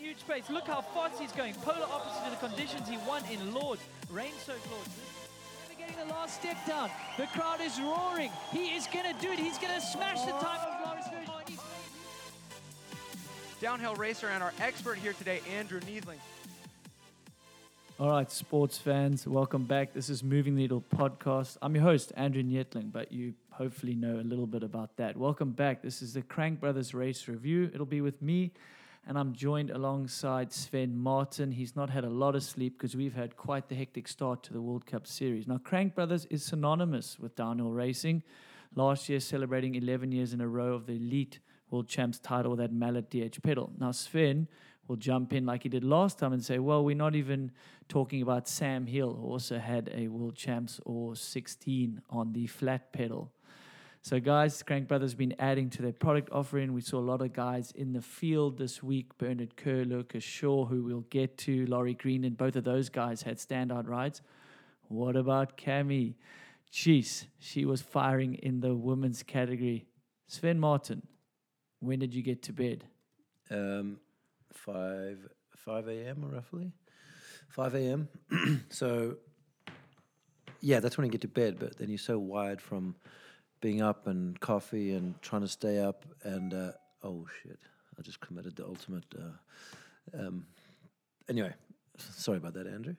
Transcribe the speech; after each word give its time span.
huge 0.00 0.26
pace. 0.26 0.48
Look 0.48 0.66
how 0.66 0.80
fast 0.80 1.20
he's 1.20 1.32
going. 1.32 1.54
Polar 1.56 1.86
opposite 1.92 2.24
to 2.24 2.30
the 2.30 2.48
conditions 2.48 2.88
he 2.88 2.96
won 3.06 3.22
in 3.30 3.52
Lourdes. 3.52 3.82
Rain-soaked 4.08 4.70
Lourdes. 4.70 4.96
They're 5.68 5.86
getting 5.86 6.08
the 6.08 6.12
last 6.12 6.40
step 6.40 6.56
down. 6.66 6.90
The 7.18 7.26
crowd 7.26 7.60
is 7.60 7.78
roaring. 7.78 8.30
He 8.50 8.74
is 8.74 8.86
going 8.86 9.14
to 9.14 9.20
do 9.20 9.30
it. 9.30 9.38
He's 9.38 9.58
going 9.58 9.74
to 9.74 9.80
smash 9.80 10.22
the 10.22 10.32
time 10.32 10.60
of 10.66 10.86
Loris 10.86 11.06
Vergier. 11.06 11.60
Downhill 13.60 13.94
racer 13.94 14.28
and 14.28 14.42
our 14.42 14.54
expert 14.58 14.96
here 14.96 15.12
today, 15.12 15.42
Andrew 15.54 15.80
Neethling. 15.80 16.16
All 17.98 18.08
right, 18.08 18.30
sports 18.32 18.78
fans, 18.78 19.26
welcome 19.26 19.64
back. 19.64 19.92
This 19.92 20.08
is 20.08 20.24
Moving 20.24 20.54
Needle 20.54 20.82
Podcast. 20.96 21.58
I'm 21.60 21.74
your 21.74 21.84
host, 21.84 22.14
Andrew 22.16 22.42
Neethling, 22.42 22.90
but 22.90 23.12
you 23.12 23.34
hopefully 23.50 23.94
know 23.94 24.14
a 24.14 24.24
little 24.24 24.46
bit 24.46 24.62
about 24.62 24.96
that. 24.96 25.18
Welcome 25.18 25.50
back. 25.50 25.82
This 25.82 26.00
is 26.00 26.14
the 26.14 26.22
Crank 26.22 26.60
Brothers 26.60 26.94
Race 26.94 27.28
Review. 27.28 27.70
It'll 27.74 27.84
be 27.84 28.00
with 28.00 28.22
me, 28.22 28.52
and 29.10 29.18
I'm 29.18 29.32
joined 29.32 29.70
alongside 29.70 30.52
Sven 30.52 30.96
Martin. 30.96 31.50
He's 31.50 31.74
not 31.74 31.90
had 31.90 32.04
a 32.04 32.08
lot 32.08 32.36
of 32.36 32.44
sleep 32.44 32.78
because 32.78 32.94
we've 32.94 33.16
had 33.16 33.36
quite 33.36 33.68
the 33.68 33.74
hectic 33.74 34.06
start 34.06 34.44
to 34.44 34.52
the 34.52 34.62
World 34.62 34.86
Cup 34.86 35.04
Series. 35.04 35.48
Now, 35.48 35.58
Crank 35.58 35.96
Brothers 35.96 36.26
is 36.26 36.44
synonymous 36.44 37.18
with 37.18 37.34
downhill 37.34 37.72
racing. 37.72 38.22
Last 38.76 39.08
year, 39.08 39.18
celebrating 39.18 39.74
11 39.74 40.12
years 40.12 40.32
in 40.32 40.40
a 40.40 40.46
row 40.46 40.74
of 40.74 40.86
the 40.86 40.92
elite 40.92 41.40
World 41.72 41.88
Champs 41.88 42.20
title 42.20 42.54
that 42.54 42.72
Mallet 42.72 43.10
DH 43.10 43.42
pedal. 43.42 43.72
Now, 43.80 43.90
Sven 43.90 44.46
will 44.86 44.94
jump 44.94 45.32
in 45.32 45.44
like 45.44 45.64
he 45.64 45.68
did 45.68 45.82
last 45.82 46.20
time 46.20 46.32
and 46.32 46.44
say, 46.44 46.60
well, 46.60 46.84
we're 46.84 46.94
not 46.94 47.16
even 47.16 47.50
talking 47.88 48.22
about 48.22 48.46
Sam 48.46 48.86
Hill, 48.86 49.14
who 49.14 49.26
also 49.26 49.58
had 49.58 49.90
a 49.92 50.06
World 50.06 50.36
Champs 50.36 50.80
or 50.84 51.16
16 51.16 52.00
on 52.10 52.32
the 52.32 52.46
flat 52.46 52.92
pedal. 52.92 53.32
So, 54.02 54.18
guys, 54.18 54.62
Crank 54.62 54.88
Brothers 54.88 55.14
been 55.14 55.34
adding 55.38 55.68
to 55.70 55.82
their 55.82 55.92
product 55.92 56.30
offering. 56.32 56.72
We 56.72 56.80
saw 56.80 56.98
a 56.98 57.00
lot 57.00 57.20
of 57.20 57.34
guys 57.34 57.70
in 57.72 57.92
the 57.92 58.00
field 58.00 58.56
this 58.56 58.82
week 58.82 59.16
Bernard 59.18 59.56
Kerr, 59.56 59.84
Luca 59.84 60.20
Shaw, 60.20 60.64
who 60.64 60.82
we'll 60.84 61.04
get 61.10 61.36
to, 61.38 61.66
Laurie 61.66 61.94
Green, 61.94 62.24
and 62.24 62.36
both 62.36 62.56
of 62.56 62.64
those 62.64 62.88
guys 62.88 63.22
had 63.22 63.36
standout 63.36 63.86
rides. 63.86 64.22
What 64.88 65.16
about 65.16 65.58
Cami? 65.58 66.14
Jeez, 66.72 67.26
she 67.38 67.66
was 67.66 67.82
firing 67.82 68.34
in 68.34 68.60
the 68.60 68.74
women's 68.74 69.22
category. 69.22 69.86
Sven 70.28 70.58
Martin, 70.58 71.02
when 71.80 71.98
did 71.98 72.14
you 72.14 72.22
get 72.22 72.42
to 72.44 72.52
bed? 72.54 72.84
Um, 73.50 73.98
five 74.52 75.28
five 75.56 75.88
a.m. 75.88 76.24
roughly, 76.32 76.72
five 77.50 77.74
a.m. 77.74 78.08
so 78.70 79.16
yeah, 80.62 80.80
that's 80.80 80.96
when 80.96 81.04
you 81.04 81.10
get 81.10 81.20
to 81.22 81.28
bed. 81.28 81.58
But 81.58 81.76
then 81.76 81.88
you're 81.90 81.98
so 81.98 82.18
wired 82.18 82.62
from 82.62 82.94
being 83.60 83.82
up 83.82 84.06
and 84.06 84.38
coffee 84.40 84.92
and 84.92 85.20
trying 85.22 85.42
to 85.42 85.48
stay 85.48 85.78
up. 85.80 86.04
And 86.22 86.52
uh, 86.54 86.72
oh 87.02 87.26
shit, 87.42 87.58
I 87.98 88.02
just 88.02 88.20
committed 88.20 88.56
the 88.56 88.64
ultimate. 88.66 89.04
Uh, 89.16 90.18
um, 90.18 90.46
anyway, 91.28 91.52
sorry 91.98 92.38
about 92.38 92.54
that, 92.54 92.66
Andrew. 92.66 92.96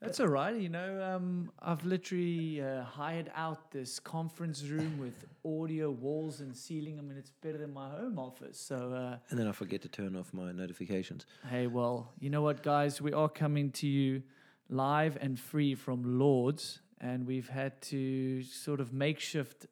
That's 0.00 0.18
all 0.18 0.26
right. 0.26 0.56
You 0.56 0.68
know, 0.68 1.00
um, 1.00 1.52
I've 1.60 1.84
literally 1.84 2.60
uh, 2.60 2.82
hired 2.82 3.30
out 3.36 3.70
this 3.70 4.00
conference 4.00 4.64
room 4.64 4.98
with 4.98 5.14
audio 5.44 5.92
walls 5.92 6.40
and 6.40 6.56
ceiling. 6.56 6.98
I 6.98 7.02
mean, 7.02 7.16
it's 7.16 7.30
better 7.30 7.58
than 7.58 7.72
my 7.72 7.88
home 7.88 8.18
office. 8.18 8.58
So, 8.58 8.92
uh, 8.92 9.18
And 9.30 9.38
then 9.38 9.46
I 9.46 9.52
forget 9.52 9.80
to 9.82 9.88
turn 9.88 10.16
off 10.16 10.34
my 10.34 10.50
notifications. 10.50 11.24
hey, 11.48 11.68
well, 11.68 12.10
you 12.18 12.30
know 12.30 12.42
what, 12.42 12.64
guys? 12.64 13.00
We 13.00 13.12
are 13.12 13.28
coming 13.28 13.70
to 13.72 13.86
you 13.86 14.24
live 14.68 15.16
and 15.20 15.38
free 15.38 15.76
from 15.76 16.18
Lourdes, 16.18 16.80
and 17.00 17.24
we've 17.24 17.48
had 17.48 17.80
to 17.82 18.42
sort 18.42 18.80
of 18.80 18.92
makeshift 18.92 19.66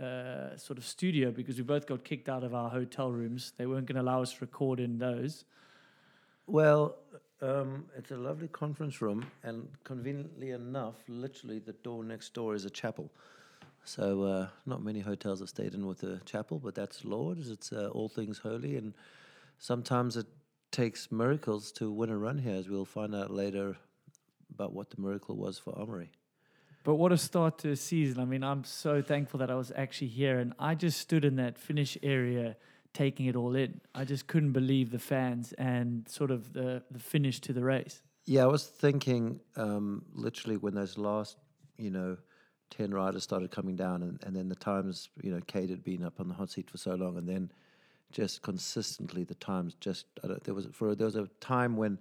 uh, 0.00 0.56
sort 0.56 0.78
of 0.78 0.84
studio 0.84 1.30
because 1.30 1.56
we 1.56 1.62
both 1.62 1.86
got 1.86 2.04
kicked 2.04 2.28
out 2.28 2.44
of 2.44 2.54
our 2.54 2.70
hotel 2.70 3.10
rooms. 3.10 3.52
They 3.56 3.66
weren't 3.66 3.86
going 3.86 3.96
to 3.96 4.02
allow 4.02 4.22
us 4.22 4.32
to 4.34 4.38
record 4.40 4.80
in 4.80 4.98
those. 4.98 5.44
Well, 6.46 6.96
um, 7.40 7.86
it's 7.96 8.10
a 8.10 8.16
lovely 8.16 8.48
conference 8.48 9.02
room, 9.02 9.26
and 9.42 9.68
conveniently 9.84 10.50
enough, 10.50 10.94
literally 11.08 11.58
the 11.58 11.72
door 11.72 12.04
next 12.04 12.34
door 12.34 12.54
is 12.54 12.64
a 12.64 12.70
chapel. 12.70 13.10
So 13.84 14.22
uh, 14.22 14.48
not 14.64 14.82
many 14.82 15.00
hotels 15.00 15.40
have 15.40 15.48
stayed 15.48 15.74
in 15.74 15.86
with 15.86 16.04
a 16.04 16.20
chapel, 16.24 16.60
but 16.60 16.74
that's 16.74 17.04
Lord's. 17.04 17.50
It's 17.50 17.72
uh, 17.72 17.88
all 17.92 18.08
things 18.08 18.38
holy, 18.38 18.76
and 18.76 18.94
sometimes 19.58 20.16
it 20.16 20.26
takes 20.70 21.10
miracles 21.10 21.72
to 21.72 21.90
win 21.90 22.10
a 22.10 22.16
run 22.16 22.38
here, 22.38 22.54
as 22.54 22.68
we'll 22.68 22.84
find 22.84 23.14
out 23.14 23.30
later 23.30 23.76
about 24.54 24.72
what 24.72 24.90
the 24.90 25.00
miracle 25.00 25.36
was 25.36 25.58
for 25.58 25.72
Amaury. 25.72 26.08
But 26.84 26.96
what 26.96 27.12
a 27.12 27.18
start 27.18 27.58
to 27.58 27.70
a 27.70 27.76
season. 27.76 28.20
I 28.20 28.24
mean, 28.24 28.42
I'm 28.42 28.64
so 28.64 29.02
thankful 29.02 29.38
that 29.38 29.50
I 29.50 29.54
was 29.54 29.72
actually 29.76 30.08
here 30.08 30.38
and 30.38 30.52
I 30.58 30.74
just 30.74 30.98
stood 31.00 31.24
in 31.24 31.36
that 31.36 31.58
finish 31.58 31.96
area 32.02 32.56
taking 32.92 33.26
it 33.26 33.36
all 33.36 33.54
in. 33.54 33.80
I 33.94 34.04
just 34.04 34.26
couldn't 34.26 34.52
believe 34.52 34.90
the 34.90 34.98
fans 34.98 35.52
and 35.54 36.08
sort 36.08 36.30
of 36.30 36.52
the, 36.52 36.82
the 36.90 36.98
finish 36.98 37.40
to 37.42 37.52
the 37.52 37.62
race. 37.62 38.02
Yeah, 38.24 38.42
I 38.44 38.46
was 38.46 38.66
thinking 38.66 39.40
um, 39.56 40.04
literally 40.12 40.56
when 40.56 40.74
those 40.74 40.98
last, 40.98 41.36
you 41.78 41.90
know, 41.90 42.16
10 42.70 42.92
riders 42.92 43.22
started 43.22 43.50
coming 43.50 43.76
down, 43.76 44.02
and, 44.02 44.18
and 44.22 44.34
then 44.34 44.48
the 44.48 44.54
times, 44.54 45.10
you 45.22 45.30
know, 45.30 45.40
Kade 45.40 45.68
had 45.70 45.84
been 45.84 46.04
up 46.04 46.20
on 46.20 46.28
the 46.28 46.34
hot 46.34 46.50
seat 46.50 46.70
for 46.70 46.78
so 46.78 46.94
long, 46.94 47.18
and 47.18 47.28
then 47.28 47.50
just 48.12 48.42
consistently 48.42 49.24
the 49.24 49.34
times 49.34 49.74
just, 49.80 50.06
there 50.44 50.54
was 50.54 50.68
for 50.72 50.94
there 50.94 51.06
was 51.06 51.16
a 51.16 51.28
time 51.40 51.76
when 51.76 51.98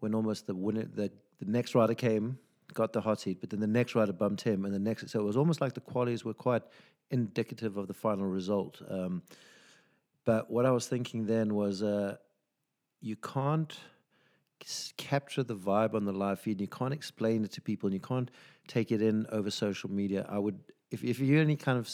when 0.00 0.14
almost 0.14 0.46
the 0.46 0.54
winner, 0.54 0.84
the, 0.84 1.10
the 1.40 1.50
next 1.50 1.74
rider 1.74 1.94
came, 1.94 2.38
got 2.74 2.92
the 2.92 3.00
hot 3.00 3.20
seat, 3.20 3.40
but 3.40 3.50
then 3.50 3.60
the 3.60 3.66
next 3.66 3.94
rider 3.94 4.12
bumped 4.12 4.42
him, 4.42 4.64
and 4.64 4.74
the 4.74 4.78
next, 4.78 5.08
so 5.08 5.20
it 5.20 5.24
was 5.24 5.36
almost 5.36 5.60
like 5.60 5.74
the 5.74 5.80
qualities 5.80 6.24
were 6.24 6.34
quite 6.34 6.62
indicative 7.10 7.76
of 7.76 7.86
the 7.86 7.94
final 7.94 8.26
result. 8.26 8.82
Um, 8.88 9.22
but 10.24 10.50
what 10.50 10.66
I 10.66 10.70
was 10.70 10.86
thinking 10.86 11.26
then 11.26 11.54
was, 11.54 11.82
uh, 11.82 12.16
you 13.00 13.16
can't 13.16 13.78
capture 14.96 15.42
the 15.42 15.54
vibe 15.54 15.94
on 15.94 16.04
the 16.04 16.12
live 16.12 16.40
feed. 16.40 16.52
and 16.52 16.60
You 16.62 16.68
can't 16.68 16.92
explain 16.92 17.44
it 17.44 17.52
to 17.52 17.60
people, 17.60 17.86
and 17.86 17.94
you 17.94 18.00
can't 18.00 18.30
take 18.66 18.90
it 18.92 19.00
in 19.00 19.26
over 19.30 19.50
social 19.50 19.90
media. 19.90 20.26
I 20.28 20.38
would, 20.38 20.58
if 20.90 21.04
if 21.04 21.18
you're 21.20 21.40
any 21.40 21.56
kind 21.56 21.78
of 21.78 21.88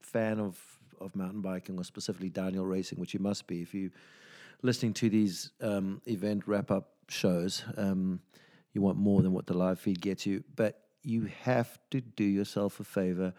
fan 0.00 0.40
of 0.40 0.58
of 0.98 1.14
mountain 1.14 1.42
biking 1.42 1.78
or 1.78 1.84
specifically 1.84 2.30
downhill 2.30 2.64
racing, 2.64 2.98
which 2.98 3.12
you 3.12 3.20
must 3.20 3.46
be, 3.46 3.60
if 3.60 3.74
you 3.74 3.90
listening 4.62 4.94
to 4.94 5.10
these 5.10 5.50
um, 5.60 6.00
event 6.06 6.42
wrap 6.46 6.70
up 6.70 6.94
shows, 7.08 7.62
um, 7.76 8.20
you 8.76 8.82
want 8.82 8.98
more 8.98 9.22
than 9.22 9.32
what 9.32 9.46
the 9.46 9.56
live 9.56 9.80
feed 9.80 10.02
gets 10.02 10.26
you. 10.26 10.44
But 10.54 10.82
you 11.02 11.30
have 11.44 11.78
to 11.92 12.02
do 12.02 12.24
yourself 12.24 12.78
a 12.78 12.84
favor 12.84 13.32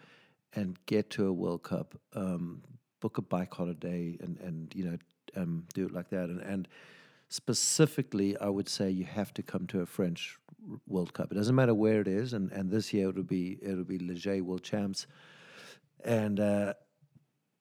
and 0.52 0.76
get 0.86 1.10
to 1.10 1.28
a 1.28 1.32
World 1.32 1.62
Cup, 1.62 1.94
um, 2.14 2.60
book 2.98 3.18
a 3.18 3.22
bike 3.22 3.54
holiday, 3.54 4.18
and 4.20 4.36
and 4.40 4.74
you 4.74 4.84
know 4.84 4.98
um, 5.36 5.64
do 5.74 5.86
it 5.86 5.92
like 5.92 6.10
that. 6.10 6.28
And 6.28 6.40
and 6.40 6.66
specifically, 7.28 8.36
I 8.38 8.48
would 8.48 8.68
say 8.68 8.90
you 8.90 9.04
have 9.04 9.32
to 9.34 9.42
come 9.44 9.68
to 9.68 9.80
a 9.80 9.86
French 9.86 10.36
World 10.88 11.14
Cup. 11.14 11.30
It 11.30 11.36
doesn't 11.36 11.54
matter 11.54 11.74
where 11.74 12.00
it 12.00 12.08
is, 12.08 12.32
and 12.32 12.50
and 12.50 12.68
this 12.68 12.92
year 12.92 13.10
it'll 13.10 13.22
be 13.22 13.58
it'll 13.62 13.84
be 13.84 14.00
Les 14.00 14.16
Gets 14.16 14.42
World 14.42 14.64
Champs, 14.64 15.06
and. 16.04 16.40
Uh, 16.40 16.74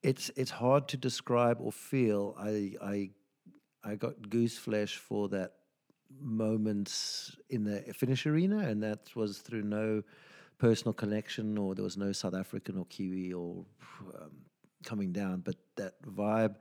it's 0.03 0.29
it's 0.35 0.51
hard 0.51 0.87
to 0.87 0.95
describe 0.95 1.57
or 1.59 1.71
feel. 1.71 2.35
I 2.39 2.75
I 2.81 3.09
I 3.83 3.95
got 3.95 4.29
goose 4.29 4.55
flesh 4.55 4.95
for 4.95 5.27
that 5.29 5.56
moments 6.19 7.35
in 7.49 7.63
the 7.63 7.81
finish 7.93 8.25
arena, 8.25 8.59
and 8.59 8.81
that 8.83 9.15
was 9.15 9.39
through 9.39 9.63
no 9.63 10.03
personal 10.57 10.93
connection, 10.93 11.57
or 11.57 11.75
there 11.75 11.83
was 11.83 11.97
no 11.97 12.11
South 12.11 12.33
African 12.33 12.77
or 12.77 12.85
Kiwi 12.85 13.33
or 13.33 13.65
um, 14.15 14.31
coming 14.83 15.11
down, 15.11 15.41
but 15.41 15.55
that 15.75 16.01
vibe 16.03 16.55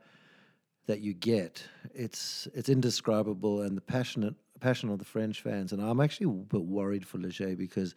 that 0.87 1.01
you 1.01 1.13
get, 1.13 1.63
it's 1.93 2.47
it's 2.53 2.69
indescribable, 2.69 3.61
and 3.61 3.75
the 3.75 3.81
passionate 3.81 4.35
passion 4.59 4.89
of 4.89 4.99
the 4.99 5.05
French 5.05 5.41
fans. 5.41 5.71
And 5.71 5.81
I'm 5.81 5.99
actually 5.99 6.27
a 6.27 6.29
bit 6.29 6.63
worried 6.63 7.05
for 7.05 7.17
Les 7.17 7.37
Gets 7.37 7.55
because 7.55 7.95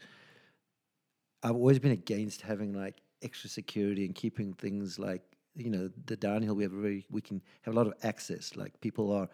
I've 1.43 1.55
always 1.55 1.79
been 1.79 1.93
against 1.93 2.43
having 2.43 2.73
like 2.73 3.01
extra 3.23 3.49
security 3.49 4.05
and 4.05 4.15
keeping 4.15 4.53
things 4.55 4.99
like 4.99 5.23
you 5.55 5.71
know 5.71 5.91
the 6.07 6.17
downhill 6.17 6.55
we 6.55 6.63
have 6.63 6.73
a 6.73 6.81
very 6.81 7.07
we 7.11 7.21
can 7.21 7.43
have 7.63 7.75
a 7.75 7.77
lot 7.77 7.87
of 7.87 7.93
access 8.03 8.57
like 8.57 8.81
people 8.81 9.13
are 9.13 9.29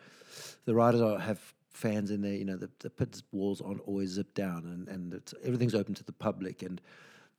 the 0.64 0.75
riders 0.75 1.00
are 1.00 1.19
have 1.19 1.55
fans 1.76 2.11
in 2.11 2.23
there 2.23 2.34
you 2.34 2.44
know 2.44 2.56
the, 2.56 2.70
the 2.81 2.90
pit 2.90 3.23
walls 3.32 3.61
aren't 3.61 3.82
always 3.87 4.11
zipped 4.11 4.34
down 4.34 4.64
and 4.64 4.88
and 4.88 5.34
everything's 5.44 5.75
open 5.75 5.94
to 5.94 6.05
the 6.05 6.12
public. 6.12 6.62
And 6.62 6.81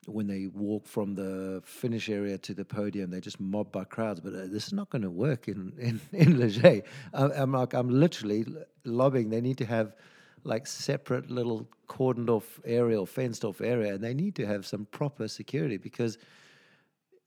when 0.06 0.28
they 0.28 0.48
walk 0.48 0.88
from 0.88 1.16
the 1.16 1.62
finish 1.66 2.08
area 2.08 2.38
to 2.38 2.54
the 2.54 2.64
podium 2.64 3.10
they're 3.10 3.20
just 3.20 3.40
mobbed 3.40 3.72
by 3.72 3.84
crowds. 3.84 4.20
But 4.20 4.34
uh, 4.34 4.48
this 4.48 4.68
is 4.68 4.74
not 4.74 4.90
going 4.90 5.02
to 5.02 5.10
work 5.10 5.48
in 5.48 5.74
in 5.80 6.00
in 6.14 6.40
Les 6.40 6.58
Gets. 6.58 6.88
I'm, 7.14 7.32
I'm 7.32 7.52
like 7.52 7.74
I'm 7.74 7.90
literally 7.90 8.46
lobbying 8.86 9.30
they 9.30 9.42
need 9.42 9.58
to 9.58 9.66
have 9.66 9.96
like 10.44 10.68
separate 10.68 11.30
little 11.30 11.68
cordoned 11.90 12.30
off 12.30 12.60
area 12.64 13.00
or 13.00 13.08
fenced 13.08 13.44
off 13.44 13.60
area 13.60 13.96
and 13.96 14.04
they 14.04 14.14
need 14.14 14.36
to 14.36 14.46
have 14.46 14.66
some 14.66 14.86
proper 14.92 15.28
security 15.28 15.78
because 15.78 16.18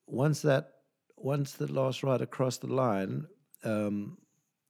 once 0.07 0.41
that 0.43 0.75
once 1.17 1.53
the 1.53 1.71
last 1.71 2.03
rider 2.03 2.25
crossed 2.25 2.63
the 2.63 2.67
line 2.67 3.27
um, 3.65 4.17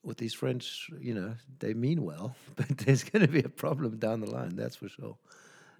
with 0.02 0.16
these 0.18 0.34
French, 0.34 0.90
you 1.00 1.14
know, 1.14 1.34
they 1.58 1.74
mean 1.74 2.04
well, 2.04 2.34
but 2.56 2.68
there's 2.78 3.04
going 3.04 3.24
to 3.24 3.32
be 3.32 3.40
a 3.40 3.48
problem 3.48 3.98
down 3.98 4.20
the 4.20 4.30
line. 4.30 4.56
That's 4.56 4.76
for 4.76 4.88
sure. 4.88 5.16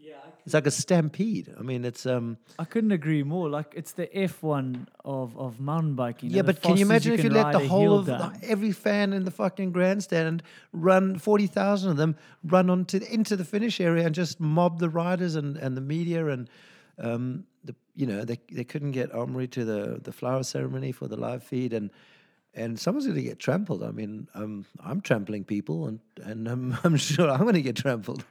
Yeah, 0.03 0.15
it's 0.45 0.55
like 0.55 0.67
a 0.67 0.71
stampede. 0.71 1.55
I 1.59 1.63
mean, 1.63 1.85
it's 1.85 2.07
um. 2.07 2.39
I 2.59 2.65
couldn't 2.65 2.93
agree 2.93 3.23
more. 3.23 3.51
Like 3.51 3.75
it's 3.77 3.93
the 3.93 4.07
F1 4.07 4.87
of 5.05 5.37
of 5.37 5.61
mountain 5.61 5.95
biking. 5.95 6.31
Yeah, 6.31 6.43
but 6.43 6.63
can 6.63 6.77
you 6.79 6.87
fastest 6.87 7.07
imagine 7.07 7.13
if 7.13 7.25
you 7.25 7.31
let 7.31 7.53
the 7.53 7.69
whole 7.69 7.99
of 7.99 8.07
the, 8.07 8.33
every 8.43 8.73
fan 8.73 9.13
in 9.13 9.25
the 9.25 9.31
fucking 9.31 9.73
grandstand 9.73 10.43
run 10.73 11.19
forty 11.19 11.47
thousand 11.47 11.91
of 11.91 11.97
them 11.99 12.17
run 12.45 12.71
onto 12.71 12.99
into 13.11 13.37
the 13.37 13.45
finish 13.45 13.81
area 13.81 14.07
and 14.07 14.15
just 14.15 14.41
mob 14.41 14.79
the 14.79 14.89
riders 14.89 15.35
and, 15.35 15.59
and 15.59 15.77
the 15.77 15.83
media 15.83 16.27
and 16.27 16.49
um 16.99 17.45
the 17.65 17.75
you 17.95 18.07
know 18.07 18.25
they 18.25 18.39
they 18.51 18.65
couldn't 18.65 18.93
get 18.93 19.13
Amaury 19.13 19.51
to 19.51 19.65
the 19.67 20.01
the 20.03 20.13
flower 20.13 20.43
ceremony 20.43 20.93
for 20.93 21.09
the 21.09 21.17
live 21.17 21.43
feed 21.45 21.75
and 21.75 21.91
and 22.55 22.79
someone's 22.79 23.07
going 23.07 23.17
to 23.17 23.23
get 23.23 23.39
trampled. 23.39 23.83
I 23.83 23.91
mean, 23.91 24.29
um, 24.35 24.67
I'm 24.83 25.01
trampling 25.01 25.45
people 25.45 25.87
and 25.87 26.01
and 26.23 26.49
um, 26.49 26.79
I'm 26.85 26.97
sure 26.97 27.31
I'm 27.31 27.43
going 27.43 27.55
to 27.55 27.63
get 27.63 27.77
trampled. 27.77 28.25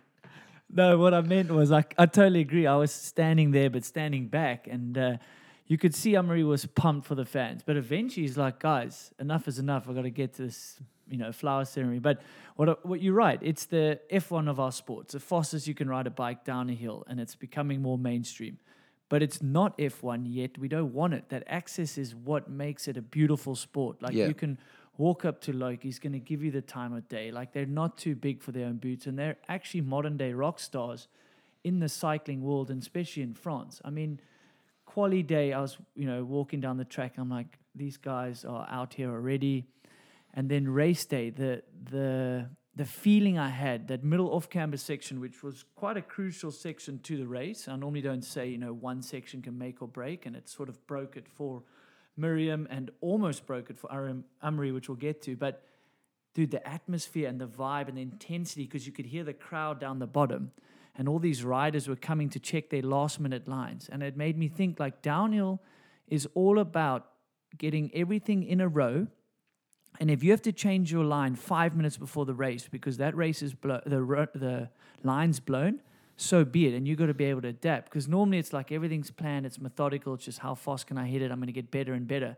No, 0.72 0.98
what 0.98 1.14
I 1.14 1.22
meant 1.22 1.52
was 1.52 1.72
like 1.72 1.96
I 1.98 2.06
totally 2.06 2.42
agree. 2.42 2.68
I 2.68 2.76
was 2.76 2.92
standing 2.92 3.52
there, 3.52 3.70
but 3.70 3.84
standing 3.84 4.28
back, 4.28 4.68
and 4.68 4.98
uh, 4.98 5.18
you 5.66 5.78
could 5.78 5.96
see 5.96 6.14
Amaury 6.14 6.48
was 6.48 6.66
pumped 6.66 7.08
for 7.08 7.16
the 7.16 7.26
fans. 7.26 7.64
But 7.66 7.76
eventually, 7.76 8.24
he's 8.24 8.38
like, 8.38 8.60
"Guys, 8.60 9.12
enough 9.20 9.48
is 9.48 9.58
enough. 9.58 9.90
I 9.90 9.94
got 9.94 10.04
to 10.04 10.12
get 10.12 10.34
to 10.36 10.44
this, 10.44 10.80
you 11.10 11.18
know, 11.18 11.32
flower 11.32 11.66
ceremony." 11.66 12.00
But 12.00 12.22
what 12.56 12.86
what 12.86 13.02
you're 13.02 13.16
right. 13.16 13.40
It's 13.42 13.66
the 13.66 14.00
F1 14.12 14.48
of 14.48 14.60
our 14.60 14.72
sports. 14.72 15.14
The 15.14 15.20
fastest 15.20 15.66
you 15.66 15.74
can 15.74 15.90
ride 15.90 16.06
a 16.06 16.12
bike 16.12 16.44
down 16.44 16.70
a 16.70 16.74
hill, 16.74 17.04
and 17.08 17.20
it's 17.20 17.36
becoming 17.36 17.82
more 17.82 17.98
mainstream. 17.98 18.60
But 19.10 19.24
it's 19.24 19.42
not 19.42 19.78
F1 19.78 20.26
yet. 20.28 20.58
We 20.58 20.68
don't 20.68 20.94
want 20.94 21.14
it. 21.16 21.30
That 21.30 21.44
access 21.48 21.98
is 21.98 22.16
what 22.16 22.50
makes 22.50 22.88
it 22.88 22.96
a 22.96 23.02
beautiful 23.02 23.56
sport. 23.56 24.02
Like 24.02 24.14
Yeah. 24.14 24.28
you 24.28 24.36
can 24.36 24.60
walk 24.98 25.26
up 25.26 25.40
to 25.42 25.54
Loki, 25.54 25.88
he's 25.88 25.98
going 25.98 26.14
to 26.14 26.20
give 26.20 26.44
you 26.44 26.52
the 26.52 26.62
time 26.62 26.94
of 26.94 27.08
day. 27.08 27.32
Like 27.32 27.54
they're 27.54 27.66
not 27.66 27.98
too 27.98 28.16
big 28.16 28.42
for 28.42 28.52
their 28.52 28.68
own 28.68 28.78
boots, 28.78 29.08
and 29.08 29.18
they're 29.18 29.38
actually 29.48 29.82
modern 29.82 30.18
day 30.18 30.34
rock 30.34 30.60
stars 30.60 31.08
in 31.64 31.80
the 31.80 31.90
cycling 31.90 32.42
world, 32.44 32.70
and 32.70 32.82
especially 32.82 33.24
in 33.24 33.34
France. 33.34 33.82
I 33.84 33.90
mean, 33.90 34.20
quali 34.86 35.24
day, 35.24 35.54
I 35.54 35.62
was 35.62 35.78
you 35.96 36.06
know 36.06 36.24
walking 36.24 36.60
down 36.60 36.78
the 36.78 36.86
track. 36.86 37.14
I'm 37.18 37.30
like, 37.30 37.58
these 37.74 37.98
guys 37.98 38.46
are 38.46 38.68
out 38.70 38.94
here 38.94 39.10
already, 39.10 39.66
and 40.34 40.50
then 40.50 40.68
race 40.68 41.06
day, 41.06 41.30
the 41.30 41.64
the 41.92 42.50
the 42.76 42.86
feeling 42.86 43.38
I 43.38 43.50
had 43.50 43.88
that 43.88 44.04
middle 44.04 44.34
off 44.34 44.50
camber 44.50 44.78
section, 44.78 45.20
which 45.20 45.44
was 45.44 45.66
quite 45.76 45.98
a 45.98 46.02
crucial 46.02 46.52
section 46.52 47.00
to 47.00 47.18
the 47.18 47.28
race. 47.28 47.68
I 47.68 47.76
normally 47.76 48.02
don't 48.02 48.24
say 48.24 48.48
you 48.48 48.58
know 48.58 48.74
one 48.74 49.02
section 49.02 49.42
can 49.42 49.58
make 49.58 49.82
or 49.82 49.88
break, 49.88 50.26
and 50.26 50.36
it 50.36 50.48
sort 50.48 50.70
of 50.70 50.86
broke 50.88 51.18
it 51.18 51.28
for 51.28 51.64
Myriam 52.20 52.68
and 52.70 52.92
almost 53.02 53.46
broke 53.46 53.70
it 53.70 53.78
for 53.78 53.90
Amaury, 54.44 54.74
which 54.74 54.90
we'll 54.90 54.96
get 54.98 55.22
to. 55.24 55.36
But 55.36 55.64
dude, 56.34 56.52
the 56.52 56.68
atmosphere 56.68 57.28
and 57.28 57.40
the 57.40 57.48
vibe 57.48 57.88
and 57.88 57.98
the 57.98 58.02
intensity, 58.02 58.66
because 58.66 58.86
you 58.86 58.94
could 58.94 59.08
hear 59.08 59.24
the 59.24 59.34
crowd 59.34 59.80
down 59.80 60.00
the 60.00 60.08
bottom, 60.08 60.52
and 60.96 61.10
all 61.10 61.20
these 61.20 61.44
riders 61.44 61.88
were 61.88 61.96
coming 61.96 62.30
to 62.30 62.40
check 62.40 62.70
their 62.70 62.82
last 62.82 63.20
minute 63.20 63.48
lines. 63.48 63.90
And 63.92 64.04
it 64.04 64.18
made 64.18 64.38
me 64.38 64.48
think 64.48 64.80
like 64.80 65.02
downhill 65.02 65.62
is 66.08 66.28
all 66.34 66.60
about 66.60 67.08
getting 67.58 67.90
everything 67.94 68.44
in 68.44 68.62
a 68.62 68.68
row. 68.68 69.08
And 70.00 70.10
if 70.10 70.24
you 70.24 70.32
have 70.32 70.42
to 70.44 70.54
change 70.54 70.92
your 70.92 71.04
line 71.04 71.36
five 71.36 71.76
minutes 71.76 71.98
before 71.98 72.26
the 72.26 72.34
race 72.34 72.68
because 72.70 72.98
that 72.98 73.16
race 73.16 73.42
is 73.42 73.54
blo- 73.54 73.82
the 73.86 74.02
ro- 74.02 74.28
the 74.34 74.70
line's 75.04 75.40
blown, 75.42 75.82
so 76.16 76.46
be 76.46 76.68
it. 76.68 76.74
And 76.74 76.88
you've 76.88 76.98
got 76.98 77.08
to 77.08 77.14
be 77.14 77.26
able 77.26 77.42
to 77.42 77.50
adapt 77.50 77.90
because 77.90 78.08
normally 78.08 78.38
it's 78.38 78.54
like 78.54 78.72
everything's 78.72 79.12
planned, 79.12 79.46
it's 79.46 79.60
methodical. 79.60 80.14
It's 80.14 80.26
just 80.26 80.40
how 80.40 80.56
fast 80.56 80.88
can 80.88 80.98
I 80.98 81.08
hit 81.08 81.22
it? 81.22 81.32
I'm 81.32 81.40
going 81.40 81.48
to 81.48 81.54
get 81.54 81.70
better 81.70 81.94
and 81.94 82.08
better. 82.08 82.38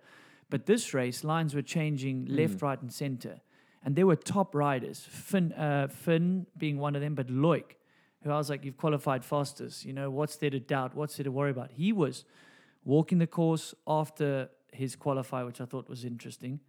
But 0.49 0.65
this 0.65 0.93
race, 0.93 1.23
lines 1.23 1.55
were 1.55 1.61
changing 1.61 2.25
left, 2.29 2.61
right, 2.61 2.81
and 2.81 2.91
center, 2.91 3.39
and 3.85 3.95
there 3.95 4.05
were 4.05 4.17
top 4.17 4.53
riders. 4.53 4.99
Finn, 4.99 5.53
uh, 5.53 5.87
Finn 5.87 6.45
being 6.57 6.77
one 6.77 6.95
of 6.95 7.01
them, 7.01 7.15
but 7.15 7.27
Loic, 7.27 7.63
who 8.23 8.31
I 8.31 8.37
was 8.37 8.49
like, 8.49 8.65
you've 8.65 8.77
qualified 8.77 9.23
fastest. 9.23 9.85
You 9.85 9.93
know, 9.93 10.09
what's 10.11 10.35
there 10.35 10.49
to 10.49 10.59
doubt? 10.59 10.93
What's 10.93 11.15
there 11.15 11.23
to 11.23 11.31
worry 11.31 11.51
about? 11.51 11.71
He 11.71 11.93
was 11.93 12.25
walking 12.83 13.19
the 13.19 13.27
course 13.27 13.73
after 13.87 14.49
his 14.73 14.95
qualify, 14.95 15.43
which 15.43 15.61
I 15.61 15.65
thought 15.65 15.87
was 15.87 16.03
interesting. 16.03 16.59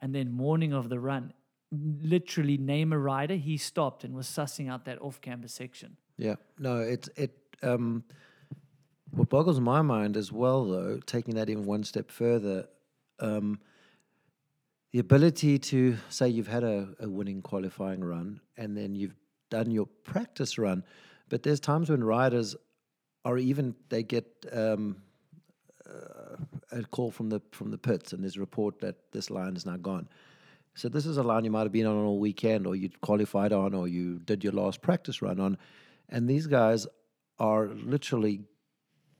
And 0.00 0.14
then 0.14 0.30
morning 0.30 0.72
of 0.72 0.88
the 0.88 1.00
run, 1.00 1.32
literally 1.70 2.56
name 2.58 2.92
a 2.92 2.98
rider, 2.98 3.34
he 3.34 3.56
stopped 3.56 4.04
and 4.04 4.14
was 4.14 4.26
sussing 4.26 4.70
out 4.70 4.84
that 4.84 5.00
off 5.00 5.20
camber 5.20 5.48
section. 5.48 5.96
Yeah, 6.16 6.36
no, 6.58 6.78
it's 6.78 7.08
it. 7.16 7.36
Um, 7.62 8.04
what 9.10 9.28
boggles 9.28 9.60
my 9.60 9.82
mind 9.82 10.16
as 10.16 10.30
well, 10.30 10.64
though, 10.66 11.00
taking 11.06 11.34
that 11.36 11.48
even 11.48 11.64
one 11.64 11.84
step 11.84 12.10
further, 12.10 12.68
um, 13.18 13.60
the 14.92 14.98
ability 14.98 15.58
to 15.58 15.96
say 16.08 16.28
you've 16.28 16.48
had 16.48 16.64
a, 16.64 16.88
a 17.00 17.08
winning 17.08 17.42
qualifying 17.42 18.02
run 18.02 18.40
and 18.56 18.76
then 18.76 18.94
you've 18.94 19.14
done 19.50 19.70
your 19.70 19.86
practice 20.04 20.58
run, 20.58 20.84
but 21.28 21.42
there's 21.42 21.60
times 21.60 21.90
when 21.90 22.02
riders 22.02 22.56
are 23.24 23.38
even 23.38 23.74
they 23.88 24.02
get 24.02 24.26
um, 24.52 24.96
uh, 25.88 26.25
a 26.72 26.82
call 26.82 27.10
from 27.10 27.28
the 27.28 27.40
from 27.52 27.70
the 27.70 27.78
pits 27.78 28.12
and 28.12 28.22
there's 28.22 28.36
a 28.36 28.40
report 28.40 28.80
that 28.80 28.96
this 29.12 29.30
line 29.30 29.56
is 29.56 29.66
now 29.66 29.76
gone. 29.76 30.08
So 30.74 30.90
this 30.90 31.06
is 31.06 31.16
a 31.16 31.22
line 31.22 31.44
you 31.44 31.50
might 31.50 31.62
have 31.62 31.72
been 31.72 31.86
on 31.86 32.04
all 32.04 32.18
weekend, 32.18 32.66
or 32.66 32.76
you 32.76 32.90
qualified 33.00 33.52
on, 33.52 33.72
or 33.72 33.88
you 33.88 34.18
did 34.18 34.44
your 34.44 34.52
last 34.52 34.82
practice 34.82 35.22
run 35.22 35.40
on, 35.40 35.56
and 36.10 36.28
these 36.28 36.46
guys 36.46 36.86
are 37.38 37.68
literally 37.68 38.42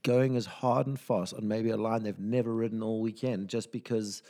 going 0.02 0.36
as 0.36 0.46
hard 0.46 0.86
and 0.86 1.00
fast 1.00 1.32
on 1.34 1.48
maybe 1.48 1.70
a 1.70 1.76
line 1.76 2.02
they've 2.02 2.18
never 2.18 2.54
ridden 2.54 2.82
all 2.82 3.00
weekend, 3.00 3.48
just 3.48 3.72
because 3.72 4.22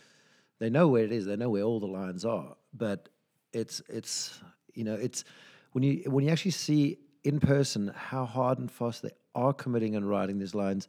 they 0.60 0.70
know 0.70 0.86
where 0.86 1.04
it 1.04 1.10
is, 1.12 1.26
they 1.26 1.36
know 1.36 1.50
where 1.50 1.64
all 1.64 1.80
the 1.80 1.86
lines 1.86 2.24
are. 2.24 2.54
But 2.72 3.08
it's 3.52 3.82
it's 3.88 4.40
you 4.74 4.84
know 4.84 4.94
it's 4.94 5.24
when 5.72 5.82
you 5.82 6.04
when 6.06 6.24
you 6.24 6.30
actually 6.30 6.52
see 6.52 6.98
in 7.24 7.40
person 7.40 7.92
how 7.94 8.24
hard 8.24 8.60
and 8.60 8.70
fast 8.70 9.02
they 9.02 9.10
are 9.34 9.52
committing 9.52 9.96
and 9.96 10.08
riding 10.08 10.38
these 10.38 10.54
lines. 10.54 10.86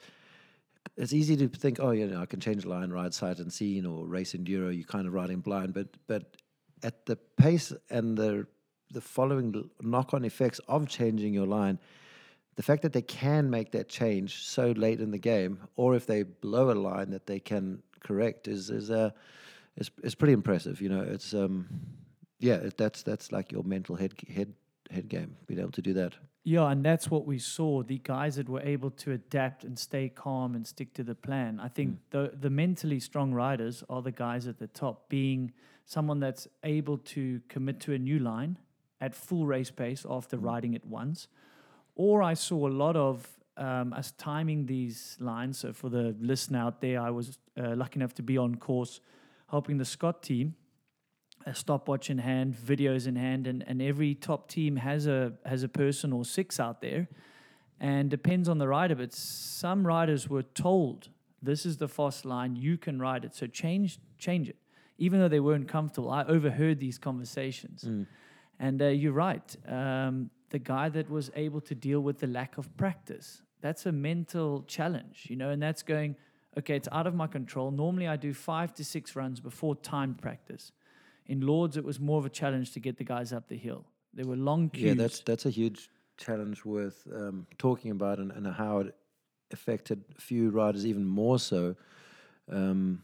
It's 0.95 1.13
easy 1.13 1.36
to 1.38 1.48
think, 1.48 1.80
oh, 1.80 1.92
you 1.92 2.07
know, 2.07 2.22
I 2.22 2.25
can 2.25 2.39
change 2.39 2.66
line, 2.66 2.89
ride 2.92 3.13
sight 3.13 3.39
and 3.39 3.51
scene, 3.51 3.86
or 3.86 4.06
race 4.07 4.34
enduro. 4.34 4.75
You're 4.75 4.88
kind 4.88 5.07
of 5.07 5.13
riding 5.13 5.39
blind, 5.42 5.74
but 5.74 5.88
but 6.07 6.38
at 6.84 7.06
the 7.06 7.16
pace 7.16 7.74
and 7.89 8.18
the 8.18 8.48
the 8.92 9.01
following 9.01 9.69
knock 9.81 10.13
on 10.13 10.24
effects 10.24 10.60
of 10.68 10.88
changing 10.88 11.34
your 11.34 11.45
line, 11.45 11.78
the 12.56 12.63
fact 12.63 12.81
that 12.81 12.94
they 12.94 13.01
can 13.01 13.50
make 13.50 13.72
that 13.72 13.89
change 13.89 14.44
so 14.44 14.72
late 14.72 15.01
in 15.01 15.12
the 15.12 15.18
game, 15.18 15.60
or 15.75 15.95
if 15.95 16.06
they 16.06 16.24
blow 16.24 16.72
a 16.72 16.74
line 16.74 17.12
that 17.12 17.28
they 17.28 17.39
can 17.39 17.81
correct, 18.00 18.48
is 18.48 18.69
is 18.69 18.89
uh, 18.89 19.12
is 19.75 19.92
is 20.04 20.16
pretty 20.16 20.34
impressive. 20.34 20.81
You 20.81 20.89
know, 20.89 21.01
it's 21.01 21.34
um, 21.34 21.68
yeah, 22.39 22.56
it, 22.56 22.78
that's 22.78 23.04
that's 23.04 23.31
like 23.31 23.51
your 23.51 23.63
mental 23.63 23.95
head 23.95 24.13
head 24.34 24.54
head 24.89 25.10
game, 25.10 25.36
being 25.48 25.60
able 25.60 25.72
to 25.72 25.81
do 25.81 25.94
that. 25.94 26.13
Yeah, 26.50 26.70
and 26.70 26.82
that's 26.82 27.12
what 27.12 27.26
we 27.26 27.40
saw. 27.40 27.84
The 27.84 27.98
guys 27.98 28.38
that 28.38 28.48
were 28.48 28.62
able 28.62 28.90
to 28.92 29.12
adapt 29.12 29.66
and 29.66 29.78
stay 29.78 30.08
calm 30.08 30.56
and 30.56 30.66
stick 30.66 30.94
to 30.94 31.04
the 31.04 31.14
plan. 31.14 31.60
I 31.60 31.68
think 31.68 31.98
the 32.12 32.32
the 32.40 32.50
mentally 32.50 33.02
strong 33.02 33.34
riders 33.34 33.84
are 33.90 34.02
the 34.02 34.14
guys 34.14 34.48
at 34.48 34.58
the 34.58 34.68
top, 34.68 35.10
being 35.10 35.52
someone 35.84 36.22
that's 36.22 36.48
able 36.64 37.00
to 37.00 37.42
commit 37.50 37.82
to 37.82 37.94
a 37.96 37.98
new 38.00 38.20
line 38.20 38.58
at 39.01 39.13
full 39.13 39.46
race 39.46 39.72
pace 39.72 40.06
after 40.10 40.38
riding 40.38 40.74
it 40.74 40.86
once. 40.86 41.27
Or 41.96 42.24
I 42.24 42.34
saw 42.34 42.66
a 42.66 42.72
lot 42.72 42.96
of 42.96 43.27
um, 43.58 43.92
us 43.92 44.13
timing 44.18 44.68
these 44.68 45.18
lines. 45.20 45.58
So 45.58 45.74
for 45.74 45.89
the 45.89 46.16
listener 46.18 46.60
out 46.60 46.80
there, 46.80 47.01
I 47.01 47.10
was 47.10 47.39
uh, 47.62 47.75
lucky 47.75 48.00
enough 48.00 48.13
to 48.13 48.24
be 48.24 48.38
on 48.38 48.56
course 48.56 49.01
helping 49.50 49.80
the 49.80 49.86
Scott 49.86 50.24
team 50.24 50.56
a 51.48 51.56
stopwatch 51.56 52.10
in 52.10 52.18
hand, 52.18 52.56
videos 52.56 53.08
in 53.08 53.16
hand, 53.16 53.48
and, 53.48 53.63
and 53.68 53.82
every 53.82 54.13
top 54.13 54.50
team 54.50 54.75
has 54.75 55.08
a 55.08 55.34
has 55.46 55.63
a 55.63 55.70
person 55.70 56.12
or 56.12 56.25
six 56.25 56.60
out 56.60 56.82
there, 56.82 57.08
and 57.80 58.10
depends 58.10 58.50
on 58.50 58.58
the 58.58 58.68
rider. 58.68 58.96
But 58.96 59.13
some 59.13 59.88
riders 59.88 60.30
were 60.30 60.44
told 60.44 61.10
this 61.42 61.66
is 61.66 61.77
the 61.77 61.88
fast 61.88 62.25
line, 62.25 62.56
you 62.56 62.77
can 62.77 63.00
ride 63.00 63.24
it, 63.24 63.34
so 63.34 63.48
change 63.48 64.00
change 64.18 64.50
it, 64.50 64.58
even 64.98 65.20
though 65.20 65.30
they 65.30 65.39
weren't 65.39 65.70
comfortable. 65.70 66.12
I 66.12 66.24
overheard 66.25 66.80
these 66.80 66.98
conversations, 66.98 67.84
and 68.60 68.82
uh, 68.82 68.88
you're 68.88 69.13
right. 69.13 69.56
Um, 69.68 70.30
the 70.50 70.60
guy 70.60 70.89
that 70.89 71.10
was 71.10 71.32
able 71.36 71.62
to 71.62 71.75
deal 71.75 72.01
with 72.01 72.20
the 72.20 72.27
lack 72.27 72.58
of 72.58 72.75
practice, 72.77 73.42
that's 73.62 73.86
a 73.86 73.92
mental 73.92 74.63
challenge, 74.68 75.27
you 75.30 75.38
know, 75.38 75.50
and 75.50 75.62
that's 75.62 75.84
going. 75.84 76.16
Okay, 76.58 76.75
it's 76.75 76.89
out 76.92 77.06
of 77.06 77.13
my 77.13 77.27
control. 77.27 77.70
Normally, 77.70 78.08
I 78.08 78.18
do 78.18 78.34
five 78.34 78.74
to 78.74 78.84
six 78.84 79.16
runs 79.16 79.39
before 79.39 79.75
timed 79.75 80.20
practice. 80.20 80.72
In 81.27 81.41
Lourdes, 81.41 81.77
it 81.77 81.84
was 81.84 82.00
more 82.00 82.17
of 82.17 82.25
a 82.25 82.29
challenge 82.29 82.72
to 82.74 82.79
get 82.79 82.98
the 82.98 83.03
guys 83.03 83.34
up 83.34 83.48
the 83.48 83.57
hill. 83.57 83.86
There 84.13 84.25
were 84.25 84.36
long 84.36 84.69
queues. 84.69 84.86
Yeah, 84.86 84.93
that's 84.93 85.19
that's 85.19 85.46
a 85.46 85.50
huge 85.50 85.89
challenge 86.17 86.65
worth 86.65 87.07
um, 87.13 87.46
talking 87.57 87.91
about, 87.91 88.19
and, 88.19 88.31
and 88.31 88.48
how 88.48 88.79
it 88.79 88.96
affected 89.51 90.03
a 90.17 90.22
few 90.22 90.50
riders 90.50 90.86
even 90.86 91.05
more 91.05 91.39
so. 91.39 91.75
Um, 92.50 93.01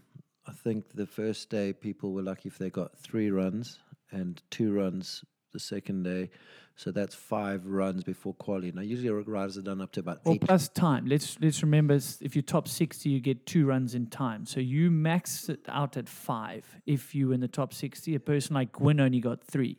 I 0.47 0.51
think 0.51 0.85
the 0.93 1.05
first 1.05 1.49
day 1.49 1.73
people 1.73 2.11
were 2.11 2.21
lucky 2.21 2.49
if 2.49 2.57
they 2.57 2.69
got 2.69 2.97
three 2.97 3.29
runs 3.29 3.79
and 4.11 4.41
two 4.49 4.73
runs 4.73 5.23
the 5.53 5.59
second 5.59 6.03
day. 6.03 6.29
So 6.75 6.91
that's 6.91 7.13
five 7.13 7.67
runs 7.67 8.03
before 8.03 8.33
quali. 8.33 8.71
Now 8.71 8.81
usually 8.81 9.09
riders 9.09 9.57
are 9.57 9.61
done 9.61 9.79
up 9.79 9.91
to 9.93 9.99
about 9.99 10.21
Or 10.25 10.33
eight. 10.33 10.41
plus 10.41 10.67
time. 10.69 11.05
Let's 11.05 11.37
let's 11.39 11.61
remember 11.61 11.93
if 12.21 12.35
you're 12.35 12.41
top 12.41 12.67
sixty, 12.67 13.09
you 13.11 13.19
get 13.19 13.45
two 13.45 13.65
runs 13.65 13.93
in 13.93 14.07
time. 14.07 14.45
So 14.45 14.59
you 14.59 14.89
max 14.91 15.49
it 15.49 15.61
out 15.69 15.95
at 15.97 16.09
five. 16.09 16.65
If 16.87 17.13
you 17.15 17.27
were 17.27 17.33
in 17.35 17.41
the 17.41 17.47
top 17.47 17.73
sixty, 17.73 18.15
a 18.15 18.19
person 18.19 18.55
like 18.55 18.71
Gwin 18.73 18.99
only 18.99 19.19
got 19.19 19.43
three. 19.43 19.77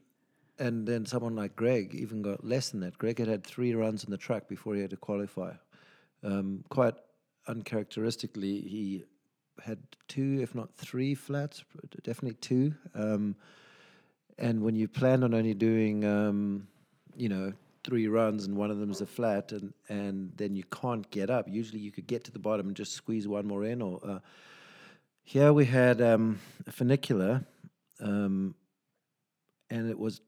and 0.61 0.87
then 0.87 1.05
someone 1.05 1.35
like 1.35 1.57
Greg 1.57 1.95
even 1.95 2.23
got 2.23 2.45
less 2.45 2.71
than 2.71 2.79
that. 2.81 2.97
Greg 2.97 3.19
had 3.19 3.27
had 3.29 3.43
three 3.45 3.75
runs 3.75 4.05
in 4.05 4.11
the 4.13 4.17
track 4.27 4.49
before 4.49 4.77
he 4.77 4.81
had 4.81 4.91
to 4.91 4.97
qualify. 4.97 5.53
Um, 6.23 6.63
quite 6.69 6.95
uncharacteristically, 7.49 8.61
he 8.61 9.05
had 9.65 9.79
two, 10.09 10.39
if 10.41 10.55
not 10.55 10.75
three 10.77 11.15
flats, 11.15 11.65
definitely 12.05 12.37
two. 12.41 12.75
Um, 12.95 13.35
and 14.39 14.63
when 14.63 14.77
you 14.77 14.89
plan 14.89 15.23
on 15.23 15.35
only 15.35 15.55
doing, 15.55 16.05
um, 16.05 16.67
you 17.17 17.29
know, 17.29 17.53
three 17.85 18.09
runs 18.09 18.47
and 18.47 18.57
one 18.57 18.71
of 18.71 18.79
them 18.79 18.91
is 18.91 19.01
a 19.01 19.07
flat, 19.07 19.53
and 19.53 19.73
and 19.89 20.33
then 20.37 20.57
you 20.57 20.65
can't 20.65 21.09
get 21.11 21.31
up. 21.31 21.47
Usually, 21.49 21.81
you 21.81 21.93
could 21.93 22.07
get 22.07 22.25
to 22.25 22.33
the 22.33 22.39
bottom 22.39 22.67
and 22.67 22.77
just 22.77 22.93
squeeze 22.93 23.29
one 23.29 23.47
more 23.47 23.65
in. 23.65 23.83
Or 23.83 24.01
uh, 24.05 24.19
here 25.23 25.53
we 25.53 25.67
had 25.67 26.01
um, 26.01 26.41
a 26.67 26.73
funicular, 26.73 27.45
um, 28.01 28.55
and 29.71 29.89
it 29.89 29.99
was 29.99 30.21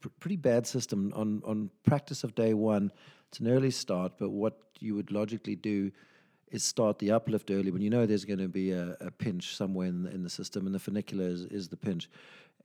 pr- 0.00 0.08
pretty 0.20 0.36
bad 0.36 0.66
system 0.66 1.12
on 1.14 1.42
on 1.44 1.70
practice 1.84 2.24
of 2.24 2.34
day 2.34 2.54
one. 2.54 2.90
It's 3.28 3.40
an 3.40 3.48
early 3.48 3.72
start, 3.72 4.12
but 4.18 4.30
what 4.30 4.58
you 4.78 4.94
would 4.94 5.10
logically 5.10 5.56
do 5.56 5.90
is 6.52 6.62
start 6.62 6.98
the 6.98 7.10
uplift 7.10 7.50
early 7.50 7.70
when 7.70 7.82
you 7.82 7.90
know 7.90 8.06
there's 8.06 8.24
going 8.24 8.38
to 8.38 8.48
be 8.48 8.70
a, 8.70 8.96
a 9.00 9.10
pinch 9.10 9.56
somewhere 9.56 9.88
in 9.88 10.04
the, 10.04 10.10
in 10.10 10.22
the 10.22 10.30
system, 10.30 10.66
and 10.66 10.74
the 10.74 10.78
funicular 10.78 11.26
is, 11.26 11.44
is 11.46 11.68
the 11.68 11.76
pinch. 11.76 12.08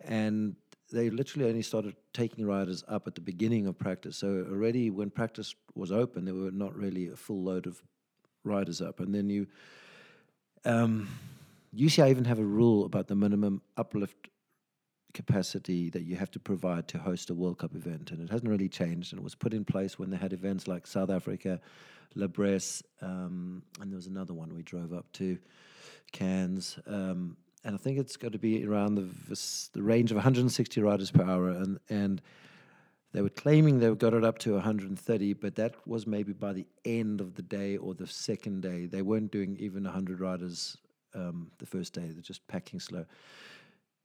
And 0.05 0.55
they 0.91 1.10
literally 1.10 1.48
only 1.48 1.62
started 1.62 1.96
taking 2.13 2.46
riders 2.46 2.84
up 2.88 3.08
at 3.08 3.15
the 3.15 3.22
beginning 3.22 3.67
of 3.67 3.77
practice. 3.77 4.17
So 4.17 4.46
already 4.50 4.89
when 4.89 5.10
practice 5.10 5.55
was 5.75 5.91
open, 5.91 6.25
there 6.25 6.34
were 6.34 6.51
not 6.51 6.75
really 6.75 7.08
a 7.10 7.15
full 7.15 7.43
load 7.43 7.65
of 7.65 7.81
riders 8.43 8.81
up. 8.81 9.00
And 9.00 9.13
then 9.13 9.29
you, 9.29 9.48
um, 10.65 11.08
UCI 11.75 12.10
even 12.10 12.25
have 12.25 12.39
a 12.39 12.43
rule 12.43 12.86
about 12.86 13.08
the 13.08 13.15
minimum 13.15 13.62
uplift 13.77 14.27
capacity 15.13 15.89
that 15.89 16.03
you 16.03 16.15
have 16.15 16.31
to 16.31 16.39
provide 16.39 16.88
to 16.89 16.98
host 16.98 17.29
a 17.29 17.34
World 17.34 17.60
Cup 17.60 17.75
event, 17.75 18.12
and 18.12 18.22
it 18.22 18.29
hasn't 18.29 18.50
really 18.50 18.70
changed. 18.70 19.13
And 19.13 19.20
it 19.20 19.24
was 19.24 19.36
put 19.36 19.53
in 19.53 19.65
place 19.65 20.00
when 20.00 20.10
they 20.10 20.17
had 20.17 20.34
events 20.34 20.67
like 20.67 20.88
South 20.88 21.10
Africa, 21.10 21.60
La 22.15 22.27
Bresse, 22.27 22.84
um, 23.01 23.63
and 23.79 23.91
there 23.91 23.96
was 23.96 24.08
another 24.08 24.34
one 24.34 24.53
we 24.53 24.63
drove 24.63 24.93
up 24.93 25.12
to, 25.13 25.38
Cairns. 26.12 26.77
Um, 26.88 27.38
and 27.63 27.75
I 27.75 27.77
think 27.77 28.00
it's 28.00 28.18
got 28.18 28.32
to 28.32 28.39
be 28.39 28.65
around 28.65 28.96
the 28.96 29.70
the 29.74 29.84
range 29.84 30.12
of 30.12 30.15
160 30.15 30.82
riders 30.82 31.12
per 31.12 31.24
hour, 31.24 31.50
and 31.50 31.80
and 31.89 32.22
they 33.13 33.22
were 33.22 33.30
claiming 33.30 33.80
they 33.80 33.94
got 33.94 34.13
it 34.13 34.24
up 34.24 34.38
to 34.39 34.53
130, 34.53 35.34
but 35.34 35.56
that 35.56 35.75
was 35.86 36.08
maybe 36.08 36.34
by 36.34 36.53
the 36.53 36.65
end 36.86 37.20
of 37.20 37.36
the 37.36 37.41
day 37.41 37.77
or 37.77 37.94
the 37.94 38.08
second 38.08 38.62
day. 38.62 38.86
They 38.86 39.01
weren't 39.01 39.32
doing 39.32 39.58
even 39.60 39.84
100 39.84 40.22
riders 40.22 40.77
um, 41.13 41.51
the 41.60 41.65
first 41.65 41.94
day; 41.94 42.08
they're 42.08 42.22
just 42.22 42.48
packing 42.48 42.80
slow. 42.80 43.06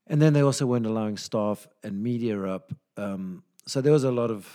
And 0.07 0.21
then 0.21 0.33
they 0.33 0.41
also 0.41 0.65
weren't 0.65 0.85
allowing 0.85 1.17
staff 1.17 1.67
and 1.83 2.01
media 2.01 2.41
up. 2.43 2.73
Um, 2.95 3.43
so 3.65 3.81
there 3.81 3.93
was 3.93 4.03
a 4.03 4.11
lot 4.11 4.31
of. 4.31 4.47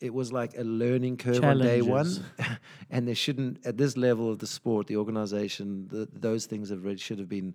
It 0.00 0.14
was 0.14 0.32
like 0.32 0.56
a 0.56 0.62
learning 0.62 1.16
curve 1.16 1.42
on 1.42 1.58
day 1.58 1.82
one, 1.82 2.24
and 2.90 3.08
they 3.08 3.14
shouldn't 3.14 3.66
at 3.66 3.76
this 3.76 3.96
level 3.96 4.30
of 4.30 4.38
the 4.38 4.46
sport, 4.46 4.86
the 4.86 4.96
organization, 4.96 5.88
the, 5.88 6.08
those 6.12 6.46
things 6.46 6.70
have 6.70 6.84
really 6.84 6.98
should 6.98 7.18
have 7.18 7.28
been 7.28 7.52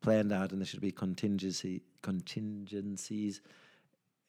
planned 0.00 0.32
out, 0.32 0.52
and 0.52 0.60
there 0.60 0.66
should 0.66 0.80
be 0.80 0.92
contingency 0.92 1.82
contingencies. 2.02 3.40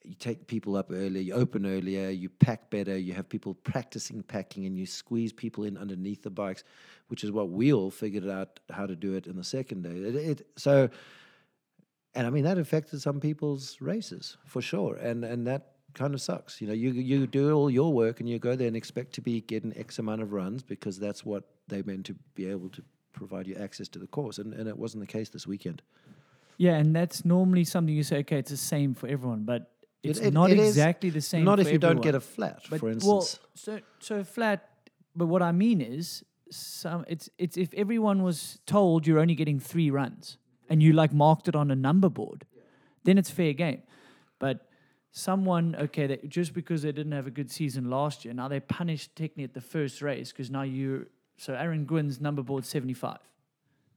You 0.02 0.14
take 0.14 0.46
people 0.46 0.76
up 0.76 0.90
earlier, 0.90 1.22
you 1.22 1.34
open 1.34 1.66
earlier, 1.66 2.08
you 2.08 2.30
pack 2.30 2.70
better, 2.70 2.96
you 2.96 3.12
have 3.12 3.28
people 3.28 3.54
practicing 3.54 4.22
packing, 4.22 4.64
and 4.64 4.76
you 4.78 4.86
squeeze 4.86 5.32
people 5.32 5.64
in 5.64 5.76
underneath 5.76 6.22
the 6.22 6.30
bikes, 6.30 6.64
which 7.08 7.22
is 7.22 7.30
what 7.30 7.50
we 7.50 7.72
all 7.72 7.90
figured 7.90 8.28
out 8.28 8.60
how 8.70 8.86
to 8.86 8.96
do 8.96 9.14
it 9.14 9.26
in 9.26 9.36
the 9.36 9.44
second 9.44 9.82
day. 9.82 9.90
It, 9.90 10.14
it, 10.14 10.46
so, 10.56 10.88
and 12.14 12.26
I 12.26 12.30
mean 12.30 12.44
that 12.44 12.58
affected 12.58 13.02
some 13.02 13.20
people's 13.20 13.80
races 13.80 14.36
for 14.46 14.62
sure, 14.62 14.96
and 14.96 15.24
and 15.24 15.46
that 15.46 15.72
kind 15.94 16.14
of 16.14 16.20
sucks. 16.20 16.60
You 16.60 16.68
know, 16.68 16.74
you 16.74 16.92
you 16.92 17.26
do 17.26 17.52
all 17.52 17.70
your 17.70 17.92
work 17.92 18.20
and 18.20 18.28
you 18.28 18.38
go 18.38 18.56
there 18.56 18.68
and 18.68 18.76
expect 18.76 19.12
to 19.14 19.20
be 19.20 19.40
getting 19.40 19.76
X 19.76 19.98
amount 19.98 20.22
of 20.22 20.32
runs 20.32 20.62
because 20.62 20.98
that's 20.98 21.24
what 21.24 21.44
they 21.68 21.82
meant 21.82 22.06
to 22.06 22.14
be 22.34 22.46
able 22.46 22.68
to 22.70 22.82
provide 23.12 23.46
you 23.46 23.56
access 23.56 23.88
to 23.88 23.98
the 23.98 24.06
course, 24.06 24.38
and 24.38 24.52
and 24.54 24.68
it 24.68 24.76
wasn't 24.78 25.00
the 25.00 25.06
case 25.18 25.28
this 25.30 25.46
weekend. 25.46 25.82
Yeah, 26.56 26.76
and 26.76 26.94
that's 26.94 27.24
normally 27.24 27.64
something 27.64 27.94
you 27.94 28.02
say, 28.02 28.18
okay, 28.18 28.38
it's 28.38 28.50
the 28.50 28.56
same 28.56 28.94
for 28.94 29.08
everyone, 29.08 29.44
but 29.44 29.72
it's 30.02 30.18
it- 30.20 30.32
not 30.34 30.50
it 30.50 30.58
exactly 30.58 31.10
the 31.10 31.20
same. 31.22 31.44
Not 31.44 31.58
if 31.60 31.70
you 31.72 31.78
don't 31.78 32.02
get 32.02 32.14
a 32.14 32.20
flat, 32.20 32.62
But, 32.70 32.80
for 32.80 32.86
well, 32.86 32.94
instance. 32.94 33.38
so 33.54 33.80
so 33.98 34.24
flat. 34.24 34.66
But 35.16 35.26
what 35.26 35.42
I 35.42 35.52
mean 35.52 35.80
is, 35.80 36.24
some 36.50 37.04
it's 37.08 37.28
it's 37.38 37.56
if 37.56 37.72
everyone 37.74 38.22
was 38.22 38.58
told 38.66 39.06
you're 39.06 39.18
only 39.20 39.34
getting 39.34 39.58
three 39.60 39.90
runs 39.90 40.38
and 40.68 40.82
you 40.82 40.92
like 40.92 41.12
marked 41.12 41.48
it 41.48 41.56
on 41.56 41.70
a 41.70 41.74
number 41.76 42.08
board, 42.08 42.44
then 43.04 43.18
it's 43.18 43.30
fair 43.30 43.52
game. 43.54 43.82
But 44.38 44.68
someone 45.12 45.74
okay 45.76 46.06
that 46.06 46.28
just 46.28 46.52
because 46.54 46.82
they 46.82 46.92
didn't 46.92 47.12
have 47.12 47.26
a 47.26 47.30
good 47.30 47.50
season 47.50 47.90
last 47.90 48.24
year, 48.24 48.34
now 48.34 48.48
they're 48.48 48.60
punished 48.60 49.16
technically 49.16 49.44
at 49.44 49.54
the 49.54 49.60
first 49.60 50.02
race 50.02 50.30
because 50.32 50.50
now 50.50 50.62
you 50.62 51.06
so 51.40 51.54
Aaron 51.54 51.86
Gwin's 51.86 52.20
number 52.20 52.42
board 52.42 52.66
seventy 52.66 52.92
five. 52.94 53.18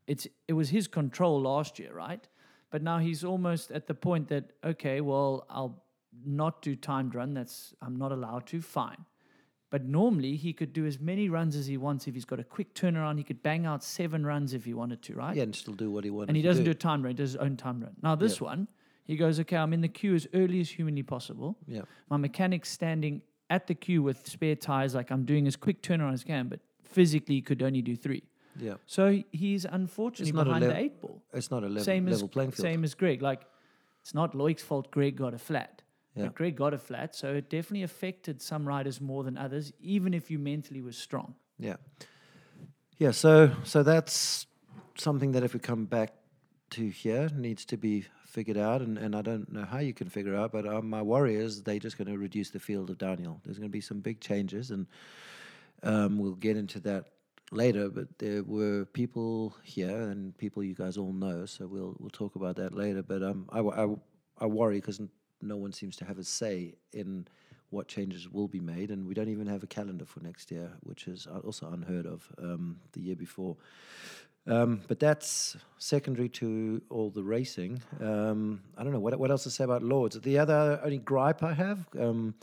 It's 0.08 0.28
it 0.48 0.54
was 0.54 0.70
his 0.70 0.88
control 0.88 1.42
last 1.42 1.78
year, 1.78 1.94
right? 1.94 2.26
But 2.72 2.82
now 2.82 3.00
he's 3.00 3.24
almost 3.24 3.70
at 3.72 3.88
the 3.88 3.94
point 3.94 4.30
that 4.30 4.54
okay, 4.64 5.02
well 5.02 5.46
I'll 5.50 5.84
not 6.26 6.62
do 6.62 6.76
timed 6.76 7.16
run. 7.16 7.34
That's 7.34 7.74
I'm 7.82 7.98
not 7.98 8.12
allowed 8.14 8.48
to. 8.48 8.62
Fine. 8.62 9.06
But 9.70 9.86
normally 9.86 10.36
he 10.36 10.54
could 10.54 10.72
do 10.72 10.86
as 10.86 11.00
many 11.00 11.30
runs 11.30 11.56
as 11.56 11.66
he 11.66 11.78
wants 11.78 12.08
if 12.08 12.14
he's 12.14 12.26
got 12.26 12.40
a 12.40 12.44
quick 12.44 12.76
turnaround. 12.76 13.18
He 13.18 13.24
could 13.24 13.42
bang 13.42 13.66
out 13.66 13.84
seven 13.84 14.24
runs 14.26 14.54
if 14.54 14.64
he 14.66 14.74
wanted 14.74 15.02
to, 15.02 15.16
right? 15.16 15.36
yeah, 15.36 15.44
and 15.44 15.56
still 15.56 15.74
do 15.74 15.90
what 15.90 16.04
he 16.04 16.12
wanted. 16.12 16.30
and 16.30 16.38
he 16.38 16.44
doesn't 16.44 16.64
do 16.64 16.72
do. 16.72 16.78
a 16.78 16.80
time 16.80 17.02
run, 17.02 17.10
he 17.10 17.16
does 17.16 17.32
his 17.32 17.38
own 17.38 17.58
time 17.58 17.82
run. 17.82 17.96
Now 18.04 18.16
this 18.16 18.40
one, 18.40 18.68
he 19.04 19.16
goes, 19.18 19.40
okay, 19.40 19.58
I'm 19.58 19.74
in 19.74 19.82
the 19.82 19.88
queue 19.88 20.14
as 20.14 20.28
early 20.34 20.62
as 20.62 20.70
humanly 20.70 21.02
possible. 21.02 21.58
Yeah, 21.68 21.82
My 22.08 22.18
mechanic's 22.18 22.70
standing 22.70 23.24
at 23.50 23.66
the 23.66 23.74
queue 23.74 24.04
with 24.04 24.28
spare 24.28 24.56
tires, 24.56 24.94
like 24.94 25.10
I'm 25.10 25.26
doing 25.26 25.48
as 25.48 25.56
quick 25.56 25.82
turnaround 25.82 26.14
as 26.14 26.24
I 26.24 26.28
can, 26.28 26.48
but 26.50 26.60
physically 26.94 27.42
could 27.42 27.62
only 27.62 27.82
do 27.82 27.96
three. 27.96 28.24
yeah. 28.60 28.76
So 28.86 29.04
he's 29.32 29.66
unfortunately 29.66 30.32
behind 30.44 30.64
the 30.64 30.78
eight 30.78 31.02
ball. 31.02 31.22
It's 31.34 31.50
not 31.52 31.64
a 31.64 31.68
level, 31.68 31.84
same 31.84 32.06
level 32.06 32.26
as 32.26 32.30
playing 32.32 32.52
field. 32.52 32.68
same 32.70 32.84
as 32.84 32.94
Greg. 32.96 33.22
Like 33.22 33.42
it's 34.02 34.14
not 34.14 34.36
Loic's 34.36 34.64
fault. 34.64 34.92
Greg 34.92 35.16
got 35.16 35.34
a 35.34 35.38
flat, 35.50 35.82
Yeah. 36.16 36.24
but 36.26 36.36
Greg 36.36 36.56
got 36.56 36.74
a 36.74 36.78
flat, 36.78 37.16
so 37.16 37.28
it 37.34 37.50
definitely 37.50 37.84
affected 37.84 38.42
some 38.42 38.68
riders 38.68 39.00
more 39.02 39.24
than 39.24 39.38
others, 39.38 39.72
even 39.80 40.14
if 40.14 40.30
you 40.32 40.40
mentally 40.40 40.82
was 40.82 40.98
strong. 40.98 41.36
Yeah, 41.60 41.78
yeah. 42.98 43.12
So, 43.12 43.52
so 43.64 43.84
that's 43.84 44.46
something 44.98 45.32
that 45.34 45.44
if 45.44 45.54
we 45.54 45.60
come 45.60 45.86
back 45.86 46.14
to 46.72 46.90
here 46.90 47.30
needs 47.36 47.66
to 47.66 47.78
be 47.78 48.06
figured 48.26 48.58
out, 48.58 48.82
and, 48.82 48.98
and 48.98 49.16
I 49.16 49.22
don't 49.22 49.52
know 49.52 49.64
how 49.66 49.80
you 49.80 49.94
can 49.94 50.10
figure 50.10 50.36
out, 50.36 50.52
but 50.52 50.66
um, 50.68 50.90
my 50.90 51.02
worry 51.02 51.36
is 51.36 51.64
they're 51.64 51.80
just 51.80 51.98
going 51.98 52.08
to 52.12 52.18
reduce 52.18 52.50
the 52.50 52.60
field 52.60 52.90
of 52.90 52.98
Daniel. 52.98 53.40
There's 53.46 53.58
going 53.60 53.70
to 53.70 53.78
be 53.78 53.82
some 53.82 54.00
big 54.00 54.20
changes, 54.20 54.72
and 54.72 54.88
um, 55.84 56.18
we'll 56.18 56.36
get 56.36 56.58
into 56.58 56.80
that 56.82 57.06
later. 57.52 57.90
But 57.90 58.18
there 58.20 58.44
were 58.44 58.86
people 58.86 59.56
here, 59.64 60.10
and 60.10 60.38
people 60.38 60.64
you 60.64 60.76
guys 60.76 60.98
all 60.98 61.14
know, 61.14 61.46
so 61.46 61.68
we'll 61.68 61.96
we'll 62.00 62.10
talk 62.10 62.36
about 62.36 62.56
that 62.58 62.74
later. 62.74 63.04
But 63.04 63.24
um, 63.24 63.48
I 63.52 63.60
I, 63.60 63.96
I 64.40 64.46
worry 64.46 64.78
because 64.78 65.00
no 65.42 65.58
one 65.58 65.74
seems 65.74 65.96
to 65.98 66.06
have 66.06 66.18
a 66.18 66.24
say 66.24 66.76
in 66.94 67.28
what 67.70 67.88
changes 67.88 68.30
will 68.30 68.48
be 68.48 68.60
made, 68.60 68.92
and 68.92 69.06
we 69.08 69.14
don't 69.14 69.30
even 69.30 69.48
have 69.48 69.64
a 69.64 69.68
calendar 69.68 70.06
for 70.06 70.22
next 70.22 70.52
year, 70.52 70.72
which 70.82 71.08
is 71.08 71.28
uh, 71.28 71.40
also 71.40 71.70
unheard 71.72 72.06
of 72.06 72.28
um, 72.38 72.80
the 72.94 73.02
year 73.02 73.16
before. 73.16 73.58
Um, 74.46 74.82
but 74.88 75.00
that's 75.00 75.56
secondary 75.78 76.30
to 76.30 76.82
all 76.90 77.10
the 77.10 77.24
racing. 77.24 77.82
Um, 78.02 78.62
I 78.78 78.84
don't 78.84 78.92
know 78.92 79.00
what 79.00 79.18
what 79.18 79.32
else 79.32 79.44
to 79.44 79.50
say 79.50 79.64
about 79.64 79.84
Lourdes. 79.84 80.20
The 80.20 80.38
other 80.38 80.80
only 80.84 80.98
gripe 80.98 81.44
I 81.44 81.54
have, 81.54 81.88
um, 82.00 82.36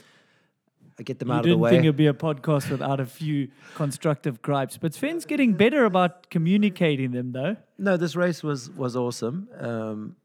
get 1.02 1.18
them 1.18 1.28
you 1.28 1.34
out 1.34 1.38
of 1.40 1.44
the 1.44 1.50
didn't 1.50 1.68
think 1.70 1.84
it'd 1.84 1.96
be 1.96 2.06
a 2.06 2.12
podcast 2.12 2.70
without 2.70 3.00
a 3.00 3.06
few 3.06 3.48
constructive 3.74 4.42
gripes, 4.42 4.76
but 4.76 4.94
Sven's 4.94 5.24
getting 5.24 5.54
better 5.54 5.84
about 5.84 6.30
communicating 6.30 7.12
them, 7.12 7.32
though. 7.32 7.56
No, 7.78 7.96
this 7.96 8.16
race 8.16 8.42
was 8.42 8.70
was 8.70 8.96
awesome, 8.96 9.48
um, 9.58 10.16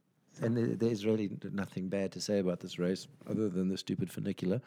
and 0.42 0.80
there's 0.80 1.06
really 1.06 1.30
nothing 1.52 1.90
bad 1.90 2.12
to 2.14 2.22
say 2.22 2.40
about 2.40 2.60
this 2.60 2.78
race 2.78 3.08
other 3.30 3.50
than 3.50 3.70
the 3.70 3.78
stupid 3.78 4.12
funicular, 4.12 4.62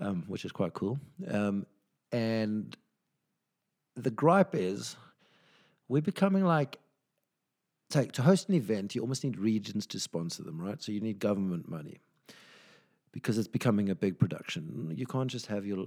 um, 0.00 0.24
which 0.26 0.44
is 0.44 0.52
quite 0.52 0.74
cool. 0.74 0.98
Um, 1.30 1.66
and 2.12 2.76
the 3.94 4.10
gripe 4.10 4.54
is 4.54 4.96
we're 5.88 6.02
becoming 6.02 6.44
like 6.44 6.78
take 7.90 8.12
to 8.12 8.22
host 8.22 8.48
an 8.48 8.54
event. 8.54 8.94
You 8.94 9.00
almost 9.00 9.24
need 9.24 9.38
regions 9.38 9.86
to 9.88 10.00
sponsor 10.00 10.42
them, 10.42 10.60
right? 10.60 10.82
So 10.82 10.92
you 10.92 11.00
need 11.00 11.18
government 11.18 11.68
money 11.68 12.00
because 13.16 13.38
it's 13.38 13.48
becoming 13.48 13.88
a 13.88 13.94
big 13.94 14.18
production. 14.18 14.92
You 14.94 15.06
can't 15.06 15.30
just 15.30 15.46
have 15.46 15.64
your 15.64 15.86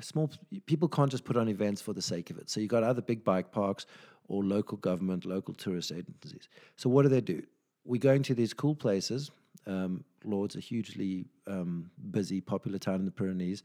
small 0.00 0.30
people 0.64 0.88
can't 0.88 1.10
just 1.10 1.26
put 1.26 1.36
on 1.36 1.46
events 1.46 1.82
for 1.82 1.92
the 1.92 2.00
sake 2.00 2.30
of 2.30 2.38
it. 2.38 2.48
So 2.48 2.58
you 2.58 2.68
got 2.68 2.82
either 2.82 3.02
big 3.02 3.22
bike 3.22 3.52
parks 3.52 3.84
or 4.26 4.42
local 4.42 4.78
government, 4.78 5.26
local 5.26 5.52
tourist 5.52 5.92
agencies. 5.92 6.48
So 6.76 6.88
what 6.88 7.02
do 7.02 7.10
they 7.10 7.20
do? 7.20 7.42
We're 7.84 8.00
going 8.00 8.22
to 8.22 8.34
these 8.34 8.54
cool 8.54 8.74
places. 8.74 9.30
Um, 9.66 10.02
Lourdes, 10.24 10.56
a 10.56 10.60
hugely 10.60 11.26
um, 11.46 11.90
busy, 12.10 12.40
popular 12.40 12.78
town 12.78 13.00
in 13.00 13.04
the 13.04 13.10
Pyrenees. 13.10 13.62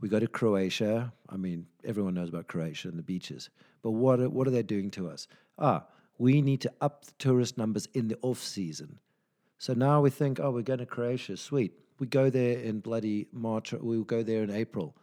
We 0.00 0.08
go 0.08 0.20
to 0.20 0.28
Croatia. 0.28 1.12
I 1.28 1.36
mean, 1.36 1.66
everyone 1.84 2.14
knows 2.14 2.28
about 2.28 2.46
Croatia 2.46 2.88
and 2.90 2.98
the 2.98 3.02
beaches. 3.02 3.50
But 3.82 3.90
what 3.90 4.20
are, 4.20 4.28
what 4.28 4.46
are 4.46 4.52
they 4.52 4.62
doing 4.62 4.92
to 4.92 5.08
us? 5.08 5.26
Ah, 5.58 5.84
we 6.18 6.42
need 6.42 6.60
to 6.60 6.72
up 6.80 7.06
the 7.06 7.12
tourist 7.18 7.58
numbers 7.58 7.88
in 7.92 8.06
the 8.06 8.18
off 8.22 8.40
season. 8.40 9.00
So 9.58 9.72
now 9.72 10.00
we 10.00 10.10
think, 10.10 10.38
oh, 10.40 10.50
we're 10.50 10.62
going 10.62 10.80
to 10.80 10.86
Croatia, 10.86 11.36
sweet. 11.36 11.72
We 11.98 12.06
go 12.06 12.28
there 12.30 12.58
in 12.58 12.80
bloody 12.80 13.26
March. 13.32 13.72
We'll 13.72 14.04
go 14.04 14.22
there 14.22 14.42
in 14.42 14.50
April. 14.50 14.94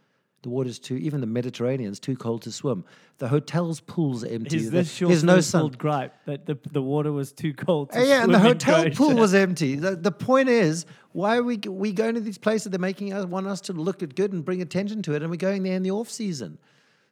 The 0.44 0.50
water's 0.50 0.78
too, 0.78 0.98
even 0.98 1.22
the 1.22 1.28
Mediterranean's 1.28 2.02
too 2.02 2.18
cold 2.18 2.42
to 2.42 2.52
swim. 2.52 2.84
The 3.18 3.30
hotel's 3.30 3.80
pool's 3.80 4.26
empty. 4.26 4.58
Is 4.58 4.72
this 4.72 5.00
your 5.00 5.10
There's 5.10 5.24
no 5.24 5.40
sun. 5.40 5.70
gripe 5.72 6.14
that 6.26 6.46
the, 6.46 6.60
the 6.70 6.82
water 6.82 7.14
was 7.14 7.32
too 7.32 7.54
cold? 7.54 7.92
To 7.94 8.06
yeah, 8.06 8.24
and 8.24 8.34
the 8.34 8.40
hotel 8.40 8.90
pool 8.90 9.16
was 9.16 9.34
empty. 9.34 9.76
The, 9.76 9.96
the 9.96 10.12
point 10.12 10.50
is, 10.50 10.86
why 11.14 11.38
are 11.38 11.44
we 11.44 11.58
we 11.58 11.94
going 11.94 12.16
to 12.16 12.22
these 12.22 12.38
places? 12.38 12.72
They're 12.72 12.80
making 12.80 13.14
us 13.14 13.26
want 13.26 13.48
us 13.48 13.62
to 13.62 13.74
look 13.74 14.04
at 14.04 14.16
good 14.16 14.34
and 14.34 14.44
bring 14.44 14.62
attention 14.62 15.02
to 15.04 15.14
it, 15.14 15.22
and 15.22 15.32
we're 15.32 15.38
going 15.38 15.64
there 15.64 15.76
in 15.76 15.84
the 15.84 15.92
off 15.92 16.10
season. 16.10 16.58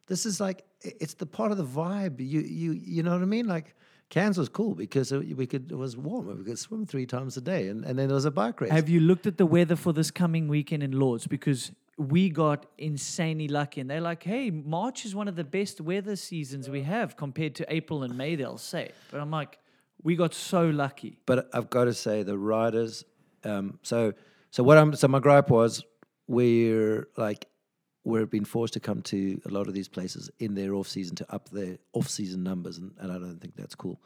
This 0.08 0.26
is 0.26 0.38
like 0.38 0.62
it's 0.82 1.14
the 1.14 1.26
part 1.26 1.52
of 1.52 1.56
the 1.56 1.64
vibe. 1.64 2.20
You 2.20 2.40
you 2.40 2.72
you 2.72 3.02
know 3.02 3.12
what 3.12 3.22
I 3.22 3.26
mean? 3.26 3.46
Like 3.46 3.74
Cairns 4.12 4.36
was 4.36 4.50
cool 4.50 4.74
because 4.74 5.10
it, 5.10 5.34
we 5.38 5.46
could 5.46 5.72
it 5.72 5.74
was 5.74 5.96
warm. 5.96 6.26
We 6.36 6.44
could 6.44 6.58
swim 6.58 6.84
three 6.84 7.06
times 7.06 7.38
a 7.38 7.40
day, 7.40 7.68
and, 7.68 7.82
and 7.82 7.98
then 7.98 8.08
there 8.08 8.14
was 8.14 8.26
a 8.26 8.30
bike 8.30 8.60
race. 8.60 8.70
Have 8.70 8.90
you 8.90 9.00
looked 9.00 9.26
at 9.26 9.38
the 9.38 9.46
weather 9.46 9.74
for 9.74 9.94
this 9.94 10.10
coming 10.10 10.48
weekend 10.48 10.82
in 10.82 10.92
Lourdes? 10.92 11.26
Because 11.26 11.72
we 11.96 12.28
got 12.28 12.66
insanely 12.76 13.48
lucky, 13.48 13.80
and 13.80 13.88
they're 13.88 14.02
like, 14.02 14.22
"Hey, 14.22 14.50
March 14.50 15.06
is 15.06 15.14
one 15.14 15.28
of 15.28 15.36
the 15.36 15.44
best 15.44 15.80
weather 15.80 16.14
seasons 16.14 16.68
we 16.68 16.82
have 16.82 17.16
compared 17.16 17.54
to 17.54 17.64
April 17.72 18.02
and 18.02 18.14
May." 18.18 18.36
They'll 18.36 18.58
say, 18.58 18.90
but 19.10 19.18
I'm 19.18 19.30
like, 19.30 19.58
we 20.02 20.14
got 20.14 20.34
so 20.34 20.68
lucky. 20.68 21.18
but 21.24 21.48
I've 21.54 21.70
got 21.70 21.84
to 21.84 21.94
say 21.94 22.22
the 22.22 22.36
riders. 22.36 23.04
Um, 23.44 23.78
so 23.82 24.12
so 24.50 24.62
what 24.62 24.76
I'm 24.76 24.94
so 24.94 25.08
my 25.08 25.20
gripe 25.20 25.48
was 25.48 25.82
we're 26.26 27.08
like 27.16 27.46
we're 28.04 28.26
being 28.26 28.44
forced 28.44 28.74
to 28.74 28.80
come 28.80 29.00
to 29.02 29.40
a 29.46 29.48
lot 29.48 29.68
of 29.68 29.74
these 29.74 29.88
places 29.88 30.30
in 30.38 30.54
their 30.54 30.74
off 30.74 30.88
season 30.88 31.14
to 31.16 31.32
up 31.32 31.48
their 31.50 31.78
off 31.92 32.08
season 32.08 32.42
numbers, 32.42 32.78
and, 32.78 32.92
and 32.98 33.12
I 33.12 33.18
don't 33.18 33.40
think 33.40 33.56
that's 33.56 33.74
cool. 33.74 34.00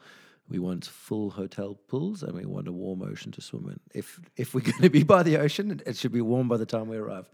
We 0.49 0.59
want 0.59 0.85
full 0.85 1.29
hotel 1.29 1.77
pools 1.87 2.23
and 2.23 2.33
we 2.33 2.45
want 2.45 2.69
a 2.69 2.71
warm 2.71 3.01
ocean 3.01 3.33
to 3.33 3.41
swim 3.41 3.67
in. 3.67 3.79
If 3.93 4.19
if 4.37 4.53
we're 4.53 4.61
going 4.71 4.81
to 4.81 4.89
be 4.89 5.03
by 5.03 5.23
the 5.23 5.37
ocean, 5.37 5.81
it, 5.85 5.97
should 5.97 6.13
be 6.13 6.21
warm 6.21 6.47
by 6.47 6.57
the 6.57 6.65
time 6.65 6.87
we 6.87 6.97
arrive. 6.97 7.29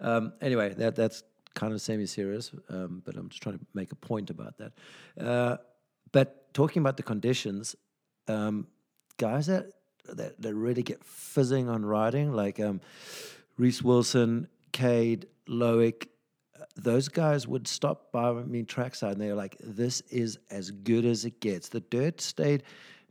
Um, 0.00 0.32
anyway, 0.40 0.74
that 0.74 0.96
that's 0.96 1.22
kind 1.54 1.72
of 1.72 1.80
semi 1.80 2.06
serious, 2.06 2.50
um, 2.68 3.02
but 3.04 3.16
I'm 3.16 3.28
just 3.28 3.42
trying 3.42 3.58
to 3.58 3.64
make 3.74 3.92
a 3.92 3.96
point 3.96 4.30
about 4.30 4.58
that. 4.58 4.72
Uh, 5.18 5.56
but 6.12 6.52
talking 6.52 6.80
about 6.80 6.96
the 6.96 7.02
conditions, 7.02 7.76
um, 8.28 8.66
guys 9.16 9.46
that, 9.46 9.66
that 10.12 10.40
that 10.42 10.54
really 10.54 10.82
get 10.82 11.02
fizzing 11.04 11.68
on 11.68 11.84
riding, 11.84 12.32
like 12.32 12.60
um, 12.60 12.80
Reece 13.56 13.82
Wilson, 13.82 14.48
Kade, 14.72 15.24
Loic, 15.50 16.06
those 16.76 17.08
guys 17.08 17.48
would 17.48 17.66
stop 17.66 18.12
by 18.12 18.32
me 18.32 18.62
trackside 18.62 19.12
and 19.12 19.20
they 19.20 19.28
were 19.28 19.34
like, 19.34 19.56
"This 19.60 20.00
is 20.02 20.38
as 20.50 20.70
good 20.70 21.04
as 21.04 21.24
it 21.24 21.40
gets." 21.40 21.68
The 21.68 21.80
dirt 21.80 22.20
stayed. 22.20 22.62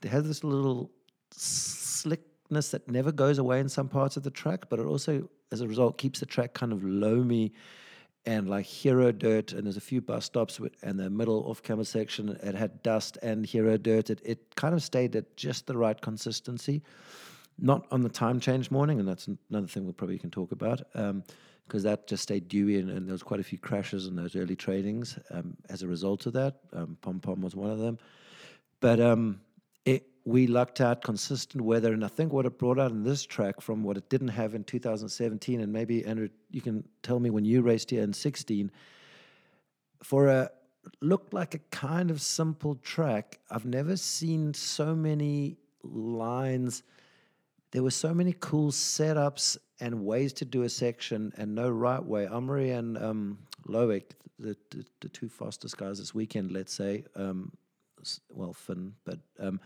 They 0.01 0.10
had 0.10 0.24
this 0.24 0.43
little 0.43 0.91
slickness 1.31 2.72
that 2.72 2.89
never 2.89 3.12
goes 3.12 3.38
away 3.38 3.60
in 3.60 3.69
some 3.69 3.89
parts 3.89 4.17
of 4.17 4.24
the 4.24 4.31
track, 4.31 4.69
but 4.69 4.79
it 4.79 4.86
also, 4.86 5.29
as 5.51 5.62
a 5.62 5.67
result, 5.67 5.98
keeps 5.98 6.19
the 6.19 6.25
track 6.25 6.53
kind 6.53 6.72
of 6.72 6.84
loamy 6.84 7.53
and 8.25 8.50
like 8.50 8.65
hero 8.65 9.12
dirt. 9.12 9.53
And 9.53 9.65
there's 9.65 9.77
a 9.77 9.81
few 9.81 10.01
bus 10.01 10.25
stops 10.25 10.60
and 10.84 11.00
the 11.00 11.10
middle 11.10 11.43
off 11.50 11.62
camber 11.63 11.84
section, 11.84 12.29
it 12.29 12.55
had 12.55 12.81
dust 12.84 13.17
and 13.22 13.46
hero 13.46 13.77
dirt. 13.77 14.10
It, 14.10 14.22
it 14.24 14.55
kind 14.55 14.74
of 14.74 14.84
stayed 14.84 15.15
at 15.15 15.36
just 15.36 15.67
the 15.67 15.77
right 15.77 16.00
consistency. 16.00 16.81
Not 17.58 17.88
on 17.91 18.03
the 18.03 18.10
time 18.10 18.39
change 18.39 18.72
morning, 18.72 19.00
and 19.00 19.08
that's 19.08 19.27
another 19.50 19.67
thing 19.67 19.86
we 19.86 19.91
probably 19.91 20.17
can 20.17 20.31
talk 20.31 20.53
about, 20.53 20.81
um, 20.96 21.24
because 21.69 21.83
that 21.83 22.07
just 22.07 22.23
stayed 22.23 22.47
dewy, 22.47 22.79
and, 22.79 22.89
and 22.89 23.07
there 23.07 23.13
was 23.13 23.21
quite 23.21 23.39
a 23.39 23.43
few 23.43 23.59
crashes 23.59 24.07
in 24.07 24.15
those 24.15 24.35
early 24.35 24.55
tradings 24.55 25.19
um, 25.29 25.55
as 25.69 25.83
a 25.83 25.88
result 25.88 26.25
of 26.25 26.33
that. 26.33 26.55
Um, 26.73 26.97
Pom 27.01 27.19
Pom 27.19 27.41
was 27.41 27.55
one 27.55 27.69
of 27.69 27.77
them, 27.77 27.99
but 28.81 28.99
um, 28.99 29.39
it 29.85 30.07
we 30.25 30.47
lucked 30.47 30.81
out 30.81 31.03
consistent 31.03 31.63
weather, 31.63 31.93
and 31.93 32.03
I 32.03 32.07
think 32.07 32.33
what 32.33 32.47
it 32.47 32.57
brought 32.57 32.79
out 32.79 32.89
in 32.89 33.03
this 33.03 33.23
track 33.23 33.61
from 33.61 33.83
what 33.83 33.97
it 33.97 34.09
didn't 34.09 34.29
have 34.29 34.55
in 34.55 34.63
2017, 34.63 35.61
and 35.61 35.71
maybe 35.71 36.03
Andrew, 36.05 36.29
you 36.49 36.61
can 36.61 36.83
tell 37.03 37.19
me 37.19 37.29
when 37.29 37.45
you 37.45 37.61
raced 37.61 37.91
here 37.91 38.03
in 38.03 38.13
16, 38.13 38.71
for 40.01 40.27
a 40.27 40.49
looked 41.01 41.33
like 41.33 41.53
a 41.53 41.59
kind 41.71 42.09
of 42.09 42.19
simple 42.19 42.75
track. 42.75 43.39
I've 43.51 43.65
never 43.65 43.95
seen 43.95 44.55
so 44.55 44.95
many 44.95 45.57
lines. 45.83 46.81
There 47.71 47.83
were 47.83 47.91
so 47.91 48.13
many 48.13 48.33
cool 48.39 48.71
setups 48.71 49.57
and 49.79 50.05
ways 50.05 50.33
to 50.33 50.45
do 50.45 50.63
a 50.63 50.69
section, 50.69 51.31
and 51.37 51.55
no 51.55 51.70
right 51.70 52.03
way. 52.03 52.25
Amaury 52.25 52.77
and 52.77 52.98
um, 52.98 53.37
Loic, 53.67 54.03
the, 54.37 54.57
the 54.72 54.85
the 55.01 55.09
two 55.09 55.29
fastest 55.29 55.77
guys 55.77 56.00
this 56.00 56.13
weekend, 56.13 56.51
let's 56.51 56.74
say, 56.74 57.05
um, 57.15 57.51
well 58.33 58.53
Finn, 58.53 58.94
but 59.05 59.20
um, 59.39 59.59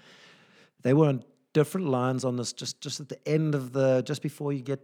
they 0.81 0.93
were 0.93 1.07
on 1.07 1.23
different 1.53 1.87
lines 1.87 2.25
on 2.25 2.35
this. 2.35 2.53
Just 2.53 2.81
just 2.81 2.99
at 2.99 3.09
the 3.09 3.27
end 3.27 3.55
of 3.55 3.71
the 3.71 4.01
just 4.05 4.21
before 4.21 4.51
you 4.51 4.61
get 4.61 4.81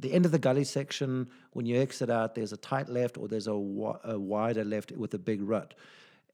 the 0.00 0.12
end 0.12 0.24
of 0.24 0.32
the 0.32 0.38
gully 0.38 0.64
section, 0.64 1.28
when 1.52 1.66
you 1.66 1.78
exit 1.78 2.10
out, 2.10 2.34
there's 2.34 2.52
a 2.52 2.56
tight 2.56 2.88
left 2.88 3.18
or 3.18 3.28
there's 3.28 3.46
a, 3.46 3.50
wi- 3.50 3.98
a 4.04 4.18
wider 4.18 4.64
left 4.64 4.92
with 4.92 5.12
a 5.14 5.18
big 5.18 5.42
rut. 5.42 5.74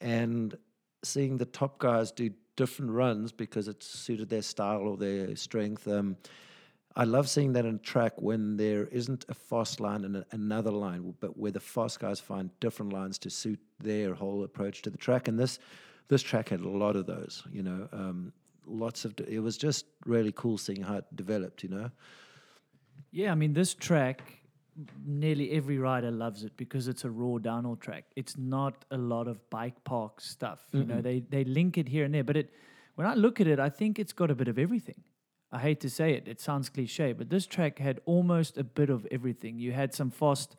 And 0.01 0.57
seeing 1.03 1.37
the 1.37 1.47
top 1.47 1.79
guys 1.79 2.13
do 2.13 2.31
different 2.57 2.91
runs 2.91 3.33
because 3.33 3.69
it 3.69 3.83
suited 3.83 4.29
their 4.29 4.43
style 4.43 4.81
or 4.81 4.97
their 4.97 5.37
strength. 5.37 5.87
Um, 5.87 6.17
I 6.99 7.05
love 7.05 7.29
seeing 7.29 7.53
that 7.53 7.67
in 7.67 7.79
track 7.81 8.15
when 8.23 8.57
there 8.57 8.87
isn't 8.87 9.27
a 9.29 9.35
fast 9.35 9.81
line 9.81 10.05
and 10.05 10.17
a, 10.17 10.27
another 10.33 10.71
line, 10.71 11.15
but 11.21 11.37
where 11.37 11.53
the 11.53 11.61
fast 11.61 12.01
guys 12.01 12.21
find 12.21 12.49
different 12.59 12.93
lines 12.93 13.19
to 13.19 13.31
suit 13.31 13.61
their 13.79 14.15
whole 14.15 14.45
approach 14.45 14.81
to 14.83 14.91
the 14.91 14.97
track. 14.97 15.29
And 15.29 15.39
this 15.39 15.59
this 16.09 16.23
track 16.23 16.49
had 16.49 16.61
a 16.61 16.69
lot 16.69 16.97
of 16.97 17.07
those, 17.07 17.43
you 17.53 17.63
know, 17.63 17.89
um, 17.93 18.33
lots 18.67 19.05
of. 19.05 19.15
It 19.29 19.41
was 19.41 19.59
just 19.59 19.87
really 20.07 20.33
cool 20.33 20.57
seeing 20.57 20.83
how 20.83 20.97
it 20.97 21.05
developed, 21.15 21.63
you 21.63 21.69
know. 21.69 21.91
Yeah, 23.11 23.33
I 23.33 23.35
mean, 23.35 23.53
this 23.53 23.75
track, 23.75 24.23
nearly 25.05 25.53
every 25.53 25.79
rider 25.79 26.11
loves 26.11 26.45
it 26.45 26.57
because 26.57 26.89
it's 26.89 27.05
a 27.05 27.11
raw 27.11 27.39
downhill 27.39 27.77
track. 27.77 28.05
It's 28.17 28.37
not 28.37 28.85
a 28.91 28.97
lot 28.97 29.29
of 29.29 29.49
bike 29.51 29.83
park 29.85 30.21
stuff. 30.21 30.61
You 30.73 30.85
know, 30.85 31.01
they 31.01 31.21
they 31.21 31.45
link 31.45 31.79
it 31.79 31.89
here 31.89 32.05
and 32.05 32.15
there, 32.15 32.25
but 32.25 32.37
it 32.37 32.51
when 32.95 33.07
I 33.07 33.15
look 33.15 33.41
at 33.41 33.47
it, 33.47 33.59
I 33.59 33.69
think 33.69 33.99
it's 33.99 34.13
got 34.13 34.31
a 34.31 34.35
bit 34.35 34.49
of 34.49 34.59
everything. 34.59 35.03
I 35.53 35.59
hate 35.61 35.81
to 35.81 35.91
say 35.91 36.13
it, 36.15 36.27
it 36.27 36.41
sounds 36.41 36.69
cliche, 36.69 37.13
but 37.13 37.31
this 37.31 37.47
track 37.47 37.79
had 37.79 38.01
almost 38.05 38.59
a 38.59 38.65
bit 38.65 38.91
of 38.91 39.07
everything. 39.11 39.59
You 39.59 39.73
had 39.73 39.95
some 39.95 40.11
fast 40.11 40.57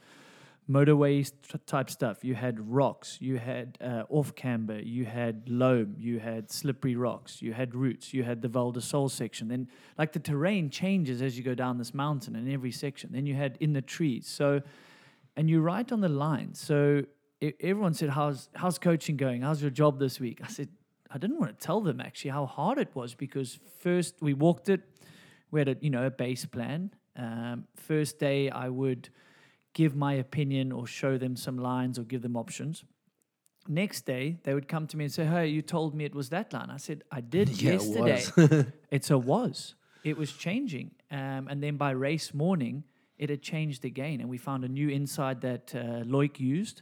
motorway 0.69 1.32
type 1.65 1.89
stuff. 1.89 2.23
You 2.23 2.36
had 2.36 2.60
rocks, 2.69 3.17
you 3.21 3.38
had 3.38 3.77
uh, 3.82 4.03
off 4.10 4.36
camber, 4.36 4.80
you 4.80 5.06
had 5.06 5.43
loam, 5.47 5.95
you 5.97 6.19
had 6.19 6.51
slippery 6.51 6.95
rocks, 6.95 7.41
you 7.41 7.53
had 7.53 7.73
roots, 7.73 8.13
you 8.13 8.23
had 8.23 8.41
the 8.41 8.47
Val 8.49 8.71
de 8.71 8.82
Sol 8.82 9.08
section. 9.08 9.47
Then, 9.47 9.69
like 9.97 10.12
the 10.12 10.19
terrain 10.19 10.69
changes 10.69 11.21
as 11.21 11.38
you 11.38 11.43
go 11.43 11.56
down 11.56 11.77
this 11.77 11.93
mountain 11.93 12.36
in 12.36 12.51
every 12.51 12.71
section. 12.71 13.12
Then 13.13 13.25
you 13.25 13.36
had 13.36 13.58
in 13.62 13.73
the 13.73 13.82
trees. 13.82 14.27
So, 14.27 14.62
and 15.38 15.49
you're 15.49 15.62
right 15.62 15.89
on 15.91 16.01
the 16.01 16.10
line. 16.10 16.53
So 16.53 17.03
e- 17.39 17.53
everyone 17.62 17.93
said, 17.93 18.10
"How's 18.10 18.49
how's 18.56 18.77
coaching 18.77 19.15
going? 19.15 19.43
How's 19.43 19.62
your 19.62 19.71
job 19.71 19.99
this 19.99 20.19
week?" 20.19 20.41
I 20.43 20.47
said, 20.47 20.67
"I 21.10 21.17
didn't 21.17 21.39
want 21.39 21.58
to 21.58 21.65
tell 21.65 21.80
them 21.80 22.01
actually 22.01 22.32
how 22.32 22.45
hard 22.45 22.77
it 22.77 22.93
was 22.93 23.15
because 23.15 23.58
first 23.80 24.15
we 24.21 24.34
walked 24.34 24.67
it, 24.67 24.82
we 25.49 25.62
had 25.62 25.69
a 25.69 25.77
you 25.80 25.89
know 25.89 26.06
a 26.06 26.12
base 26.12 26.45
plan. 26.45 26.91
Um, 27.15 27.67
first 27.77 28.19
day 28.19 28.49
I 28.49 28.67
would." 28.67 29.10
Give 29.78 29.96
my 29.96 30.13
opinion 30.13 30.72
or 30.72 30.88
show 30.88 31.20
them 31.20 31.36
some 31.36 31.60
lines 31.60 32.00
or 32.00 32.04
give 32.04 32.24
them 32.24 32.36
options. 32.36 32.84
Next 33.68 34.08
day, 34.08 34.40
they 34.42 34.56
would 34.56 34.68
come 34.68 34.88
to 34.88 34.98
me 34.98 35.04
and 35.06 35.13
say, 35.13 35.26
Hey, 35.26 35.48
you 35.50 35.62
told 35.62 35.94
me 35.94 36.04
it 36.04 36.16
was 36.16 36.30
that 36.30 36.52
line. 36.52 36.72
I 36.72 36.78
said, 36.78 37.04
I 37.12 37.22
did 37.22 37.50
Yeah, 37.62 37.74
it 37.74 37.84
yesterday. 37.84 38.66
it's 38.92 39.12
a 39.12 39.20
was. 39.20 39.76
It 40.04 40.18
was 40.18 40.32
changing. 40.32 40.92
Um, 41.12 41.48
and 41.48 41.62
then 41.62 41.78
by 41.78 41.92
race 41.92 42.34
morning, 42.34 42.86
it 43.20 43.30
had 43.30 43.44
changed 43.44 43.86
again. 43.86 44.20
And 44.20 44.30
we 44.30 44.40
found 44.40 44.63
a 44.63 44.68
new 44.68 44.90
inside 44.90 45.42
that 45.42 45.76
uh, 45.76 46.04
Loic 46.13 46.40
used. 46.40 46.82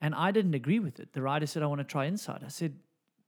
And 0.00 0.12
I 0.12 0.32
didn't 0.32 0.54
agree 0.54 0.80
with 0.80 0.98
it. 0.98 1.12
The 1.12 1.22
rider 1.22 1.46
said, 1.46 1.62
I 1.62 1.66
want 1.66 1.80
to 1.80 1.84
try 1.84 2.06
inside. 2.06 2.42
I 2.44 2.48
said, 2.48 2.74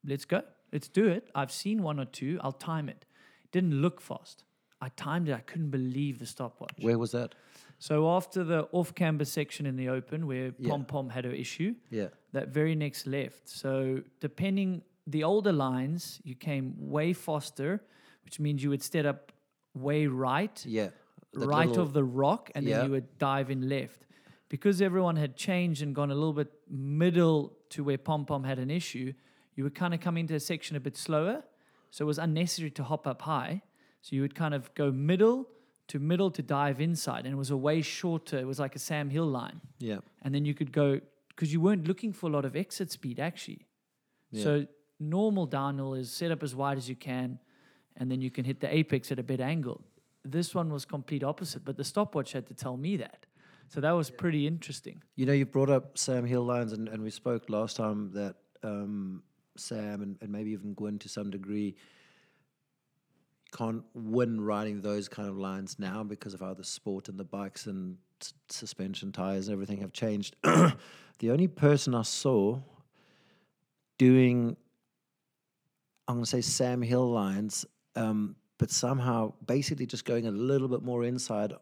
Let's 0.05 0.25
go. 0.25 0.43
Let's 0.73 0.89
do 0.89 1.07
it. 1.07 1.31
I've 1.37 1.53
seen 1.53 1.85
one 1.85 2.01
or 2.01 2.05
two. 2.05 2.41
I'll 2.43 2.59
time 2.73 2.89
it. 2.89 3.05
Didn't 3.53 3.81
look 3.81 4.01
fast. 4.01 4.43
I 4.81 4.89
timed 4.97 5.29
it. 5.29 5.35
I 5.35 5.45
couldn't 5.51 5.71
believe 5.71 6.19
the 6.19 6.27
stopwatch. 6.27 6.79
Where 6.81 6.99
was 6.99 7.13
that? 7.13 7.37
So 7.79 8.09
after 8.11 8.45
the 8.45 8.69
off 8.73 8.95
camber 8.95 9.25
section 9.25 9.67
in 9.67 9.77
the 9.77 9.89
open 9.89 10.27
where 10.27 10.55
Yeah. 10.59 10.71
Pom 10.71 10.85
Pom 10.85 11.11
had 11.11 11.25
her 11.25 11.33
issue, 11.33 11.75
Yeah. 11.91 12.09
that 12.33 12.49
very 12.49 12.75
next 12.75 13.07
left. 13.07 13.49
So 13.49 14.03
depending 14.21 14.83
the 15.07 15.23
older 15.25 15.53
lines, 15.53 16.21
you 16.25 16.35
came 16.35 16.75
way 16.79 17.13
faster, 17.13 17.83
which 18.25 18.41
means 18.41 18.63
you 18.63 18.71
would 18.71 18.83
set 18.83 19.05
up 19.07 19.33
way 19.75 20.07
right, 20.07 20.65
Yeah. 20.67 20.91
That 21.35 21.47
right 21.49 21.69
little- 21.69 21.83
of 21.83 21.93
the 21.93 22.05
rock, 22.05 22.51
and 22.55 22.65
Yeah. 22.65 22.77
then 22.79 22.87
you 22.87 22.93
would 22.93 23.19
dive 23.19 23.51
in 23.51 23.69
left. 23.69 24.07
Because 24.49 24.81
everyone 24.81 25.17
had 25.17 25.37
changed 25.37 25.83
and 25.83 25.95
gone 25.95 26.11
a 26.11 26.15
little 26.15 26.33
bit 26.33 26.53
middle 26.71 27.57
to 27.71 27.83
where 27.83 27.99
Pom 27.99 28.25
Pom 28.25 28.45
had 28.45 28.59
an 28.59 28.71
issue, 28.71 29.13
you 29.57 29.65
would 29.65 29.75
kind 29.75 29.93
of 29.93 30.01
come 30.01 30.17
into 30.17 30.35
a 30.35 30.41
section 30.41 30.77
a 30.77 30.81
bit 30.81 30.97
slower. 30.97 31.43
So 31.91 32.05
it 32.05 32.07
was 32.07 32.19
unnecessary 32.19 32.71
to 32.71 32.85
hop 32.85 33.07
up 33.07 33.23
high. 33.23 33.63
So 34.01 34.15
you 34.17 34.23
would 34.23 34.35
kind 34.35 34.55
of 34.55 34.73
go 34.75 34.93
middle 34.93 35.49
to 35.89 35.99
middle 35.99 36.31
to 36.31 36.43
dive 36.43 36.81
inside. 36.81 37.25
And 37.25 37.35
it 37.35 37.37
was 37.37 37.51
a 37.51 37.57
way 37.57 37.83
shorter, 37.83 38.39
it 38.39 38.47
was 38.47 38.59
like 38.59 38.75
a 38.75 38.79
Sam 38.79 39.11
Hill 39.11 39.27
line. 39.27 39.61
Yeah. 39.79 39.99
And 40.23 40.35
then 40.35 40.45
you 40.45 40.55
could 40.55 40.73
go, 40.73 41.01
because 41.29 41.53
you 41.53 41.61
weren't 41.61 41.87
looking 41.87 42.13
for 42.13 42.29
a 42.29 42.33
lot 42.33 42.45
of 42.45 42.57
exit 42.57 42.91
speed 42.91 43.21
actually. 43.21 43.67
So 44.43 44.67
normal 44.99 45.47
downhill 45.47 45.95
is 45.95 46.11
set 46.11 46.33
up 46.33 46.43
as 46.43 46.57
wide 46.57 46.77
as 46.77 46.89
you 46.89 46.97
can 46.97 47.39
and 47.97 48.11
then 48.11 48.21
you 48.21 48.31
can 48.31 48.45
hit 48.45 48.61
the 48.61 48.75
apex 48.75 49.13
at 49.13 49.19
a 49.19 49.23
better 49.23 49.45
angle. 49.45 49.81
This 50.25 50.55
one 50.55 50.73
was 50.73 50.85
complete 50.85 51.23
opposite, 51.23 51.65
but 51.65 51.77
the 51.77 51.85
stopwatch 51.85 52.33
had 52.33 52.47
to 52.49 52.55
tell 52.55 52.77
me 52.77 52.97
that. 52.97 53.27
So 53.69 53.81
that 53.81 53.93
was 53.93 54.11
pretty 54.11 54.47
interesting. 54.47 55.03
You 55.17 55.27
know, 55.27 55.33
you 55.33 55.47
brought 55.47 55.71
up 55.71 55.97
Sam 55.97 56.25
Hill 56.25 56.45
lines, 56.45 56.73
and, 56.73 56.89
and 56.89 57.03
we 57.03 57.11
spoke 57.11 57.49
last 57.49 57.77
time 57.77 58.11
that 58.13 58.37
um, 58.63 59.23
Sam 59.57 60.03
and, 60.03 60.17
and 60.21 60.31
maybe 60.31 60.51
even 60.51 60.75
Gwin 60.75 60.99
to 61.01 61.09
some 61.09 61.31
degree 61.31 61.77
can't 63.57 63.85
win 63.95 64.41
riding 64.41 64.83
those 64.83 65.09
kind 65.09 65.29
of 65.29 65.37
lines 65.37 65.77
now 65.79 66.03
because 66.03 66.35
of 66.35 66.41
how 66.41 66.55
the 66.55 66.65
sport 66.65 67.09
and 67.09 67.19
the 67.19 67.25
bikes 67.25 67.67
and 67.67 67.97
s- 68.21 68.35
suspension 68.49 69.13
tires 69.13 69.49
and 69.49 69.53
everything 69.53 69.81
have 69.81 69.93
changed. 69.93 70.37
the 70.43 71.31
only 71.31 71.47
person 71.47 71.95
I 71.95 72.03
saw 72.03 72.59
doing, 73.97 74.57
I'm 76.09 76.17
going 76.17 76.25
to 76.25 76.31
say 76.31 76.41
Sam 76.41 76.83
Hill 76.83 77.09
lines, 77.11 77.65
um, 77.95 78.35
but 78.59 78.71
somehow 78.71 79.33
basically 79.47 79.87
just 79.87 80.05
going 80.05 80.27
a 80.27 80.33
little 80.33 80.69
bit 80.69 80.83
more 80.83 81.05
inside 81.05 81.53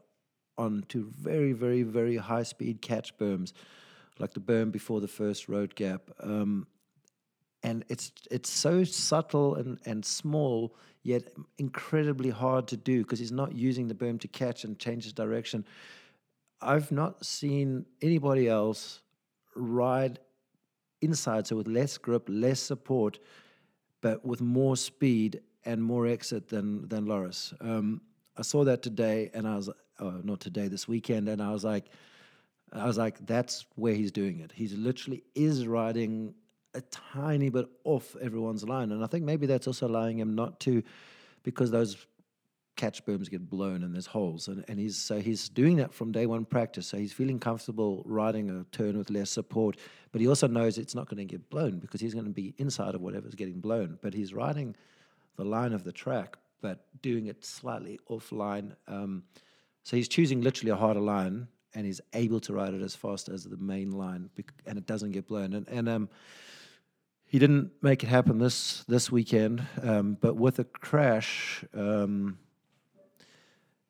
onto 0.57 1.11
very, 1.11 1.52
very, 1.52 1.83
very 1.83 2.16
high 2.16 2.42
speed 2.42 2.81
catch 2.81 3.16
berms, 3.18 3.52
like 4.18 4.33
the 4.33 4.40
berm 4.40 4.72
before 4.72 5.00
the 5.00 5.09
first 5.09 5.48
road 5.48 5.74
gap. 5.74 6.11
Um, 6.20 6.66
and 7.62 7.85
it's 7.88 8.12
it's 8.31 8.51
so 8.51 8.85
subtle 8.85 9.55
and, 9.55 9.79
and 9.85 10.05
small, 10.05 10.75
yet 11.03 11.33
incredibly 11.59 12.31
hard 12.31 12.66
to 12.68 12.77
do 12.77 13.03
because 13.03 13.18
he's 13.18 13.33
not 13.33 13.55
using 13.55 13.88
the 13.88 13.94
berm 13.94 14.20
to 14.20 14.29
catch 14.29 14.64
and 14.64 14.79
change 14.79 15.05
his 15.05 15.12
direction. 15.12 15.64
I've 16.61 16.92
not 16.92 17.25
seen 17.25 17.87
anybody 18.01 18.48
else 18.48 19.01
ride 19.57 20.18
inside, 21.01 21.46
so 21.46 21.57
with 21.57 21.68
less 21.68 21.98
grip, 21.98 22.25
less 22.29 22.61
support, 22.61 23.18
but 24.01 24.25
with 24.25 24.40
more 24.40 24.77
speed 24.77 25.40
and 25.64 25.83
more 25.83 26.07
exit 26.07 26.48
than 26.48 26.88
than 26.88 27.07
Loris. 27.07 27.55
Um, 27.61 28.01
I 28.37 28.42
saw 28.42 28.64
that 28.64 28.83
today, 28.83 29.31
and 29.35 29.46
I 29.46 29.57
was 29.57 29.68
uh, 29.68 30.18
not 30.22 30.40
today, 30.40 30.68
this 30.68 30.88
weekend, 30.88 31.29
and 31.29 31.42
I 31.42 31.53
was 31.53 31.64
like, 31.64 31.90
I 32.72 32.87
was 32.87 32.96
like, 32.96 33.25
that's 33.27 33.66
where 33.75 33.94
he's 33.94 34.11
doing 34.11 34.40
it. 34.40 34.53
He's 34.55 34.75
literally 34.75 35.22
is 35.35 35.66
riding 35.66 36.35
a 36.75 36.81
tiny 36.81 37.51
bit 37.51 37.67
off 37.85 38.17
everyone's 38.21 38.65
line, 38.65 38.93
and 38.93 39.05
I 39.05 39.07
think 39.07 39.25
maybe 39.25 39.47
that's 39.47 39.67
also 39.67 39.87
allowing 39.87 40.19
him 40.19 40.35
not 40.35 40.61
to, 40.61 40.83
because 41.43 41.71
those 41.71 42.07
catch 42.75 43.05
berms 43.05 43.29
get 43.31 43.51
blown 43.51 43.83
and 43.83 43.95
there's 43.95 44.07
holes, 44.07 44.49
and, 44.49 44.65
and 44.69 44.79
he's 44.79 44.97
so 44.97 45.21
he's 45.21 45.49
doing 45.49 45.77
that 45.77 45.93
from 45.93 46.11
day 46.11 46.27
one 46.27 46.45
practice. 46.45 46.87
So 46.87 46.97
he's 46.97 47.13
feeling 47.13 47.39
comfortable 47.39 48.03
riding 48.07 48.51
a 48.51 48.65
turn 48.77 48.97
with 48.97 49.11
less 49.11 49.31
support, 49.31 49.77
but 50.11 50.21
he 50.21 50.27
also 50.27 50.47
knows 50.47 50.79
it's 50.79 50.95
not 50.95 51.09
going 51.09 51.19
to 51.19 51.25
get 51.25 51.51
blown 51.51 51.79
because 51.79 52.01
he's 52.01 52.15
going 52.15 52.27
to 52.27 52.33
be 52.33 52.55
inside 52.59 52.95
of 52.95 53.03
whatever's 53.03 53.35
getting 53.35 53.61
blown. 53.61 53.99
But 54.01 54.15
he's 54.15 54.33
riding 54.33 54.75
the 55.37 55.45
line 55.45 55.73
of 55.75 55.85
the 55.85 55.93
track, 55.93 56.37
but 56.61 56.87
doing 57.03 57.27
it 57.27 57.45
slightly 57.45 58.01
offline. 58.09 58.75
Um, 58.89 59.25
so 59.83 59.97
he's 59.97 60.09
choosing 60.09 60.41
literally 60.41 60.71
a 60.71 60.77
harder 60.77 61.01
line, 61.01 61.49
and 61.75 61.85
he's 61.85 62.01
able 62.15 62.41
to 62.41 62.53
ride 62.55 62.73
it 62.73 62.83
as 62.83 62.95
fast 62.95 63.29
as 63.29 63.45
the 63.45 63.57
main 63.59 63.91
line, 63.91 64.31
and 64.67 64.79
it 64.79 64.87
doesn't 64.87 65.13
get 65.13 65.27
blown. 65.27 65.53
And, 65.53 65.69
and 65.69 65.89
um, 65.89 66.09
he 67.33 67.38
didn't 67.38 67.71
make 67.81 68.03
it 68.03 68.09
happen 68.09 68.37
this 68.37 68.85
this 68.88 69.11
weekend, 69.11 69.66
um, 69.83 70.18
but 70.21 70.37
with 70.37 70.59
a 70.59 70.64
crash, 70.64 71.64
um, 71.73 72.38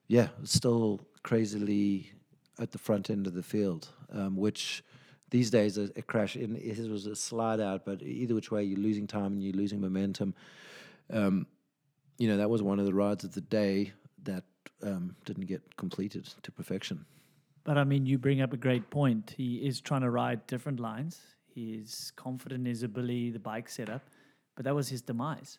yeah, 0.07 0.29
still 0.45 1.01
crazily 1.25 2.13
at 2.61 2.71
the 2.71 2.79
front 2.79 3.11
end 3.11 3.27
of 3.27 3.35
the 3.35 3.43
field, 3.43 3.89
um, 4.13 4.37
which 4.37 4.85
these 5.31 5.51
days 5.51 5.77
a, 5.77 5.91
a 5.97 6.03
crash 6.03 6.37
in 6.37 6.55
his 6.55 6.89
was 6.89 7.07
a 7.07 7.17
slide 7.17 7.59
out, 7.59 7.85
but 7.85 8.01
either 8.01 8.33
which 8.33 8.53
way 8.53 8.63
you're 8.63 8.79
losing 8.79 9.09
time 9.09 9.33
and 9.33 9.43
you're 9.43 9.57
losing 9.57 9.81
momentum. 9.81 10.37
Um, 11.13 11.49
you 12.19 12.29
know 12.29 12.37
that 12.37 12.49
was 12.49 12.63
one 12.63 12.79
of 12.79 12.87
the 12.87 12.95
rides 12.95 13.25
of 13.25 13.35
the 13.35 13.41
day 13.41 13.93
that 14.23 14.45
um, 14.85 15.17
didn't 15.25 15.47
get 15.47 15.77
completed 15.77 16.27
to 16.45 16.53
perfection. 16.53 17.05
But 17.65 17.77
I 17.77 17.83
mean, 17.83 18.07
you 18.07 18.19
bring 18.19 18.41
up 18.41 18.53
a 18.53 18.57
great 18.57 18.89
point. 18.89 19.35
He 19.37 19.57
is 19.67 19.81
trying 19.81 20.03
to 20.03 20.11
ride 20.11 20.47
different 20.47 20.79
lines. 20.79 21.19
He 21.55 21.75
is 21.75 22.13
confident 22.17 22.61
in 22.61 22.67
his 22.67 22.83
ability, 22.83 23.31
the 23.31 23.39
bike 23.39 23.69
setup, 23.69 24.03
but 24.55 24.65
that 24.65 24.75
was 24.75 24.89
his 24.89 25.03
demise. 25.03 25.59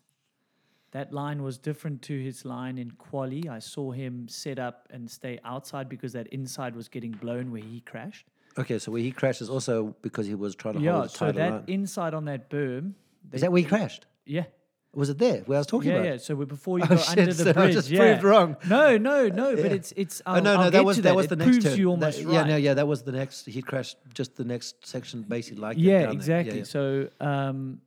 That 0.91 1.11
line 1.11 1.41
was 1.43 1.57
different 1.57 2.01
to 2.03 2.19
his 2.21 2.45
line 2.45 2.77
in 2.77 2.91
quali. 2.91 3.49
I 3.49 3.59
saw 3.59 3.91
him 3.91 4.27
set 4.27 4.59
up 4.59 4.87
and 4.91 5.09
stay 5.09 5.39
outside 5.43 5.89
because 5.89 6.13
that 6.13 6.27
inside 6.27 6.75
was 6.75 6.87
getting 6.87 7.11
blown 7.11 7.51
where 7.51 7.61
he 7.61 7.81
crashed. 7.81 8.27
Okay, 8.57 8.77
so 8.77 8.91
where 8.91 9.01
he 9.01 9.11
crashed 9.11 9.41
is 9.41 9.49
also 9.49 9.95
because 10.03 10.27
he 10.27 10.35
was 10.35 10.55
trying 10.55 10.75
to 10.75 10.79
Yeah, 10.81 10.93
hold 10.93 11.05
a 11.05 11.09
so 11.09 11.31
that 11.31 11.51
line. 11.51 11.63
inside 11.67 12.13
on 12.13 12.25
that 12.25 12.49
berm. 12.49 12.93
Is 13.31 13.41
that 13.41 13.51
where 13.51 13.61
he 13.61 13.67
crashed? 13.67 14.05
Yeah. 14.25 14.45
Was 14.95 15.09
it 15.09 15.17
there 15.17 15.39
where 15.47 15.57
I 15.57 15.59
was 15.59 15.67
talking 15.67 15.89
yeah, 15.89 15.97
about? 15.97 16.05
yeah. 16.07 16.17
So 16.17 16.35
before 16.35 16.77
you 16.77 16.85
Oh, 16.85 16.89
go 16.89 16.97
shit, 16.97 17.17
under 17.19 17.33
so 17.33 17.43
the 17.45 17.49
I 17.49 17.53
bridge, 17.53 17.73
just 17.73 17.89
yeah. 17.89 17.99
proved 17.99 18.23
wrong. 18.23 18.57
No, 18.69 18.95
no, 18.97 19.27
no. 19.27 19.55
But 19.55 19.65
Yeah. 19.65 19.77
it's 19.77 19.91
it's. 19.97 20.21
Oh 20.25 20.33
I'll, 20.33 20.41
no, 20.43 20.53
no, 20.55 20.61
I'll 20.61 20.71
that 20.71 20.85
was 20.85 20.97
to 20.97 21.01
that 21.03 21.15
was 21.15 21.27
the 21.27 21.35
next 21.35 21.49
proves 21.49 21.65
turn. 21.65 21.77
you 21.79 21.85
That- 21.85 21.89
almost 21.89 22.21
Yeah, 22.21 22.43
no, 22.43 22.55
yeah, 22.57 22.73
that 22.75 22.87
was 22.87 23.01
the 23.01 23.11
next. 23.11 23.45
He 23.47 23.61
crashed 23.63 23.97
just 24.13 24.35
the 24.35 24.43
next 24.43 24.85
section, 24.85 25.23
basically 25.23 25.61
like 25.61 25.77
that 25.77 25.81
yeah, 25.83 26.11
exactly. 26.11 26.59
yeah. 26.59 26.63
So 26.65 27.09
um, 27.19 27.81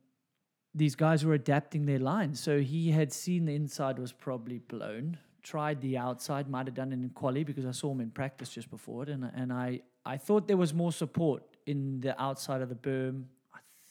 these 0.75 0.95
guys 0.95 1.23
were 1.25 1.33
adapting 1.33 1.85
their 1.85 1.99
lines. 1.99 2.39
So 2.41 2.59
he 2.59 2.91
had 2.91 3.13
seen 3.13 3.45
the 3.45 3.55
inside 3.55 3.99
was 3.99 4.11
probably 4.11 4.59
blown. 4.59 5.17
Tried 5.43 5.79
the 5.79 5.97
outside, 5.97 6.49
might 6.49 6.65
have 6.67 6.75
done 6.75 6.91
it 6.91 6.95
in 6.95 7.09
quali 7.11 7.45
because 7.45 7.65
I 7.65 7.71
saw 7.71 7.89
him 7.93 8.01
in 8.01 8.11
practice 8.11 8.49
just 8.49 8.69
before 8.69 9.03
it, 9.03 9.09
and 9.09 9.31
and 9.33 9.53
I 9.53 9.79
I 10.05 10.17
thought 10.17 10.47
there 10.49 10.57
was 10.57 10.73
more 10.73 10.91
support 10.91 11.43
in 11.65 12.01
the 12.01 12.21
outside 12.21 12.61
of 12.61 12.67
the 12.67 12.75
berm. 12.75 13.27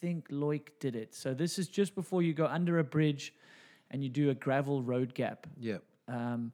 Think 0.01 0.29
Loic 0.29 0.67
did 0.79 0.95
it. 0.95 1.15
So 1.15 1.33
this 1.33 1.57
is 1.57 1.67
just 1.67 1.95
before 1.95 2.21
you 2.21 2.33
go 2.33 2.45
under 2.45 2.79
a 2.79 2.83
bridge, 2.83 3.33
and 3.91 4.03
you 4.03 4.09
do 4.09 4.29
a 4.29 4.35
gravel 4.35 4.81
road 4.81 5.13
gap. 5.13 5.47
yeah. 5.59 5.77
Um, 6.07 6.51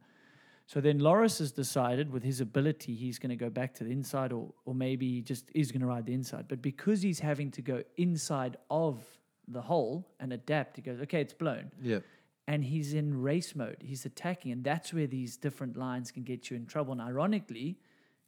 so 0.65 0.81
then 0.81 0.99
Loris 0.99 1.39
has 1.39 1.51
decided 1.51 2.11
with 2.11 2.23
his 2.23 2.39
ability, 2.41 2.95
he's 2.95 3.19
going 3.19 3.29
to 3.29 3.35
go 3.35 3.49
back 3.49 3.73
to 3.75 3.83
the 3.83 3.91
inside 3.91 4.31
or, 4.31 4.53
or 4.65 4.73
maybe 4.73 5.11
he 5.11 5.21
just 5.21 5.45
is 5.53 5.71
going 5.71 5.81
to 5.81 5.87
ride 5.87 6.05
the 6.05 6.13
inside. 6.13 6.45
But 6.47 6.61
because 6.61 7.01
he's 7.01 7.19
having 7.19 7.51
to 7.51 7.61
go 7.61 7.83
inside 7.97 8.57
of 8.71 9.03
the 9.47 9.61
hole 9.61 10.07
and 10.19 10.31
adapt, 10.31 10.77
he 10.77 10.81
goes, 10.81 11.01
okay, 11.01 11.21
it's 11.21 11.33
blown. 11.33 11.71
Yeah. 11.81 11.99
And 12.47 12.63
he's 12.63 12.93
in 12.93 13.21
race 13.21 13.55
mode. 13.55 13.77
He's 13.81 14.05
attacking. 14.05 14.51
And 14.53 14.63
that's 14.63 14.93
where 14.93 15.05
these 15.05 15.37
different 15.37 15.77
lines 15.77 16.11
can 16.11 16.23
get 16.23 16.49
you 16.49 16.55
in 16.55 16.65
trouble. 16.65 16.93
And 16.93 17.01
ironically, 17.01 17.77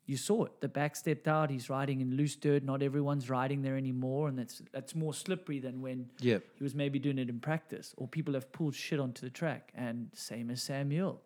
you 0.06 0.18
saw 0.18 0.46
it. 0.46 0.62
The 0.62 0.68
back 0.68 0.96
stepped 0.96 1.28
out. 1.28 1.50
He's 1.50 1.70
riding 1.70 2.00
in 2.02 2.16
loose 2.16 2.36
dirt. 2.36 2.64
Not 2.64 2.82
everyone's 2.84 3.30
riding 3.30 3.62
there 3.64 3.76
anymore. 3.78 4.28
And 4.30 4.38
that's, 4.38 4.62
that's 4.72 4.94
more 4.96 5.14
slippery 5.14 5.60
than 5.60 5.82
when 5.82 6.10
Yeah. 6.20 6.40
he 6.56 6.64
was 6.64 6.76
maybe 6.76 7.00
doing 7.00 7.18
it 7.18 7.30
in 7.30 7.40
practice, 7.40 7.94
or 7.98 8.08
people 8.08 8.34
have 8.36 8.52
pulled 8.52 8.76
shit 8.76 9.00
onto 9.00 9.22
the 9.26 9.32
track. 9.32 9.72
And 9.76 10.10
same 10.14 10.52
as 10.52 10.62
Sam 10.62 10.92
Hill. 10.92 11.22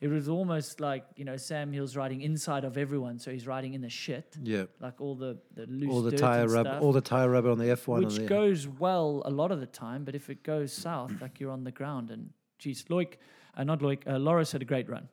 It 0.00 0.06
was 0.08 0.28
almost 0.28 0.78
like, 0.78 1.04
you 1.16 1.24
know, 1.24 1.36
Sam 1.36 1.72
Hill's 1.72 1.96
riding 1.96 2.20
inside 2.20 2.64
of 2.64 2.78
everyone, 2.78 3.18
so 3.18 3.32
he's 3.32 3.48
riding 3.48 3.74
in 3.74 3.80
the 3.80 3.88
shit, 3.88 4.36
Yeah. 4.40 4.66
like 4.78 5.00
all 5.00 5.16
the, 5.16 5.38
the 5.56 5.66
loose 5.66 5.90
All 5.90 6.02
the 6.02 6.12
dirt 6.12 6.20
tire 6.20 6.42
and 6.42 6.52
rub, 6.52 6.82
all 6.82 6.92
the 6.92 7.00
tire 7.00 7.28
rubber 7.28 7.50
on 7.50 7.58
the 7.58 7.68
F 7.70 7.88
one. 7.88 8.04
which 8.04 8.24
goes 8.26 8.68
well 8.68 9.22
a 9.24 9.30
lot 9.30 9.50
of 9.50 9.58
the 9.58 9.66
time, 9.66 10.04
but 10.04 10.14
if 10.14 10.30
it 10.30 10.44
goes 10.44 10.72
south, 10.72 11.12
like 11.20 11.40
you're 11.40 11.50
on 11.50 11.64
the 11.64 11.72
ground. 11.72 12.12
And 12.12 12.30
geez, 12.60 12.84
Loic, 12.84 13.14
uh, 13.56 13.64
not 13.64 13.80
Loic, 13.80 14.06
uh, 14.06 14.18
Loris 14.18 14.52
had 14.52 14.62
a 14.62 14.64
great 14.64 14.88
run. 14.88 15.08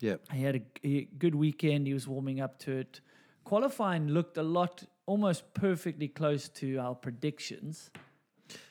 Yeah. 0.00 0.16
He 0.32 0.42
had 0.42 0.62
a, 0.84 1.08
good 1.18 1.34
weekend. 1.34 1.86
He 1.86 1.94
was 1.94 2.06
warming 2.06 2.40
up 2.40 2.58
to 2.60 2.72
it. 2.72 3.00
Qualifying 3.44 4.08
looked 4.08 4.36
a 4.36 4.42
lot, 4.42 4.84
almost 5.06 5.54
perfectly 5.54 6.08
close 6.08 6.48
to 6.50 6.76
our 6.78 6.94
predictions. 6.94 7.90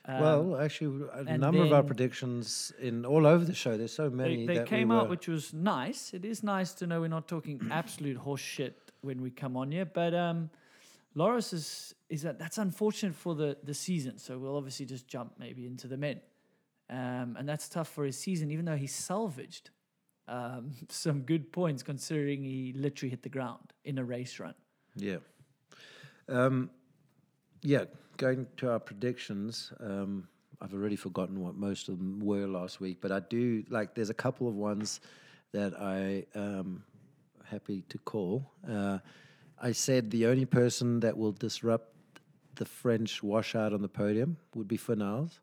Um, 0.05 0.21
well, 0.21 0.57
actually, 0.57 1.05
a 1.13 1.37
number 1.37 1.63
of 1.63 1.73
our 1.73 1.83
predictions 1.83 2.71
in 2.79 3.05
all 3.05 3.25
over 3.25 3.43
the 3.43 3.53
show. 3.53 3.77
There's 3.77 3.93
so 3.93 4.09
many. 4.09 4.45
they 4.45 4.55
that 4.55 4.67
came 4.67 4.89
we 4.89 4.95
out, 4.95 5.09
which 5.09 5.27
was 5.27 5.53
nice. 5.53 6.13
It 6.13 6.23
is 6.23 6.43
nice 6.43 6.73
to 6.75 6.87
know 6.87 7.01
we're 7.01 7.07
not 7.07 7.27
talking 7.27 7.59
absolute 7.71 8.17
horse 8.17 8.41
shit 8.41 8.91
when 9.01 9.21
we 9.21 9.31
come 9.31 9.57
on 9.57 9.71
here. 9.71 9.85
But 9.85 10.13
um, 10.13 10.49
Loris 11.13 11.53
is 11.53 11.95
is 12.09 12.21
that 12.21 12.39
that's 12.39 12.57
unfortunate 12.57 13.15
for 13.15 13.35
the 13.35 13.57
the 13.63 13.73
season. 13.73 14.17
So 14.17 14.37
we'll 14.37 14.55
obviously 14.55 14.85
just 14.85 15.07
jump 15.07 15.33
maybe 15.39 15.65
into 15.65 15.87
the 15.87 15.97
men, 15.97 16.21
um, 16.89 17.35
and 17.37 17.49
that's 17.49 17.67
tough 17.67 17.89
for 17.89 18.05
his 18.05 18.17
season. 18.17 18.51
Even 18.51 18.65
though 18.65 18.77
he 18.77 18.87
salvaged 18.87 19.71
um, 20.27 20.71
some 20.89 21.21
good 21.21 21.51
points, 21.51 21.83
considering 21.83 22.43
he 22.43 22.73
literally 22.75 23.09
hit 23.09 23.23
the 23.23 23.29
ground 23.29 23.73
in 23.83 23.97
a 23.97 24.03
race 24.03 24.39
run. 24.39 24.55
Yeah. 24.95 25.17
Um, 26.27 26.69
yeah, 27.61 27.85
going 28.17 28.47
to 28.57 28.71
our 28.71 28.79
predictions, 28.79 29.71
um, 29.79 30.27
I've 30.61 30.73
already 30.73 30.95
forgotten 30.95 31.41
what 31.41 31.55
most 31.55 31.89
of 31.89 31.97
them 31.97 32.19
were 32.19 32.47
last 32.47 32.79
week, 32.79 32.99
but 33.01 33.11
I 33.11 33.19
do 33.19 33.63
like. 33.69 33.93
There's 33.93 34.09
a 34.09 34.15
couple 34.15 34.47
of 34.47 34.55
ones 34.55 35.01
that 35.51 35.73
I 35.79 36.25
am 36.35 36.83
happy 37.43 37.83
to 37.89 37.97
call. 37.99 38.51
Uh, 38.67 38.99
I 39.61 39.71
said 39.71 40.11
the 40.11 40.27
only 40.27 40.45
person 40.45 40.99
that 41.01 41.17
will 41.17 41.31
disrupt 41.31 41.91
the 42.55 42.65
French 42.65 43.21
washout 43.21 43.73
on 43.73 43.81
the 43.81 43.87
podium 43.87 44.37
would 44.55 44.67
be 44.67 44.77
Finn 44.77 45.01
Iles. 45.01 45.39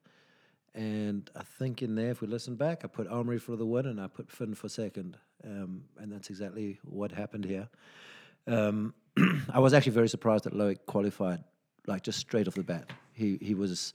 And 0.75 1.31
I 1.37 1.43
think 1.43 1.83
in 1.83 1.95
there, 1.95 2.11
if 2.11 2.23
we 2.23 2.29
listen 2.29 2.57
back, 2.57 2.83
I 2.85 2.89
put 2.89 3.09
Amaury 3.09 3.41
for 3.41 3.57
the 3.57 3.67
win 3.67 3.87
and 3.87 4.01
I 4.01 4.07
put 4.07 4.31
Finn 4.31 4.55
for 4.55 4.69
second. 4.69 5.19
Um, 5.45 5.85
and 5.99 6.11
that's 6.11 6.31
exactly 6.31 6.79
what 6.85 7.13
happened 7.13 7.45
here. 7.45 7.69
Um, 8.47 8.95
I 9.53 9.59
was 9.59 9.75
actually 9.75 9.93
very 9.93 10.09
surprised 10.09 10.45
that 10.45 10.55
Loic 10.55 10.79
qualified, 10.87 11.45
like 11.87 12.03
just 12.03 12.19
straight 12.19 12.49
off 12.49 12.55
the 12.55 12.63
bat. 12.63 12.91
He 13.13 13.39
he 13.43 13.55
was, 13.55 13.93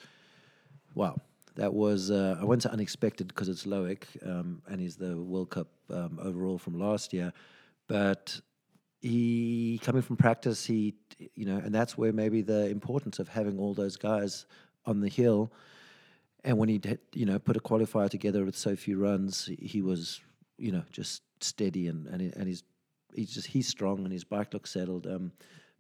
wow. 0.94 1.20
that 1.56 1.74
was 1.74 2.12
uh, 2.12 2.38
I 2.40 2.46
went 2.46 2.62
to 2.64 2.72
unexpected 2.72 3.28
because 3.28 3.50
it's 3.50 3.66
Loic 3.66 4.04
um, 4.26 4.62
and 4.68 4.80
he's 4.80 4.96
the 4.96 5.18
World 5.18 5.50
Cup 5.50 5.68
um, 5.90 6.20
overall 6.22 6.58
from 6.58 6.80
last 6.80 7.14
year, 7.14 7.34
but 7.88 8.40
he 9.02 9.80
coming 9.84 10.02
from 10.02 10.18
practice, 10.18 10.66
he 10.66 10.96
you 11.34 11.46
know, 11.46 11.58
and 11.58 11.74
that's 11.74 11.98
where 11.98 12.14
maybe 12.14 12.42
the 12.42 12.70
importance 12.70 13.18
of 13.18 13.28
having 13.28 13.58
all 13.58 13.74
those 13.74 13.96
guys 13.96 14.46
on 14.86 15.02
the 15.02 15.10
hill. 15.10 15.52
And 16.48 16.58
when 16.58 16.70
he 16.70 16.82
you 17.14 17.26
know 17.26 17.40
put 17.40 17.58
a 17.58 17.60
qualifier 17.60 18.10
together 18.10 18.46
with 18.46 18.56
so 18.56 18.74
few 18.78 18.98
runs, 18.98 19.50
he 19.60 19.82
was 19.82 20.22
you 20.58 20.72
know 20.72 20.84
just 20.90 21.22
steady 21.42 21.90
and 21.90 22.08
and, 22.08 22.22
and 22.22 22.48
he's 22.48 22.64
he's 23.14 23.34
just 23.34 23.48
he's 23.48 23.68
strong 23.68 24.00
and 24.06 24.14
his 24.14 24.24
bike 24.24 24.54
looks 24.54 24.72
settled. 24.72 25.06
Um, 25.08 25.34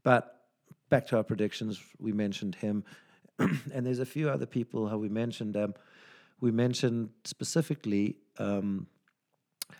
but 0.03 0.41
back 0.89 1.07
to 1.07 1.15
our 1.15 1.23
predictions, 1.23 1.81
we 1.99 2.11
mentioned 2.11 2.55
him, 2.55 2.83
and 3.39 3.85
there's 3.85 3.99
a 3.99 4.05
few 4.05 4.29
other 4.29 4.45
people 4.45 4.89
how 4.89 4.97
we 4.97 5.07
mentioned. 5.07 5.55
Um, 5.55 5.73
we 6.41 6.51
mentioned 6.51 7.11
specifically 7.23 8.17
um, 8.37 8.87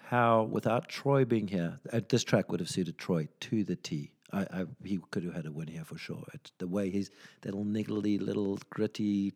how 0.06 0.44
without 0.44 0.88
Troy 0.88 1.26
being 1.26 1.50
here, 1.50 1.82
uh, 1.92 2.00
this 2.08 2.24
track 2.24 2.50
would 2.50 2.62
have 2.62 2.70
suited 2.70 2.98
Troy 2.98 3.28
to 3.42 3.66
the 3.66 3.76
T. 3.76 4.14
I, 4.32 4.42
I, 4.42 4.66
he 4.86 5.00
could 5.12 5.26
have 5.26 5.34
had 5.34 5.48
a 5.48 5.52
win 5.52 5.68
here 5.68 5.84
for 5.84 5.98
sure. 5.98 6.24
It's 6.34 6.54
the 6.60 6.68
way 6.68 6.90
he's 6.90 7.12
that 7.42 7.54
little 7.54 7.66
niggly, 7.66 8.22
little 8.22 8.58
gritty. 8.70 9.34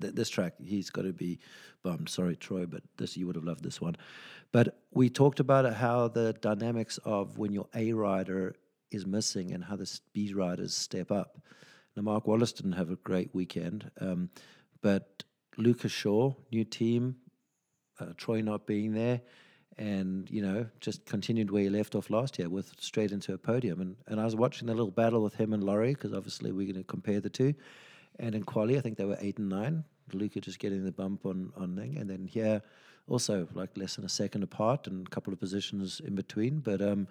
Th- 0.00 0.14
this 0.14 0.28
track, 0.28 0.54
he's 0.62 0.90
got 0.90 1.02
to 1.02 1.12
be 1.12 1.38
bummed. 1.82 2.08
Sorry, 2.08 2.36
Troy, 2.36 2.66
but 2.66 2.82
this 2.96 3.16
you 3.16 3.26
would 3.26 3.36
have 3.36 3.44
loved 3.44 3.62
this 3.62 3.80
one. 3.80 3.96
But 4.52 4.80
we 4.92 5.08
talked 5.10 5.40
about 5.40 5.72
how 5.74 6.08
the 6.08 6.32
dynamics 6.34 6.98
of 7.04 7.38
when 7.38 7.52
your 7.52 7.66
A 7.74 7.92
rider 7.92 8.54
is 8.90 9.06
missing 9.06 9.52
and 9.52 9.64
how 9.64 9.76
the 9.76 10.00
B 10.12 10.32
riders 10.32 10.74
step 10.74 11.10
up. 11.10 11.40
Now, 11.96 12.02
Mark 12.02 12.26
Wallace 12.26 12.52
didn't 12.52 12.72
have 12.72 12.90
a 12.90 12.96
great 12.96 13.34
weekend, 13.34 13.90
um, 14.00 14.30
but 14.82 15.24
Lucas 15.56 15.92
Shaw, 15.92 16.34
new 16.50 16.64
team, 16.64 17.16
uh, 18.00 18.06
Troy 18.16 18.40
not 18.40 18.66
being 18.66 18.92
there, 18.92 19.20
and 19.76 20.30
you 20.30 20.40
know 20.40 20.66
just 20.80 21.04
continued 21.04 21.50
where 21.50 21.64
he 21.64 21.68
left 21.68 21.96
off 21.96 22.08
last 22.08 22.38
year 22.38 22.48
with 22.48 22.72
straight 22.78 23.12
into 23.12 23.32
a 23.32 23.38
podium. 23.38 23.80
And 23.80 23.96
and 24.06 24.20
I 24.20 24.24
was 24.24 24.36
watching 24.36 24.66
the 24.66 24.74
little 24.74 24.90
battle 24.90 25.22
with 25.22 25.34
him 25.34 25.52
and 25.52 25.62
Laurie 25.62 25.94
because 25.94 26.12
obviously 26.12 26.52
we're 26.52 26.66
going 26.66 26.82
to 26.82 26.84
compare 26.84 27.20
the 27.20 27.30
two. 27.30 27.54
And 28.18 28.34
in 28.34 28.44
quali, 28.44 28.78
I 28.78 28.80
think 28.80 28.96
they 28.96 29.04
were 29.04 29.18
eight 29.20 29.38
and 29.38 29.48
nine. 29.48 29.84
Luca 30.12 30.40
just 30.40 30.58
getting 30.58 30.84
the 30.84 30.92
bump 30.92 31.26
on 31.26 31.52
on 31.56 31.76
thing, 31.76 31.96
and 31.98 32.08
then 32.08 32.26
here 32.26 32.62
also 33.08 33.48
like 33.54 33.70
less 33.76 33.96
than 33.96 34.04
a 34.04 34.08
second 34.08 34.42
apart 34.42 34.86
and 34.86 35.06
a 35.06 35.10
couple 35.10 35.32
of 35.32 35.40
positions 35.40 36.00
in 36.04 36.14
between. 36.14 36.60
But 36.60 36.80
um, 36.80 37.08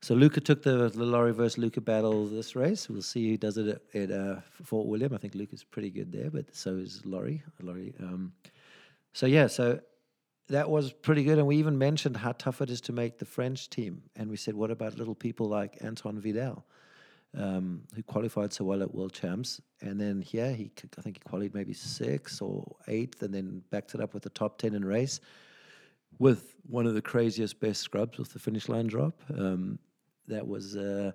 so 0.00 0.14
Luca 0.14 0.40
took 0.40 0.62
the, 0.62 0.88
the 0.88 1.32
versus 1.32 1.58
Luca 1.58 1.80
battle 1.80 2.26
this 2.26 2.54
race. 2.54 2.88
We'll 2.88 3.02
see 3.02 3.30
who 3.30 3.36
does 3.36 3.58
it 3.58 3.82
at, 3.94 4.02
at 4.02 4.10
uh, 4.10 4.40
Fort 4.62 4.86
William. 4.86 5.12
I 5.14 5.18
think 5.18 5.34
Luca's 5.34 5.64
pretty 5.64 5.90
good 5.90 6.12
there, 6.12 6.30
but 6.30 6.54
so 6.54 6.76
is 6.76 7.04
Laurie. 7.04 7.42
Laurie. 7.60 7.94
Um, 8.00 8.32
so 9.12 9.26
yeah, 9.26 9.46
so 9.46 9.80
that 10.48 10.68
was 10.68 10.92
pretty 10.92 11.24
good. 11.24 11.38
And 11.38 11.46
we 11.46 11.56
even 11.56 11.76
mentioned 11.78 12.16
how 12.16 12.32
tough 12.32 12.60
it 12.60 12.70
is 12.70 12.80
to 12.82 12.92
make 12.92 13.18
the 13.18 13.24
French 13.24 13.68
team. 13.70 14.02
And 14.14 14.30
we 14.30 14.36
said, 14.36 14.54
what 14.54 14.70
about 14.70 14.96
little 14.96 15.14
people 15.14 15.48
like 15.48 15.78
Antoine 15.84 16.20
Vidal, 16.20 16.64
um, 17.34 17.82
who 17.94 18.02
qualified 18.02 18.52
so 18.52 18.64
well 18.64 18.82
at 18.82 18.94
World 18.94 19.12
Champs? 19.12 19.60
And 19.80 20.00
then 20.00 20.20
here, 20.20 20.52
he 20.52 20.70
I 20.98 21.02
think 21.02 21.16
he 21.16 21.28
qualified 21.28 21.54
maybe 21.54 21.72
sixth 21.72 22.42
or 22.42 22.76
eighth, 22.88 23.22
and 23.22 23.32
then 23.34 23.62
backed 23.70 23.94
it 23.94 24.00
up 24.00 24.14
with 24.14 24.22
the 24.22 24.30
top 24.30 24.58
10 24.58 24.74
in 24.74 24.84
race 24.84 25.20
with 26.18 26.56
one 26.66 26.86
of 26.86 26.94
the 26.94 27.02
craziest 27.02 27.60
best 27.60 27.82
scrubs 27.82 28.18
with 28.18 28.32
the 28.32 28.38
finish 28.38 28.68
line 28.68 28.86
drop. 28.86 29.20
Um, 29.36 29.78
that 30.28 30.46
was. 30.46 30.76
Uh, 30.76 31.12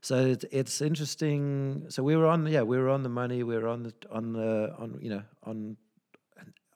so 0.00 0.16
it's, 0.26 0.44
it's 0.50 0.80
interesting. 0.80 1.86
So 1.88 2.02
we 2.02 2.14
were 2.14 2.26
on, 2.26 2.46
yeah, 2.46 2.62
we 2.62 2.76
were 2.76 2.90
on 2.90 3.02
the 3.02 3.08
money. 3.08 3.42
We 3.42 3.56
were 3.56 3.68
on 3.68 3.82
the 3.82 3.94
on 4.10 4.32
the 4.32 4.74
on 4.78 4.98
you 5.00 5.10
know 5.10 5.22
on 5.44 5.76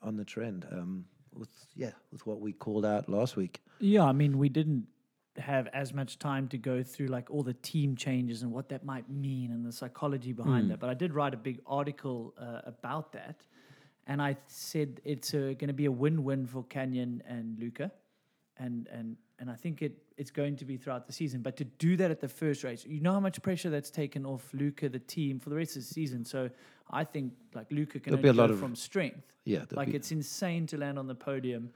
on 0.01 0.17
the 0.17 0.25
trend. 0.25 0.65
Um, 0.71 1.05
with 1.33 1.49
yeah 1.75 1.91
with 2.11 2.25
what 2.25 2.39
we 2.39 2.53
called 2.53 2.85
out 2.85 3.09
last 3.09 3.35
week. 3.35 3.61
Yeah, 3.79 4.03
I 4.03 4.11
mean 4.11 4.37
we 4.37 4.49
didn't 4.49 4.87
have 5.37 5.67
as 5.73 5.93
much 5.93 6.19
time 6.19 6.47
to 6.49 6.57
go 6.57 6.83
through 6.83 7.07
like 7.07 7.29
all 7.29 7.43
the 7.43 7.53
team 7.53 7.95
changes 7.95 8.41
and 8.43 8.51
what 8.51 8.67
that 8.69 8.83
might 8.83 9.09
mean 9.09 9.51
and 9.51 9.65
the 9.65 9.71
psychology 9.71 10.33
behind 10.33 10.65
Mm. 10.65 10.69
that. 10.69 10.79
But 10.79 10.89
I 10.89 10.93
did 10.93 11.13
write 11.13 11.33
a 11.33 11.37
big 11.37 11.59
article 11.65 12.33
uh, 12.37 12.61
about 12.65 13.11
that, 13.13 13.45
and 14.07 14.21
I 14.21 14.35
said 14.47 14.99
it's 15.05 15.31
going 15.31 15.67
to 15.67 15.73
be 15.73 15.85
a 15.85 15.91
win-win 15.91 16.45
for 16.47 16.63
Canyon 16.65 17.21
and 17.27 17.57
Luca, 17.59 17.91
and 18.57 18.87
and 18.91 19.15
and 19.39 19.49
I 19.49 19.55
think 19.55 19.81
it 19.81 19.93
it's 20.17 20.31
going 20.31 20.57
to 20.57 20.65
be 20.65 20.75
throughout 20.75 21.07
the 21.07 21.13
season. 21.13 21.41
But 21.41 21.55
to 21.57 21.63
do 21.63 21.95
that 21.97 22.11
at 22.11 22.19
the 22.19 22.27
first 22.27 22.63
race, 22.65 22.85
you 22.85 22.99
know 22.99 23.13
how 23.13 23.21
much 23.21 23.41
pressure 23.41 23.69
that's 23.69 23.89
taken 23.91 24.25
off 24.25 24.53
Luca, 24.53 24.89
the 24.89 24.99
team, 24.99 25.39
for 25.39 25.49
the 25.49 25.55
rest 25.55 25.77
of 25.77 25.83
the 25.83 25.87
season. 25.93 26.25
So 26.25 26.49
I 26.91 27.05
think 27.05 27.31
like 27.53 27.71
Luca 27.71 27.99
can 28.01 28.11
There'll 28.11 28.23
be 28.23 28.27
a 28.29 28.33
lot 28.33 28.47
go 28.47 28.53
of- 28.55 28.59
from 28.59 28.75
strength. 28.75 29.31
Yeah, 29.45 29.63
Like 29.71 29.89
be- 29.91 29.95
it's 29.95 30.11
insane 30.11 30.67
to 30.67 30.77
land 30.77 30.99
on 30.99 31.07
the 31.07 31.15
podium, 31.15 31.69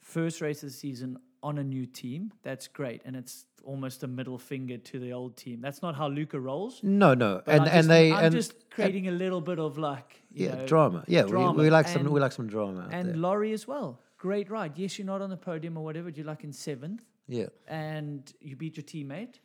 first 0.00 0.40
race 0.40 0.62
of 0.62 0.68
the 0.70 0.74
season 0.74 1.18
on 1.42 1.58
a 1.58 1.64
new 1.64 1.86
team. 1.86 2.32
That's 2.42 2.68
great, 2.68 3.02
and 3.04 3.16
it's 3.16 3.46
almost 3.64 4.02
a 4.02 4.06
middle 4.06 4.38
finger 4.38 4.78
to 4.78 4.98
the 4.98 5.12
old 5.12 5.36
team. 5.36 5.60
That's 5.60 5.82
not 5.82 5.94
how 5.94 6.08
Luca 6.08 6.38
rolls. 6.40 6.80
no, 6.82 7.14
no, 7.14 7.42
and 7.46 7.62
I 7.62 7.64
and 7.64 7.72
just- 7.74 7.88
they 7.88 8.12
I'm 8.12 8.24
and 8.26 8.34
just 8.34 8.70
creating 8.70 9.08
a 9.08 9.12
little 9.12 9.40
bit 9.40 9.58
of 9.58 9.78
like 9.78 10.22
yeah 10.32 10.54
know, 10.54 10.66
drama. 10.66 11.04
Yeah, 11.06 11.22
drama. 11.22 11.52
We, 11.52 11.64
we 11.64 11.70
like 11.70 11.88
some 11.88 12.04
we 12.04 12.20
like 12.20 12.32
some 12.32 12.46
drama. 12.48 12.88
And 12.90 13.08
there. 13.08 13.16
Laurie 13.16 13.52
as 13.52 13.66
well. 13.66 14.00
Great 14.18 14.50
ride. 14.50 14.72
Yes, 14.76 14.98
you're 14.98 15.06
not 15.06 15.22
on 15.22 15.30
the 15.30 15.36
podium 15.36 15.76
or 15.78 15.84
whatever. 15.84 16.10
You're 16.10 16.26
like 16.26 16.44
in 16.44 16.52
seventh, 16.52 17.02
yeah, 17.26 17.46
and 17.68 18.30
you 18.40 18.54
beat 18.56 18.76
your 18.76 18.84
teammate. 18.84 19.36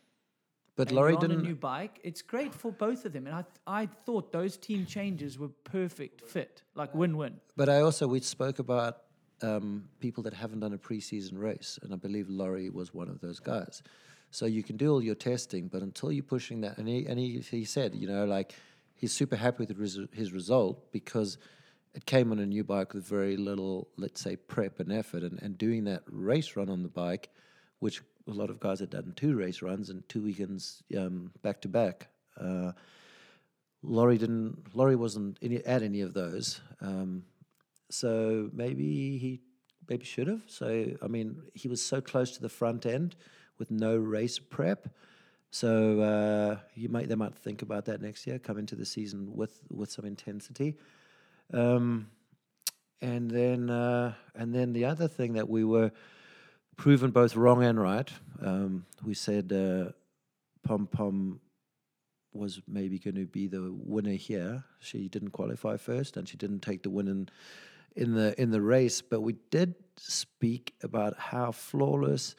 but 0.76 0.88
and 0.88 0.96
Laurie 0.96 1.16
didn't. 1.16 1.40
a 1.40 1.42
new 1.42 1.54
bike. 1.56 1.98
It's 2.04 2.20
great 2.20 2.54
for 2.54 2.70
both 2.72 3.06
of 3.06 3.12
them, 3.14 3.26
and 3.26 3.34
I 3.34 3.42
th- 3.42 3.60
I 3.66 3.86
thought 4.04 4.32
those 4.32 4.58
team 4.58 4.84
changes 4.84 5.38
were 5.38 5.48
perfect 5.64 6.20
fit, 6.20 6.62
like 6.74 6.94
win-win. 6.94 7.40
But 7.56 7.70
I 7.70 7.80
also 7.80 8.06
we 8.06 8.20
spoke 8.20 8.58
about 8.58 8.98
um, 9.42 9.88
people 10.00 10.22
that 10.24 10.34
haven't 10.34 10.60
done 10.60 10.72
a 10.72 10.78
preseason 10.78 11.38
race, 11.38 11.78
and 11.82 11.92
I 11.92 11.96
believe 11.96 12.28
Laurie 12.28 12.70
was 12.70 12.94
one 12.94 13.08
of 13.08 13.20
those 13.20 13.40
guys. 13.40 13.82
So 14.30 14.46
you 14.46 14.62
can 14.62 14.76
do 14.76 14.92
all 14.92 15.02
your 15.02 15.14
testing, 15.14 15.68
but 15.68 15.82
until 15.82 16.10
you're 16.10 16.24
pushing 16.24 16.60
that, 16.62 16.78
and 16.78 16.88
he 16.88 17.06
and 17.06 17.18
he, 17.18 17.38
he 17.38 17.64
said, 17.64 17.94
you 17.94 18.08
know, 18.08 18.24
like 18.24 18.54
he's 18.94 19.12
super 19.12 19.36
happy 19.36 19.64
with 19.66 19.78
res- 19.78 20.08
his 20.12 20.32
result 20.32 20.92
because 20.92 21.38
it 21.94 22.04
came 22.06 22.32
on 22.32 22.38
a 22.38 22.46
new 22.46 22.64
bike 22.64 22.92
with 22.92 23.06
very 23.06 23.36
little, 23.36 23.88
let's 23.96 24.20
say, 24.20 24.36
prep 24.36 24.80
and 24.80 24.92
effort, 24.92 25.22
and, 25.22 25.40
and 25.42 25.56
doing 25.56 25.84
that 25.84 26.02
race 26.10 26.56
run 26.56 26.68
on 26.68 26.82
the 26.82 26.88
bike, 26.88 27.30
which 27.78 28.02
a 28.28 28.32
lot 28.32 28.50
of 28.50 28.58
guys 28.58 28.80
had 28.80 28.90
done 28.90 29.12
two 29.16 29.36
race 29.36 29.62
runs 29.62 29.88
and 29.88 30.06
two 30.08 30.22
weekends 30.22 30.82
um, 30.98 31.30
back 31.42 31.60
to 31.62 31.68
back. 31.68 32.08
Uh, 32.38 32.72
Laurie 33.82 34.18
didn't. 34.18 34.74
Laurie 34.74 34.96
wasn't 34.96 35.38
any, 35.40 35.64
at 35.64 35.82
any 35.82 36.00
of 36.00 36.12
those. 36.12 36.60
Um, 36.80 37.22
so 37.90 38.50
maybe 38.52 39.18
he 39.18 39.40
maybe 39.88 40.04
should 40.04 40.28
have. 40.28 40.42
So 40.46 40.96
I 41.02 41.06
mean, 41.06 41.42
he 41.54 41.68
was 41.68 41.82
so 41.82 42.00
close 42.00 42.32
to 42.32 42.42
the 42.42 42.48
front 42.48 42.86
end 42.86 43.16
with 43.58 43.70
no 43.70 43.96
race 43.96 44.38
prep. 44.38 44.88
So 45.50 46.00
uh, 46.00 46.58
you 46.74 46.88
might 46.88 47.08
they 47.08 47.14
might 47.14 47.34
think 47.34 47.62
about 47.62 47.86
that 47.86 48.00
next 48.00 48.26
year. 48.26 48.38
Come 48.38 48.58
into 48.58 48.74
the 48.74 48.86
season 48.86 49.34
with 49.34 49.60
with 49.70 49.90
some 49.90 50.04
intensity. 50.04 50.76
Um, 51.52 52.08
and 53.00 53.30
then 53.30 53.70
uh, 53.70 54.14
and 54.34 54.54
then 54.54 54.72
the 54.72 54.84
other 54.84 55.08
thing 55.08 55.34
that 55.34 55.48
we 55.48 55.64
were 55.64 55.92
proven 56.76 57.10
both 57.10 57.36
wrong 57.36 57.64
and 57.64 57.80
right. 57.80 58.10
Um, 58.42 58.86
we 59.04 59.14
said 59.14 59.52
uh, 59.52 59.92
Pom 60.62 60.86
Pom 60.86 61.40
was 62.32 62.60
maybe 62.68 62.98
going 62.98 63.14
to 63.14 63.26
be 63.26 63.46
the 63.46 63.72
winner 63.72 64.12
here. 64.12 64.64
She 64.78 65.08
didn't 65.08 65.30
qualify 65.30 65.76
first, 65.76 66.16
and 66.16 66.28
she 66.28 66.36
didn't 66.36 66.60
take 66.60 66.82
the 66.82 66.90
win 66.90 67.08
in, 67.08 67.28
in 67.96 68.14
the 68.14 68.40
in 68.40 68.50
the 68.50 68.60
race. 68.60 69.02
But 69.02 69.20
we 69.22 69.34
did 69.50 69.74
speak 69.96 70.74
about 70.82 71.18
how 71.18 71.52
flawless 71.52 72.36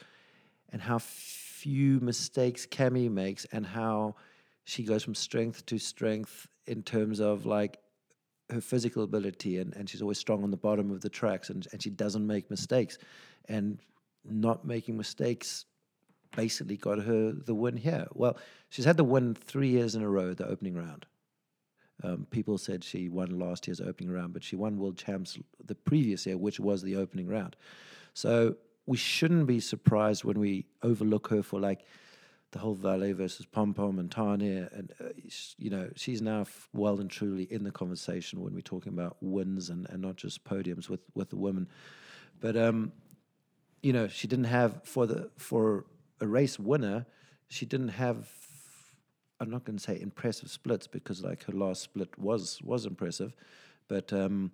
and 0.71 0.81
how 0.81 0.99
few 0.99 1.99
mistakes 1.99 2.65
Cami 2.65 3.09
makes, 3.09 3.45
and 3.51 3.65
how 3.65 4.15
she 4.63 4.83
goes 4.83 5.03
from 5.03 5.15
strength 5.15 5.65
to 5.65 5.77
strength 5.77 6.47
in 6.65 6.83
terms 6.83 7.19
of 7.19 7.45
like 7.45 7.79
her 8.49 8.61
physical 8.61 9.03
ability, 9.03 9.57
and, 9.57 9.75
and 9.75 9.89
she's 9.89 10.01
always 10.01 10.17
strong 10.17 10.43
on 10.43 10.51
the 10.51 10.57
bottom 10.57 10.91
of 10.91 11.01
the 11.01 11.09
tracks, 11.09 11.49
and, 11.49 11.67
and 11.71 11.81
she 11.81 11.89
doesn't 11.89 12.25
make 12.25 12.49
mistakes, 12.49 12.97
and 13.45 13.79
not 14.23 14.65
making 14.65 14.97
mistakes 14.97 15.65
basically 16.35 16.77
got 16.77 16.99
her 16.99 17.31
the 17.31 17.55
win 17.55 17.77
here. 17.77 18.07
Well, 18.13 18.37
she's 18.69 18.85
had 18.85 18.97
the 18.97 19.03
win 19.03 19.33
three 19.33 19.69
years 19.69 19.95
in 19.95 20.03
a 20.03 20.09
row, 20.09 20.33
the 20.33 20.47
opening 20.47 20.75
round. 20.75 21.05
Um, 22.03 22.27
people 22.29 22.57
said 22.57 22.83
she 22.83 23.09
won 23.09 23.39
last 23.39 23.67
year's 23.67 23.81
opening 23.81 24.11
round, 24.11 24.33
but 24.33 24.43
she 24.43 24.55
won 24.55 24.77
world 24.77 24.97
champs 24.97 25.37
the 25.65 25.75
previous 25.75 26.25
year, 26.25 26.37
which 26.37 26.59
was 26.59 26.81
the 26.81 26.95
opening 26.95 27.27
round. 27.27 27.55
So 28.13 28.55
we 28.85 28.97
shouldn't 28.97 29.47
be 29.47 29.59
surprised 29.59 30.23
when 30.23 30.39
we 30.39 30.65
overlook 30.83 31.27
her 31.29 31.43
for 31.43 31.59
like 31.59 31.85
the 32.51 32.59
whole 32.59 32.75
Vali 32.75 33.11
versus 33.11 33.45
Pom 33.45 33.73
Pom 33.73 33.99
and 33.99 34.09
Tahnée. 34.09 34.71
And, 34.77 34.93
uh, 35.01 35.09
you 35.57 35.69
know, 35.69 35.89
she's 35.95 36.21
now 36.21 36.41
f- 36.41 36.69
well 36.73 36.99
and 36.99 37.09
truly 37.09 37.43
in 37.51 37.63
the 37.63 37.71
conversation 37.71 38.41
when 38.41 38.53
we're 38.53 38.61
talking 38.61 38.93
about 38.93 39.17
wins 39.21 39.69
and, 39.69 39.87
and 39.89 40.01
not 40.01 40.15
just 40.15 40.43
podiums 40.45 40.89
with, 40.89 41.01
with 41.13 41.29
the 41.29 41.35
women. 41.35 41.67
But, 42.39 42.55
um, 42.55 42.93
you 43.81 43.91
know, 43.91 44.07
she 44.07 44.27
didn't 44.27 44.45
have 44.45 44.83
for 44.83 45.05
the 45.05 45.29
for 45.37 45.85
a 46.21 46.27
race 46.27 46.57
winner, 46.59 47.05
she 47.49 47.65
didn't 47.65 47.89
have. 47.89 48.29
I'm 49.39 49.49
not 49.49 49.65
going 49.65 49.77
to 49.77 49.83
say 49.83 49.99
impressive 49.99 50.49
splits 50.49 50.87
because 50.87 51.23
like 51.23 51.43
her 51.43 51.53
last 51.53 51.83
split 51.83 52.17
was 52.17 52.59
was 52.63 52.85
impressive, 52.85 53.33
but 53.87 54.11
um, 54.13 54.51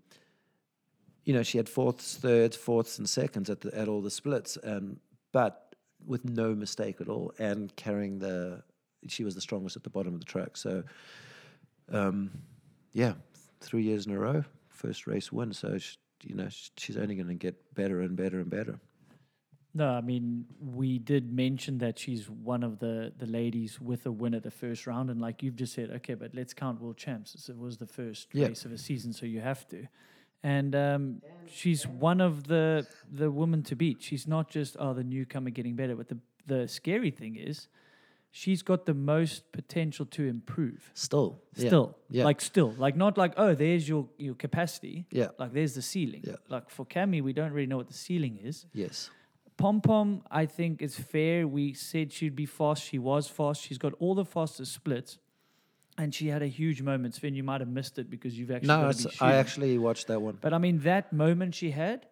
you 1.26 1.34
know, 1.34 1.43
she 1.43 1.58
had 1.58 1.69
fourths, 1.69 2.15
thirds, 2.15 2.58
fourths, 2.58 2.98
and 2.98 3.08
seconds 3.08 3.50
at 3.50 3.62
the, 3.62 3.78
at 3.78 3.88
all 3.88 4.02
the 4.02 4.12
splits, 4.12 4.58
and 4.58 5.00
but 5.32 5.76
with 6.06 6.26
no 6.26 6.54
mistake 6.54 7.00
at 7.00 7.08
all, 7.08 7.34
and 7.39 7.74
carrying 7.76 8.19
the, 8.19 8.62
she 9.08 9.24
was 9.24 9.36
the 9.36 9.41
strongest 9.41 9.76
at 9.78 9.84
the 9.84 9.89
bottom 9.89 10.13
of 10.13 10.19
the 10.19 10.26
track. 10.26 10.58
So, 10.58 10.84
um, 11.91 12.30
yeah, 12.91 13.13
three 13.62 13.84
years 13.84 14.06
in 14.06 14.12
a 14.12 14.19
row, 14.19 14.43
first 14.67 15.08
race 15.08 15.32
win. 15.32 15.54
So, 15.54 15.78
sh 15.78 15.96
you 16.24 16.36
know, 16.36 16.50
sh 16.50 16.69
she's 16.78 16.98
only 16.98 17.15
going 17.15 17.28
to 17.28 17.34
get 17.34 17.56
better 17.74 18.02
and 18.02 18.15
better 18.15 18.39
and 18.39 18.50
better. 18.50 18.80
No, 19.76 19.90
I 19.90 20.02
mean 20.02 20.46
we 20.60 21.00
did 21.00 21.34
mention 21.34 21.80
that 21.80 21.98
she's 21.98 22.30
one 22.30 22.64
of 22.64 22.80
the 22.80 23.12
the 23.18 23.26
ladies 23.26 23.82
with 23.82 24.06
a 24.06 24.12
win 24.12 24.34
at 24.36 24.44
the 24.44 24.52
first 24.52 24.86
round, 24.88 25.10
and 25.10 25.20
like 25.20 25.42
you've 25.44 25.56
just 25.56 25.74
said, 25.74 25.90
okay, 25.98 26.14
but 26.14 26.34
let's 26.36 26.54
count 26.54 26.80
world 26.82 26.98
champs. 26.98 27.50
It 27.50 27.58
was 27.58 27.78
the 27.78 27.88
first 27.88 28.28
Yeah. 28.34 28.48
race 28.48 28.66
of 28.66 28.72
a 28.72 28.78
season, 28.78 29.14
so 29.14 29.26
you 29.26 29.42
have 29.42 29.68
to. 29.70 29.88
And 30.44 30.76
um, 30.76 31.22
she's 31.48 31.88
one 31.88 32.22
of 32.22 32.48
the 32.48 32.86
the 33.12 33.32
women 33.32 33.64
to 33.64 33.76
beat. 33.76 34.02
She's 34.04 34.28
not 34.28 34.50
just 34.50 34.76
oh 34.80 34.94
the 34.94 35.04
newcomer 35.04 35.50
getting 35.50 35.76
better, 35.76 35.96
but 35.96 36.08
the 36.10 36.20
the 36.46 36.68
scary 36.68 37.10
thing 37.12 37.36
is, 37.38 37.68
she's 38.32 38.62
got 38.62 38.86
the 38.86 38.94
most 38.94 39.52
potential 39.54 40.06
to 40.08 40.28
improve. 40.28 40.92
Still, 40.94 41.40
yeah, 41.56 41.68
Still, 41.68 41.98
yeah. 42.10 42.26
like 42.26 42.42
still, 42.42 42.72
like 42.78 42.96
not 42.98 43.18
like 43.18 43.34
oh 43.38 43.56
there's 43.56 43.88
your 43.88 44.08
your 44.18 44.36
capacity. 44.36 45.06
Yeah. 45.12 45.30
Like 45.40 45.54
there's 45.54 45.74
the 45.74 45.82
ceiling. 45.82 46.22
Yeah. 46.28 46.36
Like 46.50 46.70
for 46.70 46.86
Cami, 46.86 47.22
we 47.24 47.34
don't 47.34 47.54
really 47.54 47.68
know 47.68 47.78
what 47.78 47.88
the 47.88 47.94
ceiling 48.08 48.38
is. 48.44 48.66
yes, 48.74 49.10
Pom 49.58 49.82
Pom, 49.82 50.24
I 50.32 50.46
think 50.46 50.82
is 50.82 50.96
fair. 50.96 51.48
We 51.48 51.74
said 51.74 52.12
she'd 52.12 52.36
be 52.36 52.46
fast. 52.46 52.84
She 52.84 52.98
was 53.00 53.28
fast. 53.28 53.62
She's 53.62 53.78
got 53.78 53.94
all 54.00 54.16
the 54.16 54.26
fastest 54.26 54.74
splits, 54.74 55.20
and 55.98 56.13
she 56.13 56.28
had 56.28 56.42
a 56.42 56.48
huge 56.48 56.82
moment. 56.82 57.16
Sven, 57.16 57.36
you 57.36 57.44
might 57.44 57.62
have 57.62 57.70
missed 57.70 58.00
it 58.00 58.10
because 58.10 58.38
you've 58.38 58.52
actually. 58.52 58.68
no, 58.68 58.78
gotta 58.78 58.89
it's, 58.89 59.06
be 59.06 59.22
I 59.22 59.34
actually 59.36 59.78
watched 59.78 60.08
that 60.08 60.22
one. 60.22 60.38
But 60.42 60.54
I 60.54 60.58
mean, 60.58 60.80
that 60.80 61.13
moment 61.13 61.54
she 61.56 61.72
had, 61.72 62.08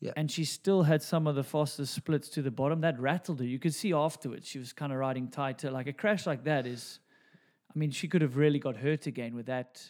Yeah. 0.00 0.12
and 0.16 0.30
she 0.30 0.44
still 0.44 0.82
had 0.82 1.02
some 1.02 1.26
of 1.26 1.34
the 1.36 1.44
fastest 1.44 1.94
splits 1.94 2.28
to 2.30 2.42
the 2.42 2.50
bottom. 2.50 2.80
That 2.80 2.98
rattled 2.98 3.38
her. 3.40 3.46
You 3.46 3.58
could 3.60 3.74
see 3.74 3.92
afterwards 3.92 4.48
she 4.48 4.58
was 4.58 4.72
kind 4.72 4.92
of 4.92 4.98
riding 4.98 5.28
tighter. 5.28 5.70
Like 5.70 5.86
a 5.86 5.92
crash 5.92 6.26
like 6.26 6.44
that 6.44 6.66
is, 6.66 6.98
I 7.74 7.78
mean, 7.78 7.90
she 7.92 8.08
could 8.08 8.22
have 8.22 8.36
really 8.36 8.58
got 8.58 8.76
hurt 8.76 9.06
again 9.06 9.34
with 9.36 9.46
that 9.46 9.80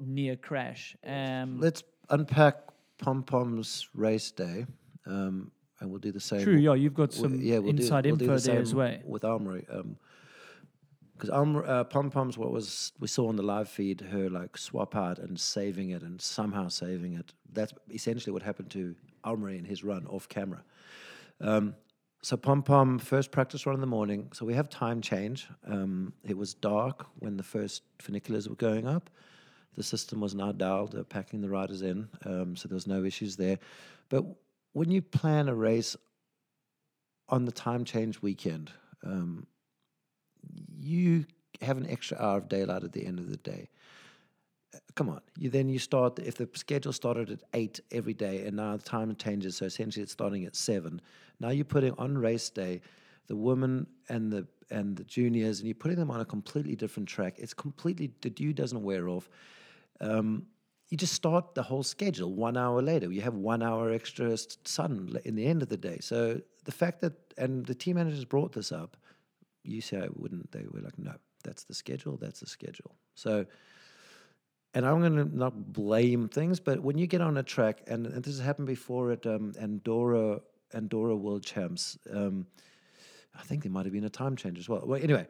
near 0.00 0.36
crash. 0.36 0.94
Um, 1.06 1.58
Let's 1.58 1.82
unpack 2.10 2.56
Pom 2.98 3.22
Pom's 3.22 3.88
race 3.94 4.30
day, 4.30 4.66
um, 5.06 5.50
and 5.84 5.92
we'll 5.92 6.00
do 6.00 6.12
the 6.12 6.20
same. 6.20 6.42
true, 6.42 6.56
yeah, 6.56 6.74
you've 6.74 6.94
got 6.94 7.12
some 7.12 7.40
yeah, 7.40 7.58
we'll 7.58 7.72
do- 7.72 7.82
inside 7.82 8.06
we'll 8.06 8.16
do 8.16 8.24
info 8.24 8.38
the 8.38 8.50
there 8.50 8.60
as 8.60 8.74
well. 8.74 8.96
with 9.04 9.22
Amaury. 9.22 9.64
Um, 9.72 9.96
because 11.16 11.30
uh, 11.30 11.84
Pom 11.84 12.10
Pom's 12.10 12.36
what 12.36 12.50
was 12.50 12.92
we 12.98 13.06
saw 13.06 13.28
on 13.28 13.36
the 13.36 13.42
live 13.42 13.68
feed 13.68 14.00
her 14.00 14.28
like 14.28 14.58
swap 14.58 14.96
out 14.96 15.20
and 15.20 15.38
saving 15.38 15.90
it 15.90 16.02
and 16.02 16.20
somehow 16.20 16.66
saving 16.66 17.12
it. 17.14 17.32
That's 17.52 17.72
essentially 17.88 18.32
what 18.32 18.42
happened 18.42 18.70
to 18.70 18.96
Amaury 19.24 19.58
in 19.58 19.64
his 19.64 19.84
run 19.84 20.06
off 20.06 20.28
camber. 20.28 20.64
Um, 21.40 21.76
so 22.22 22.36
Pom 22.36 22.62
Pom 22.62 22.98
first 22.98 23.30
practice 23.30 23.64
run 23.64 23.74
in 23.74 23.80
the 23.80 23.86
morning. 23.86 24.30
So 24.32 24.44
we 24.44 24.54
have 24.54 24.68
time 24.68 25.00
change. 25.00 25.46
Um, 25.66 26.14
it 26.24 26.36
was 26.36 26.54
dark 26.54 27.06
when 27.20 27.36
the 27.36 27.44
first 27.44 27.82
funiculars 27.98 28.48
were 28.48 28.56
going 28.56 28.88
up. 28.88 29.08
The 29.76 29.82
system 29.82 30.20
was 30.20 30.34
now 30.34 30.50
dialed, 30.50 31.08
packing 31.08 31.40
the 31.40 31.48
riders 31.48 31.82
in, 31.82 32.08
um, 32.24 32.56
so 32.56 32.68
there 32.68 32.76
was 32.76 32.86
no 32.86 33.04
issues 33.04 33.36
there. 33.36 33.58
But 34.08 34.24
when 34.74 34.90
you 34.90 35.00
plan 35.00 35.48
a 35.48 35.54
race 35.54 35.96
on 37.28 37.46
the 37.46 37.52
time 37.52 37.84
change 37.84 38.20
weekend, 38.20 38.70
um, 39.02 39.46
you 40.78 41.24
have 41.62 41.78
an 41.78 41.88
extra 41.88 42.18
hour 42.20 42.36
of 42.36 42.48
daylight 42.48 42.84
at 42.84 42.92
the 42.92 43.06
end 43.06 43.18
of 43.18 43.30
the 43.30 43.38
day. 43.38 43.70
Uh, 44.74 44.78
Come 44.94 45.08
on, 45.08 45.20
you 45.38 45.48
then 45.48 45.68
you 45.68 45.78
start 45.78 46.18
if 46.18 46.36
the 46.36 46.48
schedule 46.54 46.92
started 46.92 47.30
at 47.30 47.40
eight 47.54 47.80
every 47.92 48.14
day, 48.14 48.46
and 48.46 48.56
now 48.56 48.76
the 48.76 48.82
time 48.82 49.14
changes, 49.16 49.56
so 49.56 49.64
essentially 49.64 50.02
it's 50.02 50.12
starting 50.12 50.44
at 50.44 50.56
seven. 50.56 51.00
Now 51.40 51.50
you're 51.50 51.64
putting 51.64 51.94
on 51.96 52.18
race 52.18 52.50
day 52.50 52.82
the 53.26 53.36
women 53.36 53.86
and 54.08 54.30
the 54.30 54.46
and 54.70 54.96
the 54.96 55.04
juniors, 55.04 55.60
and 55.60 55.68
you're 55.68 55.74
putting 55.74 55.98
them 55.98 56.10
on 56.10 56.20
a 56.20 56.24
completely 56.24 56.74
different 56.74 57.08
track. 57.08 57.36
It's 57.38 57.54
completely 57.54 58.10
the 58.20 58.30
dew 58.30 58.52
doesn't 58.52 58.82
wear 58.82 59.08
off. 59.08 59.30
Um, 60.00 60.46
you 60.88 60.96
just 60.96 61.14
start 61.14 61.54
the 61.54 61.62
whole 61.62 61.82
schedule 61.82 62.32
one 62.34 62.56
hour 62.56 62.82
later. 62.82 63.10
You 63.10 63.22
have 63.22 63.34
one 63.34 63.62
hour 63.62 63.90
extra 63.90 64.36
sun 64.64 65.18
in 65.24 65.34
the 65.34 65.46
end 65.46 65.62
of 65.62 65.68
the 65.68 65.76
day. 65.76 65.98
So 66.00 66.40
the 66.64 66.72
fact 66.72 67.00
that 67.00 67.14
and 67.38 67.64
the 67.66 67.74
team 67.74 67.96
managers 67.96 68.24
brought 68.24 68.52
this 68.52 68.70
up, 68.70 68.96
you 69.62 69.80
say 69.80 69.98
I 69.98 70.08
wouldn't. 70.14 70.52
They 70.52 70.64
were 70.70 70.80
like, 70.80 70.98
no, 70.98 71.14
that's 71.42 71.64
the 71.64 71.74
schedule. 71.74 72.16
That's 72.16 72.40
the 72.40 72.46
schedule. 72.46 72.94
So, 73.14 73.46
and 74.74 74.86
I'm 74.86 75.00
going 75.00 75.16
to 75.16 75.36
not 75.36 75.72
blame 75.72 76.28
things, 76.28 76.60
but 76.60 76.80
when 76.80 76.98
you 76.98 77.06
get 77.06 77.20
on 77.20 77.36
a 77.38 77.42
track, 77.42 77.82
and, 77.86 78.06
and 78.06 78.22
this 78.22 78.36
has 78.36 78.44
happened 78.44 78.66
before 78.66 79.12
at 79.12 79.26
um, 79.26 79.52
Andorra 79.60 80.40
Andorra 80.74 81.16
World 81.16 81.44
Champs. 81.44 81.96
Um, 82.12 82.46
I 83.36 83.42
think 83.42 83.62
there 83.62 83.72
might 83.72 83.84
have 83.86 83.92
been 83.92 84.04
a 84.04 84.10
time 84.10 84.36
change 84.36 84.58
as 84.58 84.68
well. 84.68 84.82
Well, 84.84 85.00
anyway, 85.02 85.26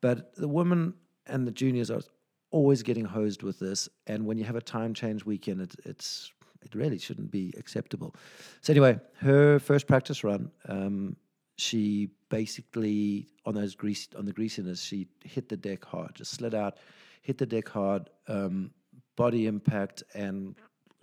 but 0.00 0.34
the 0.36 0.48
women 0.48 0.94
and 1.26 1.46
the 1.46 1.50
juniors 1.50 1.90
are 1.90 2.02
always 2.50 2.82
getting 2.82 3.04
hosed 3.04 3.42
with 3.42 3.58
this. 3.58 3.88
And 4.06 4.26
when 4.26 4.38
you 4.38 4.44
have 4.44 4.56
a 4.56 4.60
time 4.60 4.94
change 4.94 5.24
weekend, 5.24 5.60
it, 5.60 5.74
it's 5.84 6.32
it 6.62 6.74
really 6.74 6.98
shouldn't 6.98 7.30
be 7.30 7.54
acceptable. 7.56 8.14
So 8.60 8.72
anyway, 8.72 9.00
her 9.18 9.58
first 9.58 9.86
practice 9.86 10.22
run, 10.22 10.50
um, 10.68 11.16
she 11.56 12.10
basically 12.28 13.28
on 13.46 13.54
those 13.54 13.74
grease 13.74 14.08
on 14.16 14.26
the 14.26 14.32
greasiness, 14.32 14.82
she 14.82 15.08
hit 15.24 15.48
the 15.48 15.56
deck 15.56 15.84
hard, 15.84 16.14
just 16.14 16.32
slid 16.32 16.54
out, 16.54 16.78
hit 17.22 17.38
the 17.38 17.46
deck 17.46 17.68
hard, 17.68 18.10
um, 18.28 18.70
body 19.16 19.46
impact, 19.46 20.02
and 20.14 20.54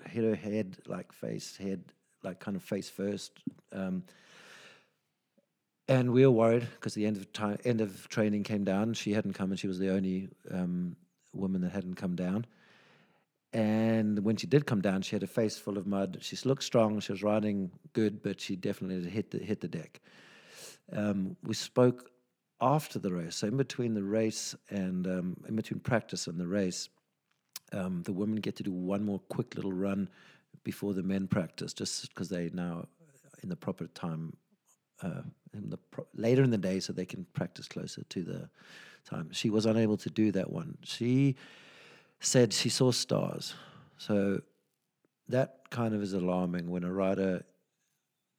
hit 0.05 0.23
her 0.23 0.35
head 0.35 0.77
like 0.87 1.11
face 1.11 1.57
head 1.57 1.83
like 2.23 2.39
kind 2.39 2.57
of 2.57 2.63
face 2.63 2.89
first. 2.89 3.39
Um, 3.71 4.03
and 5.89 6.11
we 6.11 6.25
were 6.25 6.31
worried 6.31 6.67
because 6.75 6.93
the 6.93 7.05
end 7.05 7.17
of 7.17 7.31
time, 7.31 7.57
end 7.63 7.79
of 7.79 8.09
training 8.09 8.43
came 8.43 8.63
down. 8.63 8.93
She 8.93 9.13
hadn't 9.13 9.33
come, 9.33 9.51
and 9.51 9.59
she 9.59 9.67
was 9.67 9.79
the 9.79 9.93
only 9.93 10.29
um, 10.51 10.97
woman 11.33 11.61
that 11.61 11.71
hadn't 11.71 11.95
come 11.95 12.15
down. 12.15 12.45
And 13.53 14.19
when 14.23 14.35
she 14.35 14.47
did 14.47 14.65
come 14.65 14.81
down, 14.81 15.01
she 15.01 15.15
had 15.15 15.23
a 15.23 15.27
face 15.27 15.57
full 15.57 15.77
of 15.77 15.87
mud. 15.87 16.17
She 16.21 16.37
looked 16.45 16.63
strong. 16.63 16.99
She 16.99 17.11
was 17.11 17.23
riding 17.23 17.71
good, 17.93 18.21
but 18.21 18.41
she 18.41 18.55
definitely 18.55 19.09
hit 19.09 19.31
the 19.31 19.39
hit 19.39 19.61
the 19.61 19.67
deck. 19.67 20.01
Um, 20.91 21.37
we 21.43 21.53
spoke 21.53 22.11
after 22.59 22.99
the 22.99 23.13
race, 23.13 23.37
so 23.37 23.47
in 23.47 23.57
between 23.57 23.93
the 23.93 24.03
race 24.03 24.55
and 24.69 25.07
um, 25.07 25.37
in 25.47 25.55
between 25.55 25.79
practice 25.79 26.27
and 26.27 26.39
the 26.39 26.47
race, 26.47 26.89
um, 27.71 28.03
the 28.03 28.13
women 28.13 28.37
get 28.37 28.55
to 28.57 28.63
do 28.63 28.71
one 28.71 29.03
more 29.03 29.19
quick 29.29 29.55
little 29.55 29.73
run 29.73 30.09
before 30.63 30.93
the 30.93 31.03
men 31.03 31.27
practice, 31.27 31.73
just 31.73 32.09
because 32.09 32.29
they 32.29 32.49
now 32.53 32.87
in 33.43 33.49
the 33.49 33.55
proper 33.55 33.87
time 33.87 34.35
uh, 35.01 35.21
in 35.53 35.69
the 35.69 35.77
pro- 35.77 36.07
later 36.15 36.43
in 36.43 36.49
the 36.49 36.57
day, 36.57 36.79
so 36.79 36.91
they 36.91 37.05
can 37.05 37.25
practice 37.33 37.67
closer 37.67 38.03
to 38.09 38.23
the 38.23 38.49
time. 39.09 39.29
She 39.31 39.49
was 39.49 39.65
unable 39.65 39.97
to 39.97 40.09
do 40.09 40.31
that 40.33 40.51
one. 40.51 40.77
She 40.83 41.35
said 42.19 42.53
she 42.53 42.69
saw 42.69 42.91
stars, 42.91 43.55
so 43.97 44.41
that 45.29 45.69
kind 45.69 45.93
of 45.93 46.01
is 46.01 46.13
alarming 46.13 46.69
when 46.69 46.83
a 46.83 46.91
rider 46.91 47.43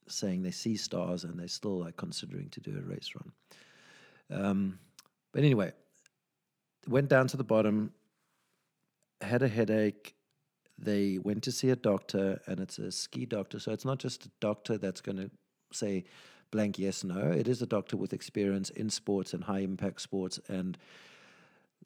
saying 0.07 0.43
they 0.43 0.51
see 0.51 0.77
stars 0.77 1.25
and 1.25 1.39
they're 1.39 1.49
still 1.49 1.81
like 1.81 1.97
considering 1.97 2.49
to 2.51 2.61
do 2.61 2.77
a 2.79 2.83
race 2.83 3.13
run. 3.15 3.33
Um, 4.31 4.79
but 5.33 5.43
anyway, 5.43 5.73
went 6.87 7.09
down 7.09 7.27
to 7.29 7.37
the 7.37 7.45
bottom, 7.45 7.93
had 9.21 9.43
a 9.43 9.49
headache. 9.49 10.15
They 10.79 11.19
went 11.19 11.43
to 11.45 11.53
see 11.53 11.71
a 11.71 11.77
doctor, 11.77 12.41
and 12.47 12.61
it's 12.61 12.79
a 12.79 12.93
ski 12.93 13.27
doctor. 13.27 13.59
So 13.59 13.73
it's 13.73 13.85
not 13.85 13.99
just 13.99 14.27
a 14.27 14.31
doctor 14.41 14.79
that's 14.79 15.01
going 15.01 15.19
to 15.19 15.31
say 15.73 16.05
blank 16.51 16.79
yes 16.79 17.05
no. 17.05 17.31
It 17.31 17.49
is 17.49 17.63
a 17.63 17.67
doctor 17.67 17.97
with 17.97 18.13
experience 18.13 18.71
in 18.71 18.91
sports 18.91 19.35
and 19.35 19.45
high 19.45 19.61
impact 19.61 20.01
sports, 20.01 20.41
and 20.49 20.79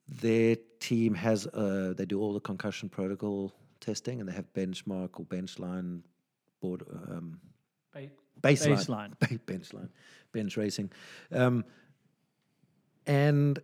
their 0.08 0.56
team 0.80 1.14
has 1.14 1.46
uh, 1.48 1.94
they 1.96 2.04
do 2.04 2.20
all 2.20 2.32
the 2.32 2.40
concussion 2.40 2.88
protocol 2.88 3.52
testing, 3.80 4.20
and 4.20 4.28
they 4.28 4.32
have 4.32 4.52
benchmark 4.54 5.10
or 5.18 5.24
benchline 5.24 6.02
board 6.60 6.82
um, 7.08 7.40
Ba- 7.92 8.08
baseline, 8.40 8.76
Baseline. 8.76 9.18
Ba- 9.18 9.38
bench 9.46 9.72
line, 9.72 9.90
bench 10.32 10.56
racing. 10.56 10.90
Um, 11.30 11.64
and 13.06 13.58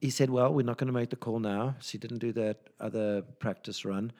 he 0.00 0.10
said, 0.10 0.30
"Well, 0.30 0.52
we're 0.52 0.64
not 0.64 0.78
going 0.78 0.88
to 0.88 0.92
make 0.92 1.10
the 1.10 1.16
call 1.16 1.40
now." 1.40 1.76
She 1.80 1.98
didn't 1.98 2.18
do 2.18 2.32
that 2.32 2.68
other 2.78 3.22
practice 3.22 3.84
run. 3.84 4.12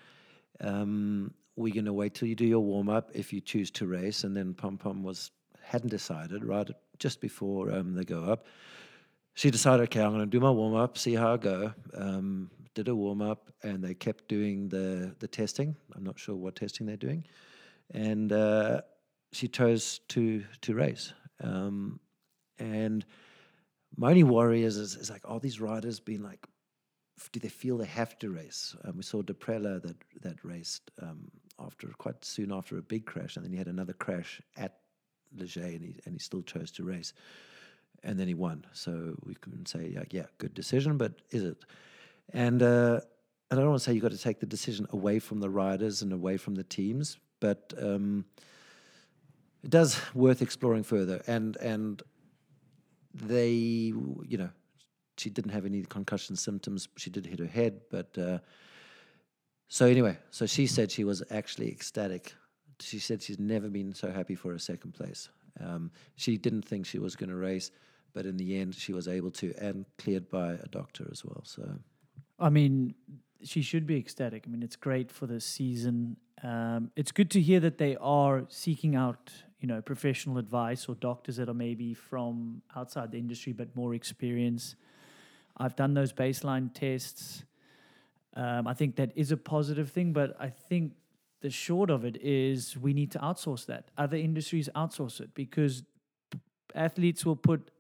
Um, 0.60 1.34
we're 1.56 1.74
going 1.74 1.84
to 1.84 1.92
wait 1.92 2.14
till 2.14 2.28
you 2.28 2.34
do 2.34 2.46
your 2.46 2.60
warm 2.60 2.88
up 2.88 3.10
if 3.14 3.32
you 3.32 3.40
choose 3.40 3.70
to 3.72 3.86
race. 3.86 4.24
And 4.24 4.36
then 4.36 4.54
Pom 4.54 4.78
Pom 4.78 5.02
was 5.02 5.30
hadn't 5.74 5.90
decided 5.90 6.44
right 6.44 6.70
just 6.98 7.20
before 7.20 7.72
um, 7.76 7.94
they 7.94 8.04
go 8.04 8.22
up. 8.32 8.46
She 9.34 9.50
decided, 9.50 9.82
okay, 9.84 10.00
I'm 10.00 10.12
going 10.16 10.20
to 10.30 10.36
do 10.36 10.40
my 10.40 10.50
warm 10.50 10.76
up, 10.84 10.96
see 10.96 11.14
how 11.14 11.34
I 11.34 11.36
go. 11.36 11.72
Um, 12.04 12.50
did 12.74 12.88
a 12.88 12.94
warm 12.94 13.20
up, 13.22 13.50
and 13.62 13.82
they 13.82 13.94
kept 13.94 14.28
doing 14.28 14.68
the 14.68 15.14
the 15.18 15.28
testing. 15.28 15.76
I'm 15.94 16.04
not 16.04 16.18
sure 16.18 16.36
what 16.36 16.56
testing 16.56 16.86
they're 16.86 17.06
doing, 17.08 17.24
and 17.90 18.32
uh, 18.32 18.82
she 19.32 19.48
chose 19.48 20.00
to 20.08 20.42
to 20.64 20.74
race. 20.74 21.12
Um, 21.42 22.00
and 22.58 23.04
my 23.96 24.10
only 24.10 24.24
worry 24.24 24.62
is, 24.62 24.76
is, 24.76 24.96
is 24.96 25.10
like, 25.10 25.22
are 25.24 25.40
these 25.40 25.60
riders 25.60 26.00
being 26.00 26.22
like, 26.22 26.46
do 27.32 27.40
they 27.40 27.48
feel 27.48 27.76
they 27.76 27.86
have 28.02 28.18
to 28.20 28.30
race? 28.30 28.76
Um, 28.84 28.96
we 28.96 29.02
saw 29.02 29.22
Deprella 29.22 29.82
that 29.82 29.96
that 30.22 30.44
raced 30.44 30.90
um, 31.02 31.30
after 31.58 31.88
quite 31.98 32.24
soon 32.24 32.52
after 32.52 32.78
a 32.78 32.82
big 32.82 33.04
crash, 33.06 33.36
and 33.36 33.44
then 33.44 33.52
he 33.52 33.58
had 33.58 33.68
another 33.68 33.94
crash 33.94 34.40
at 34.56 34.83
Les 35.36 35.46
Gets, 35.46 35.74
and 35.74 35.82
he 35.82 35.94
and 36.04 36.14
he 36.14 36.18
still 36.18 36.42
chose 36.42 36.70
to 36.72 36.84
race, 36.84 37.12
and 38.02 38.18
then 38.18 38.28
he 38.28 38.34
won. 38.34 38.64
So 38.72 39.16
we 39.24 39.34
can 39.34 39.66
say, 39.66 39.90
yeah, 39.94 40.04
yeah, 40.10 40.26
good 40.38 40.54
decision, 40.54 40.96
but 40.96 41.12
is 41.30 41.44
it? 41.44 41.64
And 42.32 42.62
uh, 42.62 43.00
I 43.50 43.54
don't 43.54 43.68
want 43.68 43.78
to 43.78 43.84
say 43.84 43.92
you've 43.92 44.02
got 44.02 44.12
to 44.12 44.18
take 44.18 44.40
the 44.40 44.46
decision 44.46 44.86
away 44.90 45.18
from 45.18 45.40
the 45.40 45.50
riders 45.50 46.02
and 46.02 46.12
away 46.12 46.36
from 46.36 46.54
the 46.54 46.64
teams, 46.64 47.18
but 47.40 47.72
um, 47.80 48.24
it 49.62 49.70
does 49.70 50.00
worth 50.14 50.42
exploring 50.42 50.82
further. 50.82 51.22
And 51.26 51.56
and 51.56 52.02
they, 53.14 53.52
you 53.52 54.38
know, 54.38 54.50
she 55.16 55.30
didn't 55.30 55.52
have 55.52 55.66
any 55.66 55.82
concussion 55.82 56.36
symptoms. 56.36 56.88
She 56.96 57.10
did 57.10 57.26
hit 57.26 57.38
her 57.38 57.46
head, 57.46 57.82
but 57.90 58.16
uh, 58.18 58.38
so 59.68 59.86
anyway, 59.86 60.18
so 60.30 60.46
she 60.46 60.66
said 60.66 60.90
she 60.90 61.04
was 61.04 61.22
actually 61.30 61.68
ecstatic. 61.68 62.34
She 62.80 62.98
said 62.98 63.22
she's 63.22 63.38
never 63.38 63.68
been 63.68 63.94
so 63.94 64.10
happy 64.10 64.34
for 64.34 64.54
a 64.54 64.60
second 64.60 64.92
place. 64.92 65.28
Um, 65.60 65.90
she 66.16 66.36
didn't 66.36 66.62
think 66.62 66.86
she 66.86 66.98
was 66.98 67.14
going 67.16 67.30
to 67.30 67.36
race, 67.36 67.70
but 68.12 68.26
in 68.26 68.36
the 68.36 68.58
end, 68.58 68.74
she 68.74 68.92
was 68.92 69.06
able 69.06 69.30
to, 69.32 69.54
and 69.60 69.84
cleared 69.98 70.28
by 70.28 70.52
a 70.54 70.66
doctor 70.68 71.08
as 71.10 71.24
well. 71.24 71.42
So 71.44 71.68
I 72.38 72.50
mean, 72.50 72.94
she 73.42 73.62
should 73.62 73.86
be 73.86 73.96
ecstatic. 73.96 74.44
I 74.46 74.50
mean, 74.50 74.62
it's 74.62 74.76
great 74.76 75.10
for 75.10 75.26
the 75.26 75.40
season. 75.40 76.16
Um, 76.42 76.90
it's 76.96 77.12
good 77.12 77.30
to 77.32 77.40
hear 77.40 77.60
that 77.60 77.78
they 77.78 77.96
are 78.00 78.44
seeking 78.48 78.96
out, 78.96 79.32
you 79.60 79.68
know, 79.68 79.80
professional 79.80 80.38
advice 80.38 80.88
or 80.88 80.94
doctors 80.96 81.36
that 81.36 81.48
are 81.48 81.54
maybe 81.54 81.94
from 81.94 82.62
outside 82.74 83.12
the 83.12 83.18
industry 83.18 83.52
but 83.52 83.74
more 83.76 83.94
experience. 83.94 84.74
I've 85.56 85.76
done 85.76 85.94
those 85.94 86.12
baseline 86.12 86.74
tests. 86.74 87.44
Um, 88.34 88.66
I 88.66 88.74
think 88.74 88.96
that 88.96 89.12
is 89.14 89.30
a 89.30 89.36
positive 89.36 89.90
thing, 89.90 90.12
but 90.12 90.36
I 90.40 90.48
think 90.48 90.92
the 91.44 91.50
short 91.50 91.90
of 91.90 92.06
it 92.06 92.16
is 92.22 92.74
we 92.78 92.94
need 92.94 93.10
to 93.10 93.18
outsource 93.18 93.66
that. 93.66 93.90
Other 93.98 94.16
industries 94.16 94.70
outsource 94.74 95.20
it 95.20 95.34
because 95.34 95.82
athletes 96.74 97.26
will 97.26 97.36
put 97.36 97.70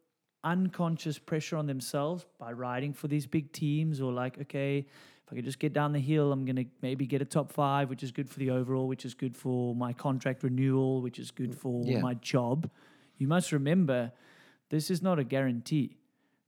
unconscious 0.44 1.18
pressure 1.18 1.56
on 1.56 1.66
themselves 1.66 2.26
by 2.38 2.52
riding 2.52 2.92
for 2.92 3.08
these 3.08 3.26
big 3.26 3.50
teams 3.52 4.02
or 4.02 4.12
like, 4.12 4.38
okay, 4.38 4.80
if 4.80 5.32
I 5.32 5.36
could 5.36 5.46
just 5.46 5.58
get 5.58 5.72
down 5.72 5.92
the 5.94 5.98
hill, 5.98 6.30
I'm 6.30 6.44
going 6.44 6.56
to 6.56 6.66
maybe 6.82 7.06
get 7.06 7.22
a 7.22 7.24
top 7.24 7.50
five, 7.50 7.88
which 7.88 8.02
is 8.02 8.12
good 8.12 8.28
for 8.28 8.38
the 8.38 8.50
overall, 8.50 8.86
which 8.86 9.06
is 9.06 9.14
good 9.14 9.34
for 9.34 9.74
my 9.74 9.94
contract 9.94 10.42
renewal, 10.42 11.00
which 11.00 11.18
is 11.18 11.30
good 11.30 11.52
mm, 11.52 11.56
for 11.56 11.82
Yeah. 11.86 12.02
my 12.02 12.12
job. 12.12 12.70
You 13.16 13.28
must 13.28 13.50
remember, 13.50 14.12
this 14.68 14.90
is 14.90 15.00
not 15.00 15.18
a 15.18 15.24
guarantee. 15.24 15.96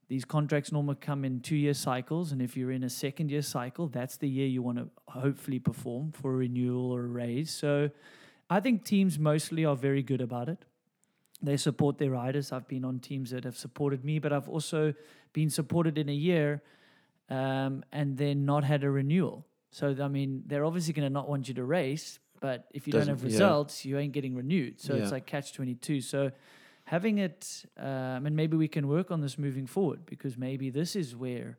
These 0.09 0.23
contracts 0.23 0.71
normally 0.71 0.95
come 1.01 1.25
in 1.25 1.41
two 1.41 1.55
year 1.57 1.73
cycles, 1.73 2.31
and 2.31 2.41
if 2.41 2.55
you're 2.55 2.71
in 2.71 2.83
a 2.83 2.89
second 2.89 3.29
year 3.29 3.41
cycle, 3.41 3.87
that's 3.87 4.15
the 4.17 4.29
year 4.29 4.47
you 4.47 4.61
want 4.61 4.77
to 4.77 4.89
hopefully 5.09 5.59
perform 5.59 6.11
for 6.13 6.31
a 6.33 6.37
renewal 6.37 6.91
or 6.91 7.03
a 7.03 7.07
raise. 7.07 7.51
So 7.51 7.89
I 8.49 8.61
think 8.61 8.85
teams 8.85 9.19
mostly 9.19 9.65
are 9.65 9.75
very 9.75 10.01
good 10.01 10.21
about 10.21 10.47
it. 10.47 10.63
They 11.41 11.57
support 11.57 11.97
their 11.97 12.11
riders. 12.11 12.51
I've 12.53 12.67
been 12.67 12.85
on 12.85 12.99
teams 12.99 13.31
that 13.31 13.43
have 13.43 13.57
supported 13.57 14.05
me, 14.05 14.17
but 14.19 14.31
I've 14.31 14.47
also 14.47 14.93
been 15.33 15.49
supported 15.49 15.97
in 15.97 16.07
a 16.09 16.13
year 16.13 16.63
um, 17.29 17.83
and 17.91 18.17
then 18.17 18.45
not 18.45 18.63
had 18.63 18.83
a 18.85 18.89
renewal. 18.89 19.45
So, 19.71 19.93
I 20.01 20.07
mean, 20.07 20.43
they're 20.47 20.63
obviously 20.65 20.93
going 20.93 21.05
to 21.05 21.13
not 21.13 21.27
want 21.29 21.49
you 21.49 21.53
to 21.55 21.63
race, 21.65 22.19
but 22.39 22.65
if 22.73 22.87
you 22.87 22.93
don't 22.93 23.07
have 23.07 23.17
Doesn't- 23.17 23.29
yeah. 23.31 23.35
results, 23.45 23.83
you 23.85 23.97
ain't 23.97 24.13
getting 24.13 24.35
renewed. 24.35 24.79
So 24.79 24.95
Yeah. 24.95 25.03
it's 25.03 25.11
like 25.11 25.25
catch 25.27 25.51
22. 25.53 25.99
So 26.01 26.31
having 26.87 27.17
it, 27.17 27.65
um, 27.77 28.25
and 28.25 28.33
maybe 28.35 28.55
we 28.55 28.69
can 28.69 28.87
work 28.87 29.11
on 29.11 29.19
this 29.19 29.37
moving 29.37 29.67
forward 29.67 30.05
because 30.05 30.37
maybe 30.37 30.69
this 30.69 30.95
is 30.95 31.15
where 31.15 31.57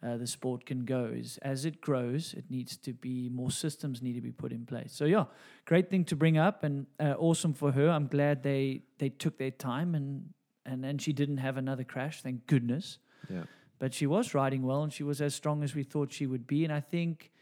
uh, 0.00 0.16
the 0.16 0.26
sport 0.26 0.64
can 0.64 0.84
go. 0.84 1.10
Is 1.12 1.38
as 1.42 1.64
it 1.64 1.80
grows, 1.80 2.34
it 2.34 2.44
needs 2.48 2.76
to 2.78 2.92
be 2.92 3.28
more 3.28 3.50
systems 3.50 4.00
need 4.00 4.14
to 4.14 4.20
be 4.20 4.30
put 4.30 4.52
in 4.52 4.64
place. 4.64 4.92
So 4.92 5.06
yeah, 5.06 5.24
great 5.66 5.90
thing 5.90 6.04
to 6.04 6.16
bring 6.16 6.38
up 6.38 6.62
and 6.62 6.86
uh, 7.00 7.14
awesome 7.18 7.52
for 7.52 7.72
her. 7.72 7.90
I'm 7.90 8.06
glad 8.06 8.42
they 8.44 8.82
they 8.98 9.08
took 9.08 9.38
their 9.38 9.50
time 9.50 9.94
and 9.96 10.30
and 10.64 10.84
and 10.84 11.02
she 11.02 11.12
didn't 11.12 11.38
have 11.38 11.56
another 11.56 11.84
crash. 11.84 12.22
Thank 12.22 12.46
goodness. 12.46 12.98
yeah, 13.28 13.42
But 13.80 13.92
she 13.92 14.06
was 14.06 14.34
riding 14.34 14.62
well 14.62 14.82
and 14.84 14.92
she 14.92 15.02
was 15.02 15.20
as 15.20 15.34
strong 15.34 15.64
as 15.64 15.74
we 15.74 15.82
thought 15.82 16.12
she 16.12 16.26
would 16.26 16.46
be. 16.46 16.64
And 16.64 16.72
I 16.72 16.80
think 16.80 17.32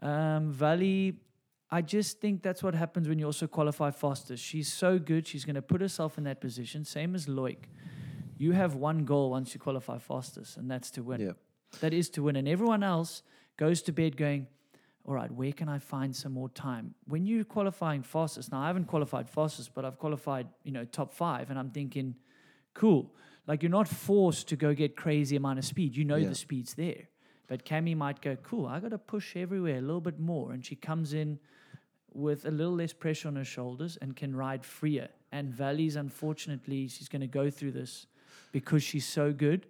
um, 0.00 0.52
Vali, 0.52 1.18
I 1.72 1.80
just 1.80 2.20
think 2.20 2.42
that's 2.42 2.62
what 2.62 2.74
happens 2.74 3.08
when 3.08 3.18
you 3.18 3.24
also 3.26 3.46
qualify 3.46 3.90
fastest. 3.90 4.44
She's 4.44 4.70
so 4.70 4.98
good. 4.98 5.26
She's 5.26 5.44
going 5.46 5.54
to 5.56 5.62
put 5.62 5.80
herself 5.80 6.18
in 6.18 6.24
that 6.24 6.38
position. 6.40 6.84
Same 6.84 7.14
as 7.14 7.26
Loic. 7.26 7.56
You 8.36 8.52
have 8.52 8.74
one 8.74 9.04
goal 9.04 9.30
once 9.30 9.54
you 9.54 9.60
qualify 9.60 9.98
fastest, 9.98 10.58
and 10.58 10.70
that's 10.70 10.90
to 10.92 11.02
win. 11.02 11.20
yeah, 11.20 11.32
That 11.80 11.94
is 11.94 12.10
to 12.10 12.22
win. 12.24 12.36
And 12.36 12.46
everyone 12.46 12.82
else 12.82 13.22
goes 13.56 13.80
to 13.82 13.92
bed 13.92 14.16
going, 14.18 14.46
all 15.06 15.14
right, 15.14 15.30
where 15.30 15.52
can 15.52 15.68
I 15.68 15.78
find 15.78 16.14
some 16.14 16.32
more 16.32 16.50
time? 16.50 16.94
When 17.08 17.24
you're 17.26 17.44
qualifying 17.44 18.02
fastest, 18.02 18.52
now 18.52 18.60
I 18.60 18.66
haven't 18.66 18.84
qualified 18.86 19.28
fastest, 19.28 19.74
but 19.74 19.84
I've 19.84 19.98
qualified, 19.98 20.48
you 20.64 20.72
know, 20.72 20.84
top 20.84 21.12
five, 21.14 21.48
and 21.50 21.58
I'm 21.58 21.70
thinking, 21.70 22.16
cool. 22.74 23.14
Like 23.46 23.62
you're 23.62 23.70
not 23.70 23.88
forced 23.88 24.48
to 24.48 24.56
go 24.56 24.74
get 24.74 24.94
crazy 24.96 25.36
amount 25.36 25.58
of 25.58 25.64
speed. 25.64 25.96
You 25.96 26.04
know 26.04 26.16
Yeah. 26.16 26.28
the 26.28 26.34
speed's 26.34 26.74
there. 26.74 27.08
But 27.48 27.64
Cami 27.64 27.96
might 27.96 28.20
go, 28.20 28.36
cool, 28.36 28.66
I 28.66 28.78
got 28.78 28.90
to 28.90 28.98
push 28.98 29.36
everywhere 29.36 29.78
a 29.78 29.80
little 29.80 30.00
bit 30.00 30.18
more. 30.20 30.52
And 30.52 30.64
she 30.64 30.76
comes 30.76 31.12
in 31.12 31.38
with 32.14 32.44
a 32.44 32.50
little 32.50 32.74
less 32.74 32.92
pressure 32.92 33.28
on 33.28 33.36
her 33.36 33.44
shoulders 33.44 33.96
and 34.00 34.14
can 34.16 34.34
ride 34.36 34.64
freer. 34.64 35.08
And 35.30 35.52
Vali's, 35.52 35.96
unfortunately, 35.96 36.88
she's 36.88 37.08
going 37.08 37.20
to 37.22 37.26
go 37.26 37.50
through 37.50 37.72
this 37.72 38.06
because 38.52 38.82
she's 38.82 39.06
so 39.06 39.32
good. 39.32 39.66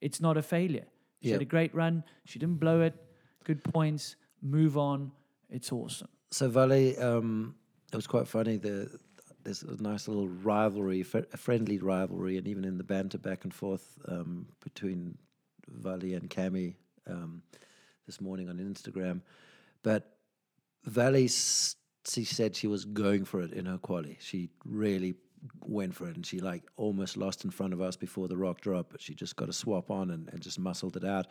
It's 0.00 0.20
not 0.20 0.36
a 0.36 0.42
failure. 0.42 0.86
She 1.22 1.30
had 1.30 1.40
Yeah. 1.40 1.46
a 1.46 1.48
great 1.48 1.74
run. 1.74 2.04
She 2.24 2.38
didn't 2.38 2.58
blow 2.60 2.80
it. 2.80 2.94
Good 3.44 3.62
points. 3.64 4.16
Move 4.42 4.76
on. 4.78 5.12
It's 5.50 5.72
awesome. 5.72 6.08
So 6.30 6.48
Vali, 6.48 6.96
um, 6.98 7.54
it 7.92 7.96
was 7.96 8.06
quite 8.06 8.26
funny. 8.28 8.56
The 8.56 8.98
there's 9.44 9.62
a 9.62 9.80
nice 9.82 10.08
little 10.08 10.26
rivalry, 10.26 11.02
fr- 11.02 11.18
a 11.32 11.36
friendly 11.36 11.76
rivalry, 11.78 12.38
and 12.38 12.48
even 12.48 12.64
in 12.64 12.78
the 12.78 12.84
banter 12.84 13.18
back 13.18 13.44
and 13.44 13.52
forth 13.52 13.98
um, 14.08 14.46
between 14.62 15.18
Valley 15.68 16.14
and 16.14 16.30
Cami 16.30 16.76
um, 17.06 17.42
this 18.06 18.22
morning 18.22 18.48
on 18.48 18.56
Instagram. 18.56 19.20
But 19.82 20.13
Vali, 20.84 21.28
she 21.28 22.24
said 22.24 22.54
she 22.54 22.66
was 22.66 22.84
going 22.84 23.24
for 23.24 23.40
it 23.40 23.52
in 23.52 23.66
her 23.66 23.78
quali. 23.78 24.18
She 24.20 24.50
really 24.64 25.14
went 25.60 25.94
for 25.94 26.08
it, 26.08 26.16
and 26.16 26.24
she 26.24 26.40
like 26.40 26.62
almost 26.76 27.16
lost 27.16 27.44
in 27.44 27.50
front 27.50 27.72
of 27.72 27.80
us 27.80 27.96
before 27.96 28.28
the 28.28 28.36
rock 28.36 28.60
drop, 28.60 28.88
but 28.90 29.00
she 29.00 29.14
just 29.14 29.36
got 29.36 29.48
a 29.48 29.52
swap 29.52 29.90
on 29.90 30.10
and, 30.10 30.28
and 30.28 30.40
just 30.40 30.58
muscled 30.58 30.96
it 30.96 31.04
out. 31.04 31.26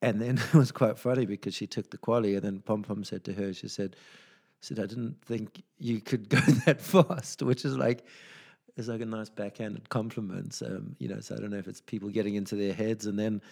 And 0.00 0.20
then 0.20 0.38
it 0.52 0.54
was 0.54 0.72
quite 0.72 0.98
funny 0.98 1.26
because 1.26 1.54
she 1.54 1.66
took 1.66 1.90
the 1.90 1.98
quali, 1.98 2.34
and 2.34 2.44
then 2.44 2.60
Pom 2.60 2.82
Pom 2.82 3.04
said 3.04 3.24
to 3.24 3.32
her, 3.32 3.52
she 3.52 3.68
said, 3.68 3.96
said, 4.60 4.78
I 4.78 4.86
didn't 4.86 5.20
think 5.24 5.62
you 5.78 6.00
could 6.00 6.28
go 6.28 6.38
that 6.66 6.80
fast, 6.80 7.42
which 7.42 7.64
is 7.64 7.76
like, 7.76 8.04
it's 8.76 8.88
like 8.88 9.00
a 9.00 9.06
nice 9.06 9.28
backhanded 9.28 9.88
compliment. 9.88 10.60
Um, 10.64 10.96
you 10.98 11.08
know, 11.08 11.20
so 11.20 11.34
I 11.34 11.38
don't 11.40 11.50
know 11.50 11.58
if 11.58 11.68
it's 11.68 11.80
people 11.80 12.08
getting 12.08 12.34
into 12.36 12.56
their 12.56 12.72
heads. 12.72 13.06
And 13.06 13.18
then, 13.18 13.42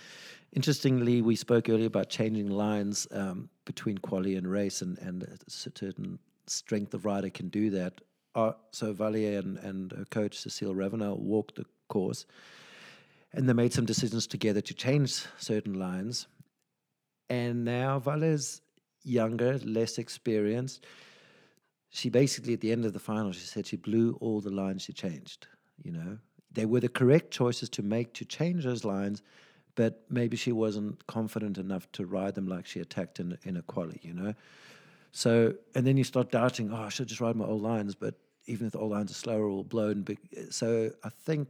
interestingly, 0.53 1.21
we 1.21 1.37
spoke 1.37 1.68
earlier 1.68 1.87
about 1.87 2.09
changing 2.09 2.49
lines 2.49 3.07
um, 3.12 3.51
between 3.64 3.99
quality 3.99 4.37
and 4.37 4.51
race, 4.51 4.83
and, 4.83 4.99
and 4.99 5.23
a 5.25 5.51
certain 5.51 6.18
strength 6.47 6.95
of 6.95 7.05
rider 7.05 7.31
can 7.31 7.49
do 7.49 7.71
that. 7.71 8.01
Uh, 8.35 8.53
so 8.71 8.95
Valier 8.95 9.39
and, 9.41 9.59
and 9.59 9.93
her 9.93 10.05
coach, 10.07 10.39
Cecile 10.39 10.75
Ravanel, 10.75 11.18
walked 11.18 11.57
the 11.57 11.66
course, 11.89 12.27
and 13.33 13.49
they 13.49 13.53
made 13.53 13.73
some 13.73 13.85
decisions 13.85 14.27
together 14.27 14.61
to 14.61 14.75
change 14.75 15.25
certain 15.39 15.75
lines. 15.75 16.29
And 17.29 17.64
now 17.64 17.99
Vali's 17.99 18.62
younger, 19.03 19.59
less 19.59 19.99
experienced. 19.99 20.87
She 21.91 22.09
basically, 22.09 22.55
at 22.55 22.61
the 22.61 22.72
end 22.72 22.84
of 22.84 22.93
the 22.93 23.01
final, 23.01 23.32
she 23.32 23.41
said 23.41 23.66
she 23.66 23.76
blew 23.76 24.16
all 24.20 24.41
the 24.41 24.51
lines 24.51 24.82
she 24.82 24.93
changed. 24.93 25.49
You 25.82 25.93
know, 25.93 26.18
they 26.53 26.64
were 26.64 26.80
the 26.80 26.88
correct 26.88 27.30
choices 27.32 27.68
to 27.70 27.82
make 27.82 28.14
to 28.14 28.24
change 28.24 28.64
those 28.64 28.84
lines, 28.84 29.22
but 29.74 30.05
maybe 30.09 30.36
she 30.36 30.53
wasn't 30.53 31.07
confident 31.07 31.59
enough 31.59 31.91
to 31.93 32.07
ride 32.07 32.34
them 32.34 32.47
like 32.47 32.66
she 32.66 32.80
attacked 32.80 33.18
in 33.18 33.36
in 33.43 33.57
a 33.57 33.62
quali. 33.62 33.99
You 34.03 34.14
know, 34.14 34.34
so 35.12 35.55
and 35.74 35.86
then 35.86 35.97
you 35.97 36.05
start 36.05 36.30
doubting, 36.30 36.72
oh, 36.72 36.82
I 36.82 36.88
should 36.91 37.09
just 37.09 37.20
ride 37.20 37.36
my 37.36 37.47
old 37.47 37.62
lines, 37.62 37.95
but 37.95 38.14
even 38.47 38.66
if 38.66 38.72
the 38.72 38.78
old 38.78 38.93
lines 38.93 39.11
are 39.11 39.14
slower 39.14 39.49
or 39.49 39.64
blown. 39.64 40.07
So 40.51 40.91
I 41.05 41.09
think, 41.09 41.49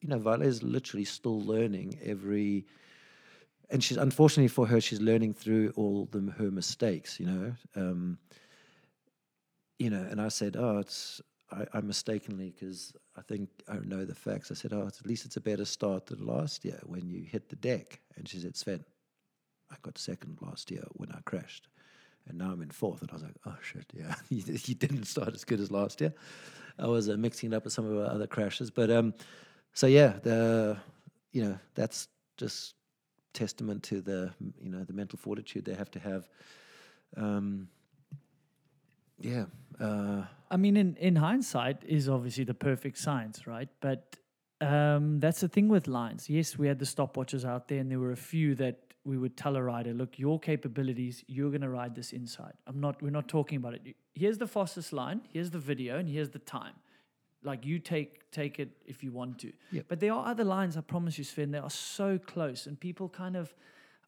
you 0.00 0.08
know, 0.08 0.18
Vali 0.18 0.46
is 0.46 0.62
literally 0.62 1.04
still 1.04 1.40
learning 1.40 1.98
every 2.04 2.66
and 3.70 3.84
she's 3.84 3.98
unfortunately 3.98 4.48
for 4.48 4.66
her, 4.66 4.80
she's 4.80 5.00
learning 5.00 5.34
through 5.34 5.72
all 5.76 6.08
the, 6.10 6.32
her 6.38 6.50
mistakes. 6.50 7.20
You 7.20 7.26
know, 7.26 7.54
um, 7.76 8.18
you 9.78 9.90
know. 9.90 10.06
And 10.10 10.20
I 10.20 10.28
said, 10.28 10.56
"Oh, 10.58 10.78
it's 10.78 11.20
I, 11.50 11.66
I 11.72 11.80
mistakenly 11.80 12.50
because 12.50 12.92
I 13.16 13.22
think 13.22 13.48
I 13.68 13.78
know 13.84 14.04
the 14.04 14.14
facts." 14.14 14.50
I 14.50 14.54
said, 14.54 14.72
"Oh, 14.72 14.86
at 14.86 15.06
least 15.06 15.24
it's 15.24 15.36
a 15.36 15.40
better 15.40 15.64
start 15.64 16.06
than 16.06 16.26
last 16.26 16.64
year 16.64 16.80
when 16.84 17.08
you 17.08 17.22
hit 17.22 17.48
the 17.48 17.56
deck." 17.56 18.00
And 18.16 18.28
she 18.28 18.38
said, 18.38 18.56
"Sven, 18.56 18.84
I 19.70 19.76
got 19.82 19.98
second 19.98 20.38
last 20.40 20.70
year 20.70 20.84
when 20.92 21.10
I 21.12 21.20
crashed." 21.24 21.68
And 22.26 22.36
now 22.38 22.50
I'm 22.50 22.60
in 22.60 22.70
fourth, 22.70 23.00
and 23.00 23.10
I 23.10 23.14
was 23.14 23.22
like, 23.22 23.36
"Oh 23.46 23.56
shit, 23.62 23.86
yeah, 23.94 24.14
you, 24.28 24.42
you 24.46 24.74
didn't 24.74 25.04
start 25.04 25.34
as 25.34 25.44
good 25.44 25.60
as 25.60 25.70
last 25.70 26.00
year." 26.00 26.12
I 26.78 26.86
was 26.86 27.08
uh, 27.08 27.16
mixing 27.16 27.52
it 27.52 27.56
up 27.56 27.64
with 27.64 27.72
some 27.72 27.90
of 27.90 27.98
our 27.98 28.12
other 28.12 28.26
crashes, 28.26 28.70
but 28.70 28.90
um, 28.90 29.14
so 29.72 29.86
yeah, 29.86 30.14
the 30.22 30.76
you 31.32 31.42
know 31.42 31.58
that's 31.74 32.08
just 32.36 32.74
testament 33.34 33.82
to 33.84 34.00
the 34.00 34.32
you 34.60 34.70
know 34.70 34.84
the 34.84 34.92
mental 34.92 35.18
fortitude 35.18 35.64
they 35.64 35.74
have 35.74 35.90
to 35.92 35.98
have. 35.98 36.28
Um, 37.16 37.68
yeah. 39.20 39.46
Uh, 39.80 40.24
I 40.50 40.56
mean, 40.56 40.76
in, 40.76 40.96
in 40.96 41.16
hindsight, 41.16 41.84
is 41.86 42.08
obviously 42.08 42.44
the 42.44 42.54
perfect 42.54 42.98
science, 42.98 43.46
right? 43.46 43.68
But 43.80 44.16
um, 44.60 45.20
that's 45.20 45.40
the 45.40 45.48
thing 45.48 45.68
with 45.68 45.86
lines. 45.86 46.28
Yes, 46.28 46.58
we 46.58 46.66
had 46.66 46.78
the 46.78 46.84
stopwatches 46.84 47.44
out 47.44 47.68
there, 47.68 47.78
and 47.78 47.90
there 47.90 47.98
were 47.98 48.12
a 48.12 48.16
few 48.16 48.54
that 48.56 48.80
we 49.04 49.16
would 49.16 49.36
tell 49.36 49.56
a 49.56 49.62
rider, 49.62 49.92
"Look, 49.92 50.18
your 50.18 50.40
capabilities, 50.40 51.24
you're 51.26 51.50
going 51.50 51.62
to 51.62 51.68
ride 51.68 51.94
this 51.94 52.12
inside." 52.12 52.54
I'm 52.66 52.80
not. 52.80 53.02
We're 53.02 53.10
not 53.10 53.28
talking 53.28 53.56
about 53.56 53.74
it. 53.74 53.96
Here's 54.14 54.38
the 54.38 54.46
fastest 54.46 54.92
line. 54.92 55.20
Here's 55.32 55.50
the 55.50 55.58
video, 55.58 55.98
and 55.98 56.08
here's 56.08 56.30
the 56.30 56.40
time. 56.40 56.74
Like 57.44 57.64
you 57.64 57.78
take 57.78 58.30
take 58.32 58.58
it 58.58 58.70
if 58.84 59.04
you 59.04 59.12
want 59.12 59.38
to. 59.40 59.52
Yep. 59.70 59.84
But 59.88 60.00
there 60.00 60.12
are 60.12 60.26
other 60.26 60.44
lines. 60.44 60.76
I 60.76 60.80
promise 60.80 61.18
you, 61.18 61.24
Sven. 61.24 61.52
They 61.52 61.58
are 61.58 61.70
so 61.70 62.18
close, 62.18 62.66
and 62.66 62.78
people 62.80 63.08
kind 63.08 63.36
of 63.36 63.54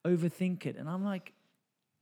overthink 0.04 0.66
it. 0.66 0.76
And 0.76 0.88
I'm 0.88 1.04
like, 1.04 1.32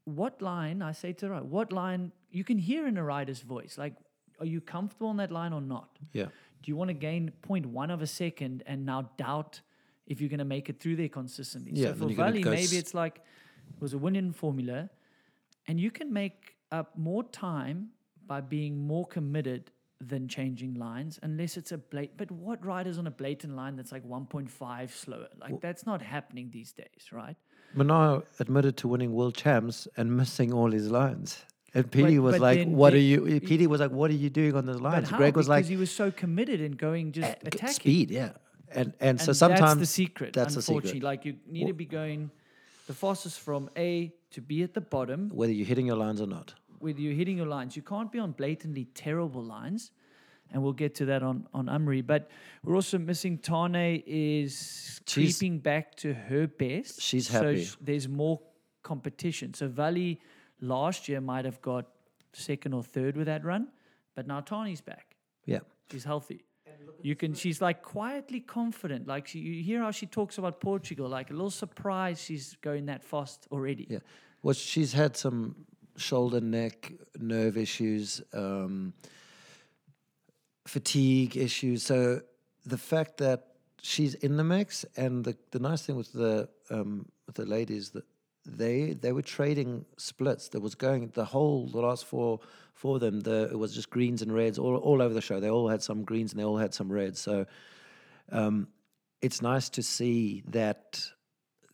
what 0.09 0.41
line? 0.43 0.83
I 0.83 0.93
say 0.93 1.13
to 1.13 1.27
the 1.27 1.31
rider, 1.33 1.45
what 1.45 1.73
line 1.73 2.13
you 2.31 2.45
can 2.45 2.59
hear 2.59 2.87
in 2.87 2.97
a 2.99 3.05
rider's 3.05 3.41
voice. 3.41 3.77
Like, 3.79 3.95
are 4.41 4.47
you 4.47 4.61
comfortable 4.61 5.09
on 5.09 5.17
that 5.19 5.31
line 5.31 5.53
or 5.53 5.61
not? 5.61 5.99
yeah. 6.13 6.27
Do 6.63 6.71
you 6.71 6.77
want 6.77 6.89
to 6.89 6.95
gain 6.95 7.33
0.1 7.49 7.91
of 7.93 8.03
a 8.03 8.07
second 8.07 8.65
and 8.67 8.85
now 8.85 9.11
doubt 9.17 9.61
if 10.09 10.21
you're 10.21 10.29
going 10.29 10.39
to 10.41 10.45
make 10.45 10.69
it 10.69 10.81
through 10.81 10.97
there 10.97 11.09
consistently? 11.09 11.73
Yeah, 11.75 11.89
so 11.89 11.95
for 11.95 12.09
Vali, 12.17 12.43
maybe 12.45 12.63
s- 12.63 12.73
it's 12.83 12.95
like 12.95 13.17
it 13.19 13.81
was 13.81 13.93
a 13.95 13.99
winning 13.99 14.33
formula, 14.33 14.91
and 15.69 15.79
you 15.79 15.91
can 15.93 16.13
make 16.13 16.57
up 16.73 16.99
more 16.99 17.23
time 17.23 17.91
by 18.27 18.41
being 18.41 18.77
more 18.77 19.07
committed 19.07 19.71
than 20.01 20.27
changing 20.29 20.75
lines, 20.75 21.19
unless 21.23 21.57
it's 21.57 21.71
a 21.73 21.79
blat. 21.79 22.17
But 22.17 22.31
what 22.33 22.65
riders 22.65 22.99
on 22.99 23.07
a 23.07 23.11
blatant 23.11 23.55
line 23.55 23.77
that's 23.77 23.93
like 23.93 24.05
1.5 24.05 24.91
slower? 24.91 25.29
Like 25.41 25.61
that's 25.61 25.87
not 25.87 26.03
happening 26.03 26.51
these 26.51 26.73
days, 26.73 27.13
right? 27.13 27.37
Minnaar 27.77 28.25
admitted 28.41 28.77
to 28.79 28.89
winning 28.89 29.12
world 29.12 29.35
champs 29.35 29.87
and 29.97 30.16
missing 30.16 30.53
all 30.53 30.71
his 30.71 30.91
lines. 30.91 31.45
And 31.75 31.91
Peaty 31.91 32.16
But- 32.16 32.23
was 32.23 32.33
but 32.37 32.41
like, 32.41 32.69
"What 32.69 32.95
are 32.95 32.99
you?" 32.99 33.41
Peaty 33.41 33.66
was 33.66 33.81
like, 33.81 33.91
"What 33.91 34.11
are 34.11 34.14
you 34.14 34.31
doing 34.31 34.55
on 34.55 34.64
the 34.64 34.79
lines?" 34.79 35.11
Greg 35.11 35.37
was 35.37 35.47
because 35.47 35.49
like, 35.49 35.64
he 35.66 35.77
was 35.77 35.91
so 35.91 36.11
committed 36.11 36.61
in 36.61 36.73
going 36.73 37.12
just 37.12 37.29
"Eh, 37.29 37.35
g- 37.35 37.47
attacking. 37.47 37.75
"Speed, 37.75 38.11
yeah." 38.11 38.33
And 38.71 38.93
and, 39.01 39.21
so 39.21 39.31
And 39.31 39.37
sometimes 39.37 39.61
that's 39.61 39.81
the 39.81 39.87
secret. 39.87 40.33
that's 40.33 40.55
the 40.55 40.62
secret. 40.62 40.77
unfortunately, 40.77 41.01
like 41.01 41.25
you 41.27 41.37
need 41.47 41.66
to 41.69 41.75
be 41.75 41.85
going 41.85 42.31
the 42.87 42.95
fastest 42.95 43.39
from 43.41 43.69
A 43.77 44.12
to 44.31 44.41
B 44.41 44.62
at 44.62 44.73
the 44.75 44.81
bottom, 44.81 45.31
whether 45.31 45.53
you're 45.53 45.66
hitting 45.66 45.87
your 45.87 45.97
lines 45.97 46.21
or 46.23 46.27
not. 46.27 46.55
whether 46.81 47.01
you're 47.01 47.14
hitting 47.14 47.37
your 47.37 47.47
lines. 47.47 47.77
You 47.77 47.83
can't 47.83 48.11
be 48.11 48.19
on 48.19 48.33
blatantly 48.33 48.85
terrible 48.95 49.43
lines, 49.43 49.91
and 50.53 50.62
we'll 50.62 50.72
get 50.72 50.94
to 50.96 51.05
that 51.07 51.22
on 51.22 51.46
on 51.53 51.66
Amaury. 51.66 52.07
But 52.07 52.30
we're 52.64 52.74
also 52.74 52.99
missing 52.99 53.38
Tahnée 53.38 54.03
is 54.07 55.01
She's- 55.07 55.38
creeping 55.38 55.59
back 55.61 55.94
to 55.96 56.14
her 56.14 56.46
best. 56.46 57.01
She's 57.01 57.28
so 57.28 57.42
happy. 57.44 57.64
sh- 57.64 57.76
there's 57.80 58.09
more 58.09 58.40
competition. 58.82 59.55
So 59.55 59.68
Vali 59.68 60.20
last 60.61 61.09
year 61.09 61.20
might 61.20 61.44
have 61.44 61.61
got 61.62 61.86
second 62.32 62.72
or 62.74 62.82
third 62.82 63.16
with 63.16 63.26
that 63.26 63.44
run, 63.44 63.68
but 64.14 64.26
now 64.26 64.40
Tahnée's 64.40 64.80
back. 64.80 65.16
Yeah, 65.46 65.61
She's 65.90 66.05
healthy. 66.05 66.44
You 67.03 67.14
can. 67.14 67.32
She's 67.34 67.61
like 67.61 67.82
quietly 67.82 68.40
confident. 68.40 69.07
Like 69.07 69.28
she, 69.28 69.38
you 69.38 69.62
hear 69.62 69.80
how 69.82 69.90
she 69.92 70.07
talks 70.07 70.38
about 70.38 70.61
Portugal. 70.61 71.09
Like 71.09 71.30
a 71.30 71.32
little 71.32 71.51
surprised 71.51 72.20
she's 72.22 72.57
going 72.61 72.86
that 72.86 73.05
fast 73.05 73.46
already. 73.53 73.86
yeah. 73.88 73.99
Well, 74.42 74.55
she's 74.55 74.92
had 74.92 75.16
some 75.16 75.55
shoulder, 75.96 76.40
neck, 76.40 76.92
nerve 77.18 77.57
issues, 77.57 78.20
um, 78.32 78.92
fatigue 80.69 81.37
issues. 81.37 81.83
So 81.83 82.21
the 82.66 82.79
fact 82.79 83.16
that 83.19 83.49
she's 83.83 84.14
in 84.14 84.37
the 84.37 84.45
mix, 84.45 84.85
and 84.97 85.25
the, 85.25 85.37
the 85.51 85.59
nice 85.59 85.83
thing 85.85 85.97
with 85.97 86.12
the 86.12 86.49
um, 86.71 87.07
with 87.27 87.37
the 87.37 87.47
ladies 87.47 87.91
that 87.91 88.05
they 88.45 88.93
they 88.93 89.12
were 89.12 89.23
trading 89.23 89.85
splits. 89.97 90.49
That 90.49 90.61
was 90.61 90.75
going 90.75 91.11
the 91.14 91.25
whole 91.25 91.66
the 91.66 91.81
last 91.81 92.05
four 92.05 92.41
for 92.75 92.99
them. 92.99 93.21
The 93.21 93.49
it 93.51 93.59
was 93.59 93.75
just 93.75 93.91
greens 93.91 94.23
and 94.23 94.33
reds 94.33 94.59
all 94.59 94.77
all 94.77 95.03
over 95.03 95.14
the 95.14 95.21
show. 95.21 95.41
They 95.41 95.51
all 95.51 95.69
had 95.69 95.83
some 95.83 96.05
greens 96.05 96.33
and 96.33 96.41
they 96.41 96.45
all 96.45 96.59
had 96.59 96.75
some 96.75 96.91
reds. 96.93 97.21
So 97.21 97.47
um, 98.31 98.69
it's 99.23 99.43
nice 99.43 99.69
to 99.71 99.83
see 99.83 100.43
that 100.49 101.03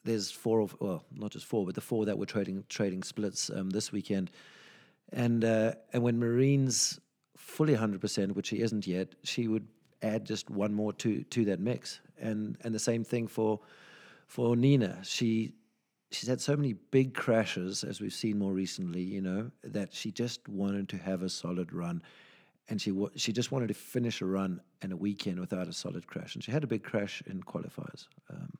there's 0.04 0.30
four 0.30 0.60
of 0.60 0.76
well 0.80 1.04
not 1.12 1.30
just 1.30 1.46
four 1.46 1.64
but 1.64 1.74
the 1.74 1.80
four 1.80 2.04
that 2.06 2.18
were 2.18 2.26
trading 2.26 2.64
trading 2.68 3.02
splits 3.02 3.50
um, 3.50 3.70
this 3.70 3.90
weekend 3.90 4.30
and 5.12 5.44
uh, 5.44 5.72
and 5.92 6.02
when 6.02 6.18
Marine's 6.18 7.00
fully 7.44 7.76
100% 7.76 8.32
which 8.32 8.46
she 8.46 8.60
isn't 8.60 8.86
yet 8.86 9.14
she 9.22 9.48
would 9.48 9.66
add 10.04 10.24
just 10.24 10.50
one 10.50 10.72
more 10.74 10.92
to 10.92 11.22
to 11.24 11.44
that 11.46 11.60
mix. 11.60 12.00
And 12.18 12.56
and 12.62 12.74
the 12.74 12.78
same 12.78 13.04
thing 13.04 13.26
for 13.26 13.60
for 14.26 14.56
Nina. 14.56 15.00
She 15.02 15.54
she's 16.10 16.28
had 16.28 16.40
so 16.40 16.56
many 16.56 16.74
big 16.74 17.14
crashes 17.14 17.82
as 17.82 18.00
we've 18.00 18.12
seen 18.12 18.38
more 18.38 18.52
recently 18.52 19.02
you 19.02 19.20
know 19.20 19.50
that 19.64 19.92
she 19.92 20.12
just 20.12 20.48
wanted 20.48 20.88
to 20.90 20.98
have 20.98 21.22
a 21.22 21.28
solid 21.28 21.72
run. 21.72 22.02
And 22.68 22.80
she 22.80 22.92
wa- 22.92 23.10
she 23.16 23.32
just 23.32 23.52
wanted 23.52 23.68
to 23.68 23.74
finish 23.74 24.20
a 24.22 24.26
run 24.26 24.60
and 24.80 24.92
a 24.92 24.96
weekend 24.96 25.38
without 25.38 25.68
a 25.68 25.72
solid 25.72 26.06
crash. 26.06 26.34
And 26.34 26.42
she 26.42 26.50
had 26.50 26.64
a 26.64 26.66
big 26.66 26.82
crash 26.82 27.22
in 27.26 27.42
qualifiers. 27.42 28.06
Um, 28.30 28.52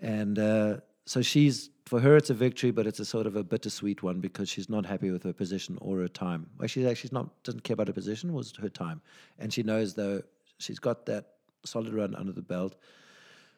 and 0.00 0.38
uh, 0.38 0.76
so 1.04 1.22
she's 1.22 1.70
for 1.86 2.00
her 2.00 2.16
it's 2.16 2.30
a 2.30 2.34
victory, 2.34 2.70
but 2.70 2.86
it's 2.86 3.00
a 3.00 3.04
sort 3.04 3.26
of 3.26 3.36
a 3.36 3.42
bittersweet 3.42 4.02
one 4.02 4.20
because 4.20 4.48
she's 4.48 4.68
not 4.68 4.86
happy 4.86 5.10
with 5.10 5.24
her 5.24 5.32
position 5.32 5.76
or 5.80 5.98
her 5.98 6.08
time. 6.08 6.46
Well, 6.58 6.68
she's 6.68 6.86
actually 6.86 7.10
not 7.12 7.42
doesn't 7.42 7.64
care 7.64 7.74
about 7.74 7.88
her 7.88 7.92
position, 7.92 8.32
was 8.32 8.52
her 8.56 8.68
time, 8.68 9.00
and 9.38 9.52
she 9.52 9.62
knows 9.62 9.94
though 9.94 10.22
she's 10.58 10.78
got 10.78 11.06
that 11.06 11.26
solid 11.64 11.92
run 11.92 12.14
under 12.14 12.32
the 12.32 12.42
belt. 12.42 12.76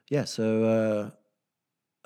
Yeah, 0.08 0.24
so. 0.24 0.64
Uh, 0.64 1.10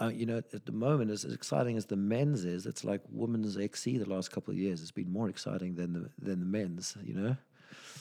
uh, 0.00 0.10
you 0.14 0.26
know, 0.26 0.38
at 0.38 0.64
the 0.64 0.70
moment, 0.70 1.10
as, 1.10 1.24
as 1.24 1.34
exciting 1.34 1.76
as 1.76 1.86
the 1.86 1.96
men's 1.96 2.44
is, 2.44 2.66
it's 2.66 2.84
like 2.84 3.00
women's 3.10 3.58
XC 3.58 3.98
the 3.98 4.08
last 4.08 4.30
couple 4.30 4.52
of 4.52 4.56
years. 4.56 4.80
It's 4.80 4.92
been 4.92 5.12
more 5.12 5.28
exciting 5.28 5.74
than 5.74 5.92
the 5.92 6.10
than 6.20 6.38
the 6.38 6.46
men's. 6.46 6.96
You 7.02 7.14
know, 7.14 7.36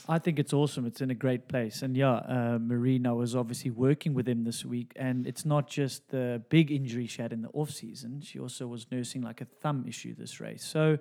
I 0.10 0.20
think 0.20 0.40
it's 0.40 0.54
awesome. 0.54 0.86
It's 0.86 1.02
in 1.02 1.12
a 1.12 1.16
great 1.16 1.50
place. 1.50 1.82
And 1.82 1.98
yeah, 1.98 2.14
uh, 2.14 2.60
Marina 2.62 3.14
was 3.14 3.36
obviously 3.36 3.72
working 3.72 4.14
with 4.14 4.28
him 4.28 4.46
this 4.46 4.64
week. 4.64 4.94
And 4.96 5.28
it's 5.28 5.46
not 5.46 5.70
just 5.70 6.10
the 6.10 6.42
big 6.50 6.72
injury 6.72 7.08
she 7.08 7.22
had 7.22 7.34
in 7.34 7.42
the 7.42 7.50
off 7.50 7.72
season. 7.72 8.22
She 8.22 8.40
also 8.40 8.68
was 8.68 8.88
nursing 8.92 9.22
like 9.22 9.42
a 9.42 9.46
thumb 9.46 9.86
issue 9.88 10.16
this 10.16 10.40
race. 10.40 10.64
So 10.64 10.98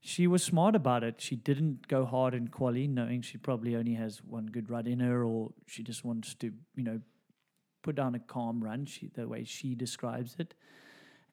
she 0.00 0.26
was 0.26 0.42
smart 0.42 0.74
about 0.74 1.04
it. 1.04 1.20
She 1.20 1.36
didn't 1.36 1.88
go 1.88 2.04
hard 2.04 2.34
in 2.34 2.48
quali, 2.48 2.86
knowing 2.86 3.22
she 3.22 3.36
probably 3.36 3.76
only 3.76 3.94
has 3.94 4.22
one 4.24 4.46
good 4.46 4.70
run 4.70 4.86
in 4.86 5.00
her, 5.00 5.24
or 5.24 5.50
she 5.66 5.82
just 5.82 6.04
wants 6.04 6.34
to, 6.36 6.52
you 6.76 6.84
know, 6.84 7.00
put 7.82 7.96
down 7.96 8.14
a 8.14 8.18
calm 8.18 8.62
run. 8.62 8.86
She 8.86 9.08
the 9.08 9.26
way 9.26 9.44
she 9.44 9.74
describes 9.74 10.36
it, 10.38 10.54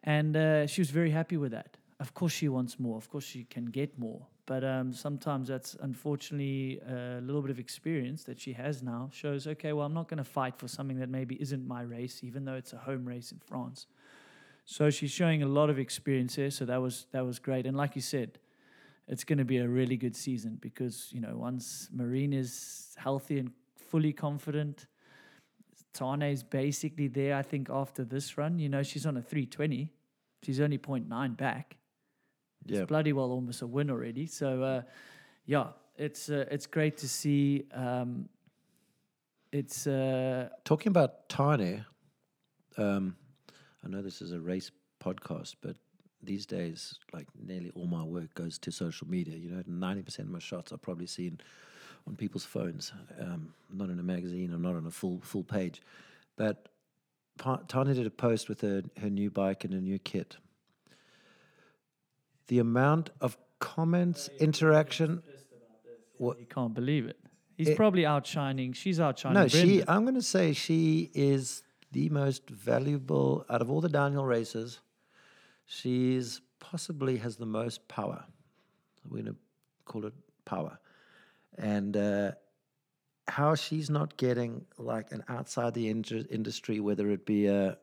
and 0.04 0.36
uh, 0.36 0.68
she 0.68 0.82
was 0.82 0.90
very 0.90 1.12
happy 1.12 1.38
with 1.38 1.52
that. 1.52 1.78
Of 2.00 2.14
course, 2.14 2.34
she 2.34 2.50
wants 2.50 2.80
more. 2.80 2.98
Of 2.98 3.10
course, 3.10 3.24
she 3.24 3.44
can 3.44 3.66
get 3.66 4.00
more. 4.00 4.28
But 4.48 4.64
um, 4.64 4.94
sometimes 4.94 5.48
that's 5.48 5.76
unfortunately 5.82 6.80
a 6.88 7.20
little 7.22 7.42
bit 7.42 7.50
of 7.50 7.60
experience 7.60 8.24
that 8.26 8.40
she 8.40 8.54
has 8.54 8.84
now 8.84 9.10
shows. 9.12 9.48
Okay, 9.48 9.74
well, 9.74 9.88
I'm 9.88 9.94
not 9.94 10.08
going 10.08 10.20
to 10.20 10.24
fight 10.24 10.60
for 10.60 10.68
something 10.68 11.00
that 11.00 11.10
maybe 11.10 11.42
isn't 11.42 11.68
my 11.68 11.82
race, 11.82 12.24
even 12.24 12.46
though 12.46 12.54
it's 12.54 12.74
a 12.74 12.78
home 12.78 13.06
race 13.06 13.32
in 13.32 13.40
France. 13.40 13.88
So 14.66 14.90
she's 14.90 15.12
showing 15.12 15.42
a 15.42 15.48
lot 15.48 15.70
of 15.70 15.80
experience 15.80 16.36
here. 16.36 16.52
So 16.52 16.66
that 16.66 16.82
was 16.82 17.08
that 17.12 17.26
was 17.26 17.40
great. 17.40 17.66
And 17.66 17.76
like 17.76 17.96
you 17.96 18.02
said, 18.02 18.40
it's 19.08 19.24
going 19.24 19.38
to 19.40 19.46
be 19.46 19.58
a 19.58 19.68
really 19.68 19.98
good 19.98 20.16
season 20.16 20.58
because 20.62 21.10
you 21.12 21.22
know 21.22 21.38
once 21.38 21.90
Marine 21.92 22.34
is 22.34 22.96
healthy 22.98 23.40
and 23.40 23.52
fully 23.76 24.14
confident, 24.14 24.86
Tahnée 25.96 26.32
is 26.32 26.44
basically 26.44 27.08
there. 27.08 27.36
I 27.36 27.42
think 27.42 27.70
after 27.70 28.04
this 28.04 28.38
run, 28.38 28.60
you 28.60 28.70
know, 28.70 28.84
she's 28.84 29.06
on 29.06 29.18
a 29.18 29.22
320. 29.22 29.92
She's 30.44 30.60
only 30.60 30.78
0.9 30.78 31.38
back. 31.38 31.78
Yeah, 32.66 32.82
It's 32.82 32.88
bloody 32.88 33.14
well 33.14 33.32
almost 33.32 33.62
a 33.62 33.68
win 33.68 33.90
already. 33.90 34.26
So 34.26 34.64
uh, 34.64 34.82
yeah, 35.46 35.68
it's 35.98 36.30
uh, 36.30 36.46
it's 36.52 36.68
great 36.68 36.98
to 36.98 37.08
see. 37.08 37.66
Um, 37.74 38.30
it's 39.52 39.88
uh, 39.88 40.50
Talking 40.66 40.90
about 40.90 41.30
Tahnée, 41.30 41.86
um, 42.78 43.16
I 43.84 43.88
know 43.88 44.02
this 44.02 44.22
is 44.22 44.32
a 44.32 44.40
race 44.40 44.72
podcast, 45.00 45.56
but 45.62 45.78
these 46.22 46.46
days, 46.46 46.98
like 47.14 47.28
nearly 47.40 47.72
all 47.76 47.86
my 47.86 48.04
work 48.04 48.34
goes 48.34 48.58
to 48.60 48.72
social 48.72 49.08
media. 49.08 49.38
You 49.38 49.52
know, 49.52 49.64
ninety 49.68 50.02
percent 50.02 50.28
of 50.28 50.34
my 50.34 50.40
shots 50.40 50.72
are 50.72 50.78
probably 50.78 51.08
seen 51.08 51.40
on 52.08 52.16
people's 52.16 52.46
phones, 52.46 52.92
um, 53.20 53.54
not 53.72 53.90
in 53.90 54.00
a 54.00 54.04
magazine 54.04 54.54
or 54.54 54.58
not 54.58 54.76
on 54.76 54.86
a 54.88 54.92
full 54.92 55.20
full 55.22 55.44
page. 55.44 55.82
But 56.36 56.68
Tahnée 57.40 57.94
did 57.96 58.08
a 58.08 58.12
post 58.12 58.50
with 58.50 58.62
her 58.62 58.84
her 59.00 59.10
new 59.10 59.30
bike 59.30 59.64
and 59.64 59.74
a 59.74 59.82
new 59.82 60.00
kit. 60.00 60.38
The 62.48 62.60
amount 62.60 63.10
of 63.22 63.38
comments, 63.60 64.30
interaction. 64.40 65.24
What, 66.18 66.40
you 66.40 66.46
can't 66.46 66.74
believe 66.74 67.06
it. 67.08 67.18
He's 67.58 67.70
It- 67.70 67.78
probably 67.78 68.06
outshining. 68.06 68.74
She's 68.74 69.00
outshining. 69.00 69.34
no, 69.42 69.48
she. 69.48 69.82
I'm 69.88 70.04
going 70.04 70.16
to 70.16 70.22
say 70.22 70.54
she 70.54 71.10
is 71.14 71.64
the 71.92 72.10
most 72.10 72.50
valuable 72.50 73.46
out 73.50 73.62
of 73.62 73.70
all 73.72 73.82
the 73.82 73.90
Daniel 73.90 74.26
races. 74.26 74.80
She's 75.66 76.42
possibly 76.60 77.18
has 77.18 77.38
the 77.38 77.46
most 77.46 77.88
power. 77.88 78.26
We're 79.10 79.22
going 79.22 79.34
to 79.34 79.40
call 79.86 80.06
it 80.06 80.14
power, 80.46 80.80
and 81.58 81.96
uh, 81.96 82.32
how 83.28 83.56
she's 83.56 83.90
not 83.90 84.18
getting 84.18 84.66
like 84.78 85.12
an 85.12 85.24
outside 85.28 85.74
the 85.74 85.94
indu- 85.94 86.28
industry, 86.32 86.80
whether 86.80 87.10
it 87.12 87.26
be 87.26 87.48
uh, 87.50 87.76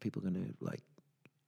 people 0.00 0.22
going 0.22 0.34
to 0.34 0.54
like 0.64 0.80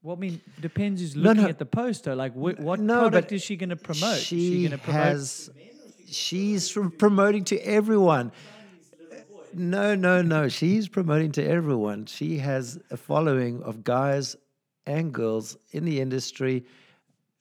Well, 0.03 0.17
I 0.17 0.19
mean, 0.19 0.41
depends 0.61 1.01
who's 1.01 1.17
looking 1.17 1.45
no. 1.45 1.49
at 1.49 1.59
the 1.59 1.67
poster. 1.67 2.17
Like, 2.17 2.33
wh- 2.33 2.59
what 2.59 2.81
No, 2.81 3.01
product 3.03 3.31
is 3.33 3.43
she 3.43 3.57
going 3.57 3.71
to 3.71 3.77
promote? 3.77 4.19
She, 4.19 4.67
she 4.67 4.77
promote? 4.77 5.03
has. 5.03 5.51
She's 6.11 6.77
promoting 6.99 7.45
to 7.45 7.59
everyone. 7.61 8.33
No, 9.55 9.95
no, 9.95 10.23
no. 10.23 10.49
She's 10.49 10.89
promoting 10.89 11.33
to 11.33 11.47
everyone. 11.47 12.07
She 12.07 12.39
has 12.39 12.79
a 12.91 12.97
following 12.97 13.63
of 13.63 13.85
guys 13.85 14.35
and 14.87 15.13
girls 15.13 15.57
in 15.73 15.85
the 15.85 16.01
industry. 16.01 16.65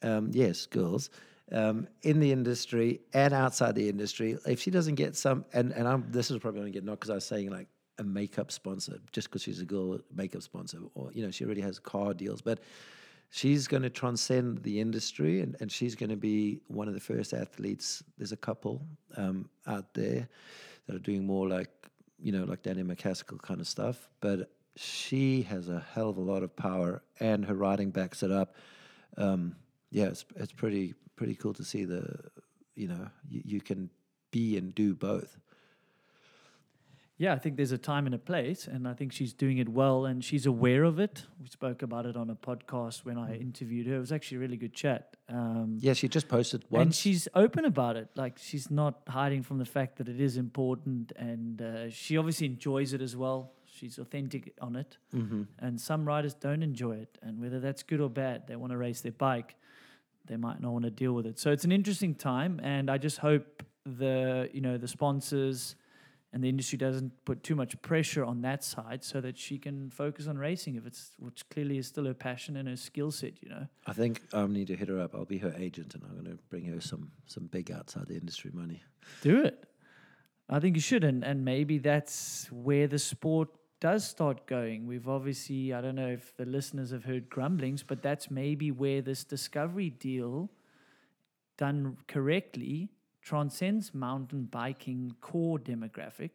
Um, 0.03 0.29
yes, 0.33 0.65
girls 0.65 1.09
um, 1.51 1.87
in 2.01 2.19
the 2.19 2.31
industry 2.31 3.01
and 3.13 3.33
outside 3.33 3.75
the 3.75 3.89
industry. 3.89 4.37
If 4.45 4.61
she 4.61 4.71
doesn't 4.71 4.95
get 4.95 5.15
some, 5.15 5.45
and 5.53 5.71
and 5.71 5.87
I'm 5.87 6.05
this 6.09 6.31
is 6.31 6.39
probably 6.39 6.61
going 6.61 6.71
to 6.71 6.77
get 6.77 6.83
knocked 6.85 7.01
because 7.01 7.09
I 7.09 7.15
was 7.15 7.25
saying 7.25 7.49
like 7.49 7.67
a 8.01 8.03
makeup 8.03 8.51
sponsor 8.51 8.97
just 9.13 9.29
because 9.29 9.43
she's 9.43 9.61
a 9.61 9.65
girl 9.65 9.99
makeup 10.13 10.41
sponsor, 10.41 10.79
or 10.95 11.11
you 11.13 11.23
know 11.23 11.31
she 11.31 11.45
already 11.45 11.61
has 11.61 11.79
car 11.79 12.13
deals, 12.13 12.41
but 12.41 12.59
she's 13.31 13.67
going 13.67 13.83
to 13.83 13.89
transcend 13.89 14.61
the 14.63 14.79
industry 14.79 15.39
and, 15.41 15.55
and 15.61 15.71
she's 15.71 15.95
going 15.95 16.09
to 16.09 16.17
be 16.17 16.59
one 16.67 16.87
of 16.87 16.93
the 16.93 16.99
first 16.99 17.33
athletes. 17.33 18.03
There's 18.17 18.33
a 18.33 18.37
couple 18.37 18.85
um, 19.15 19.49
out 19.65 19.93
there 19.93 20.27
that 20.85 20.95
are 20.95 20.99
doing 20.99 21.25
more 21.25 21.47
like, 21.47 21.69
you 22.19 22.33
know, 22.33 22.43
like 22.43 22.61
Danny 22.61 22.83
MacAskill 22.83 23.41
kind 23.41 23.61
of 23.61 23.67
stuff. 23.67 24.09
But 24.19 24.51
she 24.75 25.43
has 25.43 25.69
a 25.69 25.83
hell 25.93 26.09
of 26.09 26.17
a 26.17 26.21
lot 26.21 26.43
of 26.43 26.55
power 26.55 27.01
and 27.19 27.45
her 27.45 27.55
riding 27.55 27.89
backs 27.89 28.21
it 28.21 28.31
up. 28.31 28.55
Um, 29.17 29.55
yeah, 29.91 30.05
it's, 30.05 30.25
it's 30.35 30.51
pretty, 30.51 30.93
pretty 31.15 31.35
cool 31.35 31.53
to 31.53 31.63
see 31.63 31.85
the, 31.85 32.05
you 32.75 32.89
know, 32.89 33.07
you, 33.29 33.41
you 33.45 33.61
can 33.61 33.89
be 34.31 34.57
and 34.57 34.75
do 34.75 34.93
both. 34.93 35.37
Yeah, 37.21 37.35
I 37.35 37.37
think 37.37 37.55
there's 37.55 37.71
a 37.71 37.77
time 37.77 38.07
and 38.07 38.15
a 38.15 38.17
place, 38.17 38.65
and 38.65 38.87
I 38.87 38.95
think 38.95 39.11
she's 39.11 39.31
doing 39.31 39.59
it 39.59 39.69
well, 39.69 40.07
and 40.07 40.25
she's 40.25 40.47
aware 40.47 40.83
of 40.83 40.99
it. 40.99 41.23
We 41.39 41.49
spoke 41.49 41.83
about 41.83 42.07
it 42.07 42.17
on 42.17 42.31
a 42.31 42.35
podcast 42.35 43.05
when 43.05 43.19
I 43.19 43.35
interviewed 43.35 43.85
her. 43.85 43.97
It 43.97 43.99
was 43.99 44.11
actually 44.11 44.37
a 44.37 44.39
really 44.39 44.57
good 44.57 44.73
chat. 44.73 45.17
Um, 45.29 45.77
Yeah, 45.79 45.93
she 45.93 46.07
just 46.07 46.27
posted 46.27 46.65
one. 46.69 46.81
and 46.81 46.95
she's 46.95 47.27
open 47.35 47.63
about 47.65 47.95
it. 47.95 48.07
Like 48.15 48.39
she's 48.39 48.71
not 48.71 49.01
hiding 49.07 49.43
from 49.43 49.59
the 49.59 49.65
fact 49.65 49.97
that 49.99 50.09
it 50.09 50.19
is 50.19 50.35
important, 50.35 51.11
and 51.15 51.61
uh, 51.61 51.91
she 51.91 52.17
obviously 52.17 52.47
enjoys 52.47 52.91
it 52.91 53.03
as 53.03 53.15
well. 53.15 53.51
She's 53.67 53.99
authentic 53.99 54.55
on 54.59 54.75
it, 54.75 54.97
mm-hmm. 55.13 55.43
and 55.59 55.79
some 55.79 56.07
riders 56.07 56.33
don't 56.33 56.63
enjoy 56.63 56.95
it, 57.05 57.19
and 57.21 57.39
whether 57.39 57.59
that's 57.59 57.83
good 57.83 58.01
or 58.01 58.09
bad, 58.09 58.47
they 58.47 58.55
want 58.55 58.71
to 58.71 58.77
race 58.77 59.01
their 59.01 59.11
bike. 59.11 59.53
They 60.25 60.37
might 60.37 60.59
not 60.59 60.71
want 60.71 60.85
to 60.85 60.91
deal 60.91 61.13
with 61.13 61.27
it. 61.27 61.37
So 61.37 61.51
it's 61.51 61.65
an 61.65 61.71
interesting 61.71 62.15
time, 62.15 62.59
and 62.63 62.89
I 62.89 62.97
just 62.97 63.19
hope 63.19 63.61
the 63.85 64.49
you 64.51 64.61
know 64.61 64.79
the 64.79 64.87
sponsors 64.87 65.75
and 66.33 66.43
the 66.43 66.49
industry 66.49 66.77
doesn't 66.77 67.25
put 67.25 67.43
too 67.43 67.55
much 67.55 67.79
pressure 67.81 68.23
on 68.23 68.41
that 68.41 68.63
side, 68.63 69.03
so 69.03 69.19
that 69.21 69.37
she 69.37 69.57
can 69.57 69.89
focus 69.89 70.27
on 70.27 70.37
racing, 70.37 70.75
if 70.75 70.85
it's 70.85 71.11
which 71.19 71.47
clearly 71.49 71.77
is 71.77 71.87
still 71.87 72.05
her 72.05 72.13
passion 72.13 72.55
and 72.57 72.67
her 72.67 72.75
skill 72.75 73.11
set. 73.11 73.41
You 73.41 73.49
know. 73.49 73.67
I 73.85 73.93
think 73.93 74.21
I 74.33 74.45
need 74.47 74.67
to 74.67 74.75
hit 74.75 74.87
her 74.87 74.99
up. 74.99 75.13
I'll 75.13 75.25
be 75.25 75.39
her 75.39 75.53
agent, 75.57 75.95
and 75.95 76.03
I'm 76.03 76.13
going 76.13 76.37
to 76.37 76.41
bring 76.49 76.65
her 76.65 76.81
some 76.81 77.11
some 77.25 77.47
big 77.47 77.71
outside 77.71 78.07
the 78.07 78.15
industry 78.15 78.51
money. 78.53 78.81
Do 79.21 79.43
it. 79.43 79.65
I 80.49 80.59
think 80.59 80.75
you 80.75 80.81
should, 80.81 81.03
and 81.03 81.23
and 81.23 81.43
maybe 81.43 81.77
that's 81.77 82.47
where 82.51 82.87
the 82.87 82.99
sport 82.99 83.49
does 83.81 84.07
start 84.07 84.45
going. 84.45 84.85
We've 84.85 85.09
obviously, 85.09 85.73
I 85.73 85.81
don't 85.81 85.95
know 85.95 86.09
if 86.09 86.37
the 86.37 86.45
listeners 86.45 86.91
have 86.91 87.03
heard 87.03 87.29
grumblings, 87.29 87.81
but 87.81 88.03
that's 88.03 88.29
maybe 88.29 88.69
where 88.69 89.01
this 89.01 89.23
discovery 89.23 89.89
deal, 89.89 90.51
done 91.57 91.97
correctly, 92.07 92.91
transcends 93.21 93.93
mountain 93.93 94.45
biking 94.45 95.15
core 95.21 95.59
demographic 95.59 96.31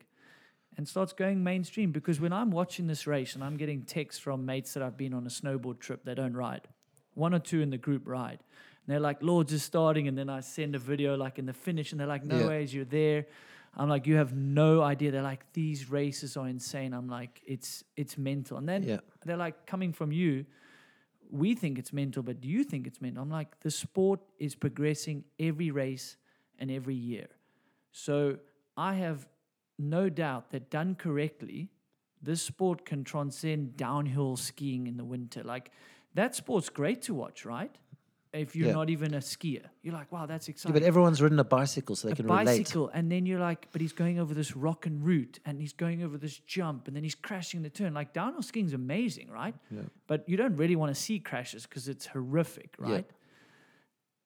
and 0.77 0.87
starts 0.87 1.13
going 1.13 1.43
mainstream. 1.43 1.91
Because 1.91 2.21
when 2.21 2.33
I'm 2.33 2.51
watching 2.51 2.87
this 2.87 3.07
race 3.07 3.35
and 3.35 3.43
I'm 3.43 3.57
getting 3.57 3.83
texts 3.83 4.21
from 4.21 4.45
mates 4.47 4.75
that 4.75 4.83
I've 4.83 4.97
been 4.97 5.15
on 5.15 5.27
a 5.27 5.31
snowboard 5.31 5.81
trip, 5.81 6.05
they 6.05 6.15
don't 6.15 6.35
ride. 6.35 6.69
One 7.15 7.35
or 7.35 7.39
two 7.39 7.61
in 7.61 7.71
the 7.71 7.79
group 7.79 8.03
ride. 8.07 8.41
And 8.41 8.93
they're 8.93 9.01
like, 9.01 9.23
Lourdes 9.23 9.53
is 9.53 9.63
starting. 9.63 10.07
And 10.07 10.17
then 10.17 10.29
I 10.29 10.41
send 10.41 10.75
a 10.75 10.79
video 10.79 11.17
like 11.17 11.39
in 11.39 11.47
the 11.47 11.53
finish, 11.53 11.93
and 11.93 12.01
they're 12.01 12.07
like, 12.07 12.25
No 12.25 12.41
Yeah. 12.41 12.47
ways, 12.47 12.75
you're 12.75 12.85
there. 12.85 13.27
I'm 13.79 13.91
like, 13.91 14.07
you 14.07 14.17
have 14.17 14.35
no 14.35 14.81
idea. 14.81 15.11
They're 15.11 15.23
like, 15.23 15.53
these 15.53 15.91
races 15.91 16.37
are 16.37 16.49
insane. 16.49 16.95
I'm 16.95 17.09
like, 17.09 17.43
it's 17.47 17.85
it's 17.97 18.17
mental. 18.17 18.57
And 18.59 18.69
then 18.69 18.83
Yeah. 18.85 19.01
they're 19.25 19.37
like, 19.37 19.67
coming 19.67 19.93
from 19.93 20.13
you, 20.13 20.47
we 21.31 21.55
think 21.55 21.79
it's 21.79 21.93
mental, 21.93 22.23
but 22.23 22.41
do 22.41 22.49
you 22.49 22.65
think 22.65 22.87
it's 22.87 23.01
mental? 23.01 23.23
I'm 23.23 23.31
like, 23.31 23.59
the 23.61 23.71
sport 23.71 24.21
is 24.39 24.55
progressing 24.55 25.25
every 25.39 25.71
race 25.71 26.17
and 26.59 26.71
every 26.71 26.95
year. 26.95 27.29
So 27.93 28.39
I 28.77 28.95
have 28.95 29.27
no 29.79 30.09
doubt 30.09 30.51
that 30.51 30.71
done 30.71 30.95
correctly, 30.95 31.71
this 32.23 32.43
sport 32.43 32.85
can 32.85 33.05
transcend 33.05 33.77
downhill 33.77 34.37
skiing 34.37 34.87
in 34.87 34.97
the 34.97 35.05
winter. 35.05 35.43
Like 35.45 35.71
that 36.15 36.35
sport's 36.35 36.69
great 36.69 37.03
to 37.03 37.15
watch, 37.15 37.45
right? 37.45 37.75
If 38.33 38.55
you're 38.55 38.67
Yeah. 38.67 38.73
not 38.75 38.91
even 38.91 39.15
a 39.15 39.19
skier, 39.19 39.65
you're 39.83 39.95
like, 39.95 40.13
wow, 40.13 40.27
that's 40.27 40.47
Yeah, 40.49 40.53
exciting 40.53 40.75
but 40.75 40.83
everyone's 40.83 41.23
ridden 41.23 41.39
a 41.39 41.45
bicycle, 41.45 41.97
so 41.97 42.09
they 42.09 42.13
a 42.13 42.17
can 42.17 42.27
relate. 42.27 42.43
A 42.43 42.45
bicycle, 42.45 42.89
and 42.93 43.11
then 43.11 43.25
you're 43.25 43.41
like, 43.41 43.69
but 43.73 43.81
he's 43.81 43.95
going 43.95 44.19
over 44.19 44.35
this 44.35 44.55
rock 44.57 44.85
and 44.85 45.03
route, 45.03 45.39
and 45.47 45.59
he's 45.59 45.73
going 45.73 46.03
over 46.03 46.19
this 46.19 46.39
jump, 46.41 46.87
and 46.87 46.95
then 46.97 47.03
he's 47.03 47.15
crashing 47.15 47.63
the 47.63 47.71
turn. 47.71 47.95
Like 47.95 48.13
downhill 48.13 48.43
skiing's 48.43 48.75
amazing, 48.75 49.31
right? 49.31 49.55
Yeah. 49.71 49.83
But 50.07 50.29
you 50.29 50.37
don't 50.37 50.57
really 50.57 50.77
want 50.77 50.95
to 50.95 51.01
see 51.01 51.19
crashes 51.19 51.65
because 51.65 51.89
it's 51.89 52.07
horrific, 52.07 52.75
right? 52.79 53.07
Yeah. 53.09 53.17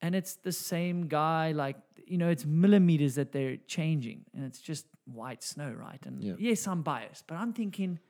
And 0.02 0.14
it's 0.14 0.36
the 0.36 0.52
same 0.52 1.08
guy, 1.08 1.52
like 1.52 1.76
you 2.06 2.18
know, 2.18 2.28
it's 2.28 2.44
millimeters 2.44 3.14
that 3.14 3.30
they're 3.32 3.58
changing, 3.66 4.24
and 4.34 4.44
it's 4.44 4.60
just 4.60 4.86
white 5.04 5.42
snow, 5.44 5.70
right? 5.70 6.04
And 6.06 6.22
Yeah. 6.22 6.34
yes, 6.38 6.66
I'm 6.66 6.82
biased, 6.82 7.26
but 7.26 7.36
I'm 7.36 7.52
thinking 7.52 8.00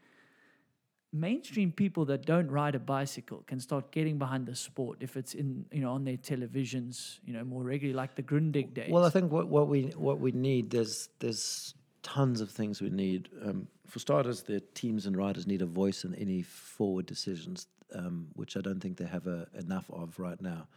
mainstream 1.12 1.72
people 1.72 2.04
that 2.04 2.24
don't 2.24 2.48
ride 2.48 2.76
a 2.76 2.78
bicycle 2.78 3.42
can 3.46 3.58
start 3.58 3.90
getting 3.90 4.16
behind 4.16 4.46
the 4.46 4.54
sport 4.54 4.96
if 5.00 5.16
it's 5.16 5.34
in 5.34 5.64
you 5.72 5.80
know 5.80 5.92
on 5.92 6.04
their 6.04 6.16
televisions 6.16 7.18
you 7.24 7.32
know 7.32 7.42
more 7.42 7.64
regularly 7.64 7.96
like 7.96 8.14
the 8.14 8.22
Grundig 8.22 8.72
days 8.74 8.90
Well, 8.90 9.04
I 9.04 9.10
think 9.10 9.32
what, 9.32 9.48
what 9.48 9.66
we 9.66 9.82
what 9.96 10.20
we 10.20 10.30
need 10.30 10.70
there's 10.70 11.08
there's 11.18 11.74
tons 12.02 12.40
of 12.40 12.50
things 12.50 12.80
we 12.80 12.90
need. 12.90 13.28
Um, 13.44 13.66
for 13.86 13.98
starters, 13.98 14.42
the 14.42 14.60
teams 14.74 15.06
and 15.06 15.16
riders 15.16 15.46
need 15.46 15.62
a 15.62 15.66
voice 15.66 16.04
in 16.04 16.14
any 16.14 16.42
forward 16.42 17.06
decisions, 17.06 17.66
um, 17.94 18.28
which 18.34 18.56
I 18.56 18.60
don't 18.60 18.80
think 18.80 18.96
they 18.96 19.06
have 19.06 19.26
a, 19.26 19.46
enough 19.58 19.90
of 19.92 20.18
right 20.18 20.40
now. 20.40 20.68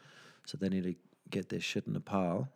So 0.45 0.57
they 0.57 0.69
need 0.69 0.83
to 0.83 0.95
get 1.29 1.49
their 1.49 1.59
shit 1.59 1.87
in 1.87 1.95
a 1.95 1.99
pile 1.99 2.49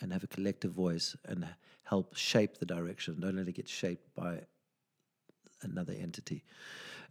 and 0.00 0.12
have 0.12 0.24
a 0.24 0.26
collective 0.26 0.72
voice 0.72 1.16
and 1.24 1.46
help 1.84 2.16
shape 2.16 2.58
the 2.58 2.66
direction. 2.66 3.20
Don't 3.20 3.36
let 3.36 3.48
it 3.48 3.52
get 3.52 3.68
shaped 3.68 4.14
by 4.14 4.40
another 5.62 5.92
entity. 5.92 6.44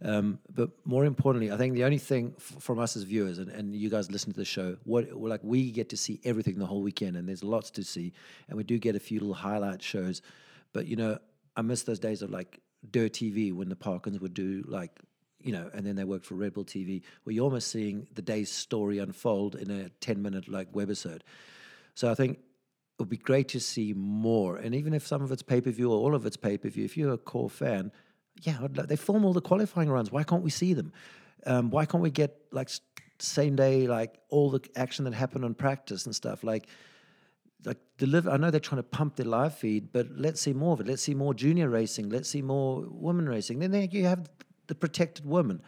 Um, 0.04 0.40
but 0.52 0.70
more 0.84 1.04
importantly, 1.04 1.52
I 1.52 1.56
think 1.56 1.74
the 1.74 1.84
only 1.84 1.98
thing 1.98 2.34
f- 2.36 2.56
from 2.60 2.78
us 2.78 2.96
as 2.96 3.04
viewers, 3.04 3.38
and, 3.38 3.48
and 3.50 3.74
you 3.74 3.88
guys 3.88 4.10
listen 4.10 4.32
to 4.32 4.38
the 4.38 4.44
show, 4.44 4.76
what 4.84 5.12
like 5.12 5.40
we 5.44 5.70
get 5.70 5.88
to 5.90 5.96
see 5.96 6.20
everything 6.24 6.58
the 6.58 6.66
whole 6.66 6.82
weekend, 6.82 7.16
and 7.16 7.28
there's 7.28 7.44
lots 7.44 7.70
to 7.72 7.84
see, 7.84 8.12
and 8.48 8.56
we 8.56 8.64
do 8.64 8.78
get 8.78 8.96
a 8.96 9.00
few 9.00 9.20
little 9.20 9.34
highlight 9.34 9.80
shows. 9.80 10.20
But 10.72 10.86
you 10.86 10.96
know, 10.96 11.18
I 11.56 11.62
miss 11.62 11.84
those 11.84 12.00
days 12.00 12.22
of 12.22 12.30
like 12.30 12.60
Dirt 12.90 13.12
TV 13.12 13.52
when 13.52 13.68
the 13.68 13.76
Parkins 13.76 14.18
would 14.20 14.34
do 14.34 14.64
like, 14.66 14.98
you 15.42 15.52
know, 15.52 15.70
and 15.72 15.86
then 15.86 15.96
they 15.96 16.04
worked 16.04 16.26
for 16.26 16.34
Red 16.34 16.54
Bull 16.54 16.64
TV, 16.64 17.02
where 17.24 17.34
you're 17.34 17.44
almost 17.44 17.70
seeing 17.70 18.06
the 18.14 18.22
day's 18.22 18.50
story 18.50 18.98
unfold 18.98 19.54
in 19.54 19.70
a 19.70 19.88
ten 20.00 20.22
minute 20.22 20.48
like 20.48 20.72
webisode. 20.72 21.20
So 21.94 22.10
I 22.10 22.14
think 22.14 22.38
it 22.38 22.38
would 22.98 23.08
be 23.08 23.16
great 23.16 23.48
to 23.48 23.60
see 23.60 23.92
more. 23.94 24.56
And 24.56 24.74
even 24.74 24.94
if 24.94 25.06
some 25.06 25.22
of 25.22 25.32
it's 25.32 25.42
pay 25.42 25.60
per 25.60 25.70
view 25.70 25.90
or 25.90 25.98
all 25.98 26.14
of 26.14 26.26
it's 26.26 26.36
pay 26.36 26.58
per 26.58 26.68
view, 26.68 26.84
if 26.84 26.96
you're 26.96 27.12
a 27.12 27.18
core 27.18 27.50
fan, 27.50 27.92
yeah, 28.40 28.66
they 28.70 28.96
film 28.96 29.24
all 29.24 29.32
the 29.32 29.40
qualifying 29.40 29.90
runs. 29.90 30.10
Why 30.10 30.22
can't 30.22 30.42
we 30.42 30.50
see 30.50 30.72
them? 30.74 30.92
Um, 31.46 31.70
why 31.70 31.86
can't 31.86 32.02
we 32.02 32.10
get 32.10 32.36
like 32.50 32.70
same 33.18 33.56
day, 33.56 33.86
like 33.86 34.18
all 34.28 34.50
the 34.50 34.60
action 34.76 35.04
that 35.04 35.14
happened 35.14 35.44
on 35.44 35.54
practice 35.54 36.06
and 36.06 36.14
stuff? 36.14 36.42
Like, 36.42 36.66
like 37.64 37.78
deliver. 37.98 38.30
I 38.30 38.36
know 38.36 38.50
they're 38.50 38.60
trying 38.60 38.82
to 38.82 38.88
pump 38.88 39.16
their 39.16 39.26
live 39.26 39.56
feed, 39.56 39.92
but 39.92 40.06
let's 40.16 40.40
see 40.40 40.52
more 40.52 40.72
of 40.72 40.80
it. 40.80 40.86
Let's 40.86 41.02
see 41.02 41.14
more 41.14 41.34
junior 41.34 41.68
racing. 41.68 42.08
Let's 42.08 42.28
see 42.28 42.42
more 42.42 42.84
women 42.88 43.28
racing. 43.28 43.58
Then 43.58 43.88
you 43.90 44.06
have 44.06 44.28
the 44.66 44.74
protected 44.74 45.26
woman. 45.26 45.62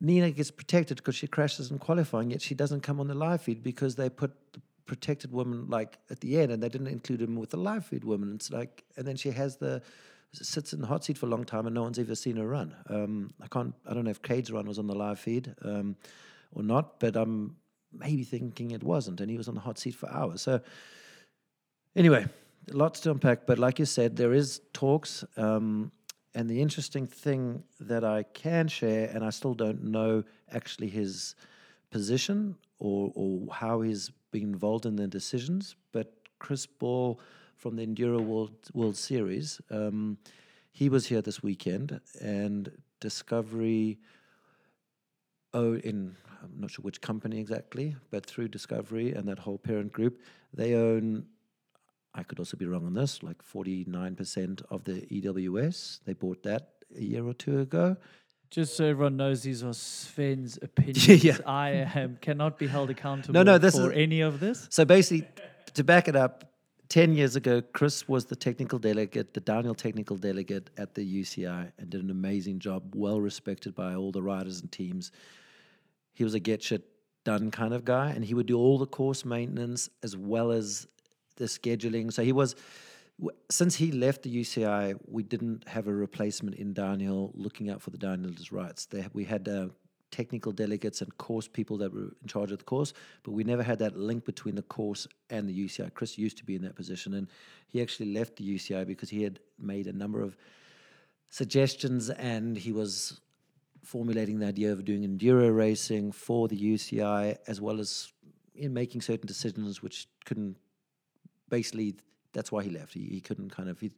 Nina 0.00 0.30
gets 0.30 0.50
protected 0.50 0.98
because 0.98 1.14
she 1.14 1.26
crashes 1.26 1.70
in 1.70 1.78
qualifying, 1.78 2.30
yet 2.30 2.42
she 2.42 2.54
doesn't 2.54 2.82
come 2.82 3.00
on 3.00 3.08
the 3.08 3.14
live 3.14 3.42
feed 3.42 3.62
because 3.62 3.96
they 3.96 4.10
put 4.10 4.32
the 4.52 4.60
protected 4.84 5.32
woman 5.32 5.66
like 5.68 5.98
at 6.10 6.20
the 6.20 6.38
end 6.38 6.52
and 6.52 6.62
they 6.62 6.68
didn't 6.68 6.86
include 6.88 7.20
him 7.20 7.36
with 7.36 7.50
the 7.50 7.56
live 7.56 7.86
feed 7.86 8.04
woman. 8.04 8.34
It's 8.34 8.50
like, 8.50 8.84
and 8.96 9.06
then 9.06 9.16
she 9.16 9.30
has 9.30 9.56
the 9.56 9.82
sits 10.32 10.72
in 10.74 10.80
the 10.80 10.86
hot 10.86 11.02
seat 11.02 11.16
for 11.16 11.26
a 11.26 11.28
long 11.28 11.44
time 11.44 11.66
and 11.66 11.74
no 11.74 11.82
one's 11.82 11.98
ever 11.98 12.14
seen 12.14 12.36
her 12.36 12.46
run. 12.46 12.74
Um, 12.90 13.32
I 13.40 13.46
can't, 13.48 13.74
I 13.86 13.94
don't 13.94 14.04
know 14.04 14.10
if 14.10 14.20
Kade's 14.20 14.52
run 14.52 14.66
was 14.66 14.78
on 14.78 14.86
the 14.86 14.94
live 14.94 15.18
feed 15.18 15.54
um, 15.62 15.96
or 16.52 16.62
not, 16.62 17.00
but 17.00 17.16
I'm 17.16 17.56
maybe 17.92 18.24
thinking 18.24 18.72
it 18.72 18.82
wasn't, 18.82 19.20
and 19.20 19.30
he 19.30 19.38
was 19.38 19.48
on 19.48 19.54
the 19.54 19.60
hot 19.60 19.78
seat 19.78 19.94
for 19.94 20.10
hours. 20.10 20.42
So 20.42 20.60
anyway, 21.94 22.26
lots 22.70 23.00
to 23.00 23.10
unpack. 23.10 23.46
But 23.46 23.58
like 23.58 23.78
you 23.78 23.84
said, 23.86 24.16
there 24.16 24.32
is 24.32 24.60
talks. 24.72 25.24
Um, 25.36 25.92
and 26.36 26.50
the 26.50 26.60
interesting 26.60 27.06
thing 27.06 27.64
that 27.80 28.04
I 28.04 28.22
can 28.22 28.68
share, 28.68 29.10
and 29.12 29.24
I 29.24 29.30
still 29.30 29.54
don't 29.54 29.82
know 29.82 30.22
actually 30.52 30.88
his 30.88 31.34
position 31.90 32.56
or, 32.78 33.10
or 33.14 33.54
how 33.54 33.80
he's 33.80 34.10
been 34.32 34.42
involved 34.42 34.84
in 34.84 34.96
the 34.96 35.06
decisions, 35.06 35.76
but 35.92 36.12
Chris 36.38 36.66
Ball 36.66 37.18
from 37.56 37.76
the 37.76 37.86
Enduro 37.86 38.20
World, 38.20 38.52
World 38.74 38.98
Series, 38.98 39.62
um, 39.70 40.18
he 40.72 40.90
was 40.90 41.06
here 41.06 41.22
this 41.22 41.42
weekend, 41.42 41.98
and 42.20 42.70
Discovery 43.00 43.98
oh, 45.54 45.76
in 45.76 46.16
I'm 46.42 46.60
not 46.60 46.70
sure 46.70 46.82
which 46.82 47.00
company 47.00 47.40
exactly, 47.40 47.96
but 48.10 48.26
through 48.26 48.48
Discovery 48.48 49.14
and 49.14 49.26
that 49.26 49.38
whole 49.38 49.56
parent 49.56 49.90
group, 49.90 50.20
they 50.52 50.74
own. 50.74 51.24
I 52.16 52.22
could 52.22 52.38
also 52.38 52.56
be 52.56 52.66
wrong 52.66 52.86
on 52.86 52.94
this, 52.94 53.22
like 53.22 53.42
49% 53.44 54.62
of 54.70 54.84
the 54.84 55.02
EWS. 55.02 56.00
They 56.04 56.14
bought 56.14 56.42
that 56.44 56.70
a 56.96 57.02
year 57.02 57.26
or 57.26 57.34
two 57.34 57.60
ago. 57.60 57.96
Just 58.50 58.76
so 58.76 58.86
everyone 58.86 59.16
knows, 59.16 59.42
these 59.42 59.62
are 59.62 59.74
Sven's 59.74 60.58
opinions. 60.62 61.22
Yeah. 61.24 61.38
I 61.44 61.70
am 61.94 62.16
cannot 62.20 62.58
be 62.58 62.66
held 62.66 62.90
accountable 62.90 63.34
no, 63.34 63.42
no, 63.42 63.58
this 63.58 63.76
for 63.76 63.92
is- 63.92 63.98
any 63.98 64.20
of 64.22 64.40
this. 64.40 64.66
So 64.70 64.84
basically, 64.84 65.28
to 65.74 65.84
back 65.84 66.08
it 66.08 66.16
up, 66.16 66.52
10 66.88 67.14
years 67.14 67.34
ago, 67.34 67.60
Chris 67.60 68.08
was 68.08 68.26
the 68.26 68.36
technical 68.36 68.78
delegate, 68.78 69.34
the 69.34 69.40
downhill 69.40 69.74
technical 69.74 70.16
delegate 70.16 70.70
at 70.78 70.94
the 70.94 71.02
UCI, 71.22 71.72
and 71.78 71.90
did 71.90 72.02
an 72.02 72.10
amazing 72.10 72.60
job, 72.60 72.94
well 72.94 73.20
respected 73.20 73.74
by 73.74 73.94
all 73.96 74.12
the 74.12 74.22
riders 74.22 74.60
and 74.60 74.70
teams. 74.70 75.10
He 76.14 76.22
was 76.22 76.34
a 76.34 76.40
get 76.40 76.62
shit 76.62 76.84
done 77.24 77.50
kind 77.50 77.74
of 77.74 77.84
guy, 77.84 78.10
and 78.10 78.24
he 78.24 78.34
would 78.34 78.46
do 78.46 78.56
all 78.56 78.78
the 78.78 78.86
course 78.86 79.24
maintenance 79.24 79.90
as 80.04 80.16
well 80.16 80.52
as 80.52 80.86
the 81.36 81.44
scheduling. 81.46 82.12
So 82.12 82.22
he 82.22 82.32
was, 82.32 82.54
since 83.50 83.76
he 83.76 83.92
left 83.92 84.22
the 84.22 84.34
UCI, 84.34 84.98
we 85.06 85.22
didn't 85.22 85.68
have 85.68 85.86
a 85.86 85.92
replacement 85.92 86.56
in 86.56 86.72
downhill 86.72 87.32
looking 87.34 87.70
out 87.70 87.80
for 87.80 87.90
the 87.90 87.98
downhillers' 87.98 88.52
rights. 88.52 88.86
They, 88.86 89.06
we 89.12 89.24
had 89.24 89.48
uh, 89.48 89.68
technical 90.10 90.52
delegates 90.52 91.00
and 91.02 91.16
course 91.18 91.48
people 91.48 91.76
that 91.78 91.92
were 91.92 92.12
in 92.22 92.28
charge 92.28 92.52
of 92.52 92.58
the 92.58 92.64
course, 92.64 92.92
but 93.22 93.32
we 93.32 93.44
never 93.44 93.62
had 93.62 93.78
that 93.78 93.96
link 93.96 94.24
between 94.24 94.54
the 94.54 94.62
course 94.62 95.06
and 95.30 95.48
the 95.48 95.66
UCI. 95.66 95.92
Chris 95.94 96.18
used 96.18 96.38
to 96.38 96.44
be 96.44 96.54
in 96.54 96.62
that 96.62 96.74
position, 96.74 97.14
and 97.14 97.28
he 97.68 97.82
actually 97.82 98.12
left 98.12 98.36
the 98.36 98.54
UCI 98.56 98.86
because 98.86 99.10
he 99.10 99.22
had 99.22 99.38
made 99.58 99.86
a 99.86 99.92
number 99.92 100.22
of 100.22 100.36
suggestions 101.28 102.10
and 102.10 102.56
he 102.56 102.72
was 102.72 103.20
formulating 103.82 104.38
the 104.38 104.46
idea 104.46 104.72
of 104.72 104.84
doing 104.84 105.02
enduro 105.02 105.54
racing 105.54 106.12
for 106.12 106.48
the 106.48 106.58
UCI 106.58 107.36
as 107.46 107.60
well 107.60 107.78
as 107.78 108.12
in 108.54 108.72
making 108.72 109.00
certain 109.00 109.26
decisions 109.26 109.82
which 109.82 110.08
couldn't 110.24 110.56
basically 111.48 111.94
that's 112.32 112.52
why 112.52 112.62
he 112.62 112.70
left 112.70 112.94
he, 112.94 113.04
he 113.04 113.20
couldn't 113.20 113.50
kind 113.50 113.68
of 113.68 113.78
he 113.80 113.90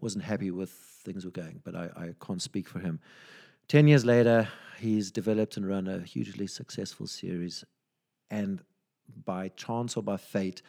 wasn't 0.00 0.22
happy 0.24 0.50
with 0.50 0.70
things 0.70 1.24
were 1.24 1.30
going 1.30 1.60
but 1.64 1.74
I, 1.74 1.90
I 1.96 2.14
can't 2.24 2.42
speak 2.42 2.68
for 2.68 2.78
him 2.78 3.00
10 3.68 3.88
years 3.88 4.04
later 4.04 4.48
he's 4.78 5.10
developed 5.10 5.56
and 5.56 5.68
run 5.68 5.86
a 5.86 6.00
hugely 6.00 6.46
successful 6.46 7.06
series 7.06 7.64
and 8.30 8.62
by 9.24 9.48
chance 9.48 9.96
or 9.96 10.02
by 10.02 10.16
fate 10.16 10.62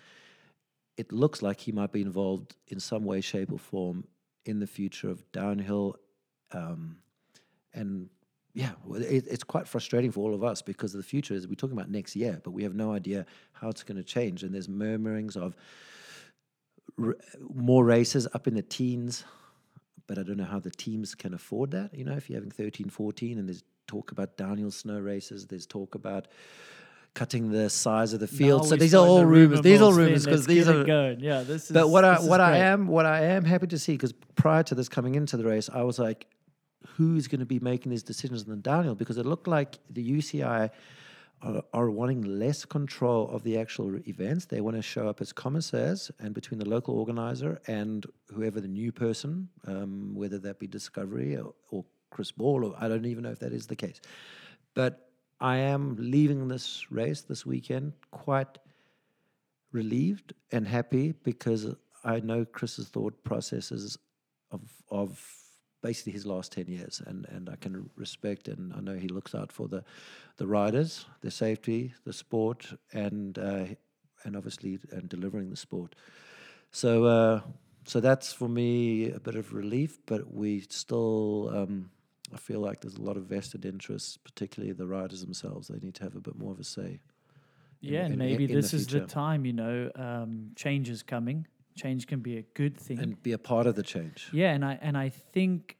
it 0.97 1.11
looks 1.11 1.41
like 1.41 1.59
he 1.59 1.71
might 1.71 1.91
be 1.91 2.01
involved 2.01 2.55
in 2.67 2.79
some 2.79 3.03
way 3.03 3.21
shape 3.21 3.51
or 3.51 3.59
form 3.59 4.05
in 4.45 4.59
the 4.59 4.67
future 4.67 5.09
of 5.09 5.29
downhill 5.31 5.97
um, 6.51 6.97
and 7.73 8.09
yeah, 8.53 8.71
it, 8.91 9.25
it's 9.27 9.43
quite 9.43 9.67
frustrating 9.67 10.11
for 10.11 10.19
all 10.21 10.35
of 10.35 10.43
us 10.43 10.61
because 10.61 10.93
the 10.93 11.01
future 11.01 11.33
is 11.33 11.47
we're 11.47 11.55
talking 11.55 11.75
about 11.75 11.89
next 11.89 12.15
year, 12.15 12.39
but 12.43 12.51
we 12.51 12.63
have 12.63 12.75
no 12.75 12.93
idea 12.93 13.25
how 13.53 13.69
it's 13.69 13.83
going 13.83 13.97
to 13.97 14.03
change. 14.03 14.43
And 14.43 14.53
there's 14.53 14.69
murmurings 14.69 15.35
of 15.35 15.55
r- 17.01 17.17
more 17.53 17.83
races 17.83 18.27
up 18.33 18.47
in 18.47 18.53
the 18.55 18.61
teens, 18.61 19.23
but 20.07 20.17
I 20.17 20.23
don't 20.23 20.37
know 20.37 20.43
how 20.45 20.59
the 20.59 20.71
teams 20.71 21.15
can 21.15 21.33
afford 21.33 21.71
that. 21.71 21.93
You 21.93 22.05
know, 22.05 22.13
if 22.13 22.29
you're 22.29 22.37
having 22.37 22.51
13, 22.51 22.89
14, 22.89 23.37
and 23.37 23.47
there's 23.47 23.63
talk 23.87 24.11
about 24.11 24.37
downhill 24.37 24.71
snow 24.71 24.99
races, 24.99 25.47
there's 25.47 25.65
talk 25.65 25.95
about 25.95 26.27
cutting 27.13 27.51
the 27.51 27.69
size 27.69 28.13
of 28.13 28.19
the 28.19 28.27
field. 28.27 28.63
Now 28.63 28.69
so 28.69 28.75
these 28.75 28.95
are 28.95 29.05
all 29.05 29.17
the 29.17 29.25
rumors. 29.25 29.61
These 29.61 29.81
are 29.81 29.85
all 29.85 29.93
rumors 29.93 30.25
because 30.25 30.45
these 30.45 30.67
are 30.67 30.83
going. 30.83 31.19
Yeah, 31.19 31.43
this 31.43 31.65
is. 31.65 31.71
but 31.71 31.89
what 31.89 32.03
I 32.03 32.19
what 32.19 32.41
I 32.41 32.57
am 32.57 32.87
what 32.87 33.05
I 33.05 33.21
am 33.25 33.45
happy 33.45 33.67
to 33.67 33.79
see 33.79 33.93
because 33.93 34.13
prior 34.35 34.63
to 34.63 34.75
this 34.75 34.89
coming 34.89 35.15
into 35.15 35.37
the 35.37 35.43
race, 35.43 35.69
I 35.71 35.83
was 35.83 35.99
like, 35.99 36.27
who's 36.95 37.27
going 37.27 37.39
to 37.39 37.45
be 37.45 37.59
making 37.59 37.91
these 37.91 38.03
decisions 38.03 38.43
in 38.43 38.49
the 38.49 38.55
downhill? 38.57 38.95
Because 38.95 39.17
it 39.17 39.25
looked 39.25 39.47
like 39.47 39.77
the 39.89 40.17
UCI 40.17 40.71
are, 41.73 41.89
wanting 41.89 42.21
less 42.21 42.65
control 42.65 43.29
of 43.29 43.43
the 43.43 43.57
actual 43.57 43.99
events. 44.07 44.45
They 44.45 44.61
want 44.61 44.75
to 44.77 44.81
show 44.81 45.07
up 45.07 45.21
as 45.21 45.33
commissaires 45.33 46.11
and 46.19 46.33
between 46.33 46.59
the 46.59 46.67
local 46.67 46.97
organizer 46.97 47.61
and 47.67 48.05
whoever 48.33 48.61
the 48.61 48.67
new 48.67 48.91
person, 48.91 49.49
um, 49.67 50.13
whether 50.15 50.39
that 50.39 50.59
be 50.59 50.67
Discovery 50.67 51.35
or, 51.37 51.53
or 51.69 51.85
Chris 52.09 52.31
Ball, 52.31 52.65
or 52.65 52.75
I 52.79 52.87
don't 52.87 53.05
even 53.05 53.23
know 53.23 53.31
if 53.31 53.39
that 53.39 53.53
is 53.53 53.67
the 53.67 53.75
case. 53.75 53.99
But 54.73 55.09
I 55.39 55.57
am 55.57 55.97
leaving 55.99 56.47
this 56.47 56.91
race 56.91 57.21
this 57.21 57.45
weekend 57.45 57.93
quite 58.11 58.57
relieved 59.71 60.33
and 60.51 60.67
happy 60.67 61.13
because 61.23 61.75
I 62.03 62.19
know 62.19 62.45
Chris's 62.45 62.87
thought 62.89 63.23
processes 63.23 63.97
of 64.51 64.61
of 64.89 65.42
basically 65.83 66.13
his 66.13 66.25
last 66.25 66.51
ten 66.51 66.67
years, 66.67 67.01
and 67.05 67.25
and 67.35 67.49
I 67.49 67.57
can 67.57 67.89
respect 67.95 68.47
and 68.47 68.73
I 68.73 68.79
know 68.79 68.95
he 68.95 69.07
looks 69.17 69.35
out 69.35 69.51
for 69.51 69.67
the 69.67 69.83
the 70.37 70.47
riders, 70.47 71.05
their 71.21 71.31
safety, 71.31 71.93
the 72.05 72.13
sport, 72.13 72.73
and 72.91 73.37
uh, 73.37 73.65
and 74.23 74.35
obviously 74.35 74.79
and 74.91 75.07
delivering 75.09 75.49
the 75.51 75.57
sport. 75.57 75.93
So 76.71 77.05
uh, 77.05 77.41
so 77.85 77.99
that's 77.99 78.33
for 78.33 78.49
me 78.49 79.11
a 79.11 79.19
bit 79.19 79.35
of 79.35 79.53
relief, 79.53 79.99
but 80.05 80.33
we 80.33 80.61
still. 80.69 81.49
Um, 81.53 81.89
I 82.33 82.37
feel 82.37 82.61
like 82.61 82.81
there's 82.81 82.95
a 82.95 83.01
lot 83.01 83.15
of 83.17 83.25
vested 83.25 83.63
interests, 83.63 84.17
particularly 84.17 84.73
the 84.73 84.87
riders 84.87 85.21
themselves. 85.21 85.67
They 85.67 85.77
need 85.79 85.93
to 85.95 86.03
have 86.03 86.15
a 86.15 86.19
bit 86.21 86.35
more 86.35 86.51
of 86.51 86.59
a 86.59 86.63
say. 86.63 86.99
in- 87.83 87.93
Yeah, 87.93 88.05
and 88.05 88.17
maybe 88.17 88.45
in 88.45 88.49
the 88.49 88.55
this 88.61 88.73
is 88.73 88.87
the 88.87 88.99
time. 89.07 89.45
You 89.45 89.53
know, 89.53 89.91
um, 89.95 90.51
change 90.55 90.89
is 90.89 91.03
coming. 91.03 91.45
Change 91.75 92.07
can 92.07 92.19
be 92.19 92.37
a 92.37 92.43
good 92.53 92.77
thing. 92.77 92.99
and 92.99 93.21
be 93.23 93.31
a 93.31 93.37
part 93.37 93.67
of 93.67 93.75
the 93.75 93.83
change. 93.83 94.29
Yeah, 94.31 94.51
and 94.53 94.63
I 94.63 94.77
and 94.81 94.97
I 94.97 95.09
think 95.09 95.77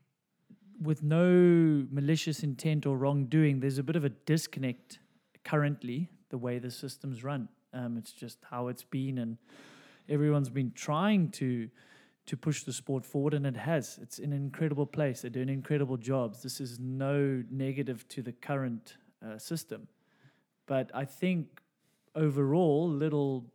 with 0.82 1.04
no 1.04 1.86
malicious 1.92 2.44
intent 2.44 2.86
or 2.86 2.98
wrongdoing, 2.98 3.60
there's 3.60 3.78
a 3.78 3.84
bit 3.84 3.96
of 3.96 4.04
a 4.04 4.10
disconnect 4.10 5.00
currently 5.44 6.10
the 6.30 6.38
way 6.38 6.60
the 6.60 6.72
systems 6.72 7.24
run. 7.24 7.48
Um, 7.74 7.98
it's 7.98 8.12
just 8.12 8.40
how 8.50 8.68
it's 8.68 8.84
been, 8.84 9.18
and 9.18 9.38
everyone's 10.10 10.50
been 10.50 10.72
trying 10.76 11.30
to 11.32 11.70
to 12.26 12.38
push 12.38 12.64
the 12.64 12.72
sport 12.72 13.06
forward, 13.06 13.34
and 13.34 13.46
it 13.46 13.58
has. 13.58 14.00
It's 14.02 14.18
in 14.18 14.32
an 14.32 14.38
incredible 14.38 14.86
place. 14.86 15.22
They're 15.22 15.30
doing 15.30 15.50
incredible 15.50 15.98
jobs. 15.98 16.42
This 16.42 16.62
is 16.62 16.80
no 16.80 17.44
negative 17.52 18.08
to 18.10 18.22
the 18.22 18.32
current 18.32 18.96
uh, 19.26 19.38
system, 19.38 19.88
but 20.66 20.90
I 20.94 21.06
think 21.06 21.62
overall, 22.16 22.90
little 22.90 23.46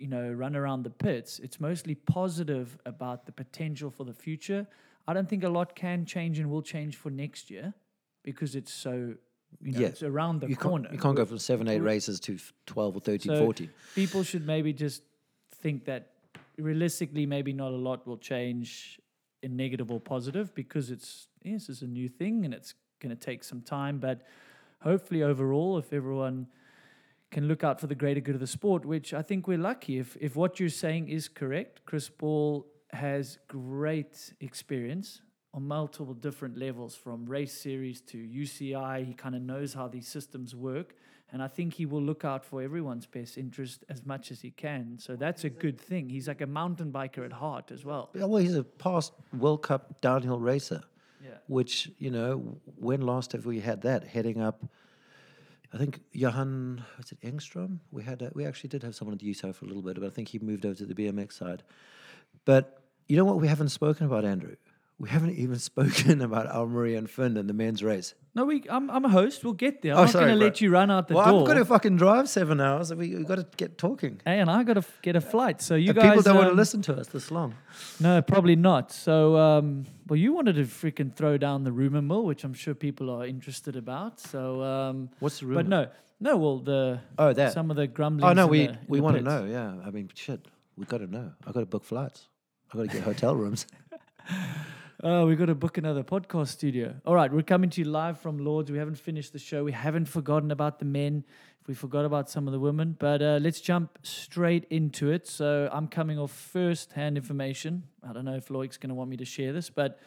you 0.00 0.08
know, 0.08 0.32
run 0.32 0.56
around 0.56 0.82
the 0.82 0.90
pits, 0.90 1.38
it's 1.38 1.60
mostly 1.60 1.94
positive 1.94 2.78
about 2.86 3.26
the 3.26 3.32
potential 3.32 3.90
for 3.90 4.04
the 4.04 4.14
future. 4.14 4.66
I 5.06 5.12
don't 5.12 5.28
think 5.28 5.44
a 5.44 5.48
lot 5.48 5.74
can 5.76 6.06
change 6.06 6.38
and 6.38 6.50
will 6.50 6.62
change 6.62 6.96
for 6.96 7.10
next 7.10 7.50
year 7.50 7.74
because 8.22 8.56
it's 8.56 8.72
so, 8.72 9.14
you 9.62 9.72
know, 9.72 9.80
Yeah. 9.80 9.88
it's 9.88 10.02
around 10.02 10.40
the 10.40 10.48
you 10.48 10.56
corner. 10.56 10.84
can't, 10.84 10.94
you 10.94 11.00
can't 11.00 11.16
go 11.16 11.24
from 11.26 11.38
seven, 11.38 11.68
eight 11.68 11.80
races 11.80 12.18
to 12.20 12.38
12 12.66 12.96
or 12.96 13.00
13, 13.00 13.32
So 13.36 13.44
14. 13.44 13.70
People 13.94 14.22
should 14.22 14.46
maybe 14.46 14.72
just 14.72 15.02
think 15.56 15.84
that 15.84 16.12
realistically, 16.56 17.26
maybe 17.26 17.52
not 17.52 17.72
a 17.72 17.76
lot 17.76 18.06
will 18.06 18.18
change 18.18 18.98
in 19.42 19.56
negative 19.56 19.90
or 19.90 20.00
positive 20.00 20.54
because 20.54 20.90
it's, 20.90 21.28
yes, 21.42 21.68
it's 21.68 21.82
a 21.82 21.86
new 21.86 22.08
thing 22.08 22.44
and 22.46 22.54
it's 22.54 22.74
going 23.00 23.14
to 23.14 23.20
take 23.20 23.44
some 23.44 23.60
time. 23.60 23.98
But 23.98 24.22
hopefully, 24.80 25.22
overall, 25.22 25.76
if 25.78 25.92
everyone 25.92 26.46
can 27.30 27.46
look 27.48 27.62
out 27.62 27.80
for 27.80 27.86
the 27.86 27.94
greater 27.94 28.20
good 28.20 28.34
of 28.34 28.40
the 28.40 28.46
sport, 28.46 28.84
which 28.84 29.14
I 29.14 29.22
think 29.22 29.46
we're 29.46 29.58
lucky. 29.58 29.98
If 29.98 30.16
if 30.20 30.36
what 30.36 30.58
you're 30.60 30.68
saying 30.68 31.08
is 31.08 31.28
correct, 31.28 31.80
Chris 31.86 32.08
Ball 32.08 32.66
has 32.92 33.38
great 33.48 34.32
experience 34.40 35.22
on 35.54 35.66
multiple 35.66 36.14
different 36.14 36.56
levels, 36.56 36.94
from 36.94 37.24
race 37.26 37.52
series 37.52 38.00
to 38.00 38.16
UCI. 38.18 39.04
He 39.04 39.14
kind 39.14 39.34
of 39.34 39.42
knows 39.42 39.74
how 39.74 39.88
these 39.88 40.06
systems 40.08 40.54
work, 40.54 40.94
and 41.32 41.42
I 41.42 41.48
think 41.48 41.74
he 41.74 41.86
will 41.86 42.02
look 42.02 42.24
out 42.24 42.44
for 42.44 42.62
everyone's 42.62 43.06
best 43.06 43.36
interest 43.38 43.84
as 43.88 44.04
much 44.06 44.30
as 44.30 44.40
he 44.42 44.50
can. 44.50 44.98
So 44.98 45.16
that's 45.16 45.42
a 45.44 45.50
good 45.50 45.80
thing. 45.80 46.08
He's 46.08 46.28
like 46.28 46.40
a 46.40 46.46
mountain 46.46 46.92
biker 46.92 47.24
at 47.24 47.32
heart 47.32 47.70
as 47.72 47.84
well. 47.84 48.10
Yeah, 48.14 48.24
Well, 48.26 48.40
he's 48.42 48.54
a 48.56 48.62
past 48.64 49.12
World 49.36 49.62
Cup 49.62 50.00
downhill 50.00 50.38
racer, 50.40 50.82
Yeah. 51.22 51.38
which, 51.48 51.90
you 51.98 52.10
know, 52.10 52.60
when 52.76 53.00
last 53.02 53.32
have 53.32 53.44
we 53.46 53.58
had 53.60 53.82
that? 53.82 54.04
Heading 54.04 54.40
up, 54.40 54.64
I 55.72 55.78
think 55.78 56.00
Johan, 56.12 56.84
was 56.98 57.12
it 57.12 57.20
Engstrom? 57.20 57.78
We 57.92 58.02
had 58.02 58.22
a, 58.22 58.32
we 58.34 58.44
actually 58.44 58.68
did 58.68 58.82
have 58.82 58.94
someone 58.94 59.14
at 59.14 59.20
the 59.20 59.26
USO 59.26 59.52
for 59.52 59.64
a 59.64 59.68
little 59.68 59.82
bit, 59.82 60.00
but 60.00 60.06
I 60.06 60.10
think 60.10 60.28
he 60.28 60.38
moved 60.38 60.66
over 60.66 60.74
to 60.74 60.86
the 60.86 60.94
BMX 60.94 61.34
side. 61.34 61.62
But 62.44 62.82
you 63.06 63.16
know 63.16 63.24
what 63.24 63.40
we 63.40 63.46
haven't 63.46 63.68
spoken 63.68 64.06
about, 64.06 64.24
Andrew? 64.24 64.56
We 65.00 65.08
haven't 65.08 65.36
even 65.36 65.58
spoken 65.70 66.20
about 66.20 66.46
Amaury 66.52 66.96
and 66.96 67.08
Finn 67.10 67.36
and 67.38 67.48
the 67.48 67.54
men's 67.54 67.82
race. 67.82 68.14
No, 68.34 68.44
we. 68.44 68.62
I'm, 68.70 68.88
I'm 68.90 69.04
a 69.04 69.08
host. 69.08 69.42
We'll 69.42 69.54
get 69.54 69.80
there. 69.82 69.94
I'm 69.94 70.00
Oh, 70.00 70.04
not 70.04 70.12
going 70.12 70.28
to 70.28 70.34
let 70.36 70.60
you 70.60 70.70
run 70.70 70.90
out 70.90 71.08
the 71.08 71.14
well, 71.14 71.24
door. 71.26 71.40
I've 71.40 71.46
got 71.48 71.54
to 71.54 71.64
fucking 71.64 71.96
drive 71.96 72.28
seven 72.28 72.60
hours. 72.60 72.94
We, 72.94 73.16
we've 73.16 73.26
got 73.26 73.36
to 73.36 73.46
get 73.56 73.78
talking. 73.78 74.20
Hey, 74.24 74.38
and 74.40 74.48
I 74.50 74.62
got 74.62 74.74
to 74.74 74.84
get 75.02 75.16
a 75.16 75.20
flight. 75.20 75.62
So 75.62 75.74
you 75.74 75.88
And 75.88 75.96
guys 75.96 76.08
people 76.10 76.22
don't 76.22 76.34
want 76.36 76.46
to 76.48 76.50
um, 76.52 76.56
listen 76.56 76.82
to 76.82 76.94
us 76.96 77.08
this 77.08 77.30
long. 77.30 77.54
No, 77.98 78.20
probably 78.22 78.54
not. 78.56 78.92
So, 78.92 79.36
um, 79.36 79.86
well, 80.06 80.18
you 80.18 80.32
wanted 80.34 80.56
to 80.56 80.64
freaking 80.64 81.12
throw 81.16 81.38
down 81.38 81.64
the 81.64 81.72
rumor 81.72 82.02
mill, 82.02 82.24
which 82.24 82.44
I'm 82.44 82.54
sure 82.54 82.74
people 82.74 83.08
are 83.10 83.26
interested 83.26 83.74
about. 83.76 84.20
So, 84.20 84.62
um, 84.62 85.08
What's 85.18 85.40
the 85.40 85.46
rumor? 85.46 85.62
but 85.62 85.68
no, 85.68 85.88
no. 86.20 86.36
Well, 86.36 86.58
the 86.58 87.00
Oh, 87.18 87.32
that. 87.32 87.52
some 87.54 87.70
of 87.70 87.76
the 87.76 87.86
grumblings. 87.88 88.30
Oh 88.30 88.34
no, 88.34 88.46
we 88.46 88.66
the- 88.66 88.78
we 88.86 89.00
want 89.00 89.16
to 89.16 89.22
know. 89.22 89.44
Yeah, 89.46 89.74
I 89.84 89.90
mean, 89.90 90.10
shit, 90.14 90.46
we 90.76 90.84
got 90.84 90.98
to 90.98 91.06
know. 91.06 91.32
I 91.46 91.52
got 91.52 91.60
to 91.60 91.66
book 91.66 91.84
flights. 91.84 92.28
I 92.72 92.76
got 92.76 92.82
to 92.82 92.88
get 92.96 93.02
hotel 93.02 93.34
rooms. 93.34 93.66
Oh, 95.02 95.26
we 95.26 95.34
got 95.34 95.46
to 95.46 95.54
book 95.54 95.78
another 95.78 96.02
podcast 96.02 96.48
studio. 96.48 96.94
All 97.06 97.14
right, 97.14 97.32
we're 97.32 97.40
coming 97.40 97.70
to 97.70 97.80
you 97.80 97.86
live 97.86 98.20
from 98.20 98.36
Lourdes. 98.36 98.70
We 98.70 98.76
haven't 98.76 98.98
finished 98.98 99.32
the 99.32 99.38
show. 99.38 99.64
We 99.64 99.72
haven't 99.72 100.04
forgotten 100.04 100.50
about 100.50 100.78
the 100.78 100.84
men. 100.84 101.24
We 101.66 101.72
forgot 101.72 102.04
about 102.04 102.28
some 102.28 102.46
of 102.46 102.52
the 102.52 102.60
women, 102.60 102.96
but 102.98 103.22
uh, 103.22 103.38
let's 103.40 103.62
jump 103.62 103.98
straight 104.02 104.66
into 104.68 105.10
it. 105.10 105.26
So 105.26 105.70
I'm 105.72 105.88
coming 105.88 106.18
off 106.18 106.32
first-hand 106.32 107.16
information. 107.16 107.84
I 108.06 108.12
don't 108.12 108.26
know 108.26 108.34
if 108.34 108.48
Loic's 108.48 108.76
going 108.76 108.90
to 108.90 108.94
want 108.94 109.08
me 109.08 109.16
to 109.16 109.24
share 109.24 109.54
this, 109.54 109.70
but 109.70 109.98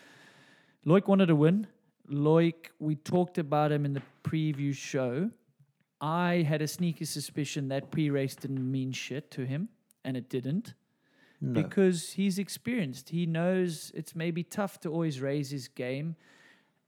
Loic 0.85 1.07
wanted 1.07 1.25
to 1.25 1.35
win. 1.35 1.65
Loic, 2.07 2.53
we 2.77 2.93
talked 2.93 3.39
about 3.39 3.71
him 3.71 3.85
in 3.85 3.93
the 3.93 4.03
preview 4.23 4.75
show. 4.75 5.31
I 6.01 6.45
had 6.47 6.61
a 6.61 6.67
sneaky 6.67 7.05
suspicion 7.05 7.69
that 7.69 7.89
pre-race 7.89 8.35
didn't 8.35 8.71
mean 8.71 8.91
shit 8.91 9.31
to 9.31 9.45
him, 9.47 9.69
and 10.05 10.15
it 10.15 10.29
didn't 10.29 10.75
No. 11.45 11.61
because 11.61 12.13
he's 12.13 12.39
experienced. 12.39 13.09
He 13.09 13.25
knows 13.25 13.91
it's 13.93 14.15
maybe 14.15 14.43
tough 14.43 14.79
to 14.81 14.89
always 14.89 15.19
raise 15.19 15.49
his 15.49 15.67
game. 15.67 16.15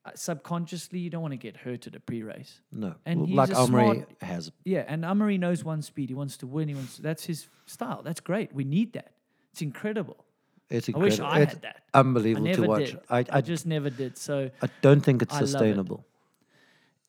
Uh, 0.05 0.11
subconsciously, 0.15 0.99
you 0.99 1.09
don't 1.09 1.21
want 1.21 1.33
to 1.33 1.37
get 1.37 1.57
hurt 1.57 1.87
at 1.87 1.95
a 1.95 1.99
pre-race. 1.99 2.61
no. 2.71 2.95
and 3.05 3.19
Well, 3.21 3.35
like 3.35 3.49
Amaury 3.49 4.05
has. 4.21 4.53
Yeah, 4.63 4.85
and 4.87 5.03
Amaury 5.03 5.37
knows 5.37 5.65
one 5.65 5.81
speed. 5.81 6.07
He 6.07 6.15
wants 6.15 6.37
to 6.37 6.47
win. 6.47 6.69
He 6.69 6.75
wants. 6.75 6.97
that's 6.97 7.25
his 7.25 7.49
style. 7.65 8.01
That's 8.01 8.21
great. 8.21 8.53
We 8.53 8.63
need 8.63 8.93
that. 8.93 9.11
It's 9.51 9.61
incredible. 9.61 10.23
It's 10.69 10.87
incredible. 10.87 11.25
I 11.25 11.39
wish. 11.39 11.39
I 11.39 11.41
it's 11.41 11.53
had 11.53 11.61
that. 11.63 11.83
unbelievable 11.93 12.53
to 12.53 12.61
watch. 12.61 12.95
I, 13.09 13.19
I, 13.19 13.25
I, 13.29 13.41
just 13.41 13.65
never 13.65 13.89
did. 13.89 14.17
So 14.17 14.49
I 14.61 14.69
don't 14.81 15.01
think 15.01 15.21
it's 15.21 15.33
I 15.33 15.39
love 15.39 15.43
it. 15.43 15.47
sustainable. 15.51 16.05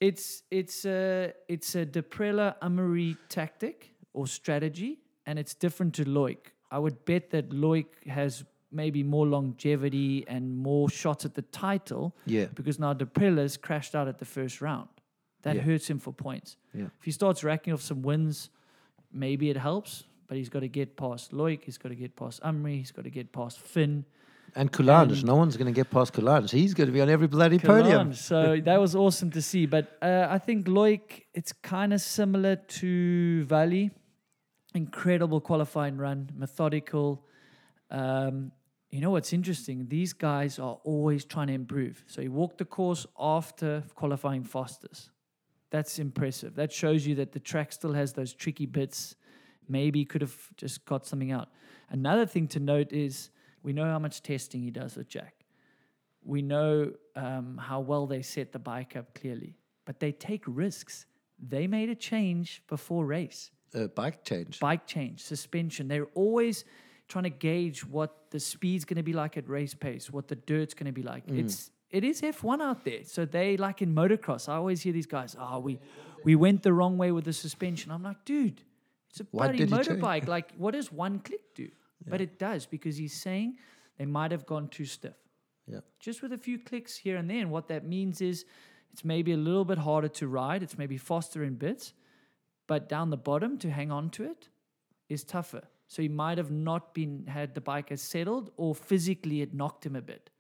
it's 0.01 0.42
it's 0.51 0.84
a 0.84 1.32
it's 1.49 1.76
a 1.76 1.86
Deprella 1.86 2.59
Amaury 2.61 3.16
tactic 3.28 3.94
or 4.14 4.26
strategy, 4.26 4.99
and 5.26 5.38
it's 5.38 5.55
different 5.55 5.94
to 5.94 6.05
Loic. 6.05 6.38
I 6.70 6.78
would 6.78 7.04
bet 7.04 7.30
that 7.30 7.50
Loic 7.50 7.86
has 8.08 8.44
maybe 8.72 9.02
more 9.02 9.26
longevity 9.26 10.24
and 10.28 10.56
more 10.56 10.88
shots 10.90 11.24
at 11.24 11.34
the 11.34 11.42
title 11.42 12.14
Yeah. 12.26 12.46
because 12.54 12.78
now 12.78 12.92
Deprella's 12.94 13.56
crashed 13.56 13.94
out 13.94 14.08
at 14.08 14.18
the 14.18 14.24
first 14.24 14.60
round. 14.60 14.88
That 15.42 15.56
Yeah. 15.56 15.62
hurts 15.62 15.88
him 15.88 15.98
for 15.98 16.12
points. 16.12 16.56
Yeah. 16.74 16.86
If 16.98 17.04
he 17.04 17.10
starts 17.12 17.44
racking 17.44 17.72
off 17.72 17.80
some 17.82 18.02
wins, 18.02 18.50
maybe 19.12 19.48
it 19.50 19.56
helps. 19.56 20.04
But 20.28 20.36
he's 20.38 20.48
got 20.48 20.60
to 20.60 20.68
get 20.68 20.96
past 20.96 21.30
Loic. 21.32 21.62
He's 21.62 21.78
got 21.78 21.90
to 21.90 21.94
get 21.94 22.16
past 22.16 22.42
Amaury. 22.42 22.78
He's 22.78 22.90
got 22.90 23.04
to 23.04 23.10
get 23.10 23.30
past 23.32 23.60
Finn. 23.60 24.04
And 24.56 24.72
Coulanges, 24.72 25.22
no 25.22 25.36
one's 25.36 25.56
going 25.56 25.72
to 25.72 25.78
get 25.80 25.88
past 25.90 26.12
Coulanges. 26.14 26.50
He's 26.50 26.74
going 26.74 26.86
to 26.88 26.92
be 26.92 27.00
on 27.00 27.08
every 27.08 27.28
bloody 27.28 27.58
podium. 27.60 28.12
So 28.12 28.60
that 28.64 28.80
was 28.80 28.96
awesome 28.96 29.30
to 29.32 29.42
see. 29.42 29.66
But 29.66 29.96
uh, 30.02 30.26
I 30.28 30.38
think 30.38 30.66
Loic, 30.66 31.22
it's 31.32 31.52
kind 31.52 31.92
of 31.92 32.00
similar 32.00 32.56
to 32.56 33.44
Vali. 33.44 33.92
Incredible 34.77 35.41
qualifying 35.41 35.97
run, 35.97 36.31
methodical. 36.37 37.24
Um, 37.91 38.53
you 38.91 39.01
know 39.01 39.11
what's 39.11 39.33
interesting? 39.33 39.87
These 39.89 40.12
guys 40.12 40.59
are 40.59 40.79
always 40.85 41.24
trying 41.24 41.49
to 41.49 41.55
improve. 41.55 42.05
So 42.07 42.22
he 42.22 42.29
walked 42.29 42.59
the 42.59 42.64
course 42.64 43.07
after 43.18 43.83
qualifying 43.95 44.45
fastest. 44.45 45.11
That's 45.70 45.99
impressive. 45.99 46.55
That 46.55 46.72
shows 46.72 47.07
you 47.07 47.14
that 47.16 47.33
the 47.33 47.41
track 47.41 47.72
still 47.72 47.93
has 47.95 48.12
those 48.12 48.33
tricky 48.33 48.66
bits. 48.66 49.16
Maybe 49.68 50.01
he 50.01 50.05
could 50.05 50.20
have 50.20 50.37
just 50.57 50.85
got 50.85 51.07
something 51.07 51.33
out. 51.33 51.49
Another 51.91 52.27
thing 52.27 52.47
to 52.49 52.61
note 52.61 52.93
is 52.93 53.31
we 53.62 53.72
know 53.72 53.85
how 53.85 53.99
much 53.99 54.22
testing 54.22 54.62
he 54.62 54.70
does 54.70 54.97
with 54.97 55.09
Jack 55.09 55.37
we 56.27 56.43
know 56.43 56.91
um, 57.14 57.57
how 57.57 57.81
well 57.81 58.07
they 58.07 58.20
set 58.20 58.53
the 58.53 58.59
bike 58.59 58.97
up 58.97 59.14
clearly, 59.14 59.57
but 59.85 60.01
they 60.01 60.11
take 60.11 60.43
risks. 60.47 61.07
They 61.39 61.66
made 61.66 61.89
a 61.89 61.95
change 61.95 62.62
before 62.68 63.07
race, 63.07 63.51
Uh, 63.74 63.86
bike 63.88 64.24
change. 64.24 64.60
bike 64.60 64.86
change, 64.86 65.20
suspension. 65.20 65.88
They're 65.88 66.08
always 66.14 66.64
trying 67.08 67.24
to 67.24 67.30
gauge 67.30 67.84
what 67.86 68.30
the 68.30 68.40
speed's 68.40 68.84
going 68.84 68.96
to 68.96 69.02
be 69.02 69.12
like 69.12 69.36
at 69.36 69.48
race 69.48 69.74
pace, 69.74 70.10
what 70.10 70.28
the 70.28 70.36
dirt's 70.36 70.74
going 70.74 70.86
to 70.86 70.92
be 70.92 71.02
like. 71.02 71.24
It's 71.28 71.70
it 71.90 72.02
is 72.04 72.20
F1 72.20 72.60
out 72.60 72.84
there, 72.84 73.04
so 73.04 73.24
they 73.24 73.56
like 73.56 73.80
in 73.82 73.94
motocross. 73.94 74.48
I 74.48 74.54
always 74.56 74.82
hear 74.82 74.92
these 74.92 75.06
guys, 75.06 75.36
"Oh, 75.38 75.58
we 75.60 75.78
we 76.24 76.34
went 76.34 76.62
the 76.62 76.72
wrong 76.72 76.96
way 76.98 77.12
with 77.12 77.24
the 77.24 77.32
suspension." 77.32 77.90
I'm 77.92 78.02
like, 78.02 78.24
dude, 78.24 78.62
it's 79.10 79.20
a 79.20 79.24
bloody 79.24 79.58
did 79.58 79.70
he 79.70 79.76
change? 79.76 79.88
motorbike. 79.88 80.26
like, 80.36 80.52
what 80.56 80.72
does 80.72 80.90
one 80.90 81.20
click 81.20 81.54
do? 81.54 81.68
But 82.08 82.20
it 82.20 82.38
does 82.38 82.66
because 82.66 82.96
he's 82.96 83.14
saying 83.20 83.56
they 83.98 84.06
might 84.06 84.30
have 84.30 84.46
gone 84.46 84.68
too 84.68 84.84
stiff 84.84 85.16
Yeah. 85.66 85.80
just 85.98 86.22
with 86.22 86.32
a 86.32 86.38
few 86.38 86.56
clicks 86.58 86.96
here 86.96 87.16
and 87.16 87.28
there. 87.28 87.40
And 87.40 87.50
what 87.50 87.66
that 87.68 87.84
means 87.84 88.20
is 88.20 88.44
it's 88.92 89.04
maybe 89.04 89.32
a 89.32 89.36
little 89.36 89.64
bit 89.64 89.78
harder 89.78 90.08
to 90.08 90.28
ride, 90.28 90.62
it's 90.62 90.78
maybe 90.78 90.98
faster 90.98 91.42
in 91.42 91.54
bits, 91.56 91.94
but 92.66 92.88
down 92.88 93.10
the 93.10 93.16
bottom 93.16 93.58
to 93.58 93.70
hang 93.70 93.90
on 93.90 94.10
to 94.10 94.24
it 94.24 94.48
is 95.08 95.24
tougher. 95.24 95.62
So 95.88 96.02
he 96.02 96.08
might 96.08 96.38
have 96.38 96.50
not 96.50 96.94
been 96.94 97.26
had 97.28 97.54
the 97.54 97.60
bike 97.60 97.92
as 97.92 98.02
settled 98.02 98.50
or 98.56 98.74
physically 98.74 99.40
it 99.42 99.54
knocked 99.54 99.86
him 99.86 99.94
a 99.94 100.02
bit. 100.02 100.30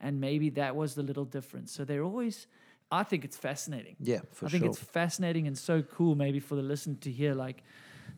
And 0.00 0.20
maybe 0.20 0.50
that 0.50 0.74
was 0.76 0.94
the 0.94 1.02
little 1.02 1.24
difference. 1.24 1.72
So 1.72 1.84
they're 1.84 2.04
always 2.04 2.46
I 2.90 3.02
think 3.02 3.24
it's 3.24 3.36
fascinating. 3.36 3.96
Yeah, 3.98 4.20
for 4.30 4.40
sure. 4.40 4.46
I 4.48 4.50
think 4.50 4.62
sure. 4.62 4.70
it's 4.70 4.78
fascinating 4.78 5.46
and 5.46 5.58
so 5.58 5.82
cool 5.82 6.14
maybe 6.14 6.40
for 6.40 6.54
the 6.54 6.62
listener 6.62 6.96
to 7.00 7.10
hear 7.10 7.34
like 7.34 7.62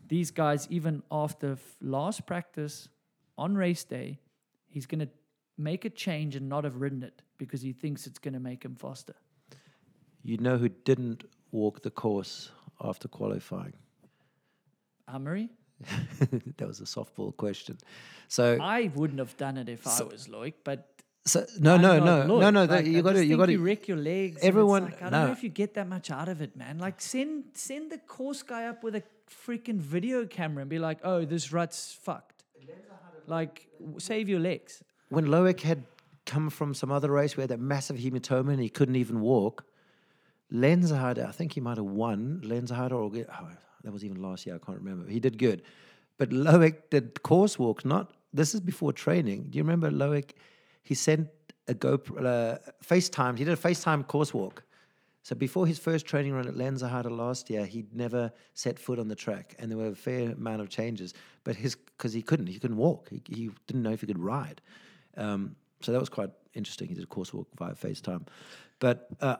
these 0.07 0.31
guys 0.31 0.67
even 0.69 1.03
after 1.11 1.53
f- 1.53 1.77
last 1.81 2.25
practice 2.25 2.87
on 3.37 3.55
race 3.55 3.83
day 3.83 4.19
he's 4.67 4.85
going 4.85 4.99
to 4.99 5.09
make 5.57 5.85
a 5.85 5.89
change 5.89 6.35
and 6.35 6.47
not 6.47 6.63
have 6.63 6.81
ridden 6.81 7.03
it 7.03 7.21
because 7.37 7.61
he 7.61 7.73
thinks 7.73 8.05
it's 8.07 8.19
going 8.19 8.33
to 8.33 8.39
make 8.39 8.63
him 8.63 8.75
faster 8.75 9.15
You 10.23 10.37
know 10.37 10.57
who 10.57 10.69
didn't 10.69 11.23
walk 11.51 11.81
the 11.81 11.89
course 11.89 12.51
after 12.81 13.07
qualifying? 13.07 13.73
Uh, 15.07 15.17
Amaury 15.17 15.49
that 16.57 16.67
was 16.67 16.79
a 16.81 16.83
softball 16.83 17.35
question. 17.35 17.77
So, 18.27 18.57
I 18.61 18.91
wouldn't 18.93 19.19
have 19.19 19.35
done 19.37 19.57
it 19.57 19.69
if 19.69 19.87
I 19.87 20.03
was 20.03 20.27
Loic 20.27 20.53
but 20.63 20.87
so 21.25 21.45
no, 21.59 21.75
I'm 21.75 21.81
no, 21.81 21.99
no, 21.99 22.39
no, 22.39 22.49
no. 22.49 22.65
Like, 22.65 22.85
you 22.85 23.01
got 23.01 23.13
to, 23.13 23.25
you 23.25 23.37
got 23.37 23.47
to. 23.47 23.51
you 23.51 23.61
wreck 23.61 23.87
your 23.87 23.97
legs 23.97 24.39
everyone- 24.41 24.85
like, 24.85 25.01
I 25.01 25.09
don't 25.09 25.25
know 25.27 25.31
if 25.31 25.43
you 25.43 25.49
get 25.49 25.73
that 25.75 25.87
much 25.87 26.11
out 26.11 26.27
of 26.29 26.41
it 26.41 26.55
man 26.55 26.79
like 26.79 27.01
send 27.01 27.45
send 27.53 27.91
the 27.91 27.97
course 27.97 28.41
guy 28.41 28.65
up 28.65 28.83
with 28.83 28.95
a 28.95 29.03
freaking 29.45 29.77
video 29.77 30.25
camera 30.25 30.61
and 30.61 30.69
be 30.69 30.79
like 30.79 30.99
oh 31.03 31.25
this 31.25 31.51
rut's 31.53 31.93
fucked 31.93 32.43
like 33.27 33.67
save 33.97 34.27
your 34.27 34.39
legs 34.39 34.81
when 35.09 35.25
Loic 35.25 35.61
had 35.61 35.83
come 36.25 36.49
from 36.49 36.73
some 36.73 36.91
other 36.91 37.11
race 37.11 37.35
where 37.35 37.47
that 37.47 37.59
massive 37.59 37.97
hematoma 37.97 38.51
and 38.51 38.59
he 38.61 38.69
couldn't 38.69 38.95
even 38.95 39.19
walk, 39.21 39.65
Lenzerheide, 40.51 41.25
I 41.25 41.31
think 41.31 41.53
he 41.53 41.61
might 41.61 41.77
have 41.77 41.85
won. 41.85 42.41
Lenzerheide 42.43 42.91
or 42.91 43.03
oh, 43.03 43.49
that 43.83 43.91
was 43.91 44.03
even 44.03 44.21
last 44.21 44.45
year. 44.45 44.55
I 44.55 44.65
can't 44.65 44.79
remember. 44.79 45.09
He 45.09 45.19
did 45.19 45.37
good, 45.37 45.61
but 46.17 46.29
Loic 46.29 46.75
did 46.89 47.21
course 47.23 47.59
walk. 47.59 47.85
Not 47.85 48.11
this 48.33 48.53
is 48.53 48.59
before 48.59 48.93
training. 48.93 49.47
Do 49.49 49.57
you 49.57 49.63
remember 49.63 49.89
Loic? 49.91 50.31
He 50.83 50.95
sent 50.95 51.29
a 51.67 51.73
GoPro 51.73 52.25
uh, 52.25 52.57
FaceTime. 52.83 53.37
He 53.37 53.43
did 53.43 53.53
a 53.53 53.61
FaceTime 53.61 54.07
course 54.07 54.33
walk. 54.33 54.63
So 55.21 55.35
before 55.35 55.67
his 55.67 55.77
first 55.77 56.05
training 56.05 56.33
run 56.33 56.47
at 56.47 56.55
Lenzerheide 56.55 57.15
last 57.15 57.49
year, 57.49 57.65
he'd 57.65 57.93
never 57.93 58.31
set 58.53 58.79
foot 58.79 58.97
on 58.97 59.07
the 59.07 59.15
track, 59.15 59.55
and 59.59 59.69
there 59.69 59.77
were 59.77 59.87
a 59.87 59.95
fair 59.95 60.31
amount 60.31 60.61
of 60.61 60.69
changes. 60.69 61.13
But 61.43 61.55
his 61.55 61.75
because 61.75 62.13
he 62.13 62.21
couldn't, 62.21 62.47
he 62.47 62.57
couldn't 62.57 62.77
walk. 62.77 63.09
He, 63.09 63.21
he 63.27 63.49
didn't 63.67 63.83
know 63.83 63.91
if 63.91 64.01
he 64.01 64.07
could 64.07 64.19
ride. 64.19 64.61
Um, 65.17 65.55
so 65.81 65.91
that 65.91 65.99
was 65.99 66.09
quite 66.09 66.31
interesting. 66.53 66.87
He 66.87 66.95
did 66.95 67.03
a 67.03 67.07
course 67.07 67.33
walk 67.33 67.47
via 67.57 67.73
FaceTime. 67.73 68.27
But 68.79 69.07
uh, 69.19 69.35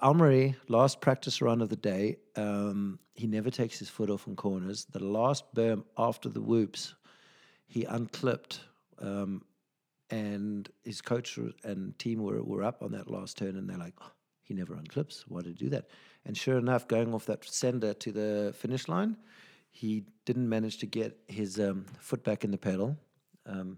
last 0.68 1.02
practice 1.02 1.42
run 1.42 1.62
of 1.62 1.70
the 1.70 1.76
day, 1.76 2.18
um, 2.36 3.00
he 3.14 3.26
never 3.26 3.50
takes 3.50 3.80
his 3.80 3.90
foot 3.90 4.10
off 4.10 4.28
on 4.28 4.36
corners. 4.36 4.86
The 4.86 5.04
last 5.04 5.44
berm 5.56 5.84
after 5.98 6.30
the 6.30 6.42
whoops, 6.42 6.96
he 7.68 7.86
unclipped, 7.86 8.62
um, 9.00 9.44
and 10.10 10.70
his 10.84 11.02
coach 11.02 11.38
and 11.64 11.98
team 12.00 12.22
were, 12.22 12.44
were 12.44 12.64
up 12.64 12.82
on 12.82 12.92
that 12.94 13.10
last 13.10 13.38
turn, 13.38 13.56
and 13.56 13.70
they're 13.70 13.78
like, 13.78 13.94
"Oh, 14.02 14.12
he 14.44 14.54
never 14.54 14.76
unclips. 14.76 15.22
Why 15.28 15.42
did 15.42 15.58
he 15.58 15.66
do 15.66 15.70
that? 15.70 15.90
And 16.26 16.36
sure 16.36 16.58
enough, 16.58 16.88
going 16.88 17.14
off 17.14 17.26
that 17.28 17.46
sender 17.46 17.94
to 17.94 18.12
the 18.12 18.54
finish 18.58 18.88
line, 18.88 19.16
he 19.72 20.04
didn't 20.26 20.50
manage 20.50 20.80
to 20.80 20.86
get 20.86 21.18
his 21.28 21.60
um, 21.60 21.86
foot 22.00 22.24
back 22.24 22.44
in 22.44 22.52
the 22.52 22.58
pedal. 22.58 22.98
Um, 23.46 23.78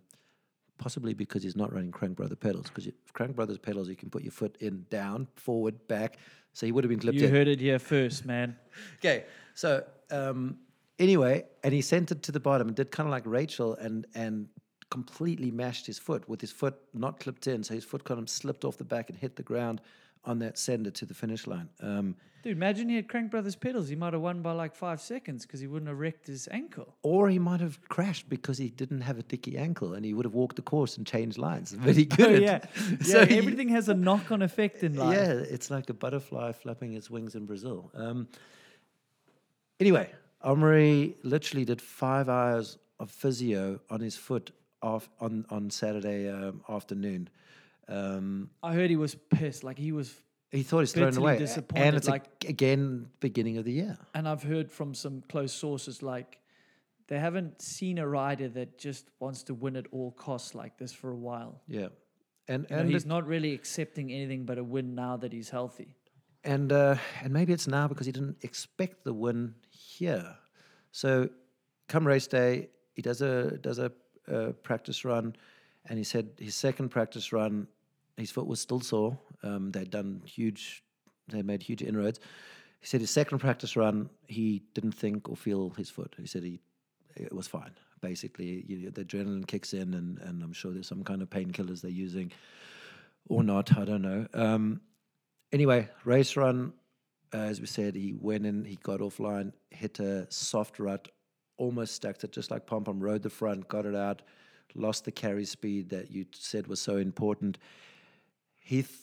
possibly 0.82 1.14
because 1.14 1.44
he's 1.44 1.56
not 1.56 1.72
running 1.72 1.92
Crank 1.92 2.18
Brother 2.18 2.36
pedals. 2.36 2.66
Because 2.68 2.90
Crank 3.14 3.36
Brothers 3.36 3.60
pedals, 3.60 3.88
you 3.88 3.96
can 3.96 4.10
put 4.10 4.24
your 4.24 4.32
foot 4.32 4.58
in, 4.60 4.86
down, 4.90 5.28
forward, 5.36 5.88
back. 5.88 6.18
So 6.54 6.66
he 6.66 6.72
would 6.72 6.84
have 6.84 6.90
been 6.90 7.00
clipped 7.00 7.20
You 7.20 7.28
in. 7.28 7.34
heard 7.34 7.48
it 7.48 7.62
here 7.62 7.80
first, 7.80 8.26
man. 8.26 8.58
Okay, 8.98 9.26
so 9.54 9.84
um, 10.12 10.58
anyway, 10.98 11.44
and 11.64 11.74
he 11.74 11.82
sent 11.82 12.12
it 12.12 12.24
to 12.24 12.32
the 12.32 12.40
bottom 12.40 12.68
and 12.68 12.76
did 12.76 12.90
kind 12.90 13.06
of 13.06 13.12
like 13.12 13.24
Rachel 13.26 13.76
and 13.76 14.08
and 14.16 14.48
completely 14.90 15.52
mashed 15.52 15.86
his 15.86 16.00
foot 16.00 16.28
with 16.28 16.42
his 16.42 16.52
foot 16.52 16.76
not 16.94 17.20
clipped 17.20 17.48
in, 17.48 17.64
so 17.64 17.74
his 17.74 17.84
foot 17.84 18.04
kind 18.06 18.20
of 18.20 18.30
slipped 18.30 18.64
off 18.66 18.78
the 18.78 18.86
back 18.86 19.10
and 19.10 19.18
hit 19.20 19.36
the 19.36 19.44
ground 19.44 19.82
on 20.26 20.40
that 20.40 20.58
sender 20.58 20.92
to 20.92 21.06
the 21.06 21.14
finish 21.14 21.48
line. 21.48 21.70
Um, 21.82 22.16
Dude, 22.44 22.58
imagine 22.58 22.90
he 22.90 22.96
had 22.96 23.08
Crank 23.08 23.30
Brothers 23.30 23.56
pedals. 23.56 23.88
He 23.88 23.96
might 23.96 24.14
have 24.14 24.22
won 24.24 24.42
by 24.42 24.54
like 24.54 24.74
five 24.74 25.00
seconds 25.00 25.46
because 25.46 25.60
he 25.60 25.68
wouldn't 25.68 25.88
have 25.90 26.00
wrecked 26.00 26.26
his 26.26 26.48
ankle. 26.50 26.96
or 27.04 27.30
he 27.30 27.38
might 27.38 27.60
have 27.60 27.80
crashed 27.88 28.30
because 28.30 28.58
he 28.58 28.70
didn't 28.70 29.02
have 29.02 29.20
a 29.20 29.24
dicky 29.24 29.60
ankle 29.60 29.94
and 29.94 30.04
he 30.04 30.14
would 30.16 30.26
have 30.26 30.34
walked 30.34 30.56
the 30.56 30.62
course 30.64 30.98
and 30.98 31.06
changed 31.06 31.38
lines, 31.38 31.76
but 31.86 31.96
he 31.96 32.06
couldn't. 32.18 32.38
Oh, 32.38 32.40
yeah. 32.44 32.66
So 33.04 33.20
yeah, 33.20 33.26
he- 33.26 33.38
everything 33.38 33.70
has 33.70 33.90
a 33.90 33.94
knock 33.94 34.32
on 34.32 34.42
effect 34.42 34.82
in 34.84 34.96
life. 34.96 35.16
Yeah, 35.16 35.34
it's 35.34 35.70
like 35.70 35.90
a 35.92 35.94
butterfly 35.94 36.52
flapping 36.54 36.94
its 36.94 37.12
wings 37.12 37.36
in 37.36 37.46
Brazil. 37.46 37.92
Um, 37.94 38.28
anyway, 39.80 40.10
Amaury 40.44 41.14
literally 41.24 41.66
did 41.66 41.82
five 41.82 42.30
hours 42.30 42.78
of 43.00 43.12
physio 43.12 43.80
on 43.90 44.00
his 44.02 44.16
foot 44.16 44.52
off 44.82 45.10
on 45.20 45.46
on 45.52 45.70
Saturday 45.70 46.28
um, 46.30 46.62
afternoon. 46.68 47.30
Um, 47.88 48.50
I 48.64 48.74
heard 48.74 48.90
he 48.90 48.96
was 48.96 49.16
pissed. 49.16 49.64
Like 49.64 49.78
he 49.78 49.92
was, 49.92 50.14
he 50.52 50.64
thought 50.64 50.80
he's 50.82 50.94
thrown 50.94 51.18
away, 51.18 51.38
disappointed, 51.38 51.86
and 51.88 51.96
it's 51.96 52.08
like- 52.08 52.28
like 52.44 52.50
again 52.50 53.10
beginning 53.20 53.58
of 53.58 53.66
the 53.66 53.74
year. 53.74 53.98
and 54.14 54.28
I've 54.28 54.44
heard 54.44 54.72
from 54.72 54.94
some 54.94 55.22
close 55.30 55.54
sources 55.54 56.02
like 56.02 56.40
they 57.08 57.20
haven't 57.20 57.62
seen 57.62 57.98
a 57.98 58.08
rider 58.08 58.48
that 58.50 58.78
just 58.78 59.10
wants 59.20 59.44
to 59.44 59.54
win 59.54 59.76
at 59.76 59.86
all 59.92 60.12
costs 60.12 60.56
like 60.56 60.78
this 60.78 60.94
for 60.94 61.12
a 61.12 61.16
while. 61.18 61.62
Yeah, 61.68 61.90
and 62.48 62.66
You 62.70 62.76
know, 62.76 62.82
and 62.82 62.90
he's 62.92 63.06
not 63.06 63.28
really 63.28 63.54
accepting 63.54 64.12
anything 64.12 64.46
but 64.46 64.58
a 64.58 64.64
win 64.64 64.96
now 64.96 65.18
that 65.18 65.34
he's 65.34 65.50
healthy. 65.50 65.96
and 66.44 66.72
uh, 66.72 66.96
and 67.24 67.34
maybe 67.34 67.52
it's 67.54 67.68
now 67.68 67.88
because 67.88 68.06
he 68.06 68.12
didn't 68.14 68.38
expect 68.44 69.04
the 69.04 69.14
win 69.14 69.56
here. 69.70 70.38
So, 70.92 71.30
come 71.88 72.08
race 72.08 72.28
day, 72.28 72.70
he 72.94 73.02
does 73.02 73.22
a 73.22 73.58
does 73.58 73.80
a, 73.80 73.92
uh 74.32 74.52
practice 74.64 75.04
run, 75.06 75.36
and 75.86 75.98
he 75.98 76.04
said 76.04 76.30
his 76.38 76.56
second 76.56 76.90
practice 76.90 77.34
run, 77.34 77.68
his 78.18 78.32
foot 78.32 78.48
was 78.48 78.60
still 78.60 78.80
sore. 78.82 79.18
Um, 79.44 79.72
they'd 79.72 79.90
done 79.90 80.22
huge, 80.26 80.84
they 81.28 81.42
made 81.42 81.64
huge 81.64 81.82
inroads. 81.82 82.20
He 82.80 82.88
said 82.88 83.02
his 83.02 83.12
second 83.12 83.40
practice 83.40 83.76
run, 83.76 84.10
he 84.28 84.64
didn't 84.74 84.94
think 84.94 85.30
or 85.30 85.36
feel 85.36 85.70
his 85.72 85.90
foot. 85.90 86.16
He 86.18 86.28
said 86.28 86.44
he 86.44 86.60
it 87.16 87.34
was 87.34 87.48
fine. 87.48 87.72
Basically, 88.02 88.66
you, 88.68 88.90
the 88.90 89.06
adrenaline 89.06 89.46
kicks 89.46 89.74
in, 89.74 89.94
and, 89.94 90.18
and 90.20 90.42
I'm 90.42 90.54
sure 90.54 90.72
there's 90.72 90.88
some 90.88 91.04
kind 91.04 91.22
of 91.22 91.30
painkillers 91.30 91.82
they're 91.82 91.92
using, 91.92 92.32
or 93.30 93.44
not. 93.44 93.78
I 93.78 93.86
don't 93.86 94.02
know. 94.02 94.26
Um, 94.34 94.82
anyway, 95.52 95.90
race 96.04 96.36
run, 96.36 96.74
uh, 97.34 97.38
as 97.38 97.60
we 97.60 97.68
said, 97.68 97.96
he 97.96 98.16
went 98.20 98.46
in, 98.46 98.66
he 98.66 98.78
got 98.82 99.02
offline, 99.02 99.54
hit 99.70 100.00
a 100.00 100.26
soft 100.32 100.80
rut, 100.80 101.10
almost 101.58 101.94
stacked 101.94 102.24
it, 102.24 102.32
just 102.32 102.50
like 102.50 102.66
Pom 102.66 102.84
Pom, 102.84 103.00
rode 103.00 103.22
the 103.22 103.30
front, 103.30 103.68
got 103.68 103.86
it 103.86 103.96
out, 103.96 104.24
lost 104.76 105.06
the 105.06 105.12
carry 105.12 105.46
speed 105.46 105.90
that 105.90 106.12
you 106.12 106.26
said 106.34 106.68
was 106.68 106.80
so 106.80 106.98
important. 106.98 107.58
He 108.60 108.84
th- 108.84 108.96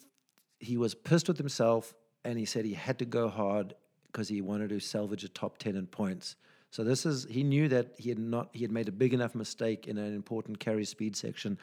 he 0.60 0.76
was 0.76 0.94
pissed 0.94 1.28
with 1.28 1.38
himself, 1.38 1.94
and 2.24 2.38
he 2.38 2.44
said 2.44 2.64
he 2.64 2.74
had 2.74 2.98
to 2.98 3.04
go 3.04 3.28
hard 3.28 3.74
because 4.06 4.28
he 4.28 4.40
wanted 4.40 4.70
to 4.70 4.80
salvage 4.80 5.24
a 5.24 5.28
top 5.28 5.58
ten 5.58 5.76
in 5.76 5.86
points. 5.86 6.36
So 6.70 6.84
this 6.84 7.06
is 7.06 7.26
he 7.30 7.42
knew 7.42 7.68
that 7.68 7.94
he 7.96 8.08
had 8.08 8.18
not 8.18 8.50
he 8.52 8.62
had 8.62 8.72
made 8.72 8.88
a 8.88 8.92
big 8.92 9.14
enough 9.14 9.34
mistake 9.34 9.86
in 9.86 9.98
an 9.98 10.14
important 10.14 10.58
carry 10.58 10.84
speed 10.84 11.16
section 11.16 11.58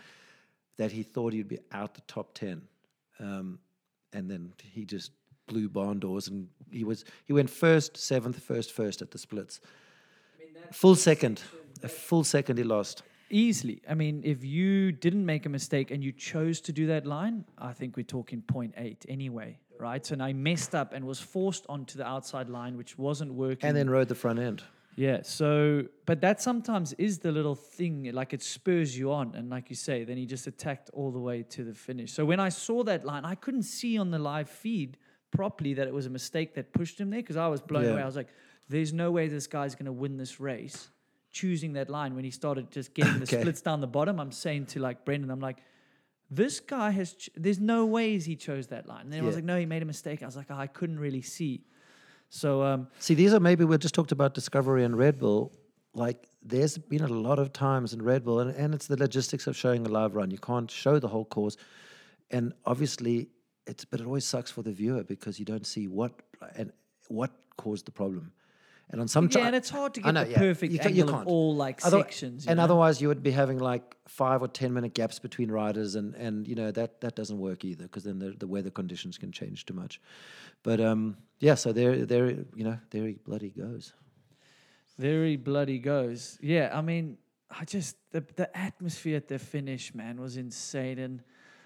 that 0.77 0.91
he 0.91 1.03
thought 1.03 1.33
he'd 1.33 1.47
be 1.47 1.59
out 1.71 1.93
the 1.93 2.01
top 2.01 2.33
ten, 2.33 2.61
um, 3.19 3.59
and 4.13 4.29
then 4.29 4.53
he 4.63 4.85
just 4.85 5.11
blew 5.47 5.69
barn 5.69 5.99
doors 5.99 6.27
and 6.27 6.47
he 6.71 6.83
was 6.83 7.05
he 7.25 7.33
went 7.33 7.49
first, 7.49 7.97
seventh, 7.97 8.39
first, 8.39 8.71
first 8.71 9.01
at 9.01 9.11
the 9.11 9.17
splits. 9.17 9.59
Full 10.71 10.95
second, 10.95 11.43
a 11.83 11.87
full 11.87 12.23
second 12.23 12.57
he 12.57 12.63
lost. 12.63 13.03
Easily. 13.35 13.81
I 13.89 13.95
mean, 13.95 14.21
if 14.23 14.45
you 14.45 14.93
didn't 14.93 15.25
make 15.25 15.45
a 15.45 15.49
mistake 15.49 15.91
and 15.91 16.01
you 16.01 16.13
chose 16.13 16.61
to 16.61 16.71
do 16.71 16.87
that 16.87 17.05
line, 17.05 17.43
I 17.57 17.73
think 17.73 17.97
we're 17.97 18.03
talking 18.03 18.41
0.8 18.41 18.95
anyway, 19.09 19.59
right? 19.77 20.05
So 20.05 20.15
now 20.15 20.27
he 20.27 20.33
messed 20.33 20.73
up 20.73 20.93
and 20.93 21.03
was 21.03 21.19
forced 21.19 21.65
onto 21.67 21.97
the 21.97 22.07
outside 22.07 22.49
line, 22.49 22.77
which 22.77 22.97
wasn't 22.97 23.33
working. 23.33 23.67
And 23.67 23.75
then 23.75 23.89
rode 23.89 24.07
the 24.07 24.15
front 24.15 24.39
end. 24.39 24.63
Yeah. 24.95 25.19
So, 25.23 25.83
but 26.05 26.21
that 26.21 26.41
sometimes 26.41 26.93
is 26.93 27.19
the 27.19 27.33
little 27.33 27.55
thing, 27.55 28.09
like 28.13 28.31
it 28.33 28.41
spurs 28.41 28.97
you 28.97 29.11
on. 29.11 29.35
And 29.35 29.49
like 29.49 29.69
you 29.69 29.75
say, 29.75 30.05
then 30.05 30.15
he 30.15 30.25
just 30.25 30.47
attacked 30.47 30.89
all 30.93 31.11
the 31.11 31.19
way 31.19 31.43
to 31.43 31.65
the 31.65 31.73
finish. 31.73 32.13
So 32.13 32.23
when 32.23 32.39
I 32.39 32.47
saw 32.47 32.83
that 32.85 33.03
line, 33.03 33.25
I 33.25 33.35
couldn't 33.35 33.63
see 33.63 33.97
on 33.97 34.11
the 34.11 34.19
live 34.19 34.49
feed 34.49 34.95
properly 35.31 35.73
that 35.73 35.87
it 35.87 35.93
was 35.93 36.05
a 36.05 36.09
mistake 36.09 36.55
that 36.55 36.71
pushed 36.71 36.97
him 37.01 37.09
there 37.09 37.19
because 37.19 37.35
I 37.35 37.49
was 37.49 37.59
blown 37.59 37.83
Yeah. 37.83 37.91
away. 37.91 38.01
I 38.01 38.05
was 38.05 38.15
like, 38.15 38.29
there's 38.69 38.93
no 38.93 39.11
way 39.11 39.27
this 39.27 39.47
guy's 39.47 39.75
going 39.75 39.87
to 39.87 39.91
win 39.91 40.15
this 40.15 40.39
race 40.39 40.87
choosing 41.35 41.73
that 41.73 41.89
line 41.89 42.15
when 42.15 42.23
he 42.23 42.31
started 42.31 42.71
just 42.71 42.93
getting 42.93 43.19
the 43.19 43.23
Okay. 43.29 43.41
splits 43.41 43.61
down 43.61 43.81
the 43.81 43.87
bottom. 43.97 44.19
I'm 44.21 44.31
saying 44.31 44.67
to 44.67 44.79
like 44.79 45.03
Brendan, 45.03 45.29
I'm 45.29 45.41
like, 45.41 45.57
this 46.31 46.61
guy 46.61 46.89
has, 46.91 47.13
ch- 47.13 47.29
there's 47.35 47.59
no 47.59 47.85
ways 47.85 48.23
he 48.25 48.35
chose 48.37 48.67
that 48.67 48.87
line. 48.87 49.01
And 49.01 49.11
then 49.13 49.21
I 49.21 49.25
was 49.25 49.35
like, 49.35 49.43
no, 49.43 49.57
he 49.59 49.65
made 49.65 49.83
a 49.83 49.85
mistake. 49.85 50.23
I 50.23 50.25
was 50.25 50.37
like, 50.37 50.47
oh, 50.49 50.55
I 50.55 50.67
couldn't 50.67 50.99
really 51.07 51.21
see. 51.21 51.65
So, 52.29 52.63
um, 52.63 52.87
See, 52.99 53.13
these 53.15 53.33
are 53.33 53.39
maybe 53.41 53.65
we 53.65 53.77
just 53.77 53.93
talked 53.93 54.13
about 54.13 54.33
Discovery 54.33 54.83
and 54.85 54.97
Red 54.97 55.19
Bull. 55.19 55.51
Like, 55.93 56.29
there's 56.41 56.77
been 56.77 57.03
a 57.03 57.07
lot 57.27 57.37
of 57.37 57.51
times 57.51 57.93
in 57.93 58.01
Red 58.01 58.23
Bull, 58.23 58.39
and, 58.39 58.55
and 58.55 58.73
it's 58.73 58.87
the 58.87 58.97
logistics 58.97 59.45
of 59.45 59.55
showing 59.55 59.85
a 59.85 59.89
live 59.89 60.15
run. 60.15 60.31
You 60.31 60.37
can't 60.39 60.69
show 60.71 60.99
the 60.99 61.07
whole 61.07 61.25
course, 61.25 61.57
and 62.31 62.53
obviously, 62.65 63.29
it's 63.67 63.85
but 63.85 63.99
it 64.01 64.05
always 64.05 64.25
sucks 64.25 64.51
for 64.51 64.61
the 64.63 64.71
viewer 64.71 65.03
because 65.03 65.39
you 65.39 65.45
don't 65.45 65.65
see 65.65 65.87
what 65.87 66.11
and 66.57 66.71
what 67.07 67.31
caused 67.57 67.85
the 67.85 67.91
problem. 67.91 68.31
And 68.91 69.01
on 69.01 69.07
some 69.07 69.25
yeah, 69.25 69.29
ti- 69.29 69.39
and 69.41 69.55
it's 69.55 69.69
hard 69.71 69.95
to 69.95 70.01
get 70.01 70.13
know, 70.13 70.23
the 70.23 70.31
yeah. 70.31 70.37
perfect 70.37 70.71
You 70.71 70.77
ca- 70.79 70.89
you 70.89 71.01
angle 71.01 71.09
of 71.09 71.15
can't. 71.21 71.27
all 71.27 71.55
like 71.55 71.83
Other- 71.83 71.97
sections. 71.97 72.45
and 72.47 72.57
know? 72.57 72.63
otherwise, 72.63 73.01
you 73.01 73.07
would 73.07 73.23
be 73.23 73.31
having 73.31 73.57
like 73.57 73.95
five 74.07 74.43
or 74.43 74.47
ten 74.47 74.73
minute 74.73 74.93
gaps 74.93 75.17
between 75.17 75.49
riders, 75.49 75.95
and 75.95 76.13
and 76.15 76.47
you 76.47 76.53
know 76.55 76.69
that 76.71 77.01
that 77.01 77.15
doesn't 77.15 77.39
work 77.39 77.65
either 77.65 77.83
because 77.85 78.03
then 78.03 78.19
the, 78.19 78.31
the 78.37 78.45
weather 78.47 78.69
conditions 78.69 79.17
can 79.17 79.31
change 79.31 79.65
too 79.65 79.73
much. 79.73 79.99
But 80.61 80.79
um, 80.79 81.17
yeah, 81.39 81.55
so 81.55 81.73
there 81.73 82.05
there 82.05 82.29
you 82.29 82.63
know 82.63 82.77
there 82.91 83.07
he 83.07 83.13
bloody 83.13 83.49
goes. 83.49 83.93
Very 84.97 85.35
bloody 85.35 85.79
goes. 85.79 86.37
Yeah, 86.41 86.69
I 86.73 86.81
mean, 86.81 87.17
I 87.49 87.65
just 87.65 87.97
the 88.11 88.23
the 88.35 88.55
atmosphere 88.55 89.17
at 89.17 89.27
the 89.27 89.39
finish, 89.39 89.93
man, 89.95 90.21
was 90.21 90.37
insane. 90.37 90.99
And 90.99 91.23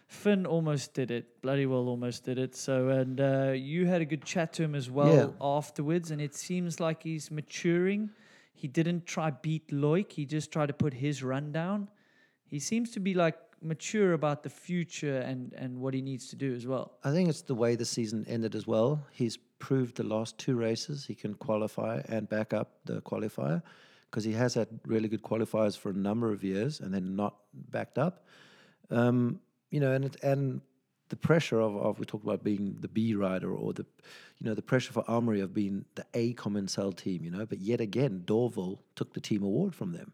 Finn 0.09 0.47
almost 0.47 0.95
did 0.95 1.11
it. 1.11 1.39
Bloody 1.43 1.67
well 1.67 1.87
almost 1.87 2.25
did 2.25 2.39
it. 2.39 2.55
So 2.55 2.89
and 2.89 3.21
uh, 3.21 3.51
you 3.55 3.85
had 3.85 4.01
a 4.01 4.05
good 4.05 4.25
chat 4.25 4.51
to 4.53 4.63
him 4.63 4.73
as 4.73 4.89
well 4.89 5.13
Yeah. 5.13 5.27
afterwards, 5.39 6.09
and 6.09 6.19
it 6.19 6.33
seems 6.35 6.79
like 6.79 7.03
he's 7.03 7.29
maturing. 7.29 8.09
He 8.53 8.67
didn't 8.67 9.05
try 9.05 9.29
beat 9.29 9.67
Loic. 9.69 10.11
He 10.11 10.25
just 10.25 10.51
tried 10.51 10.65
to 10.67 10.73
put 10.73 10.95
his 10.95 11.21
run 11.23 11.51
down. 11.51 11.89
He 12.43 12.59
seems 12.59 12.89
to 12.91 12.99
be 12.99 13.13
like 13.13 13.37
mature 13.61 14.13
about 14.13 14.41
the 14.41 14.49
future 14.49 15.19
and 15.19 15.53
and 15.53 15.79
what 15.79 15.93
he 15.93 16.01
needs 16.01 16.29
to 16.29 16.35
do 16.35 16.55
as 16.55 16.65
well. 16.65 16.97
I 17.03 17.11
think 17.11 17.29
it's 17.29 17.43
the 17.43 17.55
way 17.55 17.75
the 17.75 17.85
season 17.85 18.25
ended 18.27 18.55
as 18.55 18.65
well. 18.65 19.05
He's 19.11 19.37
proved 19.59 19.97
the 19.97 20.03
last 20.15 20.39
two 20.39 20.55
races 20.55 21.05
he 21.05 21.13
can 21.13 21.35
qualify 21.35 22.01
and 22.09 22.27
back 22.27 22.51
up 22.53 22.79
the 22.85 23.01
qualifier 23.01 23.61
because 24.09 24.23
he 24.23 24.31
has 24.33 24.55
had 24.55 24.67
really 24.87 25.07
good 25.07 25.21
qualifiers 25.21 25.77
for 25.77 25.89
a 25.91 25.93
number 26.09 26.31
of 26.33 26.43
years 26.43 26.79
and 26.79 26.91
then 26.91 27.15
not 27.15 27.35
backed 27.53 27.99
up. 27.99 28.25
Um, 28.89 29.39
you 29.69 29.79
know, 29.79 29.91
and 29.91 30.05
it, 30.05 30.15
and 30.23 30.61
the 31.09 31.15
pressure 31.15 31.59
of, 31.59 31.75
of 31.75 31.99
we 31.99 32.05
talked 32.05 32.23
about 32.23 32.43
being 32.43 32.77
the 32.79 32.87
B 32.87 33.15
rider 33.15 33.51
or 33.53 33.73
the, 33.73 33.85
you 34.37 34.47
know, 34.47 34.53
the 34.53 34.61
pressure 34.61 34.93
for 34.93 35.03
Amaury 35.03 35.41
of 35.41 35.53
being 35.53 35.85
the 35.95 36.05
A 36.13 36.33
Commencal 36.33 36.95
team. 36.95 37.23
You 37.23 37.31
know, 37.31 37.45
but 37.45 37.59
yet 37.59 37.81
again, 37.81 38.23
Dorval 38.25 38.79
took 38.95 39.13
the 39.13 39.21
team 39.21 39.43
award 39.43 39.75
from 39.75 39.93
them 39.93 40.13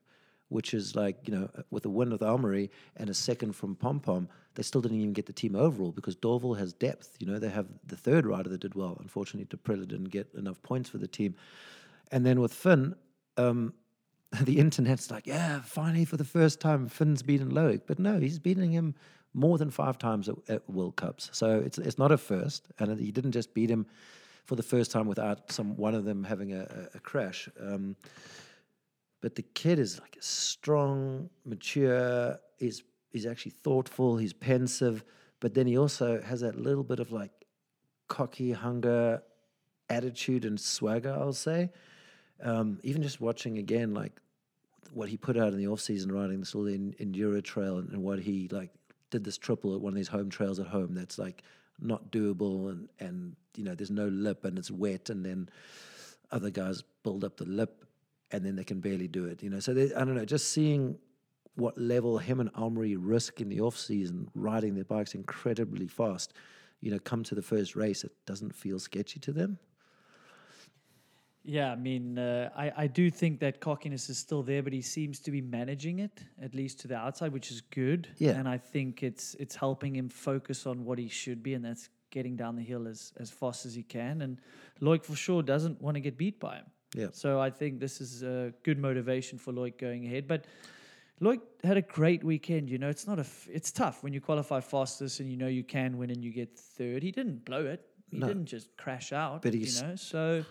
which 0.49 0.73
is 0.73 0.95
like, 0.95 1.17
you 1.27 1.35
know, 1.35 1.49
with 1.71 1.85
a 1.85 1.89
win 1.89 2.11
with 2.11 2.21
Amaury 2.21 2.69
and 2.97 3.09
a 3.09 3.13
second 3.13 3.53
from 3.53 3.75
Pom 3.75 3.99
Pom, 3.99 4.29
they 4.53 4.63
still 4.63 4.81
didn't 4.81 4.99
even 4.99 5.13
get 5.13 5.25
the 5.25 5.33
team 5.33 5.55
overall 5.55 5.91
because 5.91 6.15
Dorval 6.15 6.57
has 6.57 6.71
depth. 6.71 7.17
You 7.19 7.27
know, 7.27 7.39
they 7.39 7.49
have 7.49 7.67
the 7.85 7.97
third 7.97 8.25
rider 8.25 8.49
that 8.49 8.61
did 8.61 8.75
well. 8.75 8.97
Unfortunately, 9.01 9.45
Daprela 9.45 9.87
didn't 9.87 10.09
get 10.09 10.33
enough 10.35 10.61
points 10.61 10.89
for 10.89 10.97
the 10.97 11.07
team. 11.07 11.35
And 12.11 12.25
then 12.25 12.39
with 12.39 12.53
Finn, 12.53 12.95
um, 13.37 13.73
the 14.41 14.59
internet's 14.59 15.09
like, 15.09 15.25
yeah, 15.27 15.61
finally 15.61 16.05
for 16.05 16.17
the 16.17 16.23
first 16.23 16.59
time, 16.59 16.87
Finn's 16.87 17.23
beaten 17.23 17.51
Loic. 17.51 17.81
But 17.87 17.99
no, 17.99 18.19
he's 18.19 18.39
beating 18.39 18.71
him 18.71 18.95
more 19.35 19.57
than 19.57 19.69
five 19.69 19.97
times 19.97 20.29
at, 20.29 20.35
at 20.47 20.69
World 20.69 20.95
Cups. 20.95 21.29
So 21.33 21.59
it's 21.59 21.77
it's 21.77 21.97
not 21.97 22.11
a 22.11 22.17
first. 22.17 22.69
And 22.79 22.99
he 22.99 23.11
didn't 23.11 23.33
just 23.33 23.53
beat 23.53 23.69
him 23.69 23.85
for 24.45 24.55
the 24.55 24.63
first 24.63 24.91
time 24.91 25.07
without 25.07 25.51
some 25.51 25.75
one 25.75 25.93
of 25.93 26.05
them 26.05 26.23
having 26.23 26.53
a, 26.53 26.87
a, 26.93 26.99
crash. 26.99 27.49
Um, 27.59 27.95
but 29.21 29.35
the 29.35 29.41
kid 29.41 29.79
is 29.79 29.99
like 29.99 30.17
strong, 30.21 31.29
mature. 31.43 32.39
He's 32.57 32.83
he's 33.11 33.25
actually 33.25 33.51
thoughtful. 33.51 34.17
He's 34.17 34.33
pensive, 34.33 35.03
but 35.39 35.53
then 35.53 35.67
he 35.67 35.77
also 35.77 36.21
has 36.21 36.41
that 36.41 36.55
little 36.55 36.83
bit 36.83 36.99
of 36.99 37.11
like 37.11 37.31
cocky 38.07 38.53
hunger, 38.53 39.21
attitude, 39.89 40.45
and 40.45 40.59
swagger. 40.59 41.11
I'll 41.13 41.33
say. 41.33 41.71
Um, 42.41 42.79
even 42.83 43.01
just 43.01 43.21
watching 43.21 43.57
again, 43.57 43.93
like 43.93 44.19
what 44.93 45.09
he 45.09 45.17
put 45.17 45.37
out 45.37 45.53
in 45.53 45.57
the 45.57 45.67
off 45.67 45.81
season, 45.81 46.11
riding 46.11 46.39
this 46.39 46.53
little 46.53 46.73
en- 46.73 46.95
enduro 47.01 47.43
trail, 47.43 47.77
and, 47.77 47.89
and 47.89 48.03
what 48.03 48.19
he 48.19 48.47
like 48.49 48.71
did 49.11 49.23
this 49.23 49.37
triple 49.37 49.75
at 49.75 49.81
one 49.81 49.93
of 49.93 49.97
these 49.97 50.07
home 50.07 50.29
trails 50.29 50.59
at 50.59 50.67
home. 50.67 50.93
That's 50.93 51.17
like 51.17 51.43
not 51.79 52.11
doable, 52.11 52.69
and 52.69 52.89
and 52.99 53.35
you 53.55 53.63
know 53.63 53.75
there's 53.75 53.91
no 53.91 54.07
lip, 54.07 54.45
and 54.45 54.57
it's 54.57 54.71
wet, 54.71 55.09
and 55.09 55.25
then 55.25 55.49
other 56.31 56.49
guys 56.49 56.83
build 57.03 57.23
up 57.23 57.37
the 57.37 57.45
lip 57.45 57.85
and 58.31 58.45
then 58.45 58.55
they 58.55 58.63
can 58.63 58.79
barely 58.79 59.07
do 59.07 59.25
it. 59.25 59.43
You 59.43 59.49
know, 59.49 59.59
so 59.59 59.73
they, 59.73 59.93
I 59.93 59.99
don't 59.99 60.15
know. 60.15 60.25
Just 60.25 60.51
seeing 60.51 60.97
what 61.55 61.77
level 61.77 62.17
him 62.17 62.39
and 62.39 62.51
Amaury 62.53 62.97
risk 62.99 63.39
in 63.39 63.49
the 63.49 63.61
off 63.61 63.77
season, 63.77 64.29
riding 64.35 64.75
their 64.75 64.83
bikes 64.83 65.15
incredibly 65.15 65.87
fast. 65.87 66.33
You 66.81 66.91
know, 66.91 66.99
come 66.99 67.23
to 67.23 67.35
the 67.35 67.41
first 67.41 67.75
race, 67.75 68.03
it 68.03 68.11
doesn't 68.25 68.53
feel 68.53 68.79
sketchy 68.79 69.19
to 69.21 69.31
them. 69.31 69.57
Yeah, 71.47 71.71
I 71.71 71.75
mean, 71.75 72.17
uh, 72.17 72.49
I, 72.57 72.71
I 72.75 72.87
do 72.87 73.11
think 73.11 73.39
that 73.41 73.59
cockiness 73.59 74.09
is 74.09 74.17
still 74.17 74.41
there, 74.41 74.63
but 74.63 74.73
he 74.73 74.81
seems 74.81 75.19
to 75.19 75.31
be 75.31 75.41
managing 75.41 75.99
it 75.99 76.19
at 76.41 76.55
least 76.55 76.79
to 76.81 76.87
the 76.87 76.95
outside, 76.95 77.31
which 77.33 77.51
is 77.51 77.61
good. 77.61 78.07
Yeah. 78.17 78.31
and 78.31 78.47
I 78.49 78.57
think 78.57 79.03
it's 79.03 79.35
it's 79.35 79.55
helping 79.55 79.95
him 79.95 80.09
focus 80.09 80.65
on 80.65 80.85
what 80.85 80.97
he 80.97 81.07
should 81.07 81.43
be, 81.43 81.53
and 81.53 81.63
that's 81.63 81.89
getting 82.09 82.35
down 82.35 82.55
the 82.55 82.63
hill 82.63 82.87
as 82.87 83.13
as 83.19 83.29
fast 83.29 83.65
as 83.67 83.75
he 83.75 83.83
can. 83.83 84.21
And 84.21 84.39
Loic 84.81 85.03
for 85.05 85.15
sure 85.15 85.43
doesn't 85.43 85.79
want 85.81 85.95
to 85.95 86.01
get 86.01 86.17
beat 86.17 86.39
by 86.39 86.55
him. 86.55 86.65
Yeah. 86.95 87.07
So 87.11 87.39
I 87.39 87.51
think 87.51 87.79
this 87.79 88.01
is 88.01 88.23
a 88.23 88.51
good 88.63 88.79
motivation 88.79 89.37
for 89.37 89.53
Loic 89.53 89.77
going 89.77 90.05
ahead. 90.07 90.27
But 90.27 90.45
Lloyd 91.19 91.41
had 91.63 91.77
a 91.77 91.81
great 91.81 92.23
weekend. 92.23 92.69
You 92.71 92.79
know, 92.79 92.89
it's 92.89 93.05
not 93.05 93.17
a. 93.19 93.21
F- 93.21 93.47
it's 93.51 93.71
tough 93.71 94.01
when 94.01 94.13
you 94.13 94.19
qualify 94.21 94.61
fastest 94.61 95.19
and 95.19 95.29
you 95.29 95.37
know 95.37 95.47
you 95.47 95.63
can 95.63 95.97
win 95.99 96.09
and 96.09 96.23
you 96.23 96.31
get 96.31 96.57
third. 96.57 97.03
He 97.03 97.11
didn't 97.11 97.45
blow 97.45 97.65
it. 97.67 97.85
He 98.09 98.17
No. 98.17 98.27
didn't 98.27 98.45
just 98.47 98.75
crash 98.77 99.11
out. 99.13 99.43
But 99.43 99.53
you 99.53 99.59
he's- 99.59 99.81
know, 99.81 99.95
so. 99.95 100.43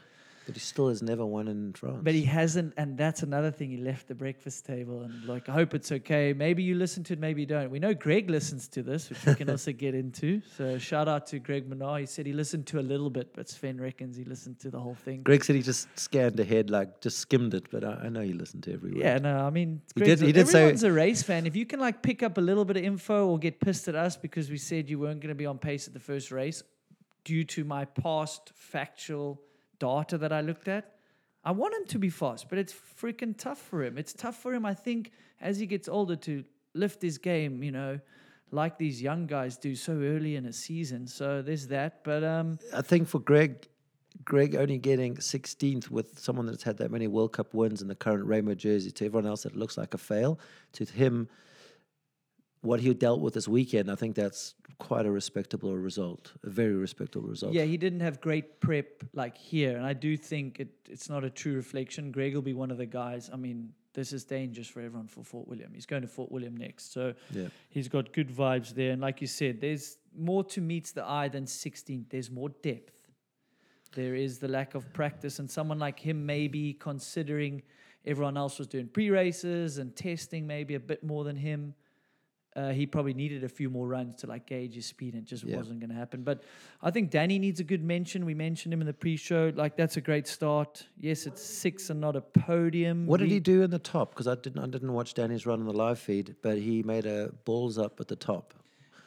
But 0.46 0.54
he 0.56 0.60
still 0.60 0.88
has 0.88 1.02
never 1.02 1.24
won 1.24 1.48
in 1.48 1.72
France. 1.72 2.00
But 2.02 2.14
he 2.14 2.24
hasn't, 2.24 2.74
and 2.76 2.98
that's 2.98 3.22
another 3.22 3.50
thing. 3.50 3.70
He 3.70 3.78
left 3.78 4.08
the 4.08 4.14
breakfast 4.14 4.66
table, 4.66 5.02
and 5.02 5.24
like, 5.26 5.48
I 5.48 5.52
hope 5.52 5.72
it's 5.74 5.90
okay. 5.90 6.32
Maybe 6.34 6.62
you 6.62 6.74
listen 6.74 7.02
to 7.04 7.14
it, 7.14 7.18
maybe 7.18 7.40
you 7.42 7.46
don't. 7.46 7.70
We 7.70 7.78
know 7.78 7.94
Greg 7.94 8.28
listens 8.28 8.68
to 8.68 8.82
this, 8.82 9.08
which 9.08 9.24
we 9.24 9.34
can 9.34 9.48
also 9.48 9.72
get 9.84 9.94
into. 9.94 10.42
So 10.56 10.76
shout 10.78 11.08
out 11.08 11.26
to 11.28 11.38
Greg 11.38 11.68
Minnaar. 11.70 12.00
He 12.00 12.06
said 12.06 12.26
he 12.26 12.32
listened 12.34 12.66
to 12.68 12.78
a 12.78 12.82
little 12.82 13.08
bit, 13.10 13.34
but 13.34 13.48
Sven 13.48 13.80
reckons 13.80 14.16
he 14.16 14.24
listened 14.24 14.58
to 14.60 14.70
the 14.70 14.78
whole 14.78 14.94
thing. 14.94 15.22
Greg 15.22 15.42
said 15.44 15.56
he 15.56 15.62
just 15.62 15.88
scanned 15.98 16.38
ahead, 16.38 16.68
like 16.68 17.00
just 17.00 17.18
skimmed 17.20 17.54
it. 17.54 17.70
But 17.70 17.84
I, 17.84 17.92
I 18.04 18.08
know 18.10 18.20
he 18.20 18.32
listened 18.34 18.64
to 18.64 18.74
every 18.74 18.92
word. 18.92 19.00
Yeah, 19.00 19.18
no, 19.18 19.38
I 19.46 19.50
mean, 19.50 19.80
He 19.94 20.02
did- 20.02 20.20
he 20.20 20.32
did 20.32 20.46
say- 20.48 20.58
everyone's 20.58 20.82
a 20.84 20.92
race 20.92 21.22
fan. 21.22 21.46
If 21.46 21.56
you 21.56 21.64
can 21.64 21.80
like 21.80 22.02
pick 22.02 22.22
up 22.22 22.36
a 22.36 22.42
little 22.42 22.64
bit 22.66 22.76
of 22.76 22.84
info 22.84 23.28
or 23.28 23.38
get 23.38 23.60
pissed 23.60 23.88
at 23.88 23.94
us 23.94 24.16
because 24.16 24.50
we 24.50 24.58
said 24.58 24.90
you 24.90 24.98
weren't 24.98 25.20
going 25.20 25.30
to 25.30 25.34
be 25.34 25.46
on 25.46 25.58
pace 25.58 25.88
at 25.88 25.94
the 25.94 26.00
first 26.00 26.30
race 26.30 26.62
due 27.24 27.44
to 27.44 27.64
my 27.64 27.86
past 27.86 28.52
factual 28.54 29.40
data 29.84 30.16
that 30.18 30.32
I 30.32 30.40
looked 30.40 30.68
at, 30.68 30.84
I 31.44 31.52
want 31.60 31.74
him 31.74 31.86
to 31.94 31.98
be 31.98 32.08
fast, 32.08 32.48
but 32.48 32.58
it's 32.58 32.74
freaking 33.00 33.36
tough 33.36 33.58
for 33.58 33.84
him. 33.84 33.98
It's 33.98 34.14
tough 34.14 34.36
for 34.42 34.54
him, 34.54 34.64
I 34.64 34.74
think, 34.74 35.10
as 35.40 35.58
he 35.58 35.66
gets 35.66 35.88
older 35.88 36.16
to 36.28 36.44
lift 36.74 37.02
his 37.02 37.18
game, 37.18 37.62
you 37.62 37.70
know, 37.70 38.00
like 38.50 38.78
these 38.78 39.02
young 39.02 39.26
guys 39.26 39.58
do 39.58 39.74
so 39.76 39.92
early 39.92 40.36
in 40.36 40.46
a 40.46 40.52
season. 40.52 41.06
So 41.06 41.42
there's 41.42 41.66
that. 41.68 42.02
But 42.02 42.24
um, 42.24 42.58
I 42.74 42.80
think 42.80 43.08
for 43.08 43.18
Greg, 43.18 43.68
Greg 44.24 44.54
only 44.54 44.78
getting 44.78 45.16
16th 45.16 45.90
with 45.90 46.18
someone 46.18 46.46
that's 46.46 46.62
had 46.62 46.78
that 46.78 46.90
many 46.90 47.08
World 47.08 47.32
Cup 47.32 47.52
wins 47.52 47.82
in 47.82 47.88
the 47.88 47.94
current 47.94 48.24
Rainbow 48.26 48.54
jersey 48.54 48.90
to 48.92 49.04
everyone 49.04 49.26
else 49.26 49.42
that 49.42 49.54
looks 49.54 49.76
like 49.76 49.92
a 49.92 49.98
fail. 49.98 50.38
To 50.74 50.84
him, 50.84 51.28
what 52.62 52.80
he 52.80 52.94
dealt 52.94 53.20
with 53.20 53.34
this 53.34 53.48
weekend, 53.48 53.90
I 53.90 53.96
think 53.96 54.14
that's 54.14 54.54
quite 54.78 55.06
a 55.06 55.10
respectable 55.10 55.76
result, 55.76 56.32
a 56.42 56.50
very 56.50 56.74
respectable 56.74 57.28
result. 57.28 57.52
Yeah, 57.52 57.64
he 57.64 57.76
didn't 57.76 58.00
have 58.00 58.20
great 58.20 58.60
prep 58.60 59.04
like 59.12 59.36
here, 59.36 59.76
and 59.76 59.86
I 59.86 59.92
do 59.92 60.16
think 60.16 60.60
it, 60.60 60.68
it's 60.88 61.08
not 61.08 61.24
a 61.24 61.30
true 61.30 61.54
reflection. 61.54 62.10
Greg 62.12 62.34
will 62.34 62.42
be 62.42 62.54
one 62.54 62.70
of 62.70 62.78
the 62.78 62.86
guys. 62.86 63.30
I 63.32 63.36
mean, 63.36 63.72
this 63.92 64.12
is 64.12 64.24
dangerous 64.24 64.66
for 64.66 64.80
everyone 64.80 65.06
for 65.06 65.22
Fort 65.22 65.46
William. 65.46 65.72
He's 65.72 65.86
going 65.86 66.02
to 66.02 66.08
Fort 66.08 66.30
William 66.32 66.56
next, 66.56 66.92
so 66.92 67.14
Yeah. 67.30 67.48
he's 67.70 67.88
got 67.88 68.12
good 68.12 68.28
vibes 68.28 68.74
there. 68.74 68.90
And 68.92 69.00
like 69.00 69.20
you 69.20 69.26
said, 69.28 69.60
there's 69.60 69.98
more 70.16 70.42
to 70.44 70.60
meets 70.60 70.92
the 70.92 71.04
eye 71.04 71.28
than 71.28 71.44
16th. 71.46 72.06
There's 72.10 72.30
more 72.30 72.48
depth. 72.48 72.92
There 73.94 74.16
is 74.16 74.38
the 74.40 74.48
lack 74.48 74.74
of 74.74 74.92
practice, 74.92 75.38
and 75.38 75.48
someone 75.50 75.78
like 75.78 76.00
him 76.00 76.26
maybe 76.26 76.72
considering 76.72 77.62
everyone 78.04 78.36
else 78.36 78.58
was 78.58 78.66
doing 78.66 78.88
pre 78.88 79.10
races 79.10 79.78
and 79.78 79.94
testing 79.94 80.46
maybe 80.46 80.74
a 80.74 80.80
bit 80.80 81.04
more 81.04 81.22
than 81.24 81.36
him. 81.36 81.74
Uh, 82.56 82.70
he 82.70 82.86
probably 82.86 83.14
needed 83.14 83.42
a 83.42 83.48
few 83.48 83.68
more 83.68 83.88
runs 83.88 84.14
to 84.14 84.28
like 84.28 84.46
gauge 84.46 84.74
his 84.76 84.86
speed, 84.86 85.14
and 85.14 85.24
it 85.24 85.26
just 85.28 85.42
Yeah. 85.42 85.56
wasn't 85.56 85.80
going 85.80 85.90
to 85.90 85.96
happen. 85.96 86.22
But 86.22 86.44
I 86.82 86.92
think 86.92 87.10
Danny 87.10 87.38
needs 87.40 87.58
a 87.58 87.64
good 87.64 87.82
mention. 87.82 88.24
We 88.24 88.34
mentioned 88.34 88.72
him 88.72 88.80
in 88.80 88.86
the 88.86 88.92
pre-show. 88.92 89.52
Like 89.56 89.76
that's 89.76 89.96
a 89.96 90.00
great 90.00 90.28
start. 90.28 90.86
Yes, 91.00 91.26
it's 91.26 91.42
six 91.42 91.90
and 91.90 92.00
not 92.00 92.14
a 92.14 92.20
podium. 92.20 93.06
What 93.06 93.18
did 93.18 93.28
We- 93.28 93.34
he 93.34 93.40
do 93.40 93.62
in 93.62 93.70
the 93.70 93.80
top? 93.80 94.10
Because 94.10 94.28
I 94.28 94.36
didn't, 94.36 94.60
I 94.62 94.66
didn't 94.68 94.92
watch 94.92 95.14
Danny's 95.14 95.46
run 95.46 95.58
on 95.60 95.66
the 95.66 95.72
live 95.72 95.98
feed, 95.98 96.36
but 96.42 96.58
he 96.58 96.84
made 96.84 97.06
a 97.06 97.32
balls 97.44 97.76
up 97.76 97.98
at 98.00 98.06
the 98.06 98.16
top. 98.16 98.54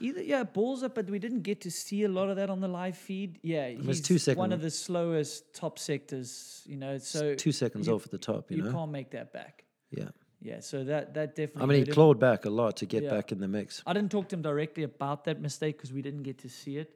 Either 0.02 0.22
yeah, 0.22 0.44
balls 0.44 0.84
up, 0.84 0.94
but 0.94 1.10
we 1.10 1.18
didn't 1.18 1.42
get 1.42 1.62
to 1.62 1.72
see 1.72 2.04
a 2.04 2.10
lot 2.10 2.30
of 2.30 2.36
that 2.36 2.50
on 2.50 2.60
the 2.60 2.68
live 2.68 2.98
feed. 2.98 3.40
Yeah, 3.44 3.74
was 3.78 3.98
he's 3.98 4.02
two 4.02 4.18
second- 4.20 4.40
one 4.40 4.52
of 4.52 4.62
the 4.62 4.70
slowest 4.70 5.54
top 5.54 5.80
sectors. 5.80 6.64
You 6.68 6.76
know, 6.76 6.98
so 6.98 7.34
Two 7.34 7.54
seconds 7.54 7.88
you- 7.88 7.94
off 7.94 8.04
at 8.06 8.12
the 8.12 8.18
top, 8.18 8.52
you, 8.52 8.58
you 8.58 8.64
know? 8.64 8.72
can't 8.74 8.92
make 8.92 9.10
that 9.12 9.32
back. 9.32 9.64
Yeah. 9.90 10.10
Yeah, 10.42 10.60
so 10.60 10.84
that 10.84 11.14
that 11.16 11.36
definitely. 11.36 11.64
I 11.64 11.66
mean, 11.66 11.76
he 11.76 11.80
hurt 11.82 11.88
him. 11.90 11.94
clawed 11.94 12.20
back 12.20 12.46
a 12.46 12.50
lot 12.50 12.78
to 12.78 12.86
get 12.86 13.04
Yeah. 13.04 13.10
back 13.10 13.32
in 13.32 13.40
the 13.40 13.48
mix. 13.48 13.82
I 13.86 13.94
didn't 13.94 14.12
talk 14.12 14.28
to 14.30 14.36
him 14.36 14.42
directly 14.42 14.84
about 14.84 15.24
that 15.26 15.42
mistake 15.42 15.78
because 15.78 15.92
we 15.92 16.02
didn't 16.02 16.24
get 16.24 16.38
to 16.40 16.50
see 16.50 16.78
it. 16.78 16.96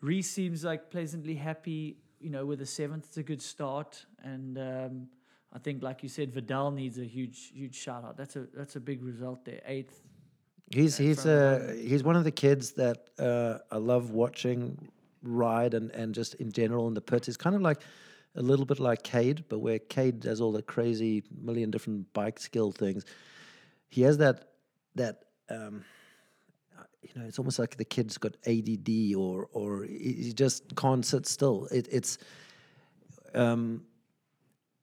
Reece 0.00 0.30
seems 0.30 0.64
like 0.64 0.90
pleasantly 0.90 1.36
happy, 1.36 1.96
you 2.20 2.30
know, 2.30 2.44
with 2.44 2.58
the 2.58 2.66
seventh. 2.66 3.06
It's 3.06 3.18
a 3.18 3.22
good 3.22 3.40
start, 3.40 4.04
and 4.24 4.58
um, 4.58 5.08
I 5.52 5.58
think, 5.60 5.82
like 5.82 6.02
you 6.02 6.08
said, 6.08 6.32
Vidal 6.32 6.72
needs 6.72 6.98
a 6.98 7.04
huge, 7.04 7.52
huge 7.54 7.76
shout 7.76 8.04
out. 8.04 8.16
That's 8.16 8.34
a 8.36 8.46
that's 8.52 8.74
a 8.76 8.80
big 8.80 9.02
result 9.02 9.44
there. 9.44 9.60
Eighth. 9.64 10.02
He's 10.70 10.96
he's 10.96 11.22
from 11.22 11.30
uh, 11.30 11.72
he's 11.74 12.02
one 12.02 12.16
of 12.16 12.24
the 12.24 12.30
kids 12.32 12.72
that 12.72 13.10
uh, 13.18 13.58
I 13.70 13.76
love 13.76 14.10
watching 14.10 14.88
ride 15.22 15.74
and, 15.74 15.90
and 15.92 16.14
just 16.14 16.34
in 16.34 16.50
general 16.50 16.88
in 16.88 16.94
the 16.94 17.00
pits. 17.00 17.26
He's 17.26 17.36
kind 17.36 17.54
of 17.54 17.62
like 17.62 17.80
a 18.34 18.42
little 18.42 18.64
bit 18.64 18.80
like 18.80 19.02
Kade, 19.02 19.44
but 19.48 19.58
where 19.58 19.78
Kade 19.78 20.20
does 20.20 20.40
all 20.40 20.52
the 20.52 20.62
crazy 20.62 21.22
million 21.40 21.70
different 21.70 22.12
bike 22.12 22.38
skill 22.38 22.72
things, 22.72 23.04
he 23.88 24.02
has 24.02 24.18
that 24.18 24.48
that 24.94 25.24
um, 25.50 25.84
you 27.02 27.10
know 27.20 27.26
it's 27.26 27.38
almost 27.38 27.58
like 27.58 27.76
the 27.76 27.84
kid's 27.84 28.16
got 28.18 28.36
ADD 28.46 29.14
or 29.16 29.48
or 29.52 29.84
he 29.84 30.32
just 30.34 30.74
can't 30.76 31.04
sit 31.04 31.26
still. 31.26 31.66
It, 31.70 31.88
it's 31.90 32.18
um, 33.34 33.84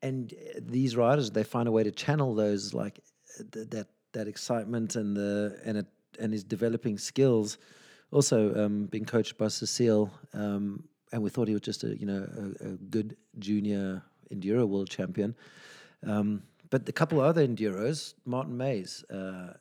and 0.02 0.34
these 0.62 0.96
riders 0.96 1.32
they 1.32 1.44
find 1.44 1.68
a 1.68 1.72
way 1.72 1.84
to 1.84 1.92
channel 1.92 2.36
those 2.36 2.74
like 2.74 3.00
th- 3.52 3.70
that 3.70 3.88
that 4.14 4.28
excitement 4.28 4.96
and 4.96 5.16
the 5.16 5.60
and 5.66 5.78
it 5.78 5.88
and 6.20 6.34
his 6.34 6.44
developing 6.44 6.98
skills. 6.98 7.58
Also, 8.12 8.66
um, 8.66 8.86
being 8.88 9.06
coached 9.06 9.38
by 9.38 9.48
Cecile, 9.48 10.12
um, 10.34 10.84
and 11.12 11.22
we 11.24 11.30
thought 11.30 11.48
he 11.48 11.54
was 11.54 11.62
just 11.62 11.84
a 11.84 11.98
you 12.00 12.06
know 12.06 12.28
a, 12.62 12.66
a 12.66 12.72
good 12.90 13.16
junior 13.38 14.04
enduro 14.34 14.68
world 14.68 14.90
champion. 14.90 15.36
Um, 16.06 16.44
but 16.70 16.88
a 16.88 16.92
couple 16.92 17.20
other 17.20 17.46
enduros, 17.48 18.14
Martin 18.26 18.56
Maes, 18.56 19.04
uh, 19.10 19.54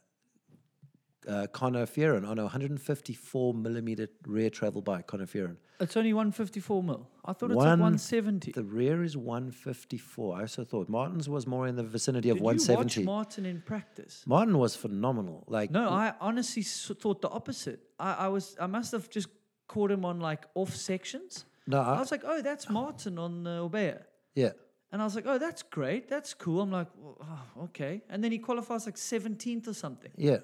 uh, 1.27 1.47
Connor 1.53 1.87
Fearon 1.87 2.27
on 2.29 2.39
a 2.39 2.43
154 2.43 3.55
millimeter 3.55 4.09
rear 4.27 4.51
travel 4.51 4.83
bike, 4.83 5.07
Connor 5.07 5.27
Fearon. 5.27 5.57
It's 5.81 5.97
only 5.97 6.13
154 6.13 6.83
mil. 6.83 7.09
I 7.25 7.33
thought 7.33 7.51
it's 7.51 7.57
One- 7.57 7.67
like 7.67 7.79
170. 7.79 8.53
The 8.53 8.63
rear 8.65 9.03
is 9.05 9.17
154. 9.17 10.37
I 10.37 10.41
also 10.43 10.65
thought 10.65 10.89
Martin's 10.89 11.29
was 11.29 11.47
more 11.47 11.67
in 11.69 11.77
the 11.77 11.83
vicinity 11.85 12.31
of 12.31 12.37
Did 12.37 12.41
you 12.41 12.45
170. 12.45 13.01
watch 13.01 13.05
Martin 13.07 13.47
in 13.47 13.61
practice? 13.63 14.23
Martin 14.27 14.59
was 14.59 14.75
phenomenal. 14.77 15.45
Like 15.47 15.71
No, 15.71 15.89
I 15.89 16.15
honestly 16.21 16.63
s- 16.63 16.91
thought 16.99 17.21
the 17.23 17.29
opposite. 17.29 17.81
I, 17.99 18.13
I 18.15 18.29
was 18.29 18.57
I 18.61 18.67
must 18.67 18.93
have 18.93 19.09
just 19.09 19.29
caught 19.69 19.91
him 19.91 20.05
on 20.05 20.19
like 20.21 20.45
off 20.55 20.75
sections. 20.75 21.45
no, 21.67 21.81
I 21.81 21.95
I, 21.97 21.99
was 22.01 22.11
like, 22.11 22.23
oh, 22.25 22.43
that's 22.43 22.69
Martin 22.69 23.19
on 23.19 23.47
uh, 23.47 23.61
Orbea. 23.61 24.03
yeah, 24.35 24.53
And 24.93 25.01
I 25.03 25.05
was 25.05 25.15
like, 25.15 25.27
oh, 25.27 25.39
that's 25.39 25.63
great. 25.63 26.09
That's 26.09 26.35
cool. 26.35 26.61
I'm 26.63 26.71
like, 26.73 26.89
well, 26.97 27.17
oh, 27.23 27.65
okay. 27.65 28.03
And 28.11 28.23
then 28.25 28.33
he 28.33 28.39
qualifies 28.39 28.87
like 28.87 28.97
17th 28.97 29.69
or 29.69 29.75
something. 29.75 30.11
yeah, 30.17 30.39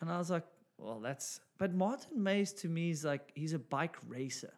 And 0.00 0.10
I 0.10 0.18
was 0.18 0.30
like, 0.30 0.44
well, 0.78 1.00
that's. 1.00 1.40
But 1.58 1.74
Martin 1.74 2.22
Maes 2.22 2.52
to 2.62 2.68
me 2.68 2.90
is 2.90 3.04
like, 3.04 3.32
he's 3.34 3.52
a 3.54 3.58
bike 3.58 3.96
racer. 4.06 4.52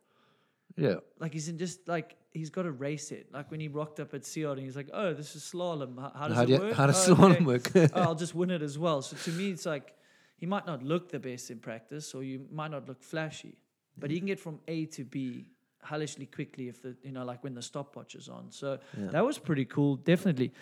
yeah. 0.77 0.97
Like, 1.18 1.33
he's 1.33 1.49
in 1.49 1.57
just 1.57 1.89
like, 1.89 2.16
he's 2.33 2.51
got 2.51 2.62
to 2.62 2.73
race 2.73 3.11
it. 3.11 3.29
Like 3.33 3.51
when 3.51 3.61
he 3.61 3.68
rocked 3.68 4.01
up 4.01 4.12
at 4.14 4.27
Sea 4.27 4.45
Otter, 4.47 4.59
and 4.59 4.66
he's 4.66 4.77
like, 4.77 4.91
oh, 4.93 5.14
this 5.14 5.35
is 5.37 5.43
slalom. 5.43 5.99
How, 5.99 6.12
how 6.14 6.29
does 6.29 6.37
How 6.37 6.43
it 6.43 6.49
you- 6.51 6.59
work? 6.59 6.75
how 6.75 6.87
does 6.87 7.09
Oh, 7.09 7.14
slalom 7.14 7.45
work? 7.47 7.71
oh, 7.77 7.89
I'll 8.03 8.14
just 8.14 8.35
win 8.35 8.51
it 8.51 8.62
as 8.62 8.77
well. 8.79 9.01
So 9.03 9.16
to 9.16 9.31
me, 9.39 9.51
it's 9.51 9.64
like, 9.66 9.95
he 10.41 10.47
might 10.47 10.66
not 10.66 10.82
look 10.82 11.11
the 11.11 11.18
best 11.18 11.51
in 11.51 11.59
practice 11.59 12.14
or 12.14 12.22
you 12.24 12.47
might 12.51 12.70
not 12.70 12.88
look 12.88 13.03
flashy, 13.03 13.59
but 13.99 14.11
he 14.11 14.16
can 14.16 14.26
get 14.26 14.41
from 14.41 14.59
A 14.68 14.86
to 14.86 15.05
B 15.05 15.45
hellishly 15.83 16.25
quickly 16.25 16.68
if 16.68 16.80
the, 16.80 16.96
you 17.03 17.12
know, 17.12 17.26
like 17.26 17.45
when 17.45 17.53
the 17.54 17.61
stopwatch 17.61 18.14
is 18.14 18.26
on. 18.26 18.50
So 18.50 18.79
that 18.96 19.22
was 19.22 19.38
pretty 19.38 19.67
cool, 19.67 19.96
definitely. 19.96 20.54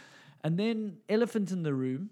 And 0.42 0.58
then 0.58 0.96
Elephant 1.08 1.52
in 1.52 1.62
the 1.62 1.72
Room. 1.72 2.10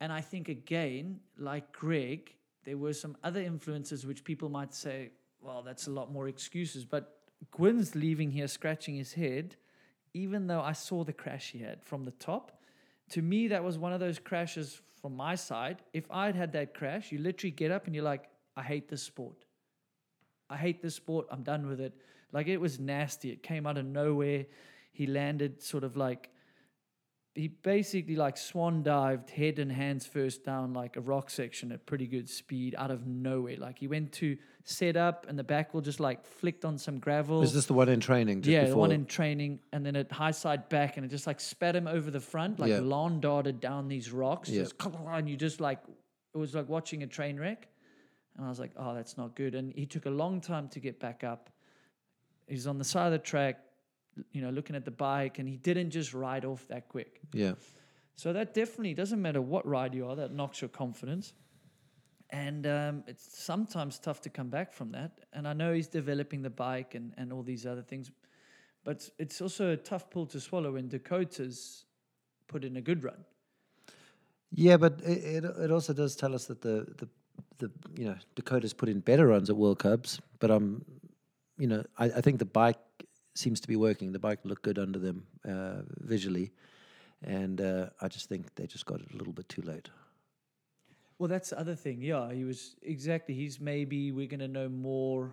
And 0.00 0.12
I 0.12 0.20
think 0.20 0.48
again, 0.48 1.18
like 1.36 1.72
Greg, 1.72 2.32
there 2.64 2.78
were 2.78 2.92
some 2.92 3.16
other 3.24 3.40
influences 3.40 4.06
which 4.06 4.22
people 4.22 4.48
might 4.48 4.72
say, 4.72 5.10
well, 5.40 5.62
that's 5.62 5.88
a 5.88 5.90
lot 5.90 6.12
more 6.12 6.28
excuses. 6.28 6.84
But 6.84 7.18
Gwin's 7.50 7.96
leaving 7.96 8.30
here 8.30 8.46
scratching 8.46 8.94
his 8.94 9.14
head, 9.14 9.56
even 10.14 10.46
though 10.46 10.60
I 10.60 10.72
saw 10.72 11.02
the 11.02 11.12
crash 11.12 11.50
he 11.50 11.58
had 11.58 11.82
from 11.82 12.04
the 12.04 12.12
top. 12.12 12.62
To 13.10 13.22
me, 13.22 13.48
that 13.48 13.64
was 13.64 13.76
one 13.76 13.92
of 13.92 13.98
those 13.98 14.20
crashes 14.20 14.80
from 15.06 15.16
my 15.16 15.36
side. 15.36 15.84
If 15.92 16.04
I'd 16.10 16.34
had 16.34 16.54
that 16.54 16.74
crash, 16.74 17.12
you 17.12 17.18
literally 17.18 17.52
get 17.52 17.70
up 17.70 17.86
and 17.86 17.94
you're 17.94 18.02
like, 18.02 18.24
I 18.56 18.62
hate 18.64 18.88
this 18.88 19.04
sport. 19.04 19.44
I 20.50 20.56
hate 20.56 20.82
this 20.82 20.96
sport. 20.96 21.28
I'm 21.30 21.44
done 21.44 21.68
with 21.68 21.80
it. 21.80 21.94
Like 22.32 22.48
it 22.48 22.56
was 22.56 22.80
nasty. 22.80 23.30
It 23.30 23.40
came 23.40 23.68
out 23.68 23.78
of 23.78 23.86
nowhere. 23.86 24.46
He 24.90 25.06
landed 25.06 25.62
sort 25.62 25.84
of 25.84 25.96
like 25.96 26.30
he 27.36 27.48
basically 27.48 28.16
like 28.16 28.36
swan 28.36 28.82
dived 28.82 29.28
head 29.30 29.58
and 29.58 29.70
hands 29.70 30.06
first 30.06 30.42
down 30.42 30.72
like 30.72 30.96
a 30.96 31.00
rock 31.00 31.28
section 31.28 31.70
at 31.70 31.84
pretty 31.84 32.06
good 32.06 32.28
speed 32.28 32.74
out 32.78 32.90
of 32.90 33.06
nowhere. 33.06 33.56
Like 33.58 33.78
he 33.78 33.86
went 33.86 34.12
to 34.12 34.38
set 34.64 34.96
up 34.96 35.26
and 35.28 35.38
the 35.38 35.44
back 35.44 35.74
will 35.74 35.82
just 35.82 36.00
like 36.00 36.24
flicked 36.24 36.64
on 36.64 36.78
some 36.78 36.98
gravel. 36.98 37.42
Is 37.42 37.52
this 37.52 37.66
the 37.66 37.74
one 37.74 37.90
in 37.90 38.00
training? 38.00 38.42
Yeah, 38.44 38.62
before? 38.62 38.70
the 38.70 38.76
one 38.78 38.92
in 38.92 39.04
training, 39.04 39.60
and 39.72 39.84
then 39.84 39.94
it 39.96 40.10
high 40.10 40.30
side 40.30 40.68
back, 40.70 40.96
and 40.96 41.04
it 41.04 41.08
just 41.10 41.26
like 41.26 41.38
spat 41.38 41.76
him 41.76 41.86
over 41.86 42.10
the 42.10 42.20
front, 42.20 42.58
like 42.58 42.70
Yeah. 42.70 42.80
lawn 42.80 43.20
darted 43.20 43.60
down 43.60 43.86
these 43.88 44.10
rocks, 44.10 44.48
Yeah. 44.48 44.62
just 44.62 44.74
and 45.06 45.28
you 45.28 45.36
just 45.36 45.60
like 45.60 45.80
it 46.34 46.38
was 46.38 46.54
like 46.54 46.68
watching 46.68 47.02
a 47.02 47.06
train 47.06 47.38
wreck, 47.38 47.68
and 48.36 48.46
I 48.46 48.48
was 48.48 48.58
like, 48.58 48.72
oh, 48.76 48.94
that's 48.94 49.16
not 49.18 49.36
good. 49.36 49.54
And 49.54 49.72
he 49.74 49.84
took 49.86 50.06
a 50.06 50.10
long 50.10 50.40
time 50.40 50.68
to 50.70 50.80
get 50.80 50.98
back 50.98 51.22
up. 51.22 51.50
He's 52.46 52.66
on 52.66 52.78
the 52.78 52.84
side 52.84 53.06
of 53.06 53.12
the 53.12 53.18
track, 53.18 53.60
you 54.32 54.40
know, 54.42 54.50
looking 54.50 54.76
at 54.76 54.84
the 54.84 54.90
bike, 54.90 55.38
and 55.38 55.48
he 55.48 55.56
didn't 55.56 55.90
just 55.90 56.14
ride 56.14 56.44
off 56.44 56.66
that 56.68 56.88
quick. 56.88 57.20
yeah, 57.32 57.52
So 58.16 58.32
that 58.32 58.54
definitely 58.54 58.94
doesn't 58.94 59.20
matter 59.20 59.40
what 59.40 59.66
ride 59.66 59.94
you 59.94 60.06
are, 60.08 60.16
that 60.16 60.32
knocks 60.32 60.60
your 60.60 60.68
confidence. 60.68 61.32
And 62.30 62.66
um, 62.66 63.04
it's 63.06 63.38
sometimes 63.38 63.98
tough 63.98 64.20
to 64.22 64.30
come 64.30 64.48
back 64.48 64.72
from 64.72 64.90
that. 64.92 65.20
And 65.32 65.46
I 65.46 65.52
know 65.52 65.72
he's 65.72 65.86
developing 65.86 66.42
the 66.42 66.50
bike 66.50 66.94
and, 66.94 67.12
and 67.16 67.32
all 67.32 67.42
these 67.42 67.66
other 67.66 67.82
things, 67.82 68.10
but 68.84 69.08
it's 69.18 69.40
also 69.40 69.72
a 69.72 69.76
tough 69.76 70.10
pill 70.10 70.26
to 70.26 70.40
swallow 70.40 70.72
when 70.72 70.88
Dakota's 70.88 71.84
put 72.48 72.64
in 72.64 72.76
a 72.76 72.80
good 72.80 73.04
run. 73.04 73.24
Yeah, 74.52 74.76
but 74.76 75.00
it, 75.04 75.44
it 75.44 75.44
it 75.44 75.70
also 75.70 75.92
does 75.92 76.16
tell 76.16 76.34
us 76.34 76.46
that 76.46 76.62
the 76.62 76.86
the 76.96 77.08
the 77.58 77.70
you 77.98 78.06
know 78.06 78.16
Dakota's 78.34 78.72
put 78.72 78.88
in 78.88 79.00
better 79.00 79.26
runs 79.26 79.50
at 79.50 79.56
World 79.56 79.78
Cups, 79.78 80.20
but 80.38 80.50
I'm 80.50 80.56
um, 80.56 80.84
you 81.58 81.66
know 81.66 81.84
I, 81.98 82.06
I 82.06 82.20
think 82.20 82.38
the 82.38 82.44
bike 82.44 82.78
seems 83.38 83.60
to 83.60 83.68
be 83.68 83.76
working. 83.76 84.12
The 84.12 84.18
bike 84.18 84.40
looked 84.44 84.62
good 84.62 84.78
under 84.78 84.98
them 84.98 85.26
uh, 85.48 85.82
visually, 86.00 86.52
and 87.22 87.60
uh, 87.60 87.86
I 88.00 88.08
just 88.08 88.28
think 88.28 88.54
they 88.54 88.66
just 88.66 88.86
got 88.86 89.00
it 89.00 89.08
a 89.12 89.16
little 89.16 89.32
bit 89.32 89.48
too 89.48 89.62
late. 89.62 89.88
Well, 91.18 91.28
that's 91.28 91.50
the 91.50 91.58
other 91.58 91.74
thing. 91.74 92.02
Yeah, 92.02 92.32
he 92.32 92.44
was 92.44 92.76
exactly. 92.82 93.34
He's 93.34 93.60
maybe 93.60 94.12
we're 94.12 94.26
going 94.26 94.40
to 94.40 94.48
know 94.48 94.68
more 94.68 95.32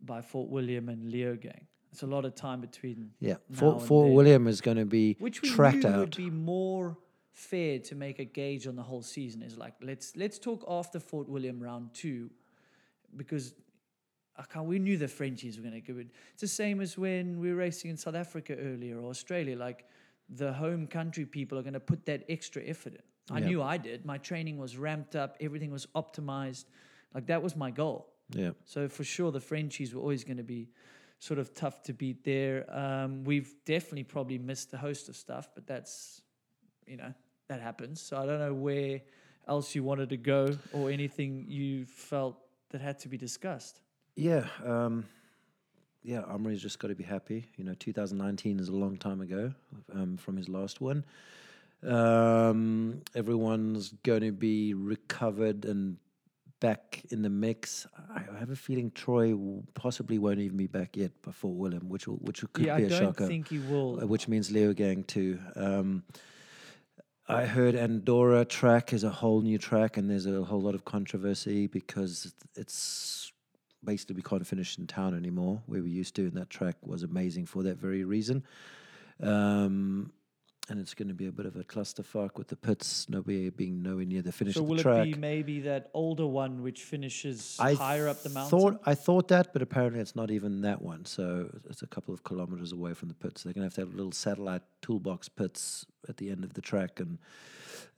by 0.00 0.20
Fort 0.20 0.50
William 0.50 0.88
and 0.88 1.10
Leogang. 1.12 1.66
It's 1.90 2.02
a 2.02 2.06
lot 2.06 2.24
of 2.24 2.34
time 2.34 2.60
between. 2.60 3.10
Yeah, 3.20 3.36
Fort, 3.52 3.82
Fort 3.82 4.06
then. 4.06 4.14
William 4.14 4.46
is 4.48 4.60
going 4.60 4.78
to 4.78 4.84
be 4.84 5.16
which 5.18 5.42
we 5.42 5.50
tracked 5.50 5.84
knew 5.84 5.90
out. 5.90 5.98
would 6.00 6.16
be 6.16 6.30
more 6.30 6.96
fair 7.32 7.78
to 7.78 7.94
make 7.94 8.18
a 8.18 8.24
gauge 8.24 8.66
on 8.66 8.76
the 8.76 8.82
whole 8.82 9.02
season. 9.02 9.42
Is 9.42 9.56
like 9.56 9.74
let's 9.82 10.16
let's 10.16 10.38
talk 10.38 10.64
after 10.68 11.00
Fort 11.00 11.28
William 11.28 11.60
round 11.62 11.94
two, 11.94 12.30
because 13.16 13.54
I 14.36 14.44
can't, 14.44 14.66
we 14.66 14.78
knew 14.78 14.96
the 14.96 15.08
Frenchies 15.08 15.56
were 15.56 15.62
going 15.62 15.74
to 15.74 15.80
give 15.80 15.98
it. 15.98 16.08
It's 16.32 16.40
the 16.40 16.48
same 16.48 16.80
as 16.80 16.96
when 16.96 17.38
we 17.38 17.50
were 17.50 17.56
racing 17.56 17.90
in 17.90 17.96
South 17.96 18.14
Africa 18.14 18.56
earlier 18.56 18.98
or 18.98 19.10
Australia. 19.10 19.56
Like 19.58 19.84
the 20.28 20.52
home 20.52 20.86
country 20.86 21.26
people 21.26 21.58
are 21.58 21.62
going 21.62 21.74
to 21.74 21.80
put 21.80 22.06
that 22.06 22.24
extra 22.28 22.62
effort 22.64 22.94
in. 22.94 23.02
I 23.36 23.38
Yeah. 23.40 23.46
knew 23.46 23.62
I 23.62 23.76
did. 23.76 24.04
My 24.04 24.18
training 24.18 24.56
was 24.58 24.76
ramped 24.76 25.14
up. 25.16 25.36
Everything 25.40 25.70
was 25.70 25.86
optimized. 25.94 26.64
Like 27.14 27.26
that 27.26 27.42
was 27.42 27.54
my 27.56 27.70
goal. 27.70 28.08
yeah, 28.34 28.50
So 28.64 28.88
for 28.88 29.04
sure, 29.04 29.30
the 29.30 29.40
Frenchies 29.40 29.94
were 29.94 30.00
always 30.00 30.24
going 30.24 30.38
to 30.38 30.42
be 30.42 30.70
sort 31.18 31.38
of 31.38 31.52
tough 31.54 31.82
to 31.82 31.92
beat 31.92 32.24
there. 32.24 32.64
Um, 32.74 33.24
we've 33.24 33.54
definitely 33.66 34.04
probably 34.04 34.38
missed 34.38 34.72
a 34.72 34.78
host 34.78 35.08
of 35.10 35.16
stuff, 35.16 35.50
but 35.54 35.66
that's, 35.66 36.22
you 36.86 36.96
know, 36.96 37.12
that 37.48 37.60
happens. 37.60 38.00
So 38.00 38.16
I 38.16 38.24
don't 38.26 38.38
know 38.40 38.54
where 38.54 39.02
else 39.46 39.74
you 39.74 39.84
wanted 39.84 40.08
to 40.08 40.16
go 40.16 40.56
or 40.72 40.90
anything 40.90 41.44
you 41.46 41.84
felt 41.84 42.38
that 42.70 42.80
had 42.80 42.98
to 43.00 43.08
be 43.08 43.18
discussed. 43.18 43.80
Yeah, 44.14 44.46
um, 44.64 45.06
yeah. 46.02 46.22
Amaury's 46.28 46.62
just 46.62 46.78
got 46.78 46.88
to 46.88 46.94
be 46.94 47.04
happy. 47.04 47.46
You 47.56 47.64
know, 47.64 47.74
2019 47.74 48.60
is 48.60 48.68
a 48.68 48.72
long 48.72 48.96
time 48.96 49.20
ago 49.20 49.52
um, 49.94 50.16
from 50.16 50.36
his 50.36 50.48
last 50.48 50.80
one. 50.80 51.04
Um, 51.86 53.02
everyone's 53.14 53.90
going 54.04 54.22
to 54.22 54.32
be 54.32 54.74
recovered 54.74 55.64
and 55.64 55.96
back 56.60 57.02
in 57.10 57.22
the 57.22 57.30
mix. 57.30 57.86
I 58.14 58.22
I 58.34 58.38
have 58.38 58.50
a 58.50 58.56
feeling 58.56 58.90
Troy 58.92 59.34
possibly 59.74 60.18
won't 60.18 60.38
even 60.38 60.56
be 60.56 60.68
back 60.68 60.96
yet 60.96 61.10
before 61.22 61.52
Willem, 61.52 61.88
which 61.88 62.06
will, 62.06 62.16
which 62.16 62.40
could 62.52 62.66
yeah, 62.66 62.76
be 62.76 62.84
I 62.84 62.86
a 62.86 62.88
don't 62.88 63.00
shocker. 63.00 63.26
think 63.26 63.48
he 63.48 63.58
will. 63.58 64.00
uh, 64.02 64.06
which 64.06 64.28
means 64.28 64.50
Leogang 64.50 65.06
too. 65.06 65.38
Um, 65.56 66.04
I 67.28 67.46
heard 67.46 67.74
Andorra 67.74 68.44
track 68.44 68.92
is 68.92 69.04
a 69.04 69.10
whole 69.10 69.40
new 69.40 69.58
track, 69.58 69.96
and 69.96 70.08
there's 70.08 70.26
a 70.26 70.42
whole 70.44 70.60
lot 70.60 70.74
of 70.74 70.84
controversy 70.84 71.66
because 71.66 72.32
it's 72.56 73.31
basically 73.84 74.16
we 74.16 74.22
can't 74.22 74.46
finish 74.46 74.78
in 74.78 74.86
town 74.86 75.14
anymore 75.14 75.62
where 75.66 75.82
we 75.82 75.90
used 75.90 76.14
to, 76.16 76.22
and 76.22 76.32
that 76.32 76.50
track 76.50 76.76
was 76.82 77.02
amazing 77.02 77.46
for 77.46 77.62
that 77.62 77.78
very 77.78 78.04
reason. 78.04 78.44
Um, 79.22 80.12
and 80.68 80.80
it's 80.80 80.94
going 80.94 81.08
to 81.08 81.14
be 81.14 81.26
a 81.26 81.32
bit 81.32 81.44
of 81.44 81.56
a 81.56 81.64
clusterfuck 81.64 82.38
with 82.38 82.48
the 82.48 82.56
pits, 82.56 83.08
nobody 83.08 83.50
being 83.50 83.82
nowhere 83.82 84.04
near 84.04 84.22
the 84.22 84.30
finish 84.30 84.54
so 84.54 84.60
of 84.60 84.68
the 84.68 84.72
will 84.72 84.98
it 84.98 85.12
be 85.12 85.14
maybe 85.14 85.60
that 85.60 85.90
older 85.92 86.26
one 86.26 86.62
which 86.62 86.82
finishes 86.82 87.56
I 87.58 87.74
higher 87.74 88.06
up 88.06 88.22
the 88.22 88.28
mountain? 88.28 88.58
Thought, 88.58 88.80
I 88.86 88.94
thought 88.94 89.28
that, 89.28 89.52
but 89.52 89.60
apparently 89.60 90.00
it's 90.00 90.14
not 90.14 90.30
even 90.30 90.62
that 90.62 90.80
one. 90.80 91.04
So 91.04 91.50
it's 91.68 91.82
a 91.82 91.86
couple 91.88 92.14
of 92.14 92.22
kilometers 92.22 92.72
away 92.72 92.94
from 92.94 93.08
the 93.08 93.14
pits. 93.14 93.42
They're 93.42 93.52
going 93.52 93.62
to 93.62 93.66
have 93.66 93.74
to 93.74 93.80
have 93.80 93.94
little 93.94 94.12
satellite 94.12 94.62
toolbox 94.82 95.28
pits 95.28 95.84
at 96.08 96.16
the 96.16 96.30
end 96.30 96.44
of 96.44 96.54
the 96.54 96.60
track, 96.60 97.00
and 97.00 97.18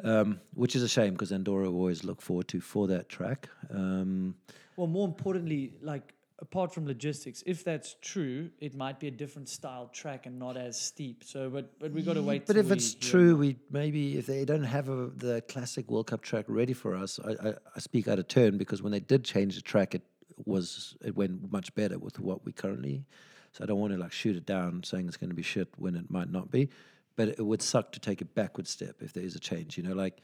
um, 0.02 0.40
which 0.54 0.76
is 0.76 0.82
a 0.82 0.88
shame 0.88 1.12
because 1.12 1.32
Andorra 1.32 1.70
always 1.70 2.04
look 2.04 2.20
forward 2.20 2.48
to 2.48 2.60
for 2.60 2.86
that 2.88 3.08
track. 3.08 3.48
Um, 3.70 4.34
Well, 4.76 4.86
more 4.88 5.06
importantly, 5.06 5.72
like 5.82 6.14
apart 6.40 6.74
from 6.74 6.86
logistics, 6.86 7.42
if 7.46 7.64
that's 7.64 7.96
true, 8.00 8.50
it 8.60 8.74
might 8.74 8.98
be 8.98 9.08
a 9.08 9.10
different 9.10 9.48
style 9.48 9.88
track 9.92 10.26
and 10.26 10.38
not 10.38 10.56
as 10.56 10.80
steep. 10.80 11.22
So, 11.24 11.48
but 11.48 11.78
but 11.78 11.92
we 11.92 12.02
got 12.02 12.14
to 12.14 12.22
wait. 12.22 12.46
but 12.46 12.56
if 12.56 12.70
it's 12.70 12.94
true, 12.94 13.36
we 13.36 13.56
maybe 13.70 14.18
if 14.18 14.26
they 14.26 14.44
don't 14.44 14.64
have 14.64 14.88
a, 14.88 15.10
the 15.16 15.42
classic 15.48 15.90
World 15.90 16.08
Cup 16.08 16.22
track 16.22 16.44
ready 16.48 16.72
for 16.72 16.94
us, 16.94 17.20
I, 17.24 17.48
I, 17.48 17.54
I 17.76 17.78
speak 17.78 18.08
out 18.08 18.18
of 18.18 18.28
turn 18.28 18.58
because 18.58 18.82
when 18.82 18.92
they 18.92 19.00
did 19.00 19.24
change 19.24 19.54
the 19.56 19.62
track, 19.62 19.94
it 19.94 20.02
was 20.44 20.96
it 21.04 21.14
went 21.16 21.50
much 21.52 21.74
better 21.74 21.98
with 21.98 22.18
what 22.18 22.44
we 22.44 22.52
currently. 22.52 23.04
So 23.52 23.62
I 23.62 23.66
don't 23.68 23.78
want 23.78 23.92
to 23.92 23.98
like 23.98 24.10
shoot 24.12 24.34
it 24.34 24.46
down 24.46 24.82
saying 24.82 25.06
it's 25.06 25.16
going 25.16 25.30
to 25.30 25.36
be 25.36 25.42
shit 25.42 25.68
when 25.76 25.94
it 25.94 26.10
might 26.10 26.28
not 26.30 26.50
be, 26.50 26.70
but 27.16 27.28
it 27.28 27.44
would 27.44 27.62
suck 27.62 27.92
to 27.92 28.00
take 28.00 28.20
a 28.20 28.24
backward 28.24 28.66
step 28.66 28.96
if 29.00 29.12
there 29.12 29.24
is 29.24 29.36
a 29.36 29.40
change. 29.40 29.76
You 29.76 29.84
know, 29.84 29.94
like 29.94 30.18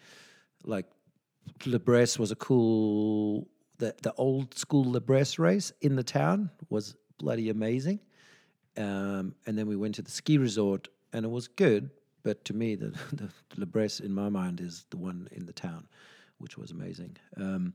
like 0.64 0.86
La 1.66 1.78
Bresse 1.78 2.18
was 2.18 2.30
a 2.30 2.36
cool 2.36 3.48
the 3.78 3.94
the 4.02 4.12
old 4.14 4.54
school 4.54 4.84
La 4.84 5.00
Bresse 5.00 5.38
race 5.38 5.72
in 5.80 5.96
the 5.96 6.02
town 6.02 6.50
was 6.68 6.94
bloody 7.18 7.48
amazing. 7.50 8.00
Um, 8.76 9.34
and 9.46 9.58
then 9.58 9.66
we 9.66 9.76
went 9.76 9.96
to 9.96 10.02
the 10.02 10.10
ski 10.10 10.38
resort 10.38 10.88
and 11.12 11.24
it 11.24 11.28
was 11.28 11.48
good, 11.48 11.90
but 12.22 12.44
to 12.46 12.54
me 12.54 12.74
the 12.76 12.88
the 13.12 13.28
La 13.56 13.66
Bresse 13.66 14.00
in 14.00 14.12
my 14.12 14.28
mind 14.28 14.60
is 14.60 14.86
the 14.90 14.96
one 14.96 15.28
in 15.32 15.46
the 15.46 15.52
town, 15.52 15.86
which 16.38 16.56
was 16.56 16.70
amazing. 16.70 17.16
Um, 17.36 17.74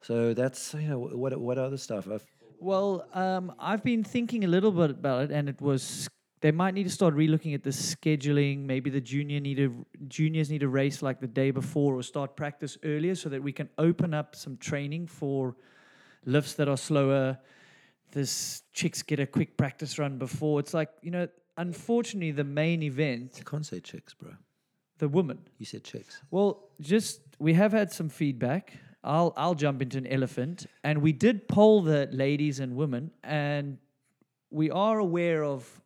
so 0.00 0.34
that's 0.34 0.74
you 0.74 0.88
know 0.88 0.98
what 0.98 1.38
what 1.38 1.58
other 1.58 1.78
stuff 1.78 2.08
I've 2.10 2.24
Well, 2.58 3.06
um, 3.12 3.52
I've 3.58 3.82
been 3.82 4.04
thinking 4.04 4.44
a 4.44 4.48
little 4.48 4.72
bit 4.72 4.90
about 4.90 5.24
it, 5.24 5.30
and 5.30 5.48
it 5.48 5.60
was 5.60 6.08
they 6.46 6.52
might 6.52 6.74
need 6.74 6.84
to 6.84 6.90
start 6.90 7.16
relooking 7.16 7.54
at 7.54 7.64
the 7.64 7.70
scheduling. 7.70 8.66
Maybe 8.66 8.88
the 8.88 9.00
junior 9.00 9.40
need 9.40 9.56
to, 9.56 9.84
juniors 10.06 10.48
need 10.48 10.60
to 10.60 10.68
race 10.68 11.02
like 11.02 11.18
the 11.18 11.26
day 11.26 11.50
before 11.50 11.96
or 11.96 12.04
start 12.04 12.36
practice 12.36 12.78
earlier, 12.84 13.16
so 13.16 13.28
that 13.30 13.42
we 13.42 13.50
can 13.50 13.68
open 13.78 14.14
up 14.14 14.36
some 14.36 14.56
training 14.56 15.08
for 15.08 15.56
lifts 16.24 16.54
that 16.54 16.68
are 16.68 16.76
slower. 16.76 17.36
This 18.12 18.62
chicks 18.72 19.02
get 19.02 19.18
a 19.18 19.26
quick 19.26 19.56
practice 19.56 19.98
run 19.98 20.18
before. 20.18 20.60
It's 20.60 20.72
like 20.72 20.90
you 21.02 21.10
know, 21.10 21.26
unfortunately, 21.56 22.30
the 22.30 22.44
main 22.44 22.80
event, 22.84 23.34
you 23.38 23.44
can't 23.44 23.66
say 23.66 23.80
chicks, 23.80 24.14
bro. 24.14 24.30
the 24.98 25.08
woman. 25.08 25.40
You 25.58 25.66
said 25.66 25.82
chicks. 25.82 26.22
Well, 26.30 26.68
just 26.80 27.22
we 27.40 27.54
have 27.54 27.72
had 27.72 27.90
some 27.92 28.08
feedback. 28.08 28.72
I'll 29.02 29.34
I'll 29.36 29.56
jump 29.56 29.82
into 29.82 29.98
an 29.98 30.06
elephant, 30.06 30.66
and 30.84 31.02
we 31.02 31.12
did 31.12 31.48
poll 31.48 31.82
the 31.82 32.08
ladies 32.12 32.60
and 32.60 32.76
women, 32.76 33.10
and 33.24 33.78
we 34.52 34.70
are 34.70 35.00
aware 35.00 35.42
of 35.42 35.82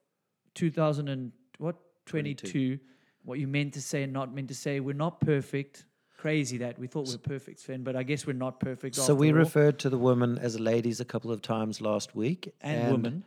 2000 0.55 1.09
and 1.09 1.33
what 1.59 1.77
22, 2.07 2.79
what 3.25 3.39
you 3.39 3.47
meant 3.47 3.75
to 3.75 3.83
say 3.83 4.03
and 4.03 4.13
not 4.13 4.35
meant 4.35 4.49
to 4.49 4.55
say. 4.55 4.81
We're 4.81 4.95
not 4.95 5.21
perfect. 5.21 5.85
Crazy 6.17 6.59
that 6.59 6.79
we 6.79 6.87
thought 6.87 7.07
we 7.07 7.15
were 7.15 7.19
perfect, 7.19 7.61
Sven, 7.61 7.83
but 7.83 7.97
I 7.97 8.03
guess 8.03 8.27
we're 8.27 8.35
not 8.35 8.61
perfect. 8.61 8.95
So 8.97 9.15
we 9.15 9.29
all. 9.29 9.39
referred 9.39 9.79
to 9.81 9.89
the 9.89 9.97
women 9.97 10.39
as 10.39 10.61
ladies 10.61 11.01
a 11.01 11.05
couple 11.05 11.31
of 11.33 11.41
times 11.41 11.81
last 11.81 12.15
week, 12.15 12.53
and, 12.61 12.93
women, 12.93 13.25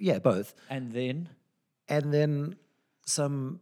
Yeah, 0.00 0.18
both. 0.18 0.52
and 0.68 0.90
then 0.90 1.28
And 1.88 2.12
then 2.12 2.56
some 3.06 3.60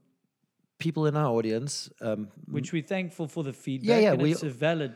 people 0.78 1.06
in 1.06 1.14
our 1.16 1.26
audience. 1.26 1.90
Um, 2.00 2.28
which 2.50 2.72
we're 2.72 2.82
thankful 2.82 3.26
for 3.28 3.42
the 3.44 3.52
feedback. 3.52 4.02
yeah, 4.02 4.12
and 4.12 4.22
we- 4.22 4.32
it's 4.32 4.42
a 4.42 4.48
valid. 4.50 4.94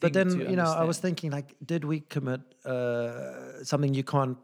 but 0.00 0.12
then 0.12 0.28
you 0.50 0.56
know, 0.56 0.64
I 0.64 0.84
was 0.84 0.98
thinking 0.98 1.30
like, 1.30 1.54
did 1.64 1.84
we 1.84 2.00
commit 2.00 2.40
uh, 2.66 3.64
something 3.64 3.94
you 3.94 4.04
can't 4.04 4.36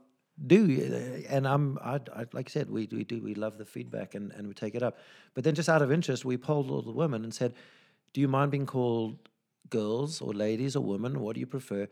do? 0.47 0.65
Uh, 0.67 1.35
and 1.35 1.47
I'm, 1.47 1.79
I, 1.83 2.01
I, 2.15 2.27
like 2.33 2.49
I 2.49 2.51
said, 2.51 2.71
we 2.71 2.89
we 2.91 3.05
do 3.05 3.21
we 3.23 3.35
love 3.35 3.59
the 3.59 3.65
feedback 3.65 4.15
and 4.15 4.33
and 4.33 4.47
we 4.47 4.55
take 4.55 4.75
it 4.75 4.83
up. 4.83 4.99
But 5.35 5.45
then 5.45 5.55
just 5.55 5.69
out 5.69 5.83
of 5.83 5.91
interest, 5.91 6.25
we 6.25 6.37
polled 6.37 6.71
all 6.71 6.83
the 6.83 6.93
women 6.93 7.25
and 7.25 7.35
said, 7.35 7.55
do 8.13 8.21
you 8.21 8.29
mind 8.29 8.51
being 8.51 8.67
called 8.67 9.29
girls 9.71 10.21
or 10.21 10.33
ladies 10.33 10.77
or 10.77 10.85
women? 10.85 11.21
What 11.21 11.35
do 11.35 11.41
you 11.41 11.47
prefer? 11.47 11.89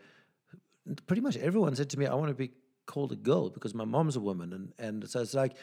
Pretty 1.06 1.23
much 1.23 1.36
everyone 1.36 1.74
said 1.74 1.90
to 1.90 1.98
me, 1.98 2.06
I 2.06 2.14
want 2.14 2.28
to 2.28 2.35
be 2.35 2.52
called 2.86 3.12
a 3.12 3.16
girl 3.16 3.51
because 3.51 3.74
my 3.74 3.85
mom's 3.85 4.16
a 4.16 4.20
woman, 4.20 4.52
and 4.52 4.73
and 4.78 5.09
so 5.10 5.20
it's 5.20 5.35
like. 5.35 5.56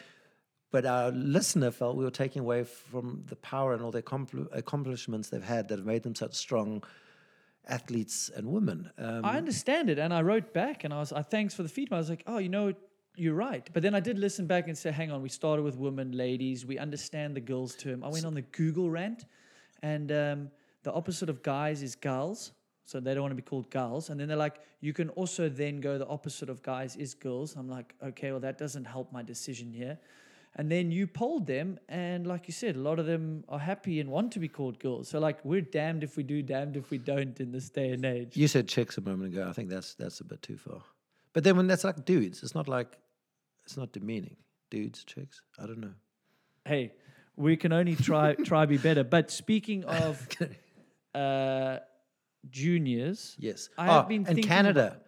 But 0.70 0.86
our 0.86 1.12
listener 1.12 1.70
felt 1.70 1.96
we 1.96 2.02
were 2.02 2.10
taking 2.10 2.40
away 2.40 2.64
from 2.64 3.22
the 3.28 3.36
power 3.36 3.74
and 3.74 3.82
all 3.82 3.92
the 3.92 3.98
accompli- 4.00 4.48
accomplishments 4.50 5.28
they've 5.28 5.40
had 5.40 5.68
that 5.68 5.78
have 5.78 5.86
made 5.86 6.02
them 6.02 6.16
such 6.16 6.34
strong 6.34 6.82
athletes 7.68 8.30
and 8.34 8.46
women. 8.46 8.90
Um, 8.98 9.24
I 9.24 9.36
understand 9.36 9.90
it, 9.90 9.98
and 9.98 10.12
I 10.12 10.22
wrote 10.22 10.52
back, 10.52 10.84
and 10.84 10.92
I 10.92 10.98
was, 10.98 11.12
I 11.12 11.22
thanks 11.22 11.54
for 11.54 11.62
the 11.62 11.68
feedback. 11.68 11.96
I 11.96 12.00
was 12.00 12.10
like, 12.10 12.24
oh, 12.26 12.38
you 12.38 12.48
know, 12.48 12.72
you're 13.16 13.34
right. 13.34 13.68
But 13.72 13.82
then 13.82 13.94
I 13.94 14.00
did 14.00 14.18
listen 14.18 14.46
back 14.46 14.68
and 14.68 14.76
say, 14.76 14.90
hang 14.90 15.10
on, 15.10 15.22
we 15.22 15.28
started 15.28 15.62
with 15.62 15.76
women, 15.76 16.12
ladies. 16.12 16.66
We 16.66 16.78
understand 16.78 17.36
the 17.36 17.40
girls 17.40 17.74
term. 17.74 18.02
I 18.02 18.08
went 18.08 18.24
on 18.24 18.34
the 18.34 18.42
Google 18.42 18.90
rant, 18.90 19.24
and 19.82 20.10
um, 20.10 20.50
the 20.82 20.92
opposite 20.92 21.28
of 21.28 21.42
guys 21.42 21.82
is 21.82 21.94
girls. 21.94 22.52
So 22.86 23.00
they 23.00 23.14
don't 23.14 23.22
want 23.22 23.32
to 23.32 23.36
be 23.36 23.42
called 23.42 23.70
girls. 23.70 24.10
And 24.10 24.20
then 24.20 24.28
they're 24.28 24.36
like, 24.36 24.60
you 24.80 24.92
can 24.92 25.08
also 25.10 25.48
then 25.48 25.80
go 25.80 25.96
the 25.96 26.06
opposite 26.06 26.50
of 26.50 26.62
guys 26.62 26.96
is 26.96 27.14
girls. 27.14 27.56
I'm 27.56 27.68
like, 27.68 27.94
okay, 28.02 28.30
well, 28.30 28.40
that 28.40 28.58
doesn't 28.58 28.84
help 28.84 29.10
my 29.10 29.22
decision 29.22 29.72
here. 29.72 29.98
And 30.56 30.70
then 30.70 30.92
you 30.92 31.08
polled 31.08 31.46
them, 31.48 31.78
and 31.88 32.26
like 32.28 32.46
you 32.46 32.52
said, 32.52 32.76
a 32.76 32.78
lot 32.78 33.00
of 33.00 33.06
them 33.06 33.42
are 33.48 33.58
happy 33.58 33.98
and 33.98 34.08
want 34.08 34.30
to 34.32 34.38
be 34.38 34.46
called 34.48 34.78
girls. 34.78 35.08
So 35.08 35.18
like 35.18 35.44
we're 35.44 35.60
damned 35.62 36.04
if 36.04 36.16
we 36.16 36.22
do, 36.22 36.42
damned 36.42 36.76
if 36.76 36.90
we 36.90 36.98
don't 36.98 37.38
in 37.40 37.50
this 37.50 37.68
day 37.70 37.90
and 37.90 38.04
age. 38.04 38.36
You 38.36 38.46
said 38.46 38.68
chicks 38.68 38.96
a 38.96 39.00
moment 39.00 39.32
ago. 39.32 39.46
I 39.48 39.52
think 39.52 39.68
that's 39.68 39.94
that's 39.94 40.20
a 40.20 40.24
bit 40.24 40.42
too 40.42 40.56
far. 40.56 40.82
But 41.32 41.42
then 41.42 41.56
when 41.56 41.66
that's 41.66 41.82
like 41.82 42.04
dudes, 42.04 42.44
it's 42.44 42.54
not 42.54 42.68
like 42.68 42.96
it's 43.64 43.76
not 43.76 43.92
demeaning. 43.92 44.36
Dudes, 44.70 45.02
chicks. 45.04 45.42
I 45.58 45.66
don't 45.66 45.80
know. 45.80 45.94
Hey, 46.64 46.92
we 47.36 47.56
can 47.56 47.72
only 47.72 47.96
try 47.96 48.34
try 48.44 48.64
be 48.66 48.78
better. 48.78 49.02
But 49.02 49.32
speaking 49.32 49.82
of 50.02 50.28
uh, 51.16 51.78
juniors, 52.50 53.36
Yes. 53.38 53.68
I 53.76 53.86
have 53.86 54.04
Oh, 54.04 54.08
been 54.08 54.26
and 54.26 54.42
Canada. 54.42 55.00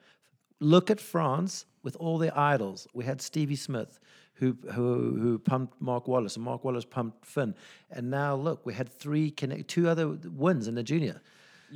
Look 0.58 0.90
at 0.90 1.00
France 1.00 1.66
with 1.82 1.96
all 1.96 2.18
their 2.18 2.36
idols. 2.36 2.88
We 2.94 3.04
had 3.04 3.20
Stevie 3.20 3.56
Smith, 3.56 4.00
who 4.38 4.56
who 4.72 5.16
who 5.20 5.38
pumped 5.38 5.80
Mark 5.80 6.06
Wallace, 6.08 6.36
and 6.36 6.44
Mark 6.44 6.64
Wallace 6.64 6.84
pumped 6.84 7.24
Finn. 7.26 7.54
And 7.90 8.10
now 8.10 8.34
look, 8.36 8.64
we 8.66 8.74
had 8.74 8.88
three 8.88 9.30
connect, 9.30 9.68
two 9.68 9.88
other 9.88 10.08
wins 10.08 10.68
in 10.68 10.74
the 10.74 10.82
junior. 10.82 11.20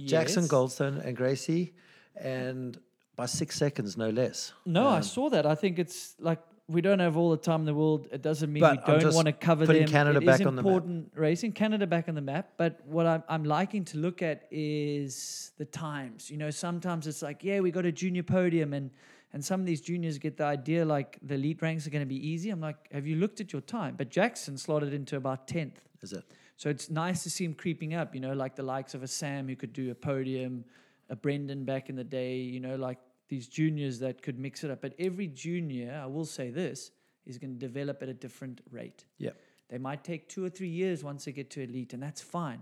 Jackson 0.06 0.44
Goldstone 0.44 1.04
and 1.04 1.16
Gracie, 1.16 1.74
and 2.16 2.78
by 3.16 3.26
six 3.26 3.56
seconds, 3.56 3.96
no 3.96 4.08
less. 4.10 4.52
No, 4.64 4.86
I 4.88 4.98
Um, 4.98 5.02
saw 5.02 5.28
that. 5.30 5.44
I 5.46 5.54
think 5.56 5.78
it's 5.78 6.14
like 6.20 6.40
we 6.68 6.80
don't 6.80 7.00
have 7.00 7.16
all 7.16 7.30
the 7.32 7.36
time 7.36 7.60
in 7.60 7.66
the 7.66 7.74
world. 7.74 8.06
It 8.12 8.22
doesn't 8.22 8.52
mean 8.52 8.62
we 8.62 8.76
don't 9.00 9.14
want 9.14 9.26
to 9.26 9.32
cover 9.32 9.66
putting 9.66 9.82
them. 9.86 9.90
Canada 9.90 10.18
It 10.18 10.22
is 10.22 10.26
back 10.38 10.46
on 10.46 10.54
the 10.54 10.62
map. 10.62 10.70
important 10.70 11.12
racing 11.16 11.52
Canada 11.52 11.86
back 11.88 12.08
on 12.08 12.14
the 12.14 12.20
map. 12.20 12.52
But 12.56 12.80
what 12.86 13.06
I'm, 13.06 13.24
I'm 13.28 13.42
liking 13.44 13.84
to 13.86 13.98
look 13.98 14.22
at 14.22 14.46
is 14.50 15.50
the 15.58 15.64
times. 15.64 16.30
You 16.30 16.36
know, 16.36 16.50
sometimes 16.50 17.08
it's 17.08 17.22
like, 17.22 17.42
yeah, 17.42 17.58
we 17.58 17.72
got 17.72 17.84
a 17.86 17.92
junior 17.92 18.22
podium, 18.22 18.72
and 18.72 18.90
and 19.32 19.44
some 19.44 19.60
of 19.60 19.66
these 19.66 19.80
juniors 19.80 20.18
get 20.18 20.36
the 20.36 20.44
idea 20.44 20.84
like 20.84 21.18
the 21.22 21.34
elite 21.34 21.62
ranks 21.62 21.86
are 21.86 21.90
going 21.90 22.02
to 22.02 22.06
be 22.06 22.28
easy. 22.28 22.50
I'm 22.50 22.60
like, 22.60 22.92
have 22.92 23.06
you 23.06 23.16
looked 23.16 23.40
at 23.40 23.52
your 23.52 23.62
time? 23.62 23.94
But 23.96 24.10
Jackson 24.10 24.58
slotted 24.58 24.92
into 24.92 25.16
about 25.16 25.46
tenth. 25.46 25.82
Is 26.02 26.12
it? 26.12 26.24
So 26.56 26.68
it's 26.68 26.90
nice 26.90 27.22
to 27.22 27.30
see 27.30 27.44
him 27.44 27.54
creeping 27.54 27.94
up, 27.94 28.14
you 28.14 28.20
know, 28.20 28.32
like 28.32 28.56
the 28.56 28.62
likes 28.62 28.94
of 28.94 29.02
a 29.02 29.08
Sam 29.08 29.48
who 29.48 29.56
could 29.56 29.72
do 29.72 29.90
a 29.90 29.94
podium, 29.94 30.64
a 31.08 31.16
Brendan 31.16 31.64
back 31.64 31.88
in 31.88 31.96
the 31.96 32.04
day, 32.04 32.36
you 32.36 32.60
know, 32.60 32.76
like 32.76 32.98
these 33.28 33.46
juniors 33.46 33.98
that 34.00 34.20
could 34.20 34.38
mix 34.38 34.64
it 34.64 34.70
up. 34.70 34.82
But 34.82 34.94
every 34.98 35.28
junior, 35.28 36.00
I 36.02 36.06
will 36.06 36.24
say 36.24 36.50
this, 36.50 36.90
is 37.24 37.38
going 37.38 37.52
to 37.52 37.58
develop 37.58 38.02
at 38.02 38.08
a 38.08 38.14
different 38.14 38.60
rate. 38.70 39.04
Yeah. 39.18 39.30
They 39.68 39.78
might 39.78 40.02
take 40.02 40.28
two 40.28 40.44
or 40.44 40.50
three 40.50 40.68
years 40.68 41.04
once 41.04 41.24
they 41.24 41.32
get 41.32 41.48
to 41.50 41.62
elite, 41.62 41.92
and 41.92 42.02
that's 42.02 42.20
fine. 42.20 42.60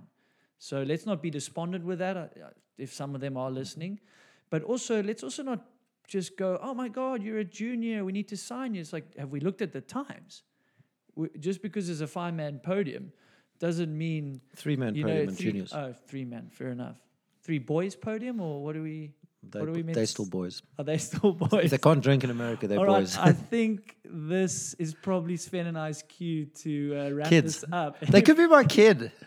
So 0.58 0.82
let's 0.82 1.06
not 1.06 1.22
be 1.22 1.30
despondent 1.30 1.84
with 1.84 1.98
that 2.00 2.16
uh, 2.16 2.26
if 2.76 2.92
some 2.92 3.14
of 3.14 3.20
them 3.20 3.36
are 3.36 3.50
listening. 3.50 4.00
But 4.50 4.62
also, 4.62 5.02
let's 5.02 5.22
also 5.22 5.42
not 5.42 5.64
just 6.08 6.36
go, 6.36 6.58
oh 6.60 6.74
my 6.74 6.88
God, 6.88 7.22
you're 7.22 7.38
a 7.38 7.44
junior, 7.44 8.04
we 8.04 8.12
need 8.12 8.28
to 8.28 8.36
sign 8.36 8.74
you. 8.74 8.80
It's 8.80 8.92
like, 8.92 9.16
have 9.16 9.30
we 9.30 9.40
looked 9.40 9.62
at 9.62 9.72
the 9.72 9.82
times? 9.82 10.42
We, 11.14 11.28
just 11.38 11.62
because 11.62 11.86
there's 11.86 12.00
a 12.00 12.06
five 12.06 12.34
man 12.34 12.60
podium 12.64 13.12
doesn't 13.60 13.96
mean 13.96 14.40
Three 14.56 14.76
man 14.76 14.94
you 14.94 15.04
podium 15.04 15.24
know, 15.24 15.28
and 15.28 15.36
three, 15.36 15.50
juniors. 15.50 15.72
Oh, 15.72 15.94
three 16.06 16.24
men. 16.24 16.48
Fair 16.50 16.68
enough. 16.68 16.96
Three 17.42 17.58
boys 17.58 17.94
podium, 17.94 18.40
or 18.40 18.62
what 18.64 18.74
do 18.74 18.82
we? 18.82 19.12
they, 19.42 19.60
what 19.60 19.66
do 19.66 19.72
we 19.72 19.82
they 19.82 19.94
meant 19.94 20.08
still 20.08 20.26
boys. 20.26 20.62
Are 20.78 20.84
they 20.84 20.98
still 20.98 21.32
boys? 21.32 21.50
If 21.64 21.70
they 21.70 21.78
can't 21.78 22.02
drink 22.02 22.24
in 22.24 22.30
America, 22.30 22.68
they're 22.68 22.78
All 22.78 22.86
right. 22.86 23.00
boys. 23.00 23.16
I 23.16 23.32
think 23.54 23.96
this 24.04 24.74
is 24.74 24.94
probably 24.94 25.36
Sven 25.36 25.66
and 25.66 25.78
I's 25.78 26.02
cue 26.02 26.46
to 26.62 26.96
uh, 26.96 27.10
wrap 27.10 27.28
Kids. 27.28 27.60
this 27.60 27.70
up. 27.72 28.00
they 28.00 28.22
could 28.22 28.36
be 28.36 28.46
my 28.46 28.64
kid. 28.64 29.12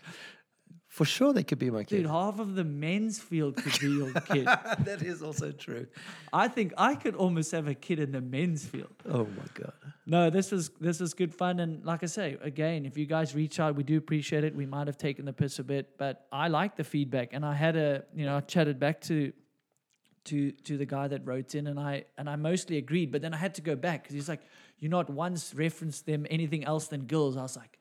For 0.91 1.05
sure, 1.05 1.31
they 1.31 1.43
could 1.45 1.57
be 1.57 1.69
my 1.72 1.85
kid. 1.85 1.99
Dude, 1.99 2.05
half 2.07 2.38
of 2.38 2.55
the 2.55 2.65
men's 2.65 3.18
field 3.18 3.55
could 3.55 3.80
be 3.80 3.88
your 3.88 4.11
kid. 4.27 4.43
that 4.45 5.01
is 5.01 5.23
also 5.23 5.49
true. 5.53 5.88
I 6.34 6.49
think 6.49 6.73
I 6.77 6.95
could 6.95 7.15
almost 7.15 7.53
have 7.53 7.69
a 7.69 7.73
kid 7.73 7.97
in 7.99 8.11
the 8.11 8.19
men's 8.19 8.65
field. 8.65 8.91
Oh 9.09 9.23
my 9.23 9.45
god. 9.53 9.72
No, 10.05 10.30
this 10.30 10.51
was 10.51 10.68
this 10.81 10.99
was 10.99 11.13
good 11.13 11.34
fun, 11.34 11.61
and 11.61 11.85
like 11.85 12.03
I 12.03 12.07
say, 12.07 12.38
again, 12.41 12.85
if 12.85 12.97
you 12.97 13.05
guys 13.05 13.34
reach 13.34 13.57
out, 13.57 13.76
we 13.76 13.84
do 13.84 13.95
appreciate 13.97 14.43
it. 14.43 14.53
We 14.53 14.65
might 14.65 14.88
have 14.88 14.97
taken 14.97 15.23
the 15.23 15.31
piss 15.31 15.59
a 15.59 15.63
bit, 15.63 15.97
but 15.97 16.27
I 16.30 16.49
like 16.49 16.76
the 16.76 16.84
feedback, 16.84 17.30
and 17.31 17.45
I 17.45 17.53
had 17.53 17.77
a 17.77 18.03
you 18.13 18.26
know 18.26 18.35
I 18.35 18.41
chatted 18.41 18.77
back 18.77 18.99
to 19.03 19.31
to 20.26 20.51
to 20.51 20.77
the 20.77 20.85
guy 20.85 21.07
that 21.07 21.26
wrote 21.26 21.55
in, 21.55 21.68
and 21.68 21.80
I 21.80 22.03
and 22.18 22.30
I 22.30 22.35
mostly 22.35 22.76
agreed, 22.77 23.13
but 23.13 23.22
then 23.22 23.34
I 23.34 23.38
had 23.38 23.55
to 23.55 23.61
go 23.61 23.77
back 23.77 24.03
because 24.03 24.13
he's 24.13 24.27
like, 24.27 24.41
you 24.77 24.89
not 24.89 25.09
once 25.09 25.53
referenced 25.55 26.05
them 26.05 26.27
anything 26.30 26.65
else 26.65 26.88
than 26.88 27.05
girls. 27.05 27.38
I 27.38 27.43
was 27.43 27.55
like, 27.55 27.77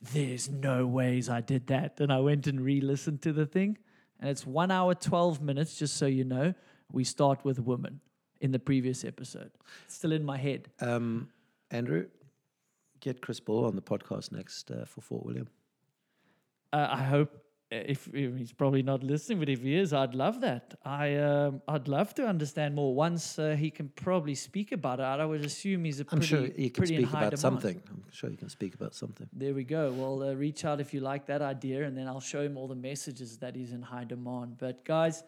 there's 0.00 0.48
no 0.48 0.86
ways 0.86 1.28
I 1.28 1.40
did 1.40 1.66
that, 1.68 2.00
and 2.00 2.12
I 2.12 2.20
went 2.20 2.46
and 2.46 2.60
re-listened 2.60 3.22
to 3.22 3.32
the 3.32 3.46
thing, 3.46 3.78
and 4.20 4.28
it's 4.30 4.46
one 4.46 4.70
hour 4.70 4.94
twelve 4.94 5.40
minutes, 5.40 5.78
just 5.78 5.96
so 5.96 6.06
you 6.06 6.24
know. 6.24 6.54
We 6.92 7.04
start 7.04 7.44
with 7.44 7.58
women 7.58 8.00
in 8.40 8.52
the 8.52 8.58
previous 8.58 9.04
episode. 9.04 9.50
It's 9.86 9.94
still 9.94 10.12
in 10.12 10.24
my 10.24 10.36
head. 10.36 10.68
Um, 10.80 11.30
Andrew, 11.70 12.06
get 13.00 13.20
Chris 13.20 13.40
Ball 13.40 13.64
on 13.64 13.74
the 13.74 13.82
podcast 13.82 14.30
next 14.30 14.70
uh, 14.70 14.84
for 14.84 15.00
Fort 15.00 15.24
William. 15.26 15.48
Uh, 16.72 16.88
I 16.90 17.02
hope 17.02 17.42
if, 17.70 18.08
if 18.14 18.36
he's 18.36 18.52
probably 18.52 18.82
not 18.82 19.02
listening, 19.02 19.40
but 19.40 19.48
if 19.48 19.62
he 19.62 19.74
is, 19.74 19.92
I'd 19.92 20.14
love 20.14 20.40
that. 20.42 20.74
I 20.84 21.16
um, 21.16 21.62
I'd 21.66 21.88
love 21.88 22.14
to 22.14 22.26
understand 22.26 22.74
more. 22.74 22.94
Once 22.94 23.38
uh, 23.38 23.56
he 23.58 23.70
can 23.70 23.88
probably 23.88 24.36
speak 24.36 24.70
about 24.72 25.00
it, 25.00 25.02
I 25.02 25.24
would 25.24 25.44
assume 25.44 25.84
he's 25.84 26.00
a 26.00 26.06
I'm 26.10 26.20
sure 26.20 26.46
he 26.56 26.70
can 26.70 26.86
speak 26.86 27.08
about 27.08 27.18
demand. 27.20 27.38
something. 27.38 27.82
I'm 27.88 28.04
sure 28.12 28.30
he 28.30 28.36
can 28.36 28.48
speak 28.48 28.74
about 28.74 28.94
something. 28.94 29.28
There 29.32 29.52
we 29.52 29.64
go. 29.64 29.92
Well, 29.92 30.22
uh, 30.22 30.34
reach 30.34 30.64
out 30.64 30.80
if 30.80 30.94
you 30.94 31.00
like 31.00 31.26
that 31.26 31.42
idea, 31.42 31.84
and 31.84 31.96
then 31.98 32.06
I'll 32.06 32.20
show 32.20 32.42
him 32.42 32.56
all 32.56 32.68
the 32.68 32.76
messages 32.76 33.36
that 33.38 33.56
he's 33.56 33.72
in 33.72 33.82
high 33.82 34.04
demand. 34.04 34.58
But 34.58 34.84
guys, 34.84 35.24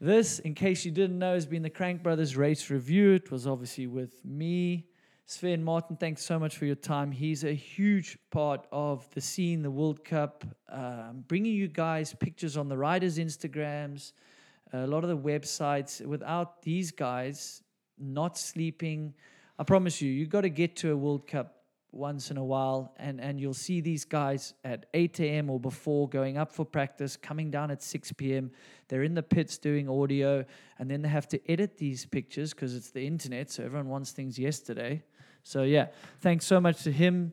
this, 0.00 0.38
in 0.38 0.54
case 0.54 0.84
you 0.84 0.92
didn't 0.92 1.18
know, 1.18 1.34
has 1.34 1.44
been 1.44 1.62
the 1.62 1.70
Crank 1.70 2.02
Brothers 2.02 2.36
race 2.36 2.70
review. 2.70 3.12
It 3.12 3.30
was 3.30 3.46
obviously 3.46 3.86
with 3.86 4.24
me. 4.24 4.87
Sven 5.30 5.62
Martin, 5.62 5.94
thanks 5.94 6.22
so 6.24 6.38
much 6.38 6.56
for 6.56 6.64
your 6.64 6.74
time. 6.74 7.12
He's 7.12 7.44
a 7.44 7.52
huge 7.52 8.16
part 8.30 8.66
of 8.72 9.06
the 9.10 9.20
scene, 9.20 9.60
the 9.60 9.70
World 9.70 10.02
Cup, 10.02 10.42
um, 10.70 11.22
bringing 11.28 11.52
you 11.52 11.68
guys 11.68 12.14
pictures 12.14 12.56
on 12.56 12.70
the 12.70 12.78
riders' 12.78 13.18
Instagrams, 13.18 14.12
a 14.72 14.86
lot 14.86 15.04
of 15.04 15.10
the 15.10 15.18
websites. 15.18 16.00
Without 16.00 16.62
these 16.62 16.90
guys 16.90 17.62
not 17.98 18.38
sleeping, 18.38 19.12
I 19.58 19.64
promise 19.64 20.00
you, 20.00 20.10
you've 20.10 20.30
got 20.30 20.40
to 20.40 20.48
get 20.48 20.76
to 20.76 20.92
a 20.92 20.96
World 20.96 21.26
Cup 21.26 21.56
once 21.92 22.30
in 22.30 22.38
a 22.38 22.44
while, 22.44 22.94
and, 22.96 23.20
and 23.20 23.38
you'll 23.38 23.52
see 23.52 23.82
these 23.82 24.06
guys 24.06 24.54
at 24.64 24.86
8 24.94 25.20
a.m. 25.20 25.50
or 25.50 25.60
before 25.60 26.08
going 26.08 26.38
up 26.38 26.52
for 26.52 26.64
practice, 26.64 27.18
coming 27.18 27.50
down 27.50 27.70
at 27.70 27.82
6 27.82 28.12
p.m. 28.12 28.50
They're 28.88 29.02
in 29.02 29.12
the 29.12 29.22
pits 29.22 29.58
doing 29.58 29.90
audio, 29.90 30.46
and 30.78 30.90
then 30.90 31.02
they 31.02 31.08
have 31.10 31.28
to 31.28 31.50
edit 31.50 31.76
these 31.76 32.06
pictures 32.06 32.54
because 32.54 32.74
it's 32.74 32.92
the 32.92 33.06
internet, 33.06 33.50
so 33.50 33.62
everyone 33.62 33.88
wants 33.88 34.12
things 34.12 34.38
yesterday. 34.38 35.02
So, 35.48 35.62
yeah, 35.62 35.86
thanks 36.20 36.44
so 36.44 36.60
much 36.60 36.82
to 36.82 36.92
him. 36.92 37.32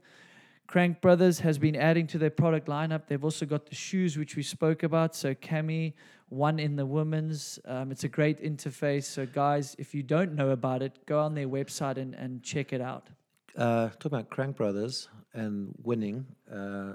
Crank 0.68 1.02
Brothers 1.02 1.40
has 1.40 1.58
been 1.58 1.76
adding 1.76 2.08
to 2.08 2.18
their 2.18 2.30
product 2.30 2.68
lineup. 2.70 3.08
They've 3.08 3.24
also 3.24 3.46
got 3.46 3.66
the 3.66 3.76
shoes, 3.76 4.18
which 4.18 4.38
we 4.38 4.42
spoke 4.42 4.84
about. 4.84 5.14
So, 5.16 5.36
Cami, 5.36 5.94
one 6.30 6.58
in 6.58 6.78
the 6.78 6.86
women's. 6.86 7.60
Um, 7.66 7.92
it's 7.92 8.06
a 8.06 8.08
great 8.08 8.42
interface. 8.42 9.04
So, 9.04 9.26
guys, 9.26 9.76
if 9.78 9.94
you 9.94 10.02
don't 10.02 10.34
know 10.34 10.52
about 10.52 10.82
it, 10.82 11.06
go 11.06 11.20
on 11.20 11.36
their 11.36 11.50
website 11.50 11.98
and, 11.98 12.16
and 12.16 12.42
check 12.42 12.72
it 12.72 12.80
out. 12.80 13.10
Uh, 13.58 13.90
about 14.06 14.30
Crank 14.30 14.56
Brothers 14.56 15.10
and 15.34 15.76
winning, 15.84 16.26
uh, 16.50 16.94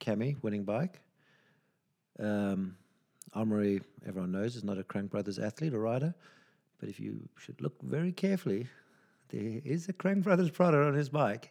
Cami 0.00 0.40
winning 0.42 0.62
bike. 0.62 1.00
Um, 2.20 2.76
Amaury, 3.34 3.82
everyone 4.06 4.30
knows, 4.30 4.54
is 4.54 4.62
not 4.62 4.78
a 4.78 4.84
Crank 4.84 5.10
Brothers 5.10 5.40
athlete 5.40 5.74
or 5.74 5.80
rider, 5.80 6.14
but 6.78 6.88
if 6.88 7.00
you 7.00 7.28
should 7.38 7.60
look 7.60 7.74
very 7.82 8.12
carefully, 8.12 8.68
there 9.28 9.60
is 9.64 9.88
a 9.88 9.92
Crank 9.92 10.24
Brothers 10.24 10.50
product 10.50 10.86
on 10.86 10.94
his 10.94 11.08
bike. 11.08 11.50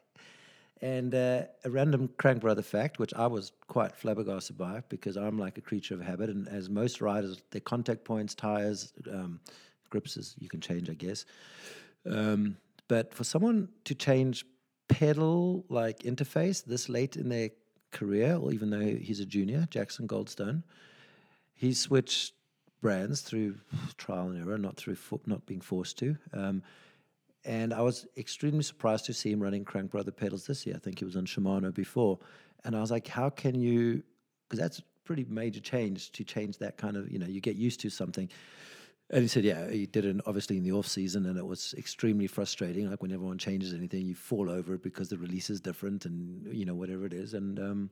And 0.82 1.16
uh, 1.16 1.44
a 1.64 1.70
random 1.70 2.10
Crank 2.18 2.42
Brother 2.42 2.62
fact, 2.62 3.00
which 3.00 3.14
I 3.14 3.28
was 3.28 3.54
quite 3.68 3.96
flabbergasted 3.96 4.58
by 4.58 4.84
because 4.90 5.16
I'm 5.16 5.40
like 5.40 5.58
a 5.58 5.62
creature 5.62 5.94
of 5.94 6.02
habit, 6.02 6.30
and 6.30 6.48
as 6.50 6.70
most 6.70 7.00
riders, 7.00 7.42
their 7.52 7.62
contact 7.62 8.04
points, 8.04 8.36
tires, 8.36 8.92
um, 9.10 9.40
grips, 9.90 10.18
is, 10.18 10.36
you 10.40 10.50
can 10.50 10.60
change, 10.60 10.90
I 10.90 10.94
guess. 10.94 11.26
Um, 12.06 12.58
but 12.90 13.14
for 13.14 13.24
someone 13.24 13.70
to 13.86 13.96
change 13.96 14.46
pedal 14.90 15.64
like 15.70 16.00
interface 16.00 16.66
this 16.66 16.90
late 16.90 17.16
in 17.16 17.30
their 17.30 17.52
career, 17.92 18.36
or 18.36 18.52
even 18.52 18.70
though 18.70 18.80
he's 18.80 19.22
a 19.22 19.26
junior, 19.26 19.66
Jackson 19.70 20.06
Goldstone, 20.06 20.64
he 21.54 21.74
switched 21.74 22.34
brands 22.82 23.22
through 23.22 23.56
trial 23.98 24.28
and 24.28 24.38
error, 24.38 24.58
not 24.58 24.76
through 24.76 24.96
fo- 24.96 25.22
not 25.26 25.46
being 25.46 25.62
forced 25.62 25.98
to. 26.00 26.18
Um, 26.34 26.62
and 27.46 27.74
I 27.74 27.82
was 27.82 28.08
extremely 28.18 28.64
surprised 28.64 29.06
to 29.06 29.14
see 29.14 29.32
him 29.32 29.42
running 29.42 29.66
Crank 29.66 29.92
Brother 29.92 30.12
pedals 30.12 30.46
this 30.46 30.66
year. 30.66 30.76
I 30.76 30.80
think 30.80 31.00
he 31.00 31.06
was 31.06 31.16
on 31.16 31.26
Shimano 31.26 31.74
before, 31.74 32.20
and 32.64 32.76
I 32.76 32.82
was 32.82 32.92
like, 32.92 33.08
how 33.08 33.30
can 33.30 33.56
you? 33.56 34.04
Because 34.48 34.60
that's 34.60 34.82
pretty 35.04 35.26
major 35.30 35.60
change 35.60 36.12
to 36.14 36.24
change 36.24 36.58
that 36.60 36.78
kind 36.78 36.96
of 36.96 37.12
you 37.12 37.20
know 37.20 37.28
you 37.28 37.42
get 37.42 37.56
used 37.56 37.80
to 37.82 37.90
something. 37.90 38.30
And 39.10 39.22
he 39.22 39.28
said, 39.28 39.44
yeah, 39.44 39.70
he 39.70 39.86
did 39.86 40.06
it 40.06 40.16
obviously 40.26 40.58
in 40.58 40.64
the 40.64 40.72
off 40.72 40.88
season, 40.88 41.26
and 41.26 41.38
it 41.38 41.46
was 41.46 41.76
extremely 41.78 42.26
frustrating. 42.26 42.90
Like 42.90 43.02
when 43.02 43.12
everyone 43.12 43.38
changes 43.38 43.74
anything, 43.74 44.06
you 44.06 44.16
fall 44.16 44.50
over 44.50 44.74
it 44.76 44.82
because 44.82 45.10
the 45.10 45.18
release 45.18 45.50
is 45.50 45.60
different, 45.60 46.06
and 46.06 46.48
you 46.54 46.66
know 46.66 46.76
whatever 46.76 47.06
it 47.06 47.14
is. 47.14 47.34
And 47.34 47.60
um, 47.60 47.90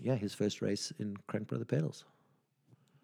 yeah, 0.00 0.14
his 0.14 0.34
first 0.34 0.62
race 0.62 0.92
in 0.98 1.16
Crank 1.26 1.48
Brother 1.48 1.64
pedals. 1.64 2.04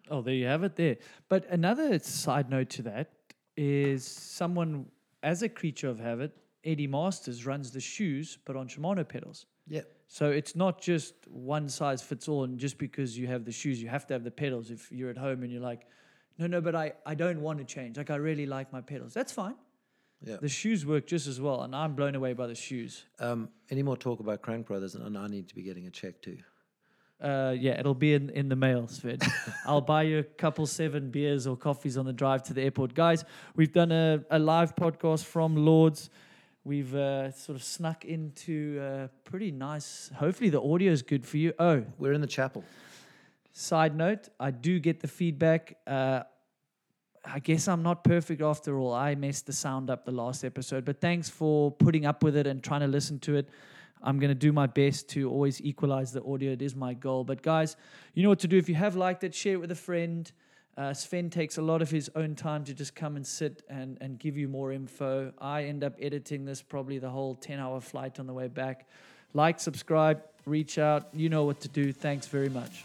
Oh, 0.09 0.21
there 0.21 0.33
you 0.33 0.45
have 0.45 0.63
it 0.63 0.75
there. 0.75 0.97
But 1.29 1.49
another 1.49 1.97
side 1.99 2.49
note 2.49 2.69
to 2.71 2.83
that 2.83 3.11
is 3.57 4.05
someone, 4.05 4.85
as 5.25 5.41
a 5.41 5.49
creature 5.49 5.89
of 5.89 5.99
habit, 5.99 6.31
Eddie 6.63 6.87
Masters 6.87 7.45
runs 7.45 7.71
the 7.71 7.81
shoes, 7.81 8.37
but 8.45 8.55
on 8.55 8.67
Shimano 8.67 9.05
pedals. 9.07 9.47
Yeah. 9.67 9.81
So 10.07 10.29
it's 10.29 10.55
not 10.55 10.79
just 10.79 11.15
one 11.27 11.67
size 11.67 12.01
fits 12.03 12.27
all, 12.27 12.43
and 12.43 12.59
just 12.59 12.77
because 12.77 13.17
you 13.17 13.25
have 13.27 13.43
the 13.43 13.51
shoes, 13.51 13.81
you 13.81 13.89
have 13.89 14.05
to 14.07 14.13
have 14.13 14.23
the 14.23 14.31
pedals. 14.31 14.69
If 14.69 14.91
you're 14.91 15.09
at 15.09 15.17
home 15.17 15.41
and 15.41 15.51
you're 15.51 15.61
like, 15.61 15.81
no, 16.37 16.45
no, 16.45 16.61
but 16.61 16.75
I, 16.75 16.93
I 17.07 17.15
don't 17.15 17.41
want 17.41 17.57
to 17.57 17.65
change. 17.65 17.97
Like 17.97 18.11
I 18.11 18.17
really 18.17 18.45
like 18.45 18.71
my 18.71 18.81
pedals. 18.81 19.13
That's 19.13 19.31
fine. 19.31 19.55
Yeah. 20.21 20.37
The 20.39 20.47
shoes 20.47 20.85
work 20.85 21.07
just 21.07 21.25
as 21.27 21.41
well, 21.41 21.63
and 21.63 21.75
I'm 21.75 21.95
blown 21.95 22.13
away 22.13 22.33
by 22.33 22.45
the 22.45 22.55
shoes. 22.55 23.05
Um, 23.19 23.49
any 23.71 23.81
more 23.81 23.97
talk 23.97 24.19
about 24.19 24.43
Crank 24.43 24.67
Brothers? 24.67 24.93
And 24.93 25.17
I 25.17 25.27
need 25.27 25.49
to 25.49 25.55
be 25.55 25.63
getting 25.63 25.87
a 25.87 25.91
check 25.91 26.21
too. 26.21 26.37
Uh, 27.25 27.55
yeah, 27.59 27.79
it'll 27.79 27.95
be 27.95 28.13
in, 28.13 28.29
in 28.29 28.49
the 28.49 28.55
mail, 28.55 28.87
Sven. 28.87 29.17
I'll 29.65 29.81
buy 29.81 30.03
you 30.03 30.19
a 30.19 30.23
couple 30.23 30.67
seven 30.67 31.09
beers 31.09 31.47
or 31.47 31.57
coffees 31.57 31.97
on 31.97 32.05
the 32.05 32.13
drive 32.13 32.43
to 32.43 32.53
the 32.53 32.61
airport. 32.61 32.93
Guys, 32.93 33.25
we've 33.55 33.71
done 33.73 33.91
a, 33.91 34.23
a 34.29 34.37
live 34.37 34.75
podcast 34.75 35.23
from 35.23 35.55
Lourdes. 35.55 36.11
We've 36.63 36.93
uh, 36.93 37.31
sort 37.31 37.55
of 37.55 37.63
snuck 37.63 38.05
into 38.05 38.79
uh, 38.79 39.07
pretty 39.23 39.49
nice. 39.49 40.11
Hopefully, 40.15 40.51
the 40.51 40.61
audio 40.61 40.91
is 40.91 41.01
good 41.01 41.25
for 41.25 41.37
you. 41.37 41.53
Oh, 41.57 41.83
We're 41.97 42.13
in 42.13 42.21
the 42.21 42.27
chapel. 42.27 42.63
Side 43.53 43.95
note, 43.95 44.29
I 44.39 44.51
do 44.51 44.79
get 44.79 44.99
the 44.99 45.07
feedback. 45.07 45.77
Uh, 45.87 46.21
I 47.25 47.39
guess 47.39 47.67
I'm 47.67 47.81
not 47.81 48.03
perfect 48.03 48.43
after 48.43 48.77
all. 48.77 48.93
I 48.93 49.15
messed 49.15 49.47
the 49.47 49.53
sound 49.53 49.89
up 49.89 50.05
the 50.05 50.11
last 50.11 50.43
episode, 50.43 50.85
but 50.85 51.01
thanks 51.01 51.27
for 51.27 51.71
putting 51.71 52.05
up 52.05 52.21
with 52.21 52.37
it 52.37 52.45
and 52.45 52.61
trying 52.61 52.81
to 52.81 52.87
listen 52.87 53.17
to 53.21 53.37
it. 53.37 53.49
I'm 54.03 54.19
going 54.19 54.29
to 54.29 54.35
do 54.35 54.51
my 54.51 54.67
best 54.67 55.09
to 55.09 55.29
always 55.29 55.61
equalize 55.61 56.11
the 56.11 56.23
audio. 56.23 56.51
It 56.51 56.61
is 56.61 56.75
my 56.75 56.93
goal. 56.93 57.23
But 57.23 57.41
guys, 57.41 57.75
you 58.13 58.23
know 58.23 58.29
what 58.29 58.39
to 58.39 58.47
do. 58.47 58.57
If 58.57 58.69
you 58.69 58.75
have 58.75 58.95
liked 58.95 59.23
it, 59.23 59.33
share 59.33 59.53
it 59.53 59.61
with 59.61 59.71
a 59.71 59.75
friend. 59.75 60.31
Uh, 60.77 60.93
Sven 60.93 61.29
takes 61.29 61.57
a 61.57 61.61
lot 61.61 61.81
of 61.81 61.89
his 61.89 62.11
own 62.15 62.35
time 62.35 62.65
to 62.65 62.73
just 62.73 62.95
come 62.95 63.15
and 63.15 63.25
sit 63.25 63.63
and, 63.69 63.97
and 64.01 64.19
give 64.19 64.37
you 64.37 64.47
more 64.47 64.73
info. 64.73 65.31
I 65.39 65.63
end 65.63 65.83
up 65.83 65.95
editing 66.01 66.43
this 66.45 66.61
probably 66.61 66.99
the 66.99 67.09
whole 67.09 67.35
10 67.35 67.59
hour 67.59 67.79
flight 67.79 68.19
on 68.19 68.27
the 68.27 68.33
way 68.33 68.49
back. 68.49 68.87
Like, 69.33 69.59
subscribe, 69.59 70.21
reach 70.45 70.77
out. 70.77 71.07
You 71.13 71.29
know 71.29 71.45
what 71.45 71.61
to 71.61 71.69
do. 71.69 71.93
Thanks 71.93 72.27
very 72.27 72.49
much. 72.49 72.83